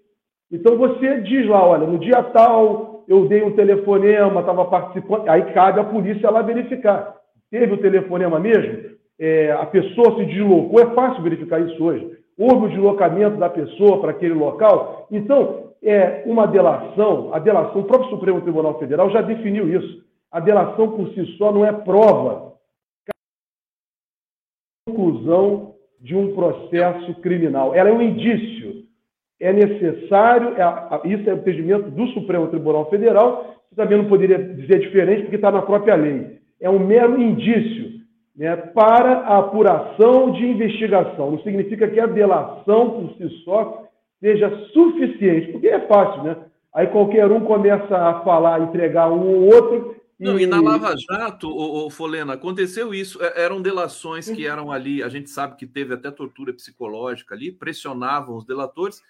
Então 0.50 0.76
você 0.76 1.20
diz 1.22 1.46
lá, 1.48 1.66
olha, 1.66 1.86
no 1.86 1.98
dia 1.98 2.22
tal 2.22 3.04
eu 3.08 3.26
dei 3.26 3.42
um 3.42 3.54
telefonema, 3.54 4.40
estava 4.40 4.64
participando, 4.64 5.28
aí 5.28 5.52
cabe 5.52 5.80
à 5.80 5.84
polícia 5.84 6.30
lá 6.30 6.42
verificar. 6.42 7.16
Teve 7.50 7.74
o 7.74 7.78
telefonema 7.78 8.38
mesmo? 8.40 8.96
É, 9.18 9.52
a 9.52 9.66
pessoa 9.66 10.16
se 10.16 10.26
deslocou, 10.26 10.80
é 10.80 10.94
fácil 10.94 11.22
verificar 11.22 11.60
isso 11.60 11.82
hoje 11.82 12.16
houve 12.36 12.66
o 12.66 12.68
deslocamento 12.68 13.38
da 13.38 13.48
pessoa 13.48 14.00
para 14.00 14.10
aquele 14.10 14.34
local. 14.34 15.06
Então, 15.10 15.72
é 15.82 16.22
uma 16.26 16.46
delação, 16.46 17.32
a 17.32 17.38
delação, 17.38 17.80
o 17.80 17.84
próprio 17.84 18.10
Supremo 18.10 18.40
Tribunal 18.42 18.78
Federal 18.78 19.10
já 19.10 19.22
definiu 19.22 19.68
isso. 19.68 20.04
A 20.30 20.40
delação 20.40 20.90
por 20.92 21.08
si 21.14 21.24
só 21.38 21.50
não 21.52 21.64
é 21.64 21.72
prova. 21.72 22.54
Conclusão 24.88 25.75
de 26.06 26.14
um 26.14 26.32
processo 26.34 27.14
criminal. 27.16 27.74
Ela 27.74 27.90
é 27.90 27.92
um 27.92 28.00
indício. 28.00 28.84
É 29.40 29.52
necessário, 29.52 30.54
é, 30.56 31.08
isso 31.08 31.28
é 31.28 31.34
o 31.34 31.38
entendimento 31.38 31.90
do 31.90 32.06
Supremo 32.08 32.46
Tribunal 32.46 32.88
Federal, 32.88 33.56
que 33.68 33.74
também 33.74 33.98
não 33.98 34.04
poderia 34.04 34.38
dizer 34.38 34.78
diferente, 34.78 35.22
porque 35.22 35.36
está 35.36 35.50
na 35.50 35.62
própria 35.62 35.96
lei. 35.96 36.38
É 36.60 36.70
um 36.70 36.78
mero 36.78 37.20
indício 37.20 38.00
né, 38.36 38.54
para 38.56 39.18
a 39.18 39.38
apuração 39.38 40.30
de 40.30 40.46
investigação. 40.46 41.32
Não 41.32 41.40
significa 41.40 41.88
que 41.88 41.98
a 41.98 42.06
delação 42.06 42.90
por 42.90 43.16
si 43.16 43.28
só 43.44 43.88
seja 44.20 44.48
suficiente, 44.72 45.52
porque 45.52 45.68
é 45.68 45.80
fácil, 45.80 46.22
né? 46.22 46.36
Aí 46.72 46.86
qualquer 46.86 47.30
um 47.32 47.40
começa 47.40 47.96
a 47.96 48.20
falar, 48.20 48.60
entregar 48.60 49.10
um 49.10 49.26
ou 49.26 49.44
outro, 49.46 49.95
Não, 50.18 50.38
e, 50.38 50.46
na 50.46 50.60
Lava 50.60 50.94
Jato, 50.96 51.48
o, 51.48 51.86
o, 51.86 51.90
Folena, 51.90 52.34
aconteceu 52.34 52.94
isso. 52.94 53.22
É, 53.22 53.42
eram 53.44 53.60
delações 53.60 54.30
que 54.30 54.46
eram 54.46 54.72
ali, 54.72 55.02
a 55.02 55.08
gente 55.08 55.28
sabe 55.28 55.56
que 55.56 55.66
teve 55.66 55.92
até 55.92 56.10
tortura 56.10 56.54
psicológica 56.54 57.34
ali, 57.34 57.52
pressionavam 57.52 58.36
os 58.36 58.44
delatores, 58.44 59.02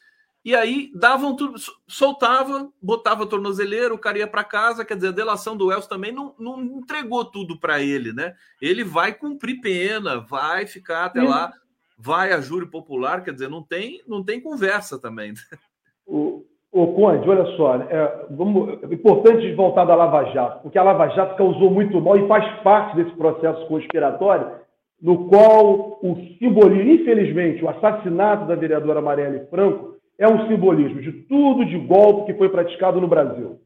e 0.44 0.54
aí 0.54 0.92
davam 0.94 1.34
tudo, 1.34 1.58
soltava, 1.88 2.72
botava 2.80 3.26
tornozeleiro, 3.26 3.94
o 3.94 3.98
cara 3.98 4.18
ia 4.18 4.26
para 4.26 4.44
casa, 4.44 4.84
quer 4.84 4.94
dizer, 4.94 5.08
a 5.08 5.12
delação 5.12 5.56
do 5.56 5.66
Wells 5.66 5.88
também 5.88 6.12
não, 6.12 6.34
não 6.38 6.62
entregou 6.62 7.24
tudo 7.24 7.58
para 7.58 7.80
ele, 7.80 8.12
né? 8.12 8.34
Ele 8.60 8.84
vai 8.84 9.12
cumprir 9.12 9.60
pena, 9.60 10.20
vai 10.20 10.66
ficar 10.66 11.06
até 11.06 11.22
lá, 11.22 11.52
vai 11.98 12.32
a 12.32 12.40
júri 12.40 12.66
popular, 12.66 13.24
quer 13.24 13.32
dizer, 13.32 13.48
não 13.48 13.62
tem, 13.62 14.02
não 14.06 14.24
tem 14.24 14.40
conversa 14.40 14.98
também. 14.98 15.34
O, 16.08 16.46
o 16.76 16.92
Conde, 16.92 17.28
olha 17.28 17.46
só, 17.56 17.76
é, 17.76 18.26
vamos, 18.30 18.82
é 18.82 18.94
importante 18.94 19.52
voltar 19.54 19.86
da 19.86 19.94
Lava 19.94 20.24
Jato, 20.24 20.62
porque 20.62 20.78
a 20.78 20.82
Lava 20.82 21.08
Jato 21.08 21.36
causou 21.36 21.70
muito 21.70 21.98
mal 22.00 22.18
e 22.18 22.28
faz 22.28 22.44
parte 22.60 22.96
desse 22.96 23.16
processo 23.16 23.66
conspiratório, 23.66 24.50
no 25.00 25.28
qual 25.28 25.98
o 26.02 26.16
simbolismo, 26.38 26.90
infelizmente, 26.90 27.64
o 27.64 27.68
assassinato 27.68 28.46
da 28.46 28.54
vereadora 28.54 29.00
Marielle 29.00 29.46
Franco 29.46 29.96
é 30.18 30.28
um 30.28 30.46
simbolismo 30.48 31.00
de 31.00 31.12
tudo 31.12 31.64
de 31.64 31.78
golpe 31.78 32.32
que 32.32 32.38
foi 32.38 32.48
praticado 32.50 33.00
no 33.00 33.08
Brasil. 33.08 33.58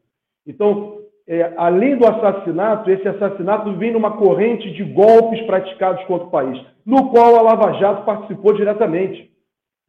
Então, 0.47 0.99
é, 1.29 1.53
além 1.57 1.97
do 1.97 2.07
assassinato, 2.07 2.91
esse 2.91 3.07
assassinato 3.07 3.73
vem 3.75 3.93
numa 3.93 4.17
corrente 4.17 4.71
de 4.73 4.85
golpes 4.85 5.41
praticados 5.47 6.05
contra 6.05 6.27
o 6.27 6.31
país, 6.31 6.61
no 6.87 7.11
qual 7.11 7.37
a 7.37 7.43
Lava 7.43 7.73
Jato 7.75 8.05
participou 8.05 8.53
diretamente. 8.53 9.31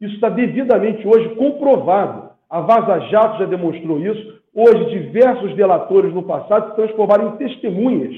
Isso 0.00 0.14
está 0.14 0.28
devidamente 0.28 1.06
hoje 1.06 1.34
comprovado. 1.36 2.31
A 2.52 2.60
Vaza 2.60 2.98
Jato 3.08 3.38
já 3.38 3.46
demonstrou 3.46 3.98
isso. 3.98 4.34
Hoje, 4.54 4.90
diversos 4.90 5.56
delatores 5.56 6.12
no 6.12 6.22
passado 6.22 6.68
se 6.68 6.76
transformaram 6.76 7.28
em 7.28 7.36
testemunhas 7.38 8.14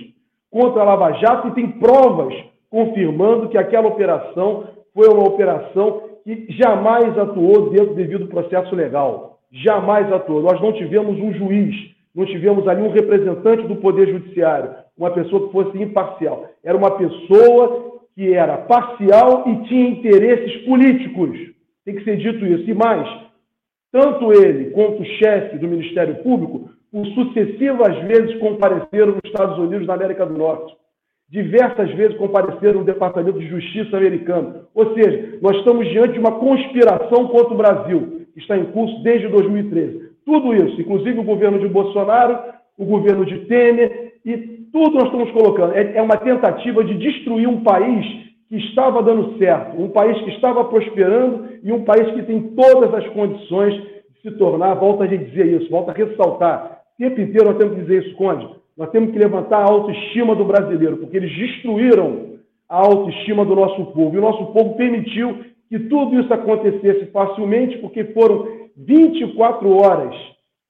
contra 0.51 0.83
a 0.83 0.85
Lava 0.85 1.13
Jato 1.13 1.47
e 1.47 1.51
tem 1.53 1.71
provas 1.79 2.35
confirmando 2.69 3.49
que 3.49 3.57
aquela 3.57 3.87
operação 3.87 4.65
foi 4.93 5.07
uma 5.07 5.23
operação 5.23 6.03
que 6.25 6.47
jamais 6.51 7.17
atuou 7.17 7.71
dentro 7.71 7.91
do 7.91 7.95
devido 7.95 8.27
processo 8.27 8.75
legal. 8.75 9.39
Jamais 9.53 10.13
atuou. 10.13 10.43
Nós 10.43 10.61
não 10.61 10.73
tivemos 10.73 11.17
um 11.17 11.33
juiz, 11.35 11.73
não 12.13 12.27
tivemos 12.27 12.67
ali 12.67 12.83
um 12.83 12.91
representante 12.91 13.69
do 13.69 13.77
Poder 13.77 14.09
Judiciário, 14.09 14.75
uma 14.99 15.13
pessoa 15.13 15.47
que 15.47 15.53
fosse 15.53 15.81
imparcial. 15.81 16.47
Era 16.65 16.77
uma 16.77 16.91
pessoa 16.91 18.01
que 18.17 18.35
era 18.35 18.57
parcial 18.57 19.45
e 19.47 19.69
tinha 19.69 19.91
interesses 19.91 20.57
políticos. 20.65 21.39
Tem 21.85 21.95
que 21.95 22.03
ser 22.03 22.17
dito 22.17 22.45
isso. 22.45 22.69
E 22.69 22.75
mais, 22.75 23.09
tanto 23.95 24.33
ele 24.33 24.71
quanto 24.71 25.03
o 25.03 25.07
chefe 25.07 25.57
do 25.57 25.69
Ministério 25.69 26.17
Público, 26.17 26.69
por 26.91 27.07
sucessivas 27.07 27.97
vezes 28.09 28.37
compareceram 28.41 29.13
nos 29.13 29.21
Estados 29.25 29.57
Unidos 29.57 29.87
da 29.87 29.95
América 29.95 30.27
do 30.27 30.37
Norte 30.37 30.75
diversas 31.31 31.91
vezes 31.95 32.17
compareceram 32.17 32.81
no 32.81 32.85
Departamento 32.85 33.39
de 33.39 33.49
Justiça 33.49 33.97
americano. 33.97 34.67
Ou 34.75 34.95
seja, 34.95 35.39
nós 35.41 35.57
estamos 35.57 35.89
diante 35.89 36.13
de 36.13 36.19
uma 36.19 36.39
conspiração 36.39 37.29
contra 37.29 37.55
o 37.55 37.57
Brasil, 37.57 38.27
que 38.33 38.41
está 38.41 38.57
em 38.57 38.67
curso 38.67 39.03
desde 39.03 39.29
2013. 39.29 40.11
Tudo 40.25 40.55
isso, 40.55 40.81
inclusive 40.81 41.19
o 41.19 41.25
governo 41.25 41.59
de 41.59 41.69
Bolsonaro, 41.69 42.39
o 42.79 42.85
governo 42.85 43.25
de 43.25 43.39
Temer, 43.47 44.15
e 44.25 44.37
tudo 44.73 44.95
nós 44.95 45.05
estamos 45.05 45.31
colocando. 45.33 45.73
É, 45.75 45.97
é 45.97 46.03
uma 46.03 46.17
tentativa 46.17 46.85
de 46.85 46.95
destruir 46.95 47.49
um 47.49 47.63
país 47.63 48.07
que 48.49 48.57
estava 48.57 49.03
dando 49.03 49.39
certo, 49.39 49.81
um 49.81 49.89
país 49.89 50.21
que 50.23 50.31
estava 50.31 50.65
prosperando 50.65 51.49
e 51.63 51.73
um 51.73 51.85
país 51.85 52.13
que 52.15 52.23
tem 52.23 52.43
todas 52.55 52.93
as 52.95 53.09
condições 53.09 53.75
de 53.75 54.21
se 54.23 54.31
tornar, 54.39 54.75
volta 54.75 55.05
a 55.05 55.07
dizer 55.07 55.61
isso, 55.61 55.71
volta 55.71 55.93
a 55.93 55.95
ressaltar. 55.95 56.83
O 56.95 57.03
tempo 57.03 57.21
inteiro 57.21 57.47
nós 57.47 57.59
temos 57.59 57.75
que 57.75 57.81
dizer 57.83 58.05
isso, 58.05 58.17
Conde 58.17 58.65
nós 58.77 58.91
temos 58.91 59.13
que 59.13 59.19
levantar 59.19 59.59
a 59.59 59.71
autoestima 59.71 60.35
do 60.35 60.45
brasileiro, 60.45 60.97
porque 60.97 61.17
eles 61.17 61.33
destruíram 61.37 62.35
a 62.69 62.77
autoestima 62.77 63.45
do 63.45 63.55
nosso 63.55 63.87
povo. 63.87 64.15
E 64.15 64.19
o 64.19 64.23
nosso 64.23 64.47
povo 64.47 64.75
permitiu 64.75 65.45
que 65.69 65.79
tudo 65.79 66.19
isso 66.21 66.33
acontecesse 66.33 67.07
facilmente, 67.07 67.79
porque 67.79 68.05
foram 68.07 68.49
24 68.77 69.71
horas, 69.77 70.15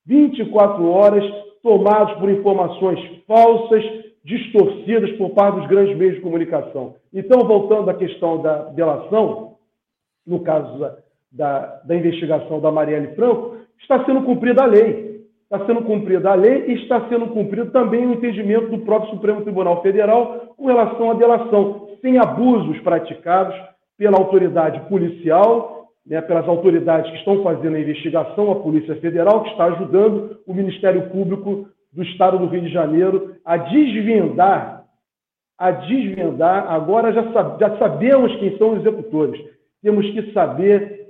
24 0.06 0.86
horas 0.86 1.24
tomados 1.62 2.14
por 2.18 2.28
informações 2.30 3.00
falsas, 3.26 3.82
distorcidas 4.22 5.12
por 5.12 5.30
parte 5.30 5.60
dos 5.60 5.68
grandes 5.68 5.96
meios 5.96 6.16
de 6.16 6.20
comunicação. 6.20 6.96
Então, 7.14 7.46
voltando 7.46 7.88
à 7.88 7.94
questão 7.94 8.42
da 8.42 8.64
delação, 8.70 9.54
no 10.26 10.40
caso 10.40 10.78
da, 10.78 10.96
da, 11.30 11.80
da 11.84 11.96
investigação 11.96 12.60
da 12.60 12.72
Marielle 12.72 13.14
Franco, 13.14 13.56
está 13.80 14.04
sendo 14.04 14.22
cumprida 14.22 14.64
a 14.64 14.66
lei. 14.66 15.22
Está 15.44 15.64
sendo 15.66 15.82
cumprida 15.82 16.30
a 16.30 16.34
lei 16.34 16.64
e 16.66 16.82
está 16.82 17.08
sendo 17.08 17.28
cumprido 17.28 17.70
também 17.70 18.04
o 18.04 18.14
entendimento 18.14 18.68
do 18.68 18.78
próprio 18.78 19.10
Supremo 19.10 19.42
Tribunal 19.42 19.80
Federal 19.82 20.54
com 20.56 20.66
relação 20.66 21.12
à 21.12 21.14
delação, 21.14 21.90
sem 22.00 22.18
abusos 22.18 22.80
praticados 22.80 23.54
pela 23.96 24.18
autoridade 24.18 24.80
policial, 24.88 25.90
né, 26.04 26.20
pelas 26.20 26.48
autoridades 26.48 27.10
que 27.10 27.18
estão 27.18 27.42
fazendo 27.42 27.76
a 27.76 27.80
investigação, 27.80 28.50
a 28.50 28.56
Polícia 28.56 28.96
Federal, 28.96 29.42
que 29.44 29.50
está 29.50 29.66
ajudando 29.66 30.38
o 30.46 30.52
Ministério 30.52 31.08
Público 31.10 31.68
do 31.92 32.02
Estado 32.02 32.38
do 32.38 32.46
Rio 32.46 32.62
de 32.62 32.72
Janeiro 32.72 33.36
a 33.44 33.56
desvendar, 33.56 34.73
a 35.58 35.70
desvendar, 35.70 36.70
agora 36.70 37.12
já, 37.12 37.22
já 37.58 37.78
sabemos 37.78 38.34
quem 38.36 38.56
são 38.58 38.72
os 38.72 38.80
executores, 38.80 39.40
temos 39.82 40.08
que 40.10 40.32
saber 40.32 41.08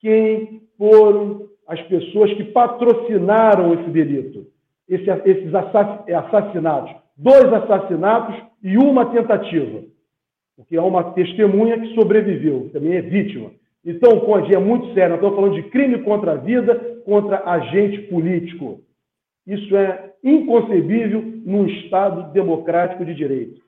quem 0.00 0.62
foram 0.76 1.48
as 1.66 1.80
pessoas 1.82 2.32
que 2.34 2.44
patrocinaram 2.44 3.74
esse 3.74 3.90
delito, 3.90 4.46
esse, 4.88 5.10
esses 5.24 5.52
assassinatos. 5.54 6.94
Dois 7.16 7.52
assassinatos 7.52 8.36
e 8.62 8.76
uma 8.76 9.06
tentativa. 9.06 9.82
Porque 10.56 10.76
há 10.76 10.82
uma 10.82 11.12
testemunha 11.12 11.78
que 11.80 11.94
sobreviveu, 11.94 12.70
também 12.72 12.94
é 12.94 13.02
vítima. 13.02 13.50
Então, 13.84 14.20
Conde, 14.20 14.54
é 14.54 14.58
muito 14.58 14.92
sério. 14.94 15.10
Nós 15.10 15.18
estamos 15.18 15.36
falando 15.36 15.54
de 15.54 15.70
crime 15.70 16.02
contra 16.02 16.32
a 16.32 16.36
vida, 16.36 16.74
contra 17.04 17.48
agente 17.48 18.02
político. 18.08 18.80
Isso 19.46 19.76
é 19.76 20.12
inconcebível 20.24 21.22
num 21.44 21.66
Estado 21.66 22.32
democrático 22.32 23.04
de 23.04 23.14
direito. 23.14 23.65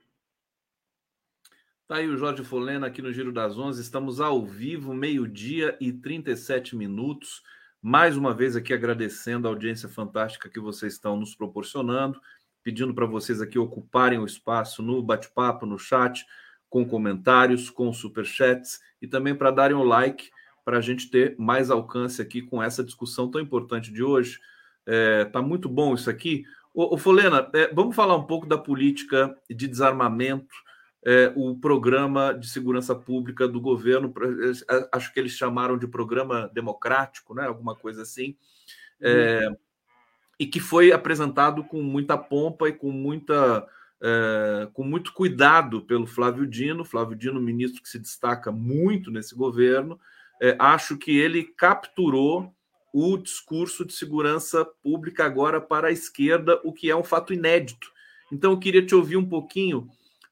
Tá 1.88 1.96
aí 1.96 2.06
o 2.06 2.18
Jorge 2.18 2.44
Folena 2.44 2.86
aqui 2.86 3.00
no 3.00 3.10
Giro 3.10 3.32
das 3.32 3.56
Onze. 3.56 3.80
Estamos 3.80 4.20
ao 4.20 4.44
vivo, 4.44 4.92
meio-dia 4.92 5.74
e 5.80 5.90
37 5.90 6.76
minutos. 6.76 7.42
Mais 7.80 8.14
uma 8.14 8.34
vez 8.34 8.54
aqui 8.54 8.74
agradecendo 8.74 9.48
a 9.48 9.50
audiência 9.50 9.88
fantástica 9.88 10.50
que 10.50 10.60
vocês 10.60 10.92
estão 10.92 11.16
nos 11.16 11.34
proporcionando, 11.34 12.20
pedindo 12.62 12.92
para 12.94 13.06
vocês 13.06 13.40
aqui 13.40 13.58
ocuparem 13.58 14.18
o 14.18 14.26
espaço 14.26 14.82
no 14.82 15.02
bate-papo, 15.02 15.64
no 15.64 15.78
chat, 15.78 16.26
com 16.68 16.84
comentários, 16.84 17.70
com 17.70 17.90
superchats 17.90 18.80
e 19.00 19.08
também 19.08 19.34
para 19.34 19.50
darem 19.50 19.74
o 19.74 19.82
like 19.82 20.30
para 20.66 20.76
a 20.76 20.82
gente 20.82 21.10
ter 21.10 21.36
mais 21.38 21.70
alcance 21.70 22.20
aqui 22.20 22.42
com 22.42 22.62
essa 22.62 22.84
discussão 22.84 23.30
tão 23.30 23.40
importante 23.40 23.90
de 23.90 24.02
hoje. 24.02 24.38
É, 24.84 25.24
tá 25.24 25.40
muito 25.40 25.70
bom 25.70 25.94
isso 25.94 26.10
aqui. 26.10 26.44
Ô, 26.74 26.98
Folena, 26.98 27.50
é, 27.54 27.72
vamos 27.72 27.96
falar 27.96 28.14
um 28.14 28.26
pouco 28.26 28.46
da 28.46 28.58
política 28.58 29.34
de 29.48 29.66
desarmamento 29.66 30.54
é, 31.04 31.32
o 31.36 31.56
programa 31.56 32.32
de 32.32 32.48
segurança 32.48 32.94
pública 32.94 33.46
do 33.46 33.60
governo, 33.60 34.12
acho 34.92 35.12
que 35.12 35.20
eles 35.20 35.32
chamaram 35.32 35.78
de 35.78 35.86
programa 35.86 36.50
democrático, 36.52 37.34
né? 37.34 37.46
alguma 37.46 37.74
coisa 37.74 38.02
assim, 38.02 38.36
é, 39.00 39.48
e 40.38 40.46
que 40.46 40.60
foi 40.60 40.92
apresentado 40.92 41.64
com 41.64 41.82
muita 41.82 42.16
pompa 42.16 42.68
e 42.68 42.72
com 42.72 42.90
muita. 42.90 43.66
É, 44.00 44.68
com 44.74 44.84
muito 44.84 45.12
cuidado 45.12 45.82
pelo 45.82 46.06
Flávio 46.06 46.46
Dino, 46.46 46.84
Flávio 46.84 47.16
Dino, 47.16 47.40
ministro 47.40 47.82
que 47.82 47.88
se 47.88 47.98
destaca 47.98 48.52
muito 48.52 49.10
nesse 49.10 49.34
governo, 49.34 49.98
é, 50.40 50.56
acho 50.56 50.96
que 50.96 51.18
ele 51.18 51.42
capturou 51.42 52.54
o 52.92 53.16
discurso 53.16 53.84
de 53.84 53.92
segurança 53.92 54.64
pública 54.64 55.24
agora 55.24 55.60
para 55.60 55.88
a 55.88 55.90
esquerda, 55.90 56.60
o 56.62 56.72
que 56.72 56.88
é 56.88 56.94
um 56.94 57.02
fato 57.02 57.32
inédito. 57.32 57.90
Então, 58.30 58.52
eu 58.52 58.58
queria 58.58 58.86
te 58.86 58.94
ouvir 58.94 59.16
um 59.16 59.28
pouquinho 59.28 59.88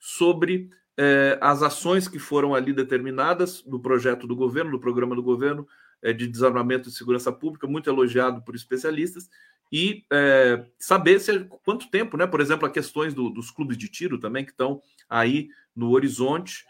sobre 0.06 0.70
eh, 0.96 1.36
as 1.40 1.64
ações 1.64 2.06
que 2.06 2.20
foram 2.20 2.54
ali 2.54 2.72
determinadas 2.72 3.60
do 3.62 3.80
projeto 3.80 4.24
do 4.24 4.36
governo, 4.36 4.70
do 4.70 4.78
programa 4.78 5.16
do 5.16 5.22
governo 5.22 5.66
eh, 6.00 6.12
de 6.12 6.28
desarmamento 6.28 6.88
e 6.88 6.92
segurança 6.92 7.32
pública, 7.32 7.66
muito 7.66 7.90
elogiado 7.90 8.40
por 8.42 8.54
especialistas, 8.54 9.28
e 9.72 10.04
eh, 10.12 10.64
saber 10.78 11.18
se, 11.18 11.40
quanto 11.64 11.90
tempo, 11.90 12.16
né? 12.16 12.24
Por 12.24 12.40
exemplo, 12.40 12.68
as 12.68 12.72
questões 12.72 13.14
do, 13.14 13.30
dos 13.30 13.50
clubes 13.50 13.76
de 13.76 13.88
tiro 13.88 14.16
também, 14.16 14.44
que 14.44 14.52
estão 14.52 14.80
aí 15.10 15.48
no 15.74 15.90
horizonte, 15.90 16.64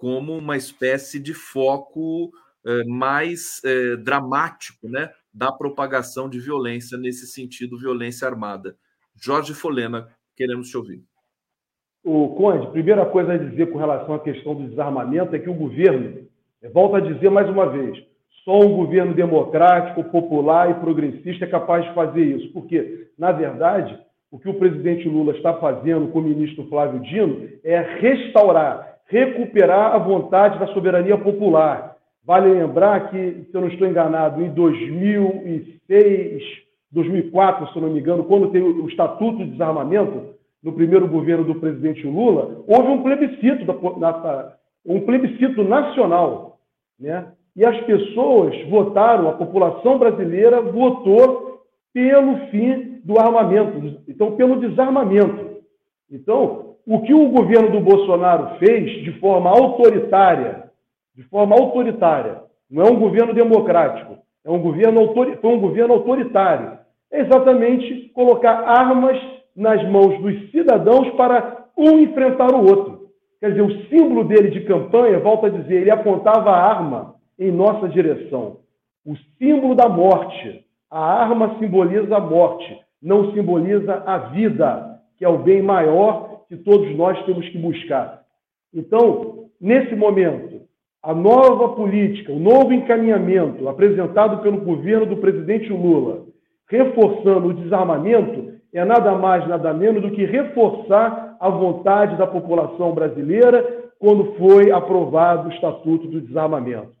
como 0.00 0.36
uma 0.36 0.56
espécie 0.56 1.20
de 1.20 1.32
foco 1.32 2.32
mais 2.88 3.62
dramático, 4.02 4.88
né? 4.88 5.12
Da 5.32 5.52
propagação 5.52 6.28
de 6.28 6.40
violência, 6.40 6.98
nesse 6.98 7.28
sentido, 7.28 7.78
violência 7.78 8.26
armada. 8.26 8.76
Jorge 9.14 9.54
Folena, 9.54 10.08
queremos 10.34 10.68
te 10.70 10.76
ouvir. 10.76 11.04
O 12.04 12.34
Conde, 12.36 12.66
primeira 12.66 13.06
coisa 13.06 13.32
a 13.32 13.38
dizer 13.38 13.72
com 13.72 13.78
relação 13.78 14.14
à 14.14 14.18
questão 14.18 14.54
do 14.54 14.68
desarmamento 14.68 15.34
é 15.34 15.38
que 15.38 15.48
o 15.48 15.54
governo, 15.54 16.18
volta 16.70 16.98
a 16.98 17.00
dizer 17.00 17.30
mais 17.30 17.48
uma 17.48 17.64
vez, 17.64 17.98
só 18.44 18.60
um 18.60 18.76
governo 18.76 19.14
democrático, 19.14 20.04
popular 20.04 20.70
e 20.70 20.74
progressista 20.74 21.46
é 21.46 21.48
capaz 21.48 21.82
de 21.86 21.94
fazer 21.94 22.22
isso. 22.22 22.52
Porque, 22.52 23.06
na 23.18 23.32
verdade, 23.32 23.98
o 24.30 24.38
que 24.38 24.50
o 24.50 24.54
presidente 24.54 25.08
Lula 25.08 25.32
está 25.32 25.54
fazendo 25.54 26.08
com 26.08 26.18
o 26.18 26.22
ministro 26.22 26.68
Flávio 26.68 27.00
Dino 27.00 27.48
é 27.64 27.80
restaurar, 27.80 28.98
recuperar 29.06 29.94
a 29.94 29.98
vontade 29.98 30.58
da 30.58 30.66
soberania 30.74 31.16
popular. 31.16 31.96
Vale 32.22 32.52
lembrar 32.52 33.08
que, 33.08 33.46
se 33.50 33.54
eu 33.54 33.62
não 33.62 33.68
estou 33.68 33.88
enganado, 33.88 34.44
em 34.44 34.50
2006, 34.50 36.42
2004, 36.92 37.68
se 37.68 37.76
eu 37.76 37.82
não 37.82 37.90
me 37.90 38.00
engano, 38.00 38.24
quando 38.24 38.50
tem 38.50 38.60
o 38.60 38.86
Estatuto 38.88 39.38
de 39.38 39.52
Desarmamento, 39.52 40.33
no 40.64 40.72
primeiro 40.72 41.06
governo 41.06 41.44
do 41.44 41.56
presidente 41.56 42.06
Lula, 42.06 42.64
houve 42.66 42.88
um 42.88 43.02
plebiscito, 43.02 43.66
um 44.86 45.00
plebiscito 45.02 45.62
nacional. 45.62 46.58
Né? 46.98 47.26
E 47.54 47.64
as 47.64 47.78
pessoas 47.82 48.56
votaram, 48.70 49.28
a 49.28 49.34
população 49.34 49.98
brasileira 49.98 50.62
votou 50.62 51.60
pelo 51.92 52.38
fim 52.48 53.00
do 53.04 53.20
armamento, 53.20 54.00
então 54.08 54.36
pelo 54.36 54.58
desarmamento. 54.58 55.58
Então, 56.10 56.76
o 56.86 57.02
que 57.02 57.12
o 57.12 57.28
governo 57.28 57.70
do 57.70 57.80
Bolsonaro 57.80 58.58
fez 58.58 59.04
de 59.04 59.12
forma 59.20 59.50
autoritária, 59.50 60.70
de 61.14 61.22
forma 61.24 61.54
autoritária, 61.54 62.42
não 62.70 62.86
é 62.86 62.90
um 62.90 62.98
governo 62.98 63.34
democrático, 63.34 64.16
é 64.42 64.50
um 64.50 64.60
governo 64.60 65.12
foi 65.14 65.50
um 65.50 65.60
governo 65.60 65.94
autoritário, 65.94 66.78
é 67.12 67.20
exatamente 67.20 68.10
colocar 68.14 68.64
armas 68.66 69.33
nas 69.56 69.82
mãos 69.90 70.20
dos 70.20 70.50
cidadãos 70.50 71.10
para 71.10 71.66
um 71.76 71.98
enfrentar 71.98 72.52
o 72.54 72.64
outro. 72.64 73.08
Quer 73.40 73.50
dizer, 73.50 73.62
o 73.62 73.88
símbolo 73.88 74.24
dele 74.24 74.50
de 74.50 74.62
campanha, 74.62 75.18
volta 75.18 75.48
a 75.48 75.50
dizer, 75.50 75.82
ele 75.82 75.90
apontava 75.90 76.50
a 76.50 76.60
arma 76.60 77.14
em 77.38 77.50
nossa 77.50 77.88
direção. 77.88 78.58
O 79.04 79.14
símbolo 79.38 79.74
da 79.74 79.88
morte. 79.88 80.64
A 80.90 81.22
arma 81.22 81.58
simboliza 81.58 82.16
a 82.16 82.20
morte, 82.20 82.78
não 83.02 83.32
simboliza 83.32 84.02
a 84.06 84.16
vida, 84.18 85.00
que 85.18 85.24
é 85.24 85.28
o 85.28 85.38
bem 85.38 85.60
maior 85.60 86.44
que 86.48 86.56
todos 86.56 86.96
nós 86.96 87.20
temos 87.26 87.48
que 87.48 87.58
buscar. 87.58 88.22
Então, 88.72 89.48
nesse 89.60 89.94
momento, 89.96 90.62
a 91.02 91.12
nova 91.12 91.70
política, 91.70 92.32
o 92.32 92.38
novo 92.38 92.72
encaminhamento 92.72 93.68
apresentado 93.68 94.42
pelo 94.42 94.60
governo 94.60 95.04
do 95.04 95.16
presidente 95.18 95.68
Lula, 95.70 96.24
reforçando 96.68 97.48
o 97.48 97.54
desarmamento, 97.54 98.53
é 98.74 98.84
nada 98.84 99.12
mais, 99.12 99.46
nada 99.46 99.72
menos 99.72 100.02
do 100.02 100.10
que 100.10 100.24
reforçar 100.24 101.36
a 101.40 101.48
vontade 101.48 102.16
da 102.16 102.26
população 102.26 102.92
brasileira 102.92 103.84
quando 103.98 104.34
foi 104.34 104.70
aprovado 104.72 105.48
o 105.48 105.52
Estatuto 105.52 106.08
do 106.08 106.20
Desarmamento. 106.20 106.92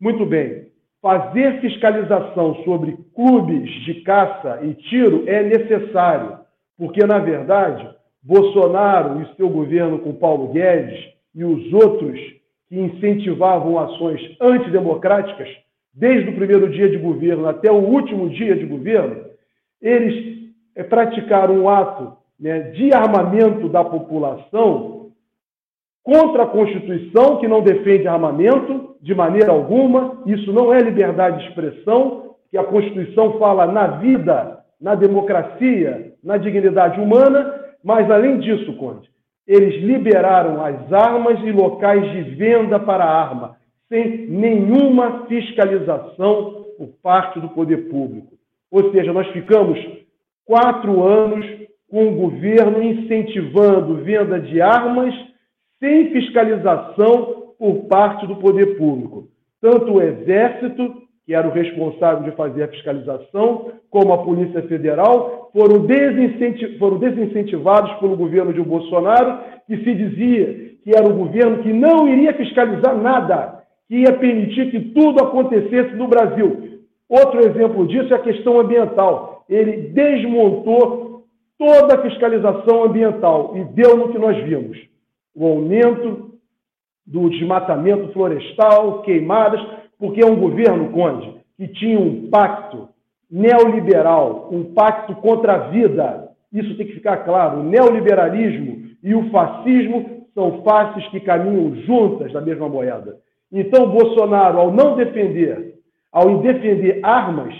Muito 0.00 0.26
bem, 0.26 0.66
fazer 1.00 1.60
fiscalização 1.60 2.54
sobre 2.64 2.96
clubes 3.14 3.70
de 3.84 4.02
caça 4.02 4.60
e 4.62 4.74
tiro 4.74 5.24
é 5.26 5.42
necessário, 5.42 6.38
porque, 6.76 7.04
na 7.06 7.18
verdade, 7.18 7.88
Bolsonaro 8.22 9.22
e 9.22 9.36
seu 9.36 9.48
governo 9.48 9.98
com 9.98 10.12
Paulo 10.12 10.52
Guedes 10.52 11.12
e 11.34 11.44
os 11.44 11.72
outros 11.72 12.20
que 12.68 12.78
incentivavam 12.78 13.78
ações 13.78 14.20
antidemocráticas, 14.40 15.48
desde 15.92 16.30
o 16.30 16.34
primeiro 16.34 16.70
dia 16.70 16.88
de 16.88 16.98
governo 16.98 17.48
até 17.48 17.70
o 17.70 17.80
último 17.80 18.28
dia 18.30 18.54
de 18.54 18.64
governo, 18.64 19.24
eles 19.80 20.31
é 20.74 20.82
praticar 20.82 21.50
um 21.50 21.68
ato 21.68 22.16
né, 22.38 22.60
de 22.72 22.92
armamento 22.92 23.68
da 23.68 23.84
população 23.84 25.10
contra 26.02 26.42
a 26.42 26.46
Constituição, 26.46 27.38
que 27.38 27.46
não 27.46 27.62
defende 27.62 28.08
armamento 28.08 28.96
de 29.00 29.14
maneira 29.14 29.52
alguma. 29.52 30.22
Isso 30.26 30.52
não 30.52 30.72
é 30.72 30.80
liberdade 30.80 31.38
de 31.38 31.48
expressão, 31.48 32.34
que 32.50 32.58
a 32.58 32.64
Constituição 32.64 33.38
fala 33.38 33.66
na 33.66 33.86
vida, 33.98 34.58
na 34.80 34.94
democracia, 34.94 36.12
na 36.22 36.36
dignidade 36.36 37.00
humana. 37.00 37.60
Mas, 37.84 38.10
além 38.10 38.38
disso, 38.38 38.76
Conde, 38.76 39.08
eles 39.46 39.82
liberaram 39.82 40.64
as 40.64 40.92
armas 40.92 41.38
e 41.40 41.52
locais 41.52 42.10
de 42.12 42.22
venda 42.34 42.78
para 42.78 43.04
arma, 43.04 43.56
sem 43.88 44.26
nenhuma 44.28 45.26
fiscalização 45.26 46.64
por 46.76 46.88
parte 47.02 47.38
do 47.38 47.48
poder 47.50 47.88
público. 47.88 48.32
Ou 48.70 48.90
seja, 48.92 49.12
nós 49.12 49.28
ficamos 49.28 49.78
quatro 50.46 51.02
anos 51.02 51.46
com 51.90 52.08
o 52.08 52.14
governo 52.14 52.82
incentivando 52.82 54.02
venda 54.02 54.40
de 54.40 54.60
armas 54.60 55.14
sem 55.78 56.10
fiscalização 56.10 57.52
por 57.58 57.84
parte 57.84 58.26
do 58.26 58.36
poder 58.36 58.78
público. 58.78 59.28
Tanto 59.60 59.92
o 59.92 60.02
Exército, 60.02 61.02
que 61.26 61.34
era 61.34 61.46
o 61.46 61.52
responsável 61.52 62.24
de 62.24 62.36
fazer 62.36 62.64
a 62.64 62.68
fiscalização, 62.68 63.72
como 63.90 64.12
a 64.12 64.24
Polícia 64.24 64.62
Federal, 64.62 65.50
foram, 65.52 65.86
foram 66.78 66.98
desincentivados 66.98 67.92
pelo 68.00 68.16
governo 68.16 68.52
de 68.52 68.60
Bolsonaro, 68.60 69.38
que 69.66 69.76
se 69.76 69.94
dizia 69.94 70.72
que 70.82 70.90
era 70.96 71.06
o 71.06 71.14
governo 71.14 71.62
que 71.62 71.72
não 71.72 72.08
iria 72.08 72.34
fiscalizar 72.34 72.96
nada, 72.96 73.62
que 73.86 73.98
ia 73.98 74.12
permitir 74.14 74.70
que 74.70 74.80
tudo 74.80 75.22
acontecesse 75.22 75.94
no 75.94 76.08
Brasil. 76.08 76.80
Outro 77.08 77.40
exemplo 77.40 77.86
disso 77.86 78.12
é 78.12 78.16
a 78.16 78.22
questão 78.22 78.58
ambiental 78.58 79.31
ele 79.48 79.88
desmontou 79.88 81.24
toda 81.58 81.94
a 81.94 82.02
fiscalização 82.02 82.84
ambiental 82.84 83.56
e 83.56 83.64
deu 83.64 83.96
no 83.96 84.12
que 84.12 84.18
nós 84.18 84.36
vimos: 84.44 84.78
o 85.34 85.46
aumento 85.46 86.32
do 87.06 87.28
desmatamento 87.30 88.12
florestal, 88.12 89.02
queimadas, 89.02 89.60
porque 89.98 90.22
é 90.22 90.26
um 90.26 90.36
governo, 90.36 90.90
Conde, 90.90 91.34
que 91.56 91.68
tinha 91.68 91.98
um 91.98 92.28
pacto 92.28 92.88
neoliberal, 93.30 94.48
um 94.52 94.72
pacto 94.74 95.14
contra 95.16 95.54
a 95.54 95.58
vida. 95.68 96.28
Isso 96.52 96.76
tem 96.76 96.86
que 96.86 96.94
ficar 96.94 97.18
claro. 97.18 97.60
O 97.60 97.64
neoliberalismo 97.64 98.90
e 99.02 99.14
o 99.14 99.30
fascismo 99.30 100.26
são 100.34 100.62
faces 100.62 101.06
que 101.08 101.20
caminham 101.20 101.74
juntas 101.82 102.32
da 102.32 102.40
mesma 102.40 102.68
moeda. 102.68 103.16
Então, 103.50 103.90
Bolsonaro, 103.90 104.58
ao 104.58 104.72
não 104.72 104.96
defender, 104.96 105.74
ao 106.10 106.38
defender 106.38 107.00
armas, 107.02 107.54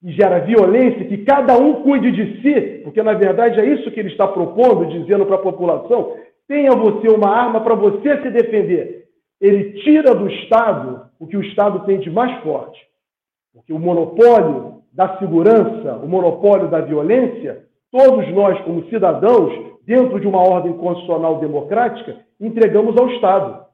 que 0.00 0.12
gera 0.12 0.40
violência, 0.40 1.06
que 1.06 1.18
cada 1.18 1.56
um 1.58 1.82
cuide 1.82 2.10
de 2.10 2.40
si, 2.40 2.80
porque 2.82 3.02
na 3.02 3.12
verdade 3.12 3.60
é 3.60 3.66
isso 3.66 3.90
que 3.90 4.00
ele 4.00 4.08
está 4.08 4.26
propondo, 4.26 4.86
dizendo 4.86 5.26
para 5.26 5.36
a 5.36 5.42
população: 5.42 6.16
tenha 6.48 6.70
você 6.72 7.08
uma 7.08 7.28
arma 7.28 7.60
para 7.60 7.74
você 7.74 8.20
se 8.22 8.30
defender. 8.30 9.04
Ele 9.40 9.80
tira 9.82 10.14
do 10.14 10.28
Estado 10.28 11.02
o 11.18 11.26
que 11.26 11.36
o 11.36 11.42
Estado 11.42 11.84
tem 11.86 11.98
de 11.98 12.10
mais 12.10 12.42
forte. 12.42 12.78
Porque 13.52 13.72
o 13.72 13.78
monopólio 13.78 14.82
da 14.92 15.18
segurança, 15.18 15.96
o 15.96 16.08
monopólio 16.08 16.68
da 16.68 16.80
violência, 16.80 17.64
todos 17.90 18.28
nós, 18.32 18.60
como 18.62 18.88
cidadãos, 18.88 19.52
dentro 19.84 20.20
de 20.20 20.26
uma 20.26 20.40
ordem 20.40 20.72
constitucional 20.74 21.38
democrática, 21.38 22.16
entregamos 22.40 22.96
ao 22.96 23.10
Estado. 23.10 23.64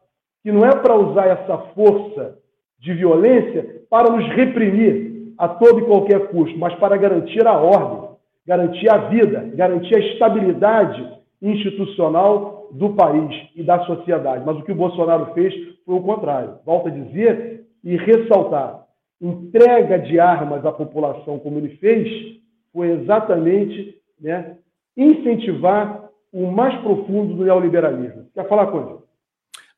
Que 0.43 0.53
não 0.53 0.65
é 0.65 0.75
para 0.77 0.95
usar 0.95 1.27
essa 1.27 1.59
força 1.75 2.39
de 2.79 2.95
violência 2.95 3.83
para 3.91 4.11
nos 4.11 4.27
reprimir, 4.35 5.16
a 5.39 5.49
todo 5.49 5.81
e 5.81 5.85
qualquer 5.85 6.29
custo, 6.29 6.59
mas 6.59 6.75
para 6.77 6.97
garantir 6.97 7.47
a 7.47 7.59
ordem, 7.59 8.11
garantir 8.47 8.89
a 8.91 8.99
vida, 9.09 9.51
garantir 9.55 9.95
a 9.97 10.01
estabilidade 10.01 11.17
institucional 11.43 12.69
do 12.73 12.95
país 12.95 13.49
e 13.55 13.63
da 13.63 13.85
sociedade. 13.85 14.45
Mas 14.45 14.57
o 14.57 14.63
que 14.63 14.73
o 14.73 14.77
Bolsonaro 14.77 15.33
fez 15.35 15.55
foi 15.85 15.95
o 15.95 16.03
contrário. 16.03 16.59
Volto 16.65 16.89
a 16.89 16.91
dizer 16.91 17.67
e 17.85 17.97
ressaltar: 17.97 18.87
entrega 19.21 19.99
de 19.99 20.19
armas 20.19 20.65
à 20.65 20.73
população, 20.73 21.39
como 21.39 21.59
ele 21.59 21.77
fez, 21.77 22.41
foi 22.73 22.91
exatamente 22.91 23.97
né, 24.21 24.57
incentivar 24.97 26.09
o 26.33 26.51
mais 26.51 26.75
profundo 26.81 27.35
do 27.35 27.45
neoliberalismo. 27.45 28.27
Quer 28.35 28.49
falar, 28.49 28.67
Conde? 28.67 29.06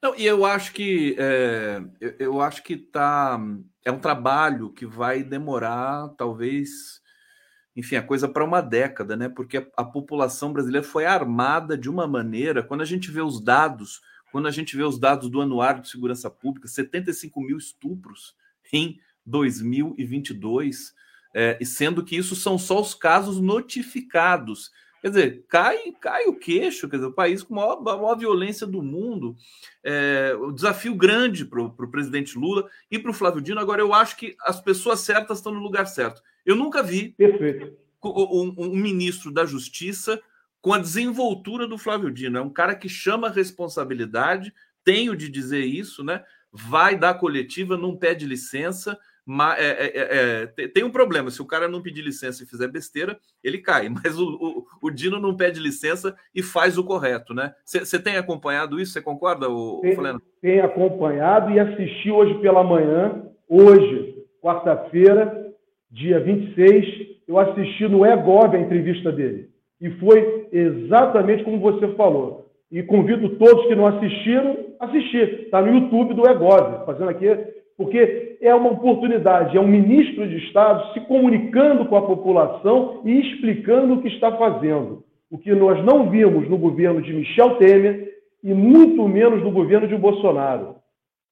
Não, 0.03 0.15
e 0.17 0.25
eu 0.25 0.45
acho 0.45 0.73
que 0.73 1.17
é, 1.19 1.83
eu, 2.01 2.15
eu 2.19 2.41
acho 2.41 2.63
que 2.63 2.77
tá 2.77 3.39
é 3.85 3.91
um 3.91 3.99
trabalho 3.99 4.71
que 4.71 4.85
vai 4.85 5.23
demorar, 5.23 6.09
talvez, 6.11 7.01
enfim, 7.75 7.97
a 7.97 8.03
coisa 8.03 8.29
para 8.29 8.45
uma 8.45 8.61
década, 8.61 9.17
né? 9.17 9.29
Porque 9.29 9.57
a, 9.59 9.67
a, 9.79 9.85
população 9.85 10.53
brasileira 10.53 10.87
foi 10.87 11.07
armada 11.07 11.77
de 11.77 11.89
uma 11.89 12.07
maneira. 12.07 12.63
Quando 12.63 12.83
a 12.83 12.85
gente 12.85 13.11
vê 13.11 13.23
os 13.23 13.43
dados, 13.43 14.03
quando 14.31 14.47
a 14.47 14.51
gente 14.51 14.77
vê 14.77 14.83
os 14.83 14.99
dados 14.99 15.31
do 15.31 15.41
Anuário 15.41 15.81
de 15.83 15.89
Segurança 15.89 16.31
Pública, 16.31 16.69
75 16.69 17.41
mil 17.41 17.57
estupros 17.57 18.37
em 18.71 19.01
2022, 19.25 20.95
é, 21.35 21.59
sendo 21.65 22.05
que 22.05 22.15
isso 22.15 22.37
são 22.37 22.59
só 22.59 22.81
os 22.81 22.95
casos 22.95 23.41
notificados. 23.41 24.71
Quer 25.01 25.09
dizer, 25.11 25.45
cai, 25.49 25.93
cai 26.01 26.25
o 26.25 26.35
queixo, 26.35 26.89
quer 26.89 26.97
dizer, 26.97 27.09
o 27.09 27.13
país 27.13 27.43
com 27.43 27.55
a 27.55 27.57
maior, 27.57 27.79
a 27.79 27.97
maior 27.97 28.17
violência 28.17 28.67
do 28.67 28.83
mundo. 28.83 29.37
É, 29.83 30.35
o 30.39 30.51
desafio 30.51 30.95
grande 30.95 31.45
para 31.45 31.63
o 31.63 31.91
presidente 31.91 32.37
Lula 32.37 32.69
e 32.91 32.99
para 32.99 33.11
o 33.11 33.15
Flávio 33.15 33.41
Dino. 33.41 33.61
Agora, 33.61 33.81
eu 33.81 33.95
acho 33.95 34.17
que 34.17 34.37
as 34.43 34.61
pessoas 34.61 35.01
certas 35.01 35.39
estão 35.39 35.53
no 35.53 35.61
lugar 35.61 35.87
certo. 35.87 36.21
Eu 36.45 36.57
nunca 36.57 36.83
vi 36.83 37.15
um, 38.03 38.55
um, 38.59 38.77
ministro 38.77 39.31
da 39.31 39.45
Justiça 39.47 40.21
com 40.61 40.73
a 40.73 40.79
desenvoltura 40.79 41.67
do 41.67 41.79
Flávio 41.79 42.11
Dino. 42.11 42.39
É 42.39 42.43
um 42.43 42.51
cara 42.51 42.75
que 42.75 42.89
chama 42.89 43.31
responsabilidade, 43.31 44.53
tenho 44.83 45.17
de 45.17 45.29
dizer 45.29 45.65
isso, 45.65 46.03
né? 46.03 46.25
Vai 46.51 46.99
dar 46.99 47.15
coletiva, 47.15 47.77
não 47.77 47.97
pede 47.97 48.27
licença, 48.27 48.99
mas 49.31 49.59
é, 49.61 49.71
é, 49.85 50.53
é, 50.57 50.69
tem 50.69 50.83
um 50.83 50.91
problema. 50.91 51.31
Se 51.31 51.43
o 51.43 51.47
cara 51.47 51.69
não 51.69 51.83
pedir 51.83 52.01
licença 52.01 52.43
e 52.43 52.47
fizer 52.47 52.67
besteira, 52.67 53.19
ele 53.45 53.59
cai. 53.59 53.87
Mas 53.93 54.19
o, 54.19 54.25
o, 54.25 54.89
o 54.89 54.91
Dino 54.91 55.21
não 55.21 55.37
pede 55.37 55.61
licença 55.61 56.17
e 56.35 56.43
faz 56.43 56.79
o 56.79 56.85
correto, 56.85 57.35
né? 57.35 57.53
Você 57.63 58.03
tem 58.03 58.17
acompanhado 58.17 58.81
isso? 58.81 58.95
Você 58.95 59.03
concorda, 59.03 59.51
o, 59.51 59.81
tem, 59.83 59.97
Tem 60.41 60.61
acompanhado 60.61 61.51
e 61.51 61.61
assisti 61.61 62.11
hoje 62.11 62.41
pela 62.41 62.65
manhã, 62.65 63.23
hoje, 63.47 64.15
quarta-feira, 64.41 65.53
dia 65.91 66.21
26, 66.21 66.87
eu 67.29 67.39
assisti 67.39 67.87
no 67.87 68.07
EGOV 68.07 68.57
a 68.57 68.61
entrevista 68.61 69.13
dele. 69.13 69.51
E 69.79 69.91
foi 69.99 70.49
exatamente 70.51 71.45
como 71.45 71.61
você 71.61 71.87
falou. 71.97 72.51
E 72.73 72.83
convido 72.83 73.37
todos 73.37 73.67
que 73.67 73.75
não 73.75 73.87
assistiram 73.87 74.57
a 74.81 74.87
assistir. 74.87 75.43
Está 75.45 75.61
no 75.61 75.75
YouTube 75.75 76.15
do 76.15 76.27
EGOV, 76.27 76.87
fazendo 76.87 77.11
aqui 77.11 77.27
porque 77.79 78.37
é 78.43 78.53
uma 78.53 78.73
oportunidade, 78.73 79.57
é 79.57 79.61
um 79.61 79.69
ministro 79.69 80.29
de 80.29 80.37
Estado 80.39 80.93
se 80.93 81.01
comunicando 81.03 81.87
com 81.87 81.97
a 81.97 82.03
população 82.03 83.03
e 83.05 83.21
explicando 83.21 83.95
o 83.95 84.03
que 84.03 84.09
está 84.09 84.33
fazendo. 84.37 85.05
O 85.31 85.39
que 85.39 85.55
nós 85.55 85.83
não 85.85 86.11
vimos 86.11 86.49
no 86.49 86.59
governo 86.59 87.01
de 87.01 87.13
Michel 87.13 87.55
Temer 87.55 88.15
e 88.43 88.53
muito 88.53 89.07
menos 89.07 89.45
no 89.45 89.53
governo 89.53 89.87
de 89.87 89.97
Bolsonaro. 89.97 90.75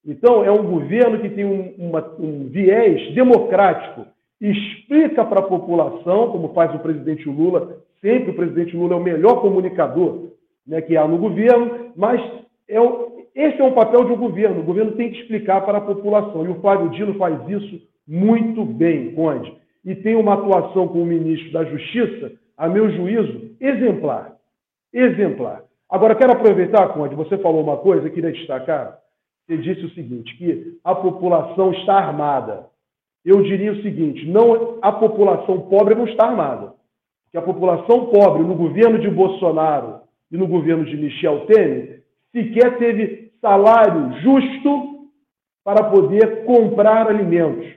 Então, 0.05 0.45
é 0.45 0.49
um 0.49 0.63
governo 0.63 1.19
que 1.19 1.27
tem 1.29 1.43
um, 1.43 1.73
uma, 1.77 2.15
um 2.17 2.47
viés 2.47 3.13
democrático, 3.13 4.05
explica 4.39 5.25
para 5.25 5.41
a 5.41 5.47
população, 5.47 6.31
como 6.31 6.53
faz 6.53 6.73
o 6.73 6.79
presidente 6.79 7.27
Lula, 7.27 7.77
sempre 7.99 8.31
o 8.31 8.35
presidente 8.35 8.77
Lula 8.77 8.93
é 8.93 8.97
o 8.97 9.03
melhor 9.03 9.41
comunicador 9.41 10.29
né, 10.65 10.79
que 10.79 10.95
há 10.95 11.05
no 11.05 11.17
governo, 11.17 11.91
mas 11.93 12.21
é, 12.69 12.79
esse 13.37 13.61
é 13.61 13.63
o 13.63 13.71
papel 13.71 14.03
de 14.03 14.13
um 14.13 14.17
governo. 14.17 14.61
O 14.61 14.63
governo 14.63 14.93
tem 14.93 15.11
que 15.11 15.21
explicar 15.21 15.61
para 15.61 15.77
a 15.77 15.81
população. 15.81 16.43
E 16.43 16.49
o 16.49 16.59
Flávio 16.59 16.89
Dino 16.89 17.13
faz 17.19 17.47
isso 17.47 17.79
muito 18.07 18.65
bem, 18.65 19.13
Conde. 19.13 19.55
E 19.85 19.93
tem 19.93 20.15
uma 20.15 20.33
atuação 20.33 20.87
com 20.87 21.03
o 21.03 21.05
ministro 21.05 21.51
da 21.51 21.63
Justiça, 21.63 22.31
a 22.57 22.67
meu 22.67 22.89
juízo, 22.89 23.55
exemplar. 23.61 24.35
Exemplar. 24.91 25.61
Agora, 25.87 26.15
quero 26.15 26.31
aproveitar, 26.31 26.87
Conde, 26.89 27.13
você 27.13 27.37
falou 27.37 27.61
uma 27.61 27.77
coisa, 27.77 28.09
queria 28.09 28.31
destacar. 28.31 28.97
Você 29.45 29.57
disse 29.57 29.85
o 29.85 29.93
seguinte, 29.93 30.35
que 30.35 30.79
a 30.83 30.95
população 30.95 31.71
está 31.73 31.93
armada. 31.93 32.65
Eu 33.23 33.43
diria 33.43 33.73
o 33.73 33.83
seguinte, 33.83 34.25
não, 34.27 34.79
a 34.81 34.91
população 34.91 35.61
pobre 35.69 35.93
não 35.93 36.07
está 36.07 36.25
armada. 36.25 36.73
Que 37.31 37.37
a 37.37 37.41
população 37.43 38.07
pobre 38.07 38.41
no 38.41 38.55
governo 38.55 38.97
de 38.97 39.11
Bolsonaro 39.11 39.99
e 40.31 40.37
no 40.37 40.47
governo 40.47 40.85
de 40.85 40.97
Michel 40.97 41.45
Temer 41.45 41.97
sequer 42.31 42.77
teve 42.77 43.26
salário 43.41 44.19
justo 44.21 45.09
para 45.63 45.83
poder 45.83 46.45
comprar 46.45 47.07
alimentos. 47.07 47.67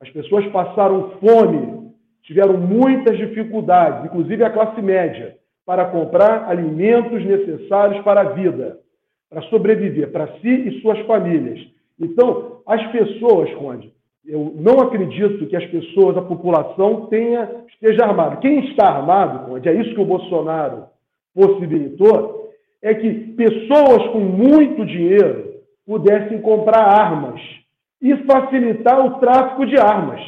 As 0.00 0.08
pessoas 0.10 0.46
passaram 0.46 1.10
fome, 1.20 1.92
tiveram 2.22 2.56
muitas 2.56 3.18
dificuldades, 3.18 4.04
inclusive 4.04 4.44
a 4.44 4.50
classe 4.50 4.80
média, 4.80 5.36
para 5.66 5.84
comprar 5.86 6.48
alimentos 6.48 7.24
necessários 7.24 8.02
para 8.02 8.22
a 8.22 8.32
vida, 8.32 8.78
para 9.28 9.42
sobreviver, 9.42 10.10
para 10.10 10.26
si 10.38 10.48
e 10.48 10.80
suas 10.80 10.98
famílias. 11.06 11.60
Então, 11.98 12.60
as 12.66 12.84
pessoas, 12.92 13.52
Conde, 13.54 13.92
eu 14.24 14.54
não 14.56 14.80
acredito 14.80 15.46
que 15.46 15.56
as 15.56 15.66
pessoas, 15.66 16.16
a 16.16 16.22
população, 16.22 17.06
tenha, 17.06 17.50
esteja 17.68 18.04
armada. 18.04 18.36
Quem 18.36 18.70
está 18.70 18.88
armado, 18.88 19.46
Conde, 19.46 19.68
é 19.68 19.74
isso 19.74 19.94
que 19.94 20.00
o 20.00 20.06
Bolsonaro 20.06 20.84
possibilitou, 21.34 22.39
é 22.82 22.94
que 22.94 23.10
pessoas 23.34 24.06
com 24.12 24.20
muito 24.20 24.84
dinheiro 24.86 25.50
pudessem 25.86 26.40
comprar 26.40 26.82
armas 26.82 27.40
e 28.00 28.16
facilitar 28.24 29.04
o 29.04 29.18
tráfico 29.20 29.66
de 29.66 29.78
armas 29.78 30.20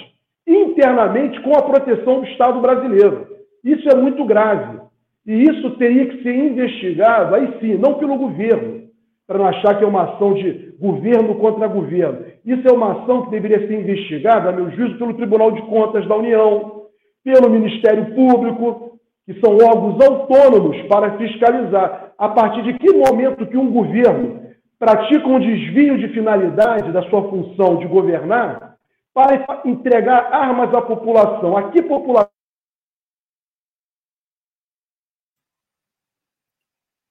internamente 0.46 1.40
com 1.40 1.56
a 1.56 1.62
proteção 1.62 2.20
do 2.20 2.26
Estado 2.26 2.60
brasileiro. 2.60 3.26
Isso 3.64 3.88
é 3.88 3.94
muito 3.94 4.24
grave. 4.24 4.80
E 5.26 5.44
isso 5.44 5.70
teria 5.76 6.06
que 6.06 6.22
ser 6.22 6.34
investigado, 6.34 7.34
aí 7.34 7.48
sim, 7.60 7.78
não 7.78 7.94
pelo 7.94 8.16
governo, 8.16 8.88
para 9.26 9.38
não 9.38 9.46
achar 9.46 9.78
que 9.78 9.84
é 9.84 9.86
uma 9.86 10.02
ação 10.02 10.34
de 10.34 10.74
governo 10.80 11.36
contra 11.36 11.68
governo. 11.68 12.24
Isso 12.44 12.66
é 12.66 12.72
uma 12.72 13.02
ação 13.02 13.22
que 13.22 13.30
deveria 13.30 13.66
ser 13.68 13.80
investigada, 13.80 14.48
a 14.48 14.52
meu 14.52 14.68
juízo, 14.72 14.98
pelo 14.98 15.14
Tribunal 15.14 15.52
de 15.52 15.62
Contas 15.62 16.06
da 16.08 16.16
União, 16.16 16.82
pelo 17.24 17.48
Ministério 17.48 18.12
Público, 18.16 18.98
que 19.24 19.38
são 19.40 19.54
órgãos 19.54 20.04
autônomos 20.04 20.76
para 20.88 21.16
fiscalizar. 21.16 22.11
A 22.22 22.28
partir 22.28 22.62
de 22.62 22.78
que 22.78 22.92
momento 22.92 23.44
que 23.48 23.56
um 23.56 23.72
governo 23.72 24.54
pratica 24.78 25.26
um 25.26 25.40
desvio 25.40 25.98
de 25.98 26.14
finalidade 26.14 26.92
da 26.92 27.02
sua 27.10 27.28
função 27.28 27.80
de 27.80 27.88
governar 27.88 28.78
para 29.12 29.68
entregar 29.68 30.32
armas 30.32 30.72
à 30.72 30.80
população? 30.80 31.56
A 31.56 31.72
que 31.72 31.82
população? 31.82 32.30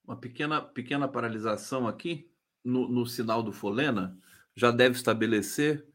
Uma 0.07 0.15
pequena, 0.15 0.61
pequena 0.61 1.09
paralisação 1.09 1.89
aqui 1.89 2.31
no, 2.63 2.87
no 2.87 3.05
sinal 3.05 3.43
do 3.43 3.51
Folena. 3.51 4.17
Já 4.55 4.71
deve 4.71 4.95
estabelecer. 4.95 5.85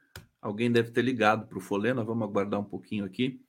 Alguém 0.43 0.71
deve 0.71 0.91
ter 0.91 1.01
ligado 1.01 1.47
para 1.47 1.57
o 1.57 1.63
Folena. 1.63 2.05
Vamos 2.05 2.29
aguardar 2.29 2.61
um 2.61 2.65
pouquinho 2.65 3.07
aqui. 3.07 3.43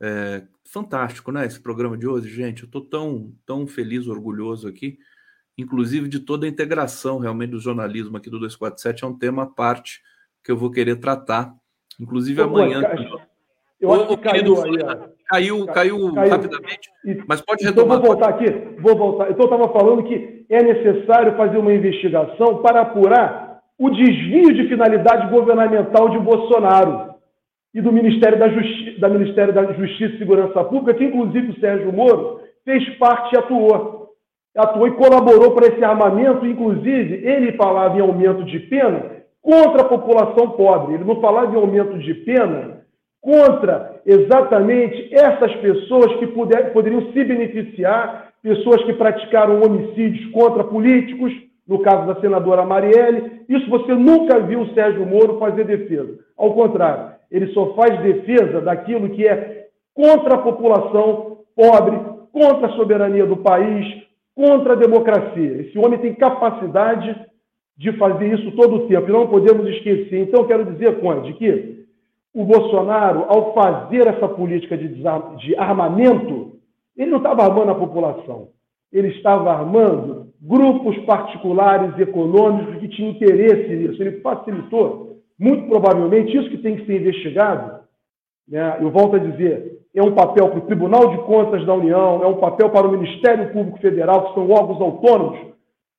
É, 0.00 0.42
fantástico, 0.64 1.32
né? 1.32 1.46
Esse 1.46 1.60
programa 1.60 1.96
de 1.96 2.06
hoje, 2.06 2.28
gente. 2.28 2.62
Eu 2.62 2.66
estou 2.66 2.82
tão, 2.82 3.32
tão 3.46 3.66
feliz, 3.66 4.06
orgulhoso 4.06 4.68
aqui, 4.68 4.98
inclusive 5.56 6.08
de 6.08 6.20
toda 6.20 6.46
a 6.46 6.48
integração 6.48 7.18
realmente 7.18 7.50
do 7.50 7.60
jornalismo 7.60 8.16
aqui 8.16 8.28
do 8.28 8.38
247. 8.38 9.04
É 9.04 9.06
um 9.06 9.18
tema 9.18 9.44
à 9.44 9.46
parte 9.46 10.02
que 10.44 10.52
eu 10.52 10.56
vou 10.56 10.70
querer 10.70 10.96
tratar, 10.96 11.54
inclusive 12.00 12.40
amanhã. 12.42 12.82
Eu 13.80 13.92
acho 13.92 14.08
que 14.08 14.16
caiu, 14.16 14.64
aí, 14.64 14.78
caiu, 15.28 15.66
caiu, 15.66 15.66
caiu, 15.66 16.30
rapidamente, 16.30 16.90
mas 17.26 17.42
pode 17.42 17.62
então, 17.62 17.84
retomar. 17.84 17.98
Então, 17.98 18.08
vou 18.08 18.16
voltar 18.16 18.28
aqui, 18.30 18.80
vou 18.80 18.96
voltar. 18.96 19.30
Então, 19.30 19.46
eu 19.46 19.54
estava 19.54 19.72
falando 19.72 20.04
que 20.04 20.46
é 20.48 20.62
necessário 20.62 21.36
fazer 21.36 21.58
uma 21.58 21.74
investigação 21.74 22.62
para 22.62 22.82
apurar 22.82 23.60
o 23.78 23.90
desvio 23.90 24.54
de 24.54 24.68
finalidade 24.68 25.30
governamental 25.30 26.08
de 26.08 26.18
Bolsonaro 26.18 27.15
e 27.76 27.80
do 27.82 27.92
Ministério 27.92 28.38
da, 28.38 28.48
Justi 28.48 28.98
da 28.98 29.06
Ministério 29.06 29.52
da 29.52 29.70
Justiça 29.74 30.14
e 30.14 30.18
Segurança 30.18 30.64
Pública, 30.64 30.94
que 30.94 31.04
inclusive 31.04 31.50
o 31.50 31.60
Sérgio 31.60 31.92
Moro 31.92 32.40
fez 32.64 32.88
parte 32.96 33.34
e 33.34 33.38
atuou. 33.38 34.12
Atuou 34.56 34.88
e 34.88 34.92
colaborou 34.92 35.50
para 35.50 35.66
esse 35.66 35.84
armamento, 35.84 36.46
inclusive 36.46 37.20
ele 37.22 37.52
falava 37.52 37.98
em 37.98 38.00
aumento 38.00 38.44
de 38.44 38.60
pena 38.60 39.16
contra 39.42 39.82
a 39.82 39.88
população 39.88 40.52
pobre. 40.52 40.94
Ele 40.94 41.04
não 41.04 41.20
falava 41.20 41.52
em 41.52 41.58
aumento 41.58 41.98
de 41.98 42.14
pena 42.14 42.80
contra 43.20 44.00
exatamente 44.06 45.14
essas 45.14 45.54
pessoas 45.56 46.16
que 46.16 46.28
puder, 46.28 46.72
poderiam 46.72 47.12
se 47.12 47.24
beneficiar, 47.24 48.32
pessoas 48.42 48.82
que 48.84 48.94
praticaram 48.94 49.60
homicídios 49.60 50.32
contra 50.32 50.64
políticos, 50.64 51.30
no 51.68 51.80
caso 51.80 52.06
da 52.06 52.18
senadora 52.22 52.64
Marielle. 52.64 53.42
Isso 53.46 53.68
você 53.68 53.94
nunca 53.94 54.40
viu 54.40 54.62
o 54.62 54.72
Sérgio 54.72 55.04
Moro 55.04 55.38
fazer 55.38 55.64
defesa. 55.64 56.20
Ao 56.38 56.54
contrário, 56.54 57.15
ele 57.30 57.52
só 57.52 57.74
faz 57.74 58.00
defesa 58.02 58.60
daquilo 58.60 59.10
que 59.10 59.26
é 59.26 59.66
contra 59.94 60.34
a 60.34 60.38
população 60.38 61.38
pobre, 61.54 61.98
contra 62.32 62.66
a 62.66 62.76
soberania 62.76 63.26
do 63.26 63.38
país, 63.38 63.86
contra 64.34 64.74
a 64.74 64.76
democracia. 64.76 65.62
Esse 65.62 65.78
homem 65.78 65.98
tem 65.98 66.14
capacidade 66.14 67.16
de 67.76 67.92
fazer 67.92 68.34
isso 68.34 68.52
todo 68.52 68.76
o 68.76 68.88
tempo, 68.88 69.08
e 69.08 69.12
não 69.12 69.26
podemos 69.26 69.66
esquecer. 69.68 70.18
Então, 70.20 70.46
quero 70.46 70.64
dizer, 70.72 71.00
Conde, 71.00 71.32
que 71.34 71.84
o 72.34 72.44
Bolsonaro, 72.44 73.24
ao 73.28 73.54
fazer 73.54 74.06
essa 74.06 74.28
política 74.28 74.76
de, 74.76 74.88
de 74.88 75.56
armamento, 75.56 76.58
ele 76.96 77.10
não 77.10 77.18
estava 77.18 77.44
armando 77.44 77.70
a 77.70 77.74
população, 77.74 78.48
ele 78.92 79.08
estava 79.08 79.50
armando 79.50 80.26
grupos 80.40 80.96
particulares 81.04 81.98
econômicos 81.98 82.76
que 82.76 82.88
tinham 82.88 83.10
interesse 83.12 83.74
nisso. 83.74 84.02
Ele 84.02 84.20
facilitou 84.20 85.15
muito 85.38 85.68
provavelmente, 85.68 86.36
isso 86.36 86.50
que 86.50 86.58
tem 86.58 86.76
que 86.76 86.86
ser 86.86 87.00
investigado, 87.00 87.80
né, 88.48 88.78
eu 88.80 88.90
volto 88.90 89.16
a 89.16 89.18
dizer, 89.18 89.80
é 89.94 90.02
um 90.02 90.14
papel 90.14 90.48
para 90.50 90.58
o 90.58 90.66
Tribunal 90.66 91.10
de 91.10 91.18
Contas 91.24 91.64
da 91.66 91.74
União, 91.74 92.22
é 92.22 92.26
um 92.26 92.38
papel 92.38 92.70
para 92.70 92.86
o 92.86 92.92
Ministério 92.92 93.52
Público 93.52 93.78
Federal, 93.78 94.26
que 94.26 94.34
são 94.34 94.50
órgãos 94.50 94.80
autônomos, 94.80 95.38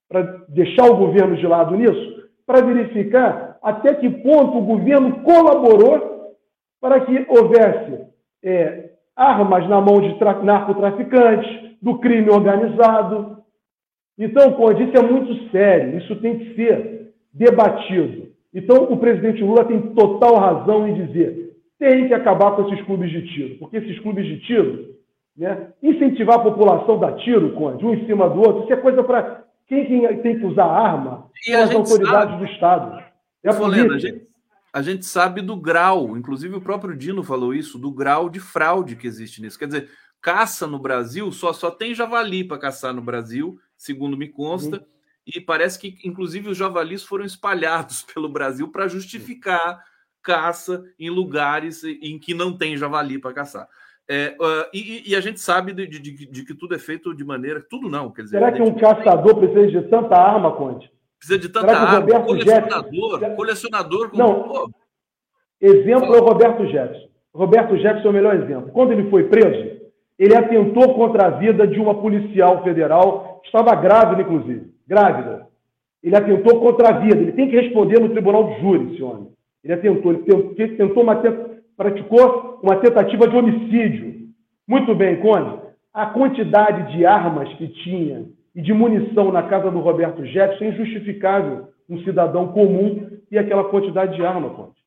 para 0.09 0.21
deixar 0.49 0.85
o 0.85 0.97
governo 0.97 1.35
de 1.35 1.45
lado 1.45 1.75
nisso, 1.75 2.27
para 2.45 2.65
verificar 2.65 3.57
até 3.61 3.93
que 3.95 4.09
ponto 4.09 4.57
o 4.57 4.65
governo 4.65 5.21
colaborou 5.23 6.35
para 6.79 7.01
que 7.01 7.25
houvesse 7.27 8.07
é, 8.43 8.91
armas 9.15 9.67
na 9.67 9.81
mão 9.81 9.99
de 9.99 10.15
narcotraficantes, 10.43 11.67
do 11.81 11.99
crime 11.99 12.29
organizado. 12.29 13.37
Então, 14.17 14.53
Conde, 14.53 14.83
isso 14.83 14.97
é 14.97 15.01
muito 15.01 15.51
sério, 15.51 15.97
isso 15.97 16.15
tem 16.17 16.37
que 16.39 16.55
ser 16.55 17.13
debatido. 17.33 18.27
Então, 18.57 18.85
o 18.85 18.97
presidente 18.97 19.43
Lula 19.43 19.65
tem 19.65 19.93
total 19.93 20.35
razão 20.35 20.87
em 20.87 21.05
dizer 21.05 21.47
tem 21.79 22.07
que 22.07 22.13
acabar 22.13 22.55
com 22.55 22.67
esses 22.67 22.83
clubes 22.85 23.11
de 23.11 23.21
tiro, 23.27 23.59
porque 23.59 23.77
esses 23.77 23.99
clubes 23.99 24.25
de 24.25 24.39
tiro, 24.41 24.95
né, 25.37 25.71
incentivar 25.81 26.37
a 26.37 26.43
população 26.43 26.95
a 26.95 27.11
dar 27.11 27.17
tiro, 27.17 27.53
Conde, 27.53 27.85
um 27.85 27.93
em 27.93 28.05
cima 28.07 28.27
do 28.27 28.39
outro, 28.39 28.63
isso 28.63 28.73
é 28.73 28.77
coisa 28.77 29.03
para 29.03 29.43
quem, 29.67 29.85
quem, 29.85 30.21
tem 30.21 30.39
que 30.39 30.45
usar 30.45 30.65
arma 30.65 31.29
e 31.47 31.53
as 31.53 31.69
autoridades 31.69 32.31
sabe. 32.31 32.45
do 32.45 32.51
Estado. 32.51 33.03
É 33.43 33.53
Folena, 33.53 33.93
a 33.93 33.99
gente, 33.99 34.27
a 34.73 34.81
gente 34.81 35.05
sabe 35.05 35.41
do 35.41 35.55
grau, 35.55 36.17
inclusive 36.17 36.55
o 36.55 36.61
próprio 36.61 36.97
Dino 36.97 37.23
falou 37.23 37.53
isso, 37.53 37.77
do 37.77 37.91
grau 37.91 38.27
de 38.27 38.39
fraude 38.39 38.95
que 38.95 39.05
existe 39.05 39.39
nisso. 39.39 39.59
Quer 39.59 39.67
dizer, 39.67 39.89
caça 40.19 40.65
no 40.65 40.79
Brasil, 40.79 41.31
só, 41.31 41.53
só 41.53 41.69
tem 41.69 41.93
javali 41.93 42.43
para 42.43 42.57
caçar 42.57 42.91
no 42.91 43.03
Brasil, 43.03 43.59
segundo 43.77 44.17
me 44.17 44.27
consta, 44.27 44.77
uhum. 44.77 44.83
E 45.35 45.41
parece 45.41 45.77
que, 45.77 45.97
inclusive, 46.07 46.49
os 46.49 46.57
javalis 46.57 47.03
foram 47.03 47.25
espalhados 47.25 48.01
pelo 48.13 48.29
Brasil 48.29 48.69
para 48.69 48.87
justificar 48.87 49.83
caça 50.23 50.83
em 50.99 51.09
lugares 51.09 51.83
em 51.83 52.17
que 52.19 52.33
não 52.33 52.57
tem 52.57 52.77
javali 52.77 53.19
para 53.19 53.33
caçar. 53.33 53.67
É, 54.09 54.35
uh, 54.39 54.69
e, 54.73 55.11
e, 55.11 55.15
a 55.15 55.21
gente 55.21 55.39
sabe 55.39 55.73
de, 55.73 55.85
de, 55.85 55.99
de, 55.99 56.45
que 56.45 56.53
tudo 56.53 56.73
é 56.73 56.79
feito 56.79 57.13
de 57.13 57.25
maneira. 57.25 57.61
Tudo 57.69 57.89
não, 57.89 58.09
quer 58.09 58.21
dizer. 58.23 58.37
Será 58.37 58.51
que 58.53 58.61
um 58.61 58.73
caçador 58.73 59.35
precisa 59.35 59.67
de 59.67 59.89
tanta 59.89 60.15
arma, 60.15 60.55
Conte? 60.55 60.89
Precisa 61.19 61.37
de 61.37 61.49
tanta 61.49 61.71
arma. 61.73 62.23
Colecionador, 62.23 63.19
Jefferson... 63.19 63.35
colecionador. 63.35 64.09
Com... 64.09 64.17
Não. 64.17 64.43
Pô. 64.43 64.71
Exemplo 65.59 66.15
é 66.15 66.21
o 66.21 66.23
Roberto 66.23 66.65
Jefferson. 66.67 67.09
Roberto 67.33 67.75
Jefferson 67.75 68.07
é 68.07 68.11
o 68.11 68.13
melhor 68.13 68.35
exemplo. 68.35 68.71
Quando 68.71 68.93
ele 68.93 69.09
foi 69.09 69.25
preso, 69.25 69.77
ele 70.17 70.35
atentou 70.35 70.95
contra 70.95 71.27
a 71.27 71.29
vida 71.31 71.67
de 71.67 71.79
uma 71.79 71.99
policial 71.99 72.63
federal, 72.63 73.41
estava 73.43 73.75
grávida, 73.75 74.21
inclusive. 74.21 74.73
Grávida. 74.87 75.47
Ele 76.03 76.15
atentou 76.15 76.61
contra 76.61 76.89
a 76.89 76.99
vida. 76.99 77.17
Ele 77.17 77.33
tem 77.33 77.49
que 77.49 77.59
responder 77.59 77.99
no 77.99 78.09
tribunal 78.09 78.45
de 78.45 78.61
júri, 78.61 78.93
esse 78.93 79.03
homem. 79.03 79.27
Ele 79.63 79.73
atentou, 79.73 80.13
ele 80.13 80.23
tentou, 80.23 80.55
tentou 80.55 81.03
uma, 81.03 81.21
praticou 81.75 82.59
uma 82.63 82.77
tentativa 82.77 83.27
de 83.27 83.35
homicídio. 83.35 84.27
Muito 84.67 84.95
bem, 84.95 85.19
Conde. 85.19 85.59
A 85.93 86.05
quantidade 86.07 86.95
de 86.95 87.05
armas 87.05 87.51
que 87.53 87.67
tinha 87.67 88.25
e 88.55 88.61
de 88.61 88.73
munição 88.73 89.31
na 89.31 89.43
casa 89.43 89.69
do 89.69 89.79
Roberto 89.79 90.25
Jefferson 90.25 90.65
é 90.65 90.67
injustificável 90.69 91.67
um 91.89 91.99
cidadão 92.03 92.49
comum 92.49 93.09
e 93.31 93.37
aquela 93.37 93.65
quantidade 93.65 94.15
de 94.15 94.25
arma, 94.25 94.49
Conde. 94.49 94.77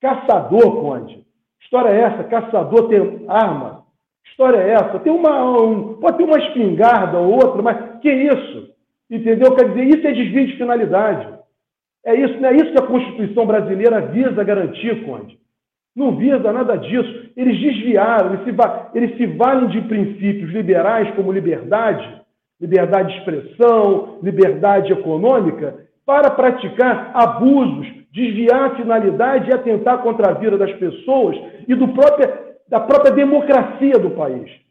Caçador, 0.00 0.80
Conde. 0.80 1.24
História 1.62 1.90
é 1.90 2.00
essa? 2.00 2.24
Caçador 2.24 2.88
tem 2.88 3.24
arma? 3.28 3.84
História 4.26 4.58
é 4.58 4.70
essa? 4.70 4.98
Tem 5.00 5.12
uma, 5.12 5.44
um, 5.60 5.94
pode 5.94 6.16
ter 6.18 6.24
uma 6.24 6.38
espingarda 6.38 7.18
ou 7.18 7.32
outra, 7.34 7.62
mas 7.62 8.00
que 8.00 8.10
isso? 8.10 8.71
Entendeu? 9.12 9.54
Quer 9.54 9.68
dizer, 9.68 9.84
isso 9.84 10.06
é 10.06 10.12
desvio 10.12 10.46
de 10.46 10.56
finalidade. 10.56 11.28
É 12.02 12.14
isso, 12.14 12.40
não 12.40 12.48
é 12.48 12.56
isso 12.56 12.72
que 12.72 12.78
a 12.78 12.86
Constituição 12.86 13.44
brasileira 13.44 14.00
visa 14.06 14.42
garantir, 14.42 15.04
Conde. 15.04 15.38
Não 15.94 16.16
visa 16.16 16.50
nada 16.50 16.76
disso. 16.76 17.30
Eles 17.36 17.60
desviaram, 17.60 18.32
eles 18.32 18.44
se, 18.44 18.56
eles 18.94 19.16
se 19.18 19.26
valem 19.26 19.68
de 19.68 19.82
princípios 19.82 20.50
liberais 20.50 21.14
como 21.14 21.30
liberdade, 21.30 22.22
liberdade 22.58 23.12
de 23.12 23.18
expressão, 23.18 24.18
liberdade 24.22 24.90
econômica, 24.90 25.86
para 26.06 26.30
praticar 26.30 27.10
abusos, 27.12 27.86
desviar 28.10 28.70
a 28.70 28.76
finalidade 28.76 29.50
e 29.50 29.54
atentar 29.54 29.98
contra 29.98 30.30
a 30.30 30.34
vida 30.34 30.56
das 30.56 30.72
pessoas 30.76 31.36
e 31.68 31.74
do 31.74 31.88
própria, 31.88 32.32
da 32.66 32.80
própria 32.80 33.12
democracia 33.12 33.98
do 33.98 34.10
país. 34.12 34.61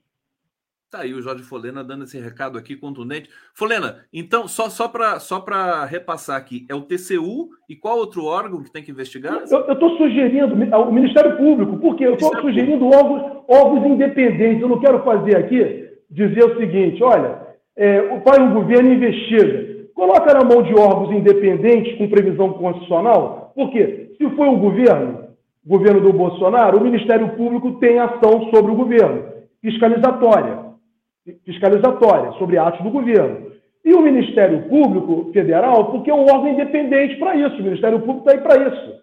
Tá 0.92 1.04
aí 1.04 1.14
o 1.14 1.22
Jorge 1.22 1.42
Folena 1.42 1.86
dando 1.86 2.04
esse 2.04 2.20
recado 2.20 2.58
aqui 2.58 2.76
contundente. 2.76 3.30
Folena, 3.56 4.00
então, 4.12 4.46
só, 4.46 4.68
só 4.68 4.90
para 4.90 5.22
só 5.22 5.42
repassar 5.90 6.36
aqui, 6.36 6.66
é 6.70 6.76
o 6.76 6.82
TCU 6.82 7.48
e 7.70 7.78
qual 7.78 7.98
outro 7.98 8.26
órgão 8.26 8.62
que 8.62 8.70
tem 8.70 8.84
que 8.84 8.92
investigar? 8.92 9.42
Eu 9.50 9.72
estou 9.72 9.96
sugerindo 9.96 10.54
o 10.54 10.92
Ministério 10.92 11.38
Público, 11.38 11.78
porque 11.78 12.06
eu 12.06 12.16
estou 12.16 12.38
sugerindo 12.42 12.88
órgãos, 12.88 13.42
órgãos 13.48 13.86
independentes. 13.86 14.62
Eu 14.62 14.68
não 14.68 14.82
quero 14.82 15.02
fazer 15.06 15.38
aqui 15.38 15.92
dizer 16.10 16.44
o 16.44 16.60
seguinte: 16.60 17.02
olha, 17.02 17.40
é, 17.78 18.02
o 18.14 18.20
pai 18.20 18.46
o 18.46 18.54
governo 18.54 18.92
investiga. 18.92 19.88
Coloca 19.94 20.34
na 20.34 20.44
mão 20.44 20.62
de 20.62 20.74
órgãos 20.74 21.16
independentes 21.16 21.98
com 21.98 22.10
previsão 22.10 22.52
constitucional, 22.52 23.54
porque 23.56 24.12
se 24.18 24.30
foi 24.32 24.48
o 24.50 24.58
governo, 24.58 25.30
o 25.66 25.70
governo 25.70 26.02
do 26.02 26.12
Bolsonaro, 26.12 26.80
o 26.80 26.84
Ministério 26.84 27.30
Público 27.38 27.80
tem 27.80 27.98
ação 27.98 28.50
sobre 28.54 28.74
o 28.74 28.76
governo, 28.76 29.24
fiscalizatória 29.62 30.71
fiscalizatória 31.46 32.32
sobre 32.34 32.58
atos 32.58 32.84
do 32.84 32.90
governo. 32.90 33.52
E 33.84 33.94
o 33.94 34.02
Ministério 34.02 34.68
Público 34.70 35.32
Federal, 35.34 35.92
porque 35.92 36.12
é 36.12 36.14
um 36.14 36.24
órgão 36.24 36.50
independente 36.50 37.18
para 37.18 37.36
isso. 37.36 37.56
O 37.56 37.64
Ministério 37.64 38.00
Público 38.00 38.30
está 38.30 38.32
aí 38.32 38.42
para 38.42 38.68
isso. 38.68 39.02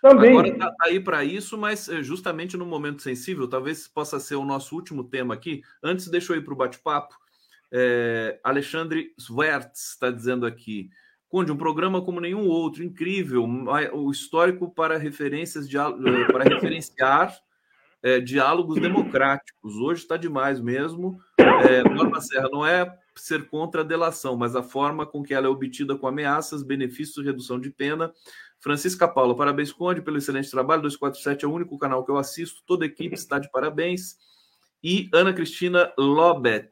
Também. 0.00 0.30
Agora 0.32 0.48
está 0.48 0.66
tá 0.66 0.84
aí 0.86 1.00
para 1.00 1.24
isso, 1.24 1.56
mas 1.56 1.88
eh, 1.88 2.02
justamente 2.02 2.56
no 2.56 2.66
momento 2.66 3.02
sensível, 3.02 3.48
talvez 3.48 3.88
possa 3.88 4.20
ser 4.20 4.34
o 4.34 4.44
nosso 4.44 4.74
último 4.74 5.04
tema 5.04 5.32
aqui. 5.32 5.62
Antes, 5.82 6.08
deixa 6.08 6.32
eu 6.32 6.36
ir 6.36 6.42
para 6.42 6.52
o 6.52 6.56
bate-papo. 6.56 7.14
É, 7.72 8.38
Alexandre 8.44 9.12
Swertz 9.18 9.92
está 9.92 10.10
dizendo 10.10 10.46
aqui. 10.46 10.90
Conde, 11.28 11.50
um 11.50 11.56
programa 11.56 12.02
como 12.02 12.20
nenhum 12.20 12.46
outro, 12.46 12.84
incrível, 12.84 13.44
o 13.92 14.10
histórico 14.10 14.70
para 14.72 14.96
referências 14.98 15.68
de, 15.68 15.76
eh, 15.76 15.82
para 16.30 16.44
referenciar 16.44 17.34
é, 18.04 18.20
diálogos 18.20 18.78
democráticos. 18.78 19.76
Hoje 19.76 20.02
está 20.02 20.18
demais 20.18 20.60
mesmo. 20.60 21.18
É, 21.38 21.82
Norma 21.88 22.20
Serra 22.20 22.50
não 22.52 22.64
é 22.64 22.86
ser 23.16 23.48
contra 23.48 23.80
a 23.80 23.84
delação, 23.84 24.36
mas 24.36 24.54
a 24.54 24.62
forma 24.62 25.06
com 25.06 25.22
que 25.22 25.32
ela 25.32 25.46
é 25.46 25.48
obtida 25.48 25.96
com 25.96 26.06
ameaças, 26.06 26.62
benefícios 26.62 27.24
redução 27.24 27.58
de 27.58 27.70
pena. 27.70 28.12
Francisca 28.60 29.08
Paula, 29.08 29.34
parabéns, 29.34 29.72
Conde, 29.72 30.02
pelo 30.02 30.18
excelente 30.18 30.50
trabalho. 30.50 30.82
247 30.82 31.46
é 31.46 31.48
o 31.48 31.52
único 31.52 31.78
canal 31.78 32.04
que 32.04 32.10
eu 32.10 32.18
assisto. 32.18 32.62
Toda 32.66 32.84
a 32.84 32.86
equipe 32.86 33.14
está 33.14 33.38
de 33.38 33.50
parabéns. 33.50 34.18
E 34.82 35.08
Ana 35.10 35.32
Cristina 35.32 35.90
Lobet, 35.96 36.68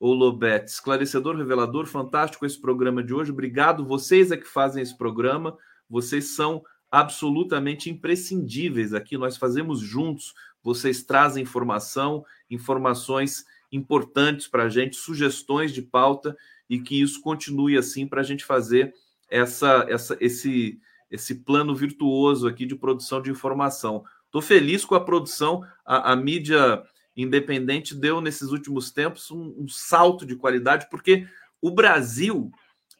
ou 0.00 0.12
Lobet, 0.14 0.64
esclarecedor, 0.66 1.36
revelador, 1.36 1.86
fantástico 1.86 2.44
esse 2.44 2.60
programa 2.60 3.04
de 3.04 3.14
hoje. 3.14 3.30
Obrigado. 3.30 3.86
Vocês 3.86 4.32
é 4.32 4.36
que 4.36 4.48
fazem 4.48 4.82
esse 4.82 4.98
programa. 4.98 5.56
Vocês 5.88 6.34
são 6.34 6.64
absolutamente 6.90 7.88
imprescindíveis 7.88 8.92
aqui. 8.92 9.16
Nós 9.16 9.36
fazemos 9.36 9.80
juntos. 9.80 10.34
Vocês 10.62 11.02
trazem 11.02 11.42
informação, 11.42 12.24
informações 12.50 13.44
importantes 13.72 14.48
para 14.48 14.64
a 14.64 14.68
gente, 14.68 14.96
sugestões 14.96 15.72
de 15.72 15.82
pauta 15.82 16.36
e 16.68 16.80
que 16.80 17.00
isso 17.00 17.20
continue 17.20 17.76
assim 17.76 18.06
para 18.06 18.20
a 18.20 18.24
gente 18.24 18.44
fazer 18.44 18.92
essa, 19.28 19.86
essa, 19.88 20.16
esse, 20.20 20.80
esse 21.10 21.36
plano 21.36 21.74
virtuoso 21.74 22.48
aqui 22.48 22.66
de 22.66 22.74
produção 22.74 23.22
de 23.22 23.30
informação. 23.30 24.04
Estou 24.26 24.42
feliz 24.42 24.84
com 24.84 24.94
a 24.94 25.04
produção, 25.04 25.64
a, 25.84 26.12
a, 26.12 26.16
mídia 26.16 26.82
independente 27.16 27.94
deu 27.94 28.20
nesses 28.20 28.50
últimos 28.50 28.90
tempos 28.90 29.30
um, 29.30 29.54
um 29.58 29.68
salto 29.68 30.24
de 30.24 30.36
qualidade, 30.36 30.88
porque 30.90 31.26
o 31.60 31.70
Brasil 31.70 32.50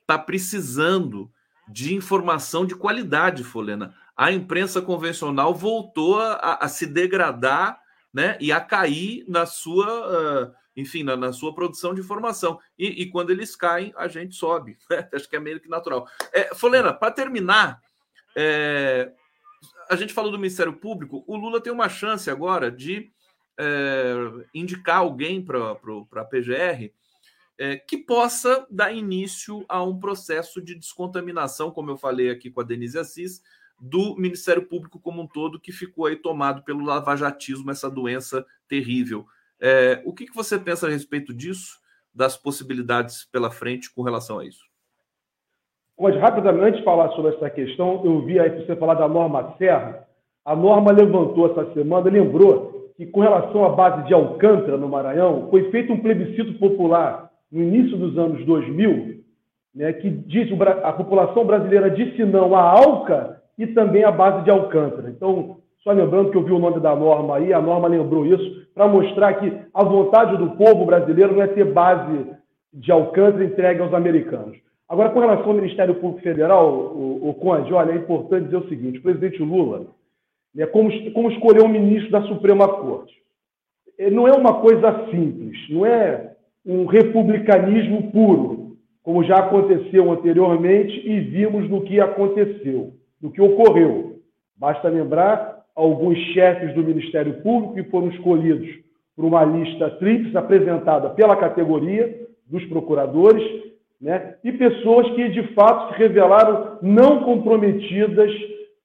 está 0.01 0.19
precisando 0.19 1.31
de 1.71 1.95
informação 1.95 2.67
de 2.67 2.75
qualidade, 2.75 3.45
Folena. 3.45 3.95
A 4.17 4.33
imprensa 4.33 4.83
convencional 4.83 5.55
voltou 5.55 6.21
a, 6.21 6.59
a 6.61 6.69
se 6.69 6.85
degradar 6.87 7.81
né, 8.13 8.37
e 8.41 8.51
a 8.51 8.61
cair 8.61 9.25
na 9.29 9.47
sua, 9.47 9.87
uh, 9.87 10.55
enfim, 10.77 11.05
na, 11.05 11.17
na, 11.17 11.33
sua 11.33 11.55
produção 11.55 11.95
de 11.95 12.01
informação. 12.01 12.59
E, 12.77 13.03
e, 13.03 13.07
quando 13.11 13.31
eles 13.31 13.55
caem, 13.55 13.93
a 13.97 14.09
gente 14.09 14.35
sobe. 14.35 14.77
Né? 14.91 15.09
Acho 15.15 15.29
que 15.29 15.37
é 15.37 15.41
meio 15.41 15.61
que 15.61 15.69
natural. 15.69 16.09
É, 16.33 16.55
Folena, 16.55 16.93
para 16.93 17.13
terminar, 17.13 17.81
é, 18.37 19.13
a 19.89 19.95
gente 19.95 20.13
falou 20.13 20.33
do 20.33 20.39
Ministério 20.39 20.73
Público, 20.73 21.25
o 21.27 21.37
Lula 21.37 21.61
tem 21.61 21.73
uma 21.73 21.89
chance 21.89 22.29
agora 22.29 22.71
de 22.71 23.11
é, 23.59 24.15
indicar 24.53 24.99
alguém 24.99 25.41
para 25.45 25.71
a 25.71 26.25
PGR 26.25 26.91
é, 27.61 27.77
que 27.77 27.99
possa 27.99 28.67
dar 28.71 28.91
início 28.91 29.67
a 29.69 29.83
um 29.85 30.01
processo 30.01 30.63
de 30.63 30.75
descontaminação, 30.75 31.71
como 31.71 31.91
eu 31.91 31.97
falei 31.99 32.31
aqui 32.31 32.51
com 32.51 32.63
a 32.63 32.65
Denise 32.65 32.99
Assis, 32.99 33.43
do 33.79 34.17
Ministério 34.17 34.67
Público 34.67 34.99
como 34.99 35.21
um 35.21 35.27
todo, 35.27 35.61
que 35.61 35.71
ficou 35.71 36.07
aí 36.07 36.17
tomado 36.17 36.63
pelo 36.63 36.83
lavajatismo, 36.83 37.71
essa 37.71 37.91
doença 37.91 38.47
terrível. 38.67 39.27
É, 39.61 40.01
o 40.07 40.15
que, 40.15 40.25
que 40.25 40.35
você 40.35 40.59
pensa 40.59 40.87
a 40.87 40.91
respeito 40.91 41.35
disso, 41.35 41.79
das 42.15 42.35
possibilidades 42.35 43.27
pela 43.27 43.51
frente 43.51 43.93
com 43.93 44.03
relação 44.03 44.39
a 44.39 44.47
isso? 44.47 44.65
Pode 45.99 46.17
rapidamente 46.17 46.83
falar 46.83 47.11
sobre 47.11 47.35
essa 47.35 47.51
questão. 47.51 48.01
Eu 48.03 48.25
vi 48.25 48.41
aí 48.41 48.49
você 48.65 48.75
falar 48.75 48.95
da 48.95 49.07
norma 49.07 49.55
Serra. 49.59 50.09
A 50.47 50.57
norma 50.57 50.93
levantou 50.93 51.51
essa 51.51 51.75
semana, 51.75 52.09
lembrou 52.09 52.91
que 52.97 53.05
com 53.05 53.21
relação 53.21 53.67
à 53.67 53.69
base 53.69 54.07
de 54.07 54.15
Alcântara, 54.15 54.79
no 54.79 54.89
Maranhão, 54.89 55.49
foi 55.51 55.71
feito 55.71 55.93
um 55.93 56.01
plebiscito 56.01 56.59
popular 56.59 57.30
no 57.51 57.63
início 57.63 57.97
dos 57.97 58.17
anos 58.17 58.45
2000, 58.45 59.21
né, 59.75 59.93
que 59.93 60.11
diz 60.11 60.49
a 60.83 60.93
população 60.93 61.45
brasileira 61.45 61.91
disse 61.91 62.25
não 62.25 62.55
à 62.55 62.63
Alca 62.63 63.41
e 63.59 63.67
também 63.69 64.05
à 64.05 64.11
base 64.11 64.45
de 64.45 64.51
Alcântara. 64.51 65.11
Então, 65.11 65.59
só 65.83 65.93
lembrando 65.93 66.31
que 66.31 66.37
eu 66.37 66.45
vi 66.45 66.53
o 66.53 66.59
nome 66.59 66.81
da 66.81 66.95
norma 66.95 67.37
aí, 67.37 67.53
a 67.53 67.61
norma 67.61 67.89
lembrou 67.89 68.27
isso, 68.27 68.67
para 68.75 68.87
mostrar 68.87 69.35
que 69.35 69.53
a 69.73 69.85
vontade 69.85 70.37
do 70.37 70.51
povo 70.51 70.85
brasileiro 70.85 71.35
não 71.35 71.43
é 71.43 71.47
ter 71.47 71.65
base 71.65 72.27
de 72.73 72.93
Alcântara 72.93 73.45
entregue 73.45 73.81
aos 73.81 73.93
americanos. 73.93 74.57
Agora, 74.89 75.11
com 75.11 75.21
relação 75.21 75.47
ao 75.47 75.55
Ministério 75.55 75.95
Público 75.95 76.23
Federal, 76.23 76.69
o, 76.69 77.31
o 77.31 77.35
Conde, 77.35 77.73
olha, 77.73 77.93
é 77.93 77.97
importante 77.97 78.45
dizer 78.45 78.57
o 78.57 78.69
seguinte: 78.69 78.99
o 78.99 79.03
presidente 79.03 79.43
Lula, 79.43 79.87
né, 80.55 80.67
como, 80.67 80.91
como 81.13 81.31
escolher 81.31 81.63
um 81.63 81.69
ministro 81.69 82.11
da 82.11 82.23
Suprema 82.23 82.67
Corte, 82.67 83.15
não 84.11 84.27
é 84.27 84.33
uma 84.33 84.61
coisa 84.61 85.07
simples, 85.11 85.57
não 85.71 85.87
é 85.87 86.30
um 86.65 86.87
republicanismo 86.87 88.11
puro, 88.11 88.77
como 89.03 89.25
já 89.25 89.37
aconteceu 89.37 90.11
anteriormente 90.11 91.09
e 91.09 91.21
vimos 91.21 91.69
no 91.69 91.83
que 91.83 92.01
aconteceu, 92.01 92.93
no 93.21 93.31
que 93.31 93.41
ocorreu. 93.41 94.21
Basta 94.57 94.89
lembrar 94.89 95.65
alguns 95.75 96.19
chefes 96.33 96.75
do 96.75 96.85
Ministério 96.85 97.43
Público 97.43 97.75
que 97.75 97.91
foram 97.91 98.09
escolhidos 98.09 98.69
por 99.17 99.25
uma 99.25 99.45
lista 99.45 99.91
tríplice 99.91 100.37
apresentada 100.37 101.11
pela 101.11 101.37
categoria 101.37 102.27
dos 102.47 102.65
procuradores, 102.67 103.43
né? 104.01 104.35
e 104.43 104.53
pessoas 104.53 105.11
que 105.15 105.29
de 105.29 105.43
fato 105.55 105.93
se 105.93 105.99
revelaram 105.99 106.79
não 106.83 107.23
comprometidas 107.23 108.31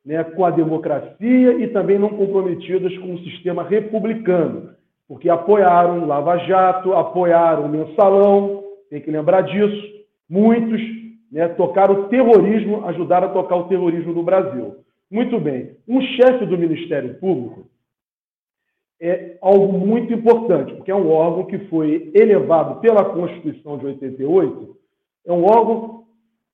né, 0.06 0.24
com 0.24 0.46
a 0.46 0.52
democracia 0.52 1.54
e 1.54 1.68
também 1.70 1.98
não 1.98 2.10
comprometidas 2.10 2.96
com 3.00 3.16
o 3.16 3.20
sistema 3.20 3.64
republicano, 3.64 4.75
porque 5.08 5.30
apoiaram 5.30 6.06
Lava 6.06 6.38
Jato, 6.40 6.94
apoiaram 6.94 7.66
o 7.66 7.70
Mensalão, 7.70 8.64
tem 8.90 9.02
que 9.02 9.12
lembrar 9.12 9.42
disso. 9.42 9.96
Muitos 10.30 10.82
né, 11.32 11.48
tocaram 11.50 11.94
o 11.94 12.08
terrorismo, 12.08 12.86
ajudaram 12.86 13.28
a 13.28 13.32
tocar 13.32 13.56
o 13.56 13.68
terrorismo 13.68 14.14
no 14.14 14.24
Brasil. 14.24 14.78
Muito 15.10 15.40
bem. 15.40 15.76
Um 15.88 16.02
chefe 16.02 16.46
do 16.46 16.58
Ministério 16.58 17.16
Público 17.20 17.68
é 19.00 19.38
algo 19.42 19.78
muito 19.78 20.14
importante, 20.14 20.74
porque 20.74 20.90
é 20.90 20.96
um 20.96 21.12
órgão 21.12 21.46
que 21.46 21.60
foi 21.68 22.12
elevado 22.16 22.80
pela 22.80 23.06
Constituição 23.06 23.78
de 23.78 23.86
88, 23.86 24.76
é 25.28 25.34
um 25.34 25.44
órgão 25.44 26.06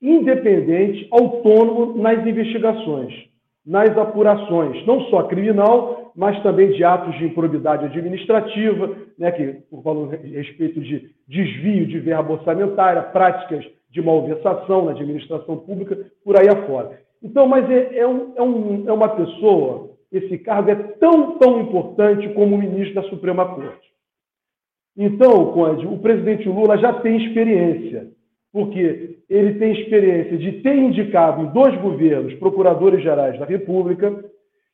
independente, 0.02 1.08
autônomo 1.12 1.98
nas 2.02 2.26
investigações 2.26 3.31
nas 3.66 3.96
apurações, 3.98 4.86
não 4.86 5.02
só 5.06 5.24
criminal, 5.24 6.12
mas 6.16 6.42
também 6.44 6.72
de 6.72 6.84
atos 6.84 7.18
de 7.18 7.26
improbidade 7.26 7.86
administrativa, 7.86 8.96
né, 9.18 9.32
que, 9.32 9.54
por 9.70 9.82
valor 9.82 10.10
respeito 10.10 10.82
de 10.82 11.12
desvio 11.28 11.86
de 11.88 12.00
verba 12.00 12.34
orçamentária, 12.34 13.04
práticas 13.04 13.66
de 13.90 14.02
malversação 14.02 14.86
na 14.86 14.92
administração 14.92 15.58
pública, 15.58 15.98
por 16.24 16.38
aí 16.38 16.50
afora. 16.50 17.00
Então, 17.22 17.48
mas 17.48 17.70
é, 17.70 18.00
é, 18.00 18.08
um, 18.08 18.34
é, 18.36 18.42
um, 18.42 18.90
é 18.90 18.94
uma 18.94 19.10
pessoa, 19.10 19.92
esse 20.12 20.38
cargo 20.40 20.72
é 20.72 20.76
tão, 20.76 21.38
tão 21.38 21.62
importante 21.62 22.28
como 22.30 22.56
o 22.56 22.60
ministro 22.60 22.96
da 22.96 23.10
Suprema 23.10 23.54
Corte. 23.54 23.92
Então, 24.98 25.52
Conde, 25.54 25.86
o 25.88 26.00
presidente 26.00 26.50
Lula 26.50 26.78
já 26.78 26.94
tem 26.94 27.24
experiência 27.26 28.10
porque 28.52 29.20
ele 29.30 29.54
tem 29.56 29.72
experiência 29.72 30.38
de 30.38 30.62
ter 30.62 30.76
indicado 30.76 31.44
em 31.44 31.54
dois 31.54 31.80
governos 31.82 32.34
procuradores 32.36 33.02
gerais 33.02 33.40
da 33.40 33.46
República, 33.46 34.26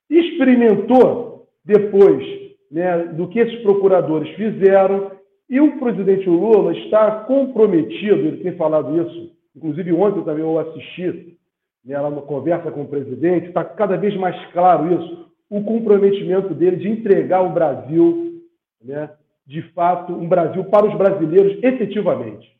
experimentou 0.09 1.47
depois 1.63 2.25
né, 2.71 3.05
do 3.13 3.27
que 3.27 3.39
esses 3.39 3.61
procuradores 3.61 4.29
fizeram, 4.35 5.11
e 5.49 5.61
o 5.61 5.79
presidente 5.79 6.27
Lula 6.27 6.75
está 6.77 7.11
comprometido, 7.21 8.19
ele 8.19 8.43
tem 8.43 8.57
falado 8.57 8.99
isso, 9.01 9.31
inclusive 9.55 9.93
ontem 9.93 10.23
também 10.23 10.43
eu 10.43 10.59
assisti 10.59 11.37
né, 11.85 11.97
lá 11.99 12.11
conversa 12.21 12.69
com 12.71 12.81
o 12.81 12.87
presidente, 12.87 13.47
está 13.47 13.63
cada 13.63 13.95
vez 13.95 14.15
mais 14.17 14.35
claro 14.51 14.93
isso, 14.93 15.27
o 15.49 15.63
comprometimento 15.63 16.53
dele 16.53 16.77
de 16.77 16.89
entregar 16.89 17.41
o 17.43 17.53
Brasil, 17.53 18.41
né, 18.83 19.09
de 19.45 19.61
fato, 19.73 20.11
um 20.11 20.27
Brasil 20.27 20.65
para 20.65 20.87
os 20.87 20.97
brasileiros 20.97 21.57
efetivamente 21.63 22.56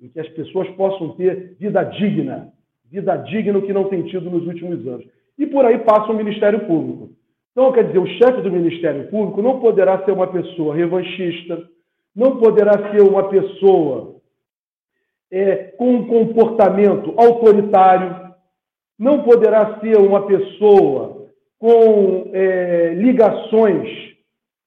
em 0.00 0.08
que 0.08 0.20
as 0.20 0.28
pessoas 0.30 0.68
possam 0.70 1.10
ter 1.10 1.56
vida 1.58 1.82
digna, 1.82 2.52
vida 2.90 3.16
digna 3.16 3.60
que 3.60 3.72
não 3.72 3.84
tem 3.84 4.02
tido 4.04 4.30
nos 4.30 4.46
últimos 4.46 4.86
anos. 4.86 5.06
E 5.38 5.46
por 5.46 5.64
aí 5.64 5.78
passa 5.78 6.12
o 6.12 6.16
Ministério 6.16 6.66
Público. 6.66 7.10
Então, 7.52 7.72
quer 7.72 7.84
dizer, 7.84 7.98
o 7.98 8.06
chefe 8.06 8.42
do 8.42 8.50
Ministério 8.50 9.08
Público 9.08 9.42
não 9.42 9.60
poderá 9.60 10.04
ser 10.04 10.12
uma 10.12 10.26
pessoa 10.26 10.74
revanchista, 10.74 11.62
não 12.14 12.38
poderá 12.38 12.90
ser 12.90 13.02
uma 13.02 13.28
pessoa 13.28 14.16
é, 15.30 15.56
com 15.76 15.96
um 15.96 16.06
comportamento 16.06 17.14
autoritário, 17.16 18.30
não 18.98 19.22
poderá 19.22 19.80
ser 19.80 19.96
uma 19.96 20.26
pessoa 20.26 21.28
com 21.58 22.30
é, 22.32 22.94
ligações, 22.94 23.88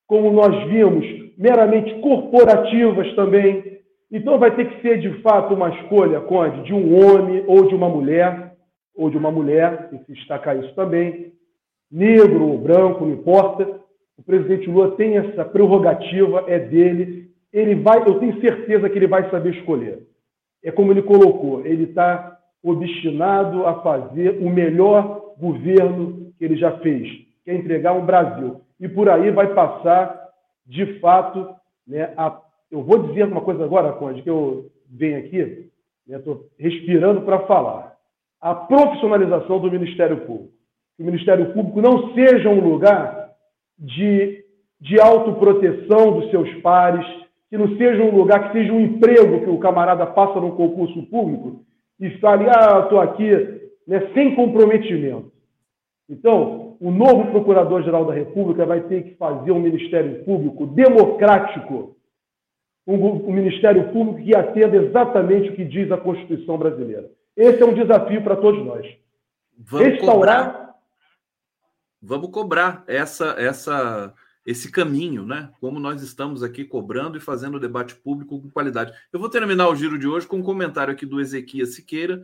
como 0.07 0.31
nós 0.31 0.67
vimos, 0.69 1.05
meramente 1.37 1.99
corporativas 1.99 3.13
também. 3.15 3.81
Então 4.13 4.37
vai 4.37 4.55
ter 4.55 4.69
que 4.69 4.81
ser 4.83 4.99
de 4.99 5.11
fato 5.23 5.55
uma 5.55 5.69
escolha, 5.69 6.21
Conde, 6.21 6.61
de 6.65 6.73
um 6.73 7.03
homem 7.03 7.43
ou 7.47 7.67
de 7.67 7.73
uma 7.73 7.89
mulher, 7.89 8.53
ou 8.95 9.09
de 9.09 9.17
uma 9.17 9.31
mulher, 9.31 9.89
tem 9.89 9.97
que 10.03 10.13
destacar 10.13 10.55
isso 10.55 10.71
também, 10.75 11.33
negro 11.91 12.47
ou 12.47 12.59
branco, 12.59 13.03
não 13.03 13.13
importa. 13.13 13.67
O 14.15 14.21
presidente 14.21 14.69
Lula 14.69 14.95
tem 14.95 15.17
essa 15.17 15.43
prerrogativa, 15.43 16.45
é 16.47 16.59
dele. 16.59 17.31
Ele 17.51 17.73
vai, 17.73 18.07
eu 18.07 18.19
tenho 18.19 18.39
certeza 18.39 18.87
que 18.87 18.99
ele 18.99 19.07
vai 19.07 19.27
saber 19.31 19.55
escolher. 19.55 20.03
É 20.63 20.71
como 20.71 20.91
ele 20.91 21.01
colocou, 21.01 21.65
ele 21.65 21.85
está 21.85 22.37
obstinado 22.61 23.65
a 23.65 23.81
fazer 23.81 24.37
o 24.39 24.47
melhor 24.47 25.33
governo 25.39 26.31
que 26.37 26.45
ele 26.45 26.55
já 26.55 26.77
fez, 26.77 27.09
que 27.43 27.49
é 27.49 27.55
entregar 27.55 27.93
um 27.93 28.05
Brasil. 28.05 28.61
E 28.79 28.87
por 28.87 29.09
aí 29.09 29.31
vai 29.31 29.55
passar, 29.55 30.29
de 30.67 30.99
fato, 30.99 31.49
né, 31.87 32.13
a 32.15 32.29
eu 32.73 32.81
vou 32.81 33.03
dizer 33.03 33.25
uma 33.25 33.41
coisa 33.41 33.63
agora, 33.63 33.93
Conde, 33.93 34.23
que 34.23 34.29
eu 34.29 34.71
venho 34.89 35.19
aqui, 35.19 35.69
estou 36.09 36.35
né, 36.35 36.41
respirando 36.57 37.21
para 37.21 37.45
falar. 37.45 37.95
A 38.41 38.55
profissionalização 38.55 39.59
do 39.59 39.69
Ministério 39.69 40.21
Público. 40.21 40.51
Que 40.97 41.03
o 41.03 41.05
Ministério 41.05 41.53
Público 41.53 41.79
não 41.81 42.15
seja 42.15 42.49
um 42.49 42.59
lugar 42.59 43.29
de, 43.77 44.43
de 44.81 44.99
autoproteção 44.99 46.19
dos 46.19 46.31
seus 46.31 46.51
pares, 46.61 47.05
que 47.47 47.59
não 47.59 47.77
seja 47.77 48.01
um 48.01 48.15
lugar 48.15 48.47
que 48.47 48.57
seja 48.57 48.73
um 48.73 48.81
emprego 48.81 49.41
que 49.41 49.49
o 49.51 49.59
camarada 49.59 50.07
passa 50.07 50.41
num 50.41 50.55
concurso 50.55 51.03
público 51.03 51.63
e 51.99 52.09
fale, 52.17 52.45
ah, 52.49 52.79
estou 52.83 52.99
aqui, 52.99 53.29
né, 53.87 54.09
sem 54.15 54.33
comprometimento. 54.33 55.31
Então, 56.09 56.75
o 56.79 56.89
novo 56.89 57.29
Procurador-Geral 57.29 58.05
da 58.05 58.13
República 58.13 58.65
vai 58.65 58.81
ter 58.81 59.03
que 59.03 59.15
fazer 59.15 59.51
um 59.51 59.59
Ministério 59.59 60.23
Público 60.25 60.65
democrático, 60.65 61.95
um, 62.85 63.29
um 63.29 63.31
Ministério 63.31 63.91
Público 63.91 64.23
que 64.23 64.35
atenda 64.35 64.77
exatamente 64.77 65.49
o 65.49 65.55
que 65.55 65.63
diz 65.63 65.91
a 65.91 65.97
Constituição 65.97 66.57
brasileira. 66.57 67.09
Esse 67.35 67.61
é 67.61 67.65
um 67.65 67.73
desafio 67.73 68.23
para 68.23 68.35
todos 68.35 68.63
nós. 68.65 68.85
Vamos 69.57 69.87
Restaurar. 69.87 70.45
Cobrar, 70.45 70.75
vamos 72.01 72.29
cobrar 72.31 72.83
essa, 72.87 73.35
essa, 73.37 74.13
esse 74.45 74.71
caminho, 74.71 75.25
né? 75.25 75.49
Como 75.59 75.79
nós 75.79 76.01
estamos 76.01 76.43
aqui 76.43 76.65
cobrando 76.65 77.17
e 77.17 77.21
fazendo 77.21 77.55
o 77.55 77.59
debate 77.59 77.95
público 77.95 78.39
com 78.39 78.49
qualidade. 78.49 78.93
Eu 79.11 79.19
vou 79.19 79.29
terminar 79.29 79.69
o 79.69 79.75
giro 79.75 79.97
de 79.97 80.07
hoje 80.07 80.27
com 80.27 80.37
um 80.37 80.43
comentário 80.43 80.93
aqui 80.93 81.05
do 81.05 81.21
Ezequias 81.21 81.75
Siqueira, 81.75 82.23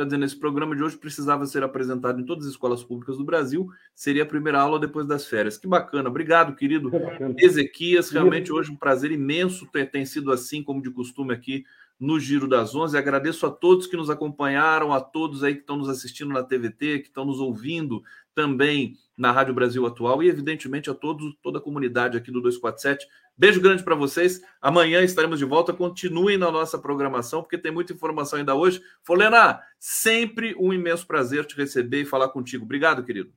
está 0.00 0.04
dizendo 0.04 0.24
esse 0.24 0.36
programa 0.36 0.74
de 0.74 0.82
hoje 0.82 0.96
precisava 0.96 1.46
ser 1.46 1.62
apresentado 1.62 2.20
em 2.20 2.24
todas 2.24 2.46
as 2.46 2.52
escolas 2.52 2.82
públicas 2.82 3.16
do 3.16 3.24
Brasil. 3.24 3.68
Seria 3.94 4.22
a 4.22 4.26
primeira 4.26 4.58
aula 4.58 4.78
depois 4.78 5.06
das 5.06 5.26
férias. 5.26 5.58
Que 5.58 5.66
bacana. 5.66 6.08
Obrigado, 6.08 6.54
querido 6.54 6.90
Ezequias. 7.38 8.10
Realmente 8.10 8.52
hoje 8.52 8.70
um 8.70 8.76
prazer 8.76 9.12
imenso 9.12 9.66
ter, 9.66 9.90
tem 9.90 10.04
sido 10.04 10.32
assim, 10.32 10.62
como 10.62 10.82
de 10.82 10.90
costume 10.90 11.34
aqui 11.34 11.64
no 12.00 12.18
Giro 12.18 12.48
das 12.48 12.74
Onze. 12.74 12.96
Agradeço 12.96 13.44
a 13.44 13.50
todos 13.50 13.86
que 13.86 13.96
nos 13.96 14.08
acompanharam, 14.08 14.92
a 14.92 15.00
todos 15.00 15.44
aí 15.44 15.54
que 15.54 15.60
estão 15.60 15.76
nos 15.76 15.88
assistindo 15.88 16.32
na 16.32 16.42
TVT, 16.42 17.00
que 17.00 17.08
estão 17.08 17.26
nos 17.26 17.38
ouvindo 17.38 18.02
também 18.34 18.94
na 19.16 19.30
Rádio 19.30 19.52
Brasil 19.52 19.84
Atual 19.84 20.22
e, 20.22 20.28
evidentemente, 20.28 20.88
a 20.88 20.94
todos, 20.94 21.34
toda 21.42 21.58
a 21.58 21.60
comunidade 21.60 22.16
aqui 22.16 22.30
do 22.30 22.40
247. 22.40 23.06
Beijo 23.36 23.60
grande 23.60 23.82
para 23.82 23.94
vocês. 23.94 24.40
Amanhã 24.62 25.02
estaremos 25.02 25.38
de 25.38 25.44
volta. 25.44 25.74
Continuem 25.74 26.38
na 26.38 26.50
nossa 26.50 26.78
programação, 26.78 27.42
porque 27.42 27.58
tem 27.58 27.70
muita 27.70 27.92
informação 27.92 28.38
ainda 28.38 28.54
hoje. 28.54 28.80
Folena, 29.02 29.60
sempre 29.78 30.56
um 30.58 30.72
imenso 30.72 31.06
prazer 31.06 31.44
te 31.44 31.54
receber 31.54 32.02
e 32.02 32.06
falar 32.06 32.28
contigo. 32.28 32.64
Obrigado, 32.64 33.04
querido. 33.04 33.30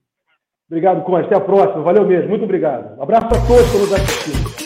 Obrigado, 0.69 1.03
Conde. 1.03 1.26
Até 1.26 1.35
a 1.35 1.41
próxima. 1.41 1.84
Valeu 1.84 2.07
mesmo. 2.07 2.30
Muito 2.30 2.45
obrigado. 2.45 2.98
Um 2.98 3.03
abraço 3.03 3.27
a 3.27 3.45
todos 3.45 3.72
que 3.72 3.77
nos 3.77 3.94
assistiram. 3.94 4.62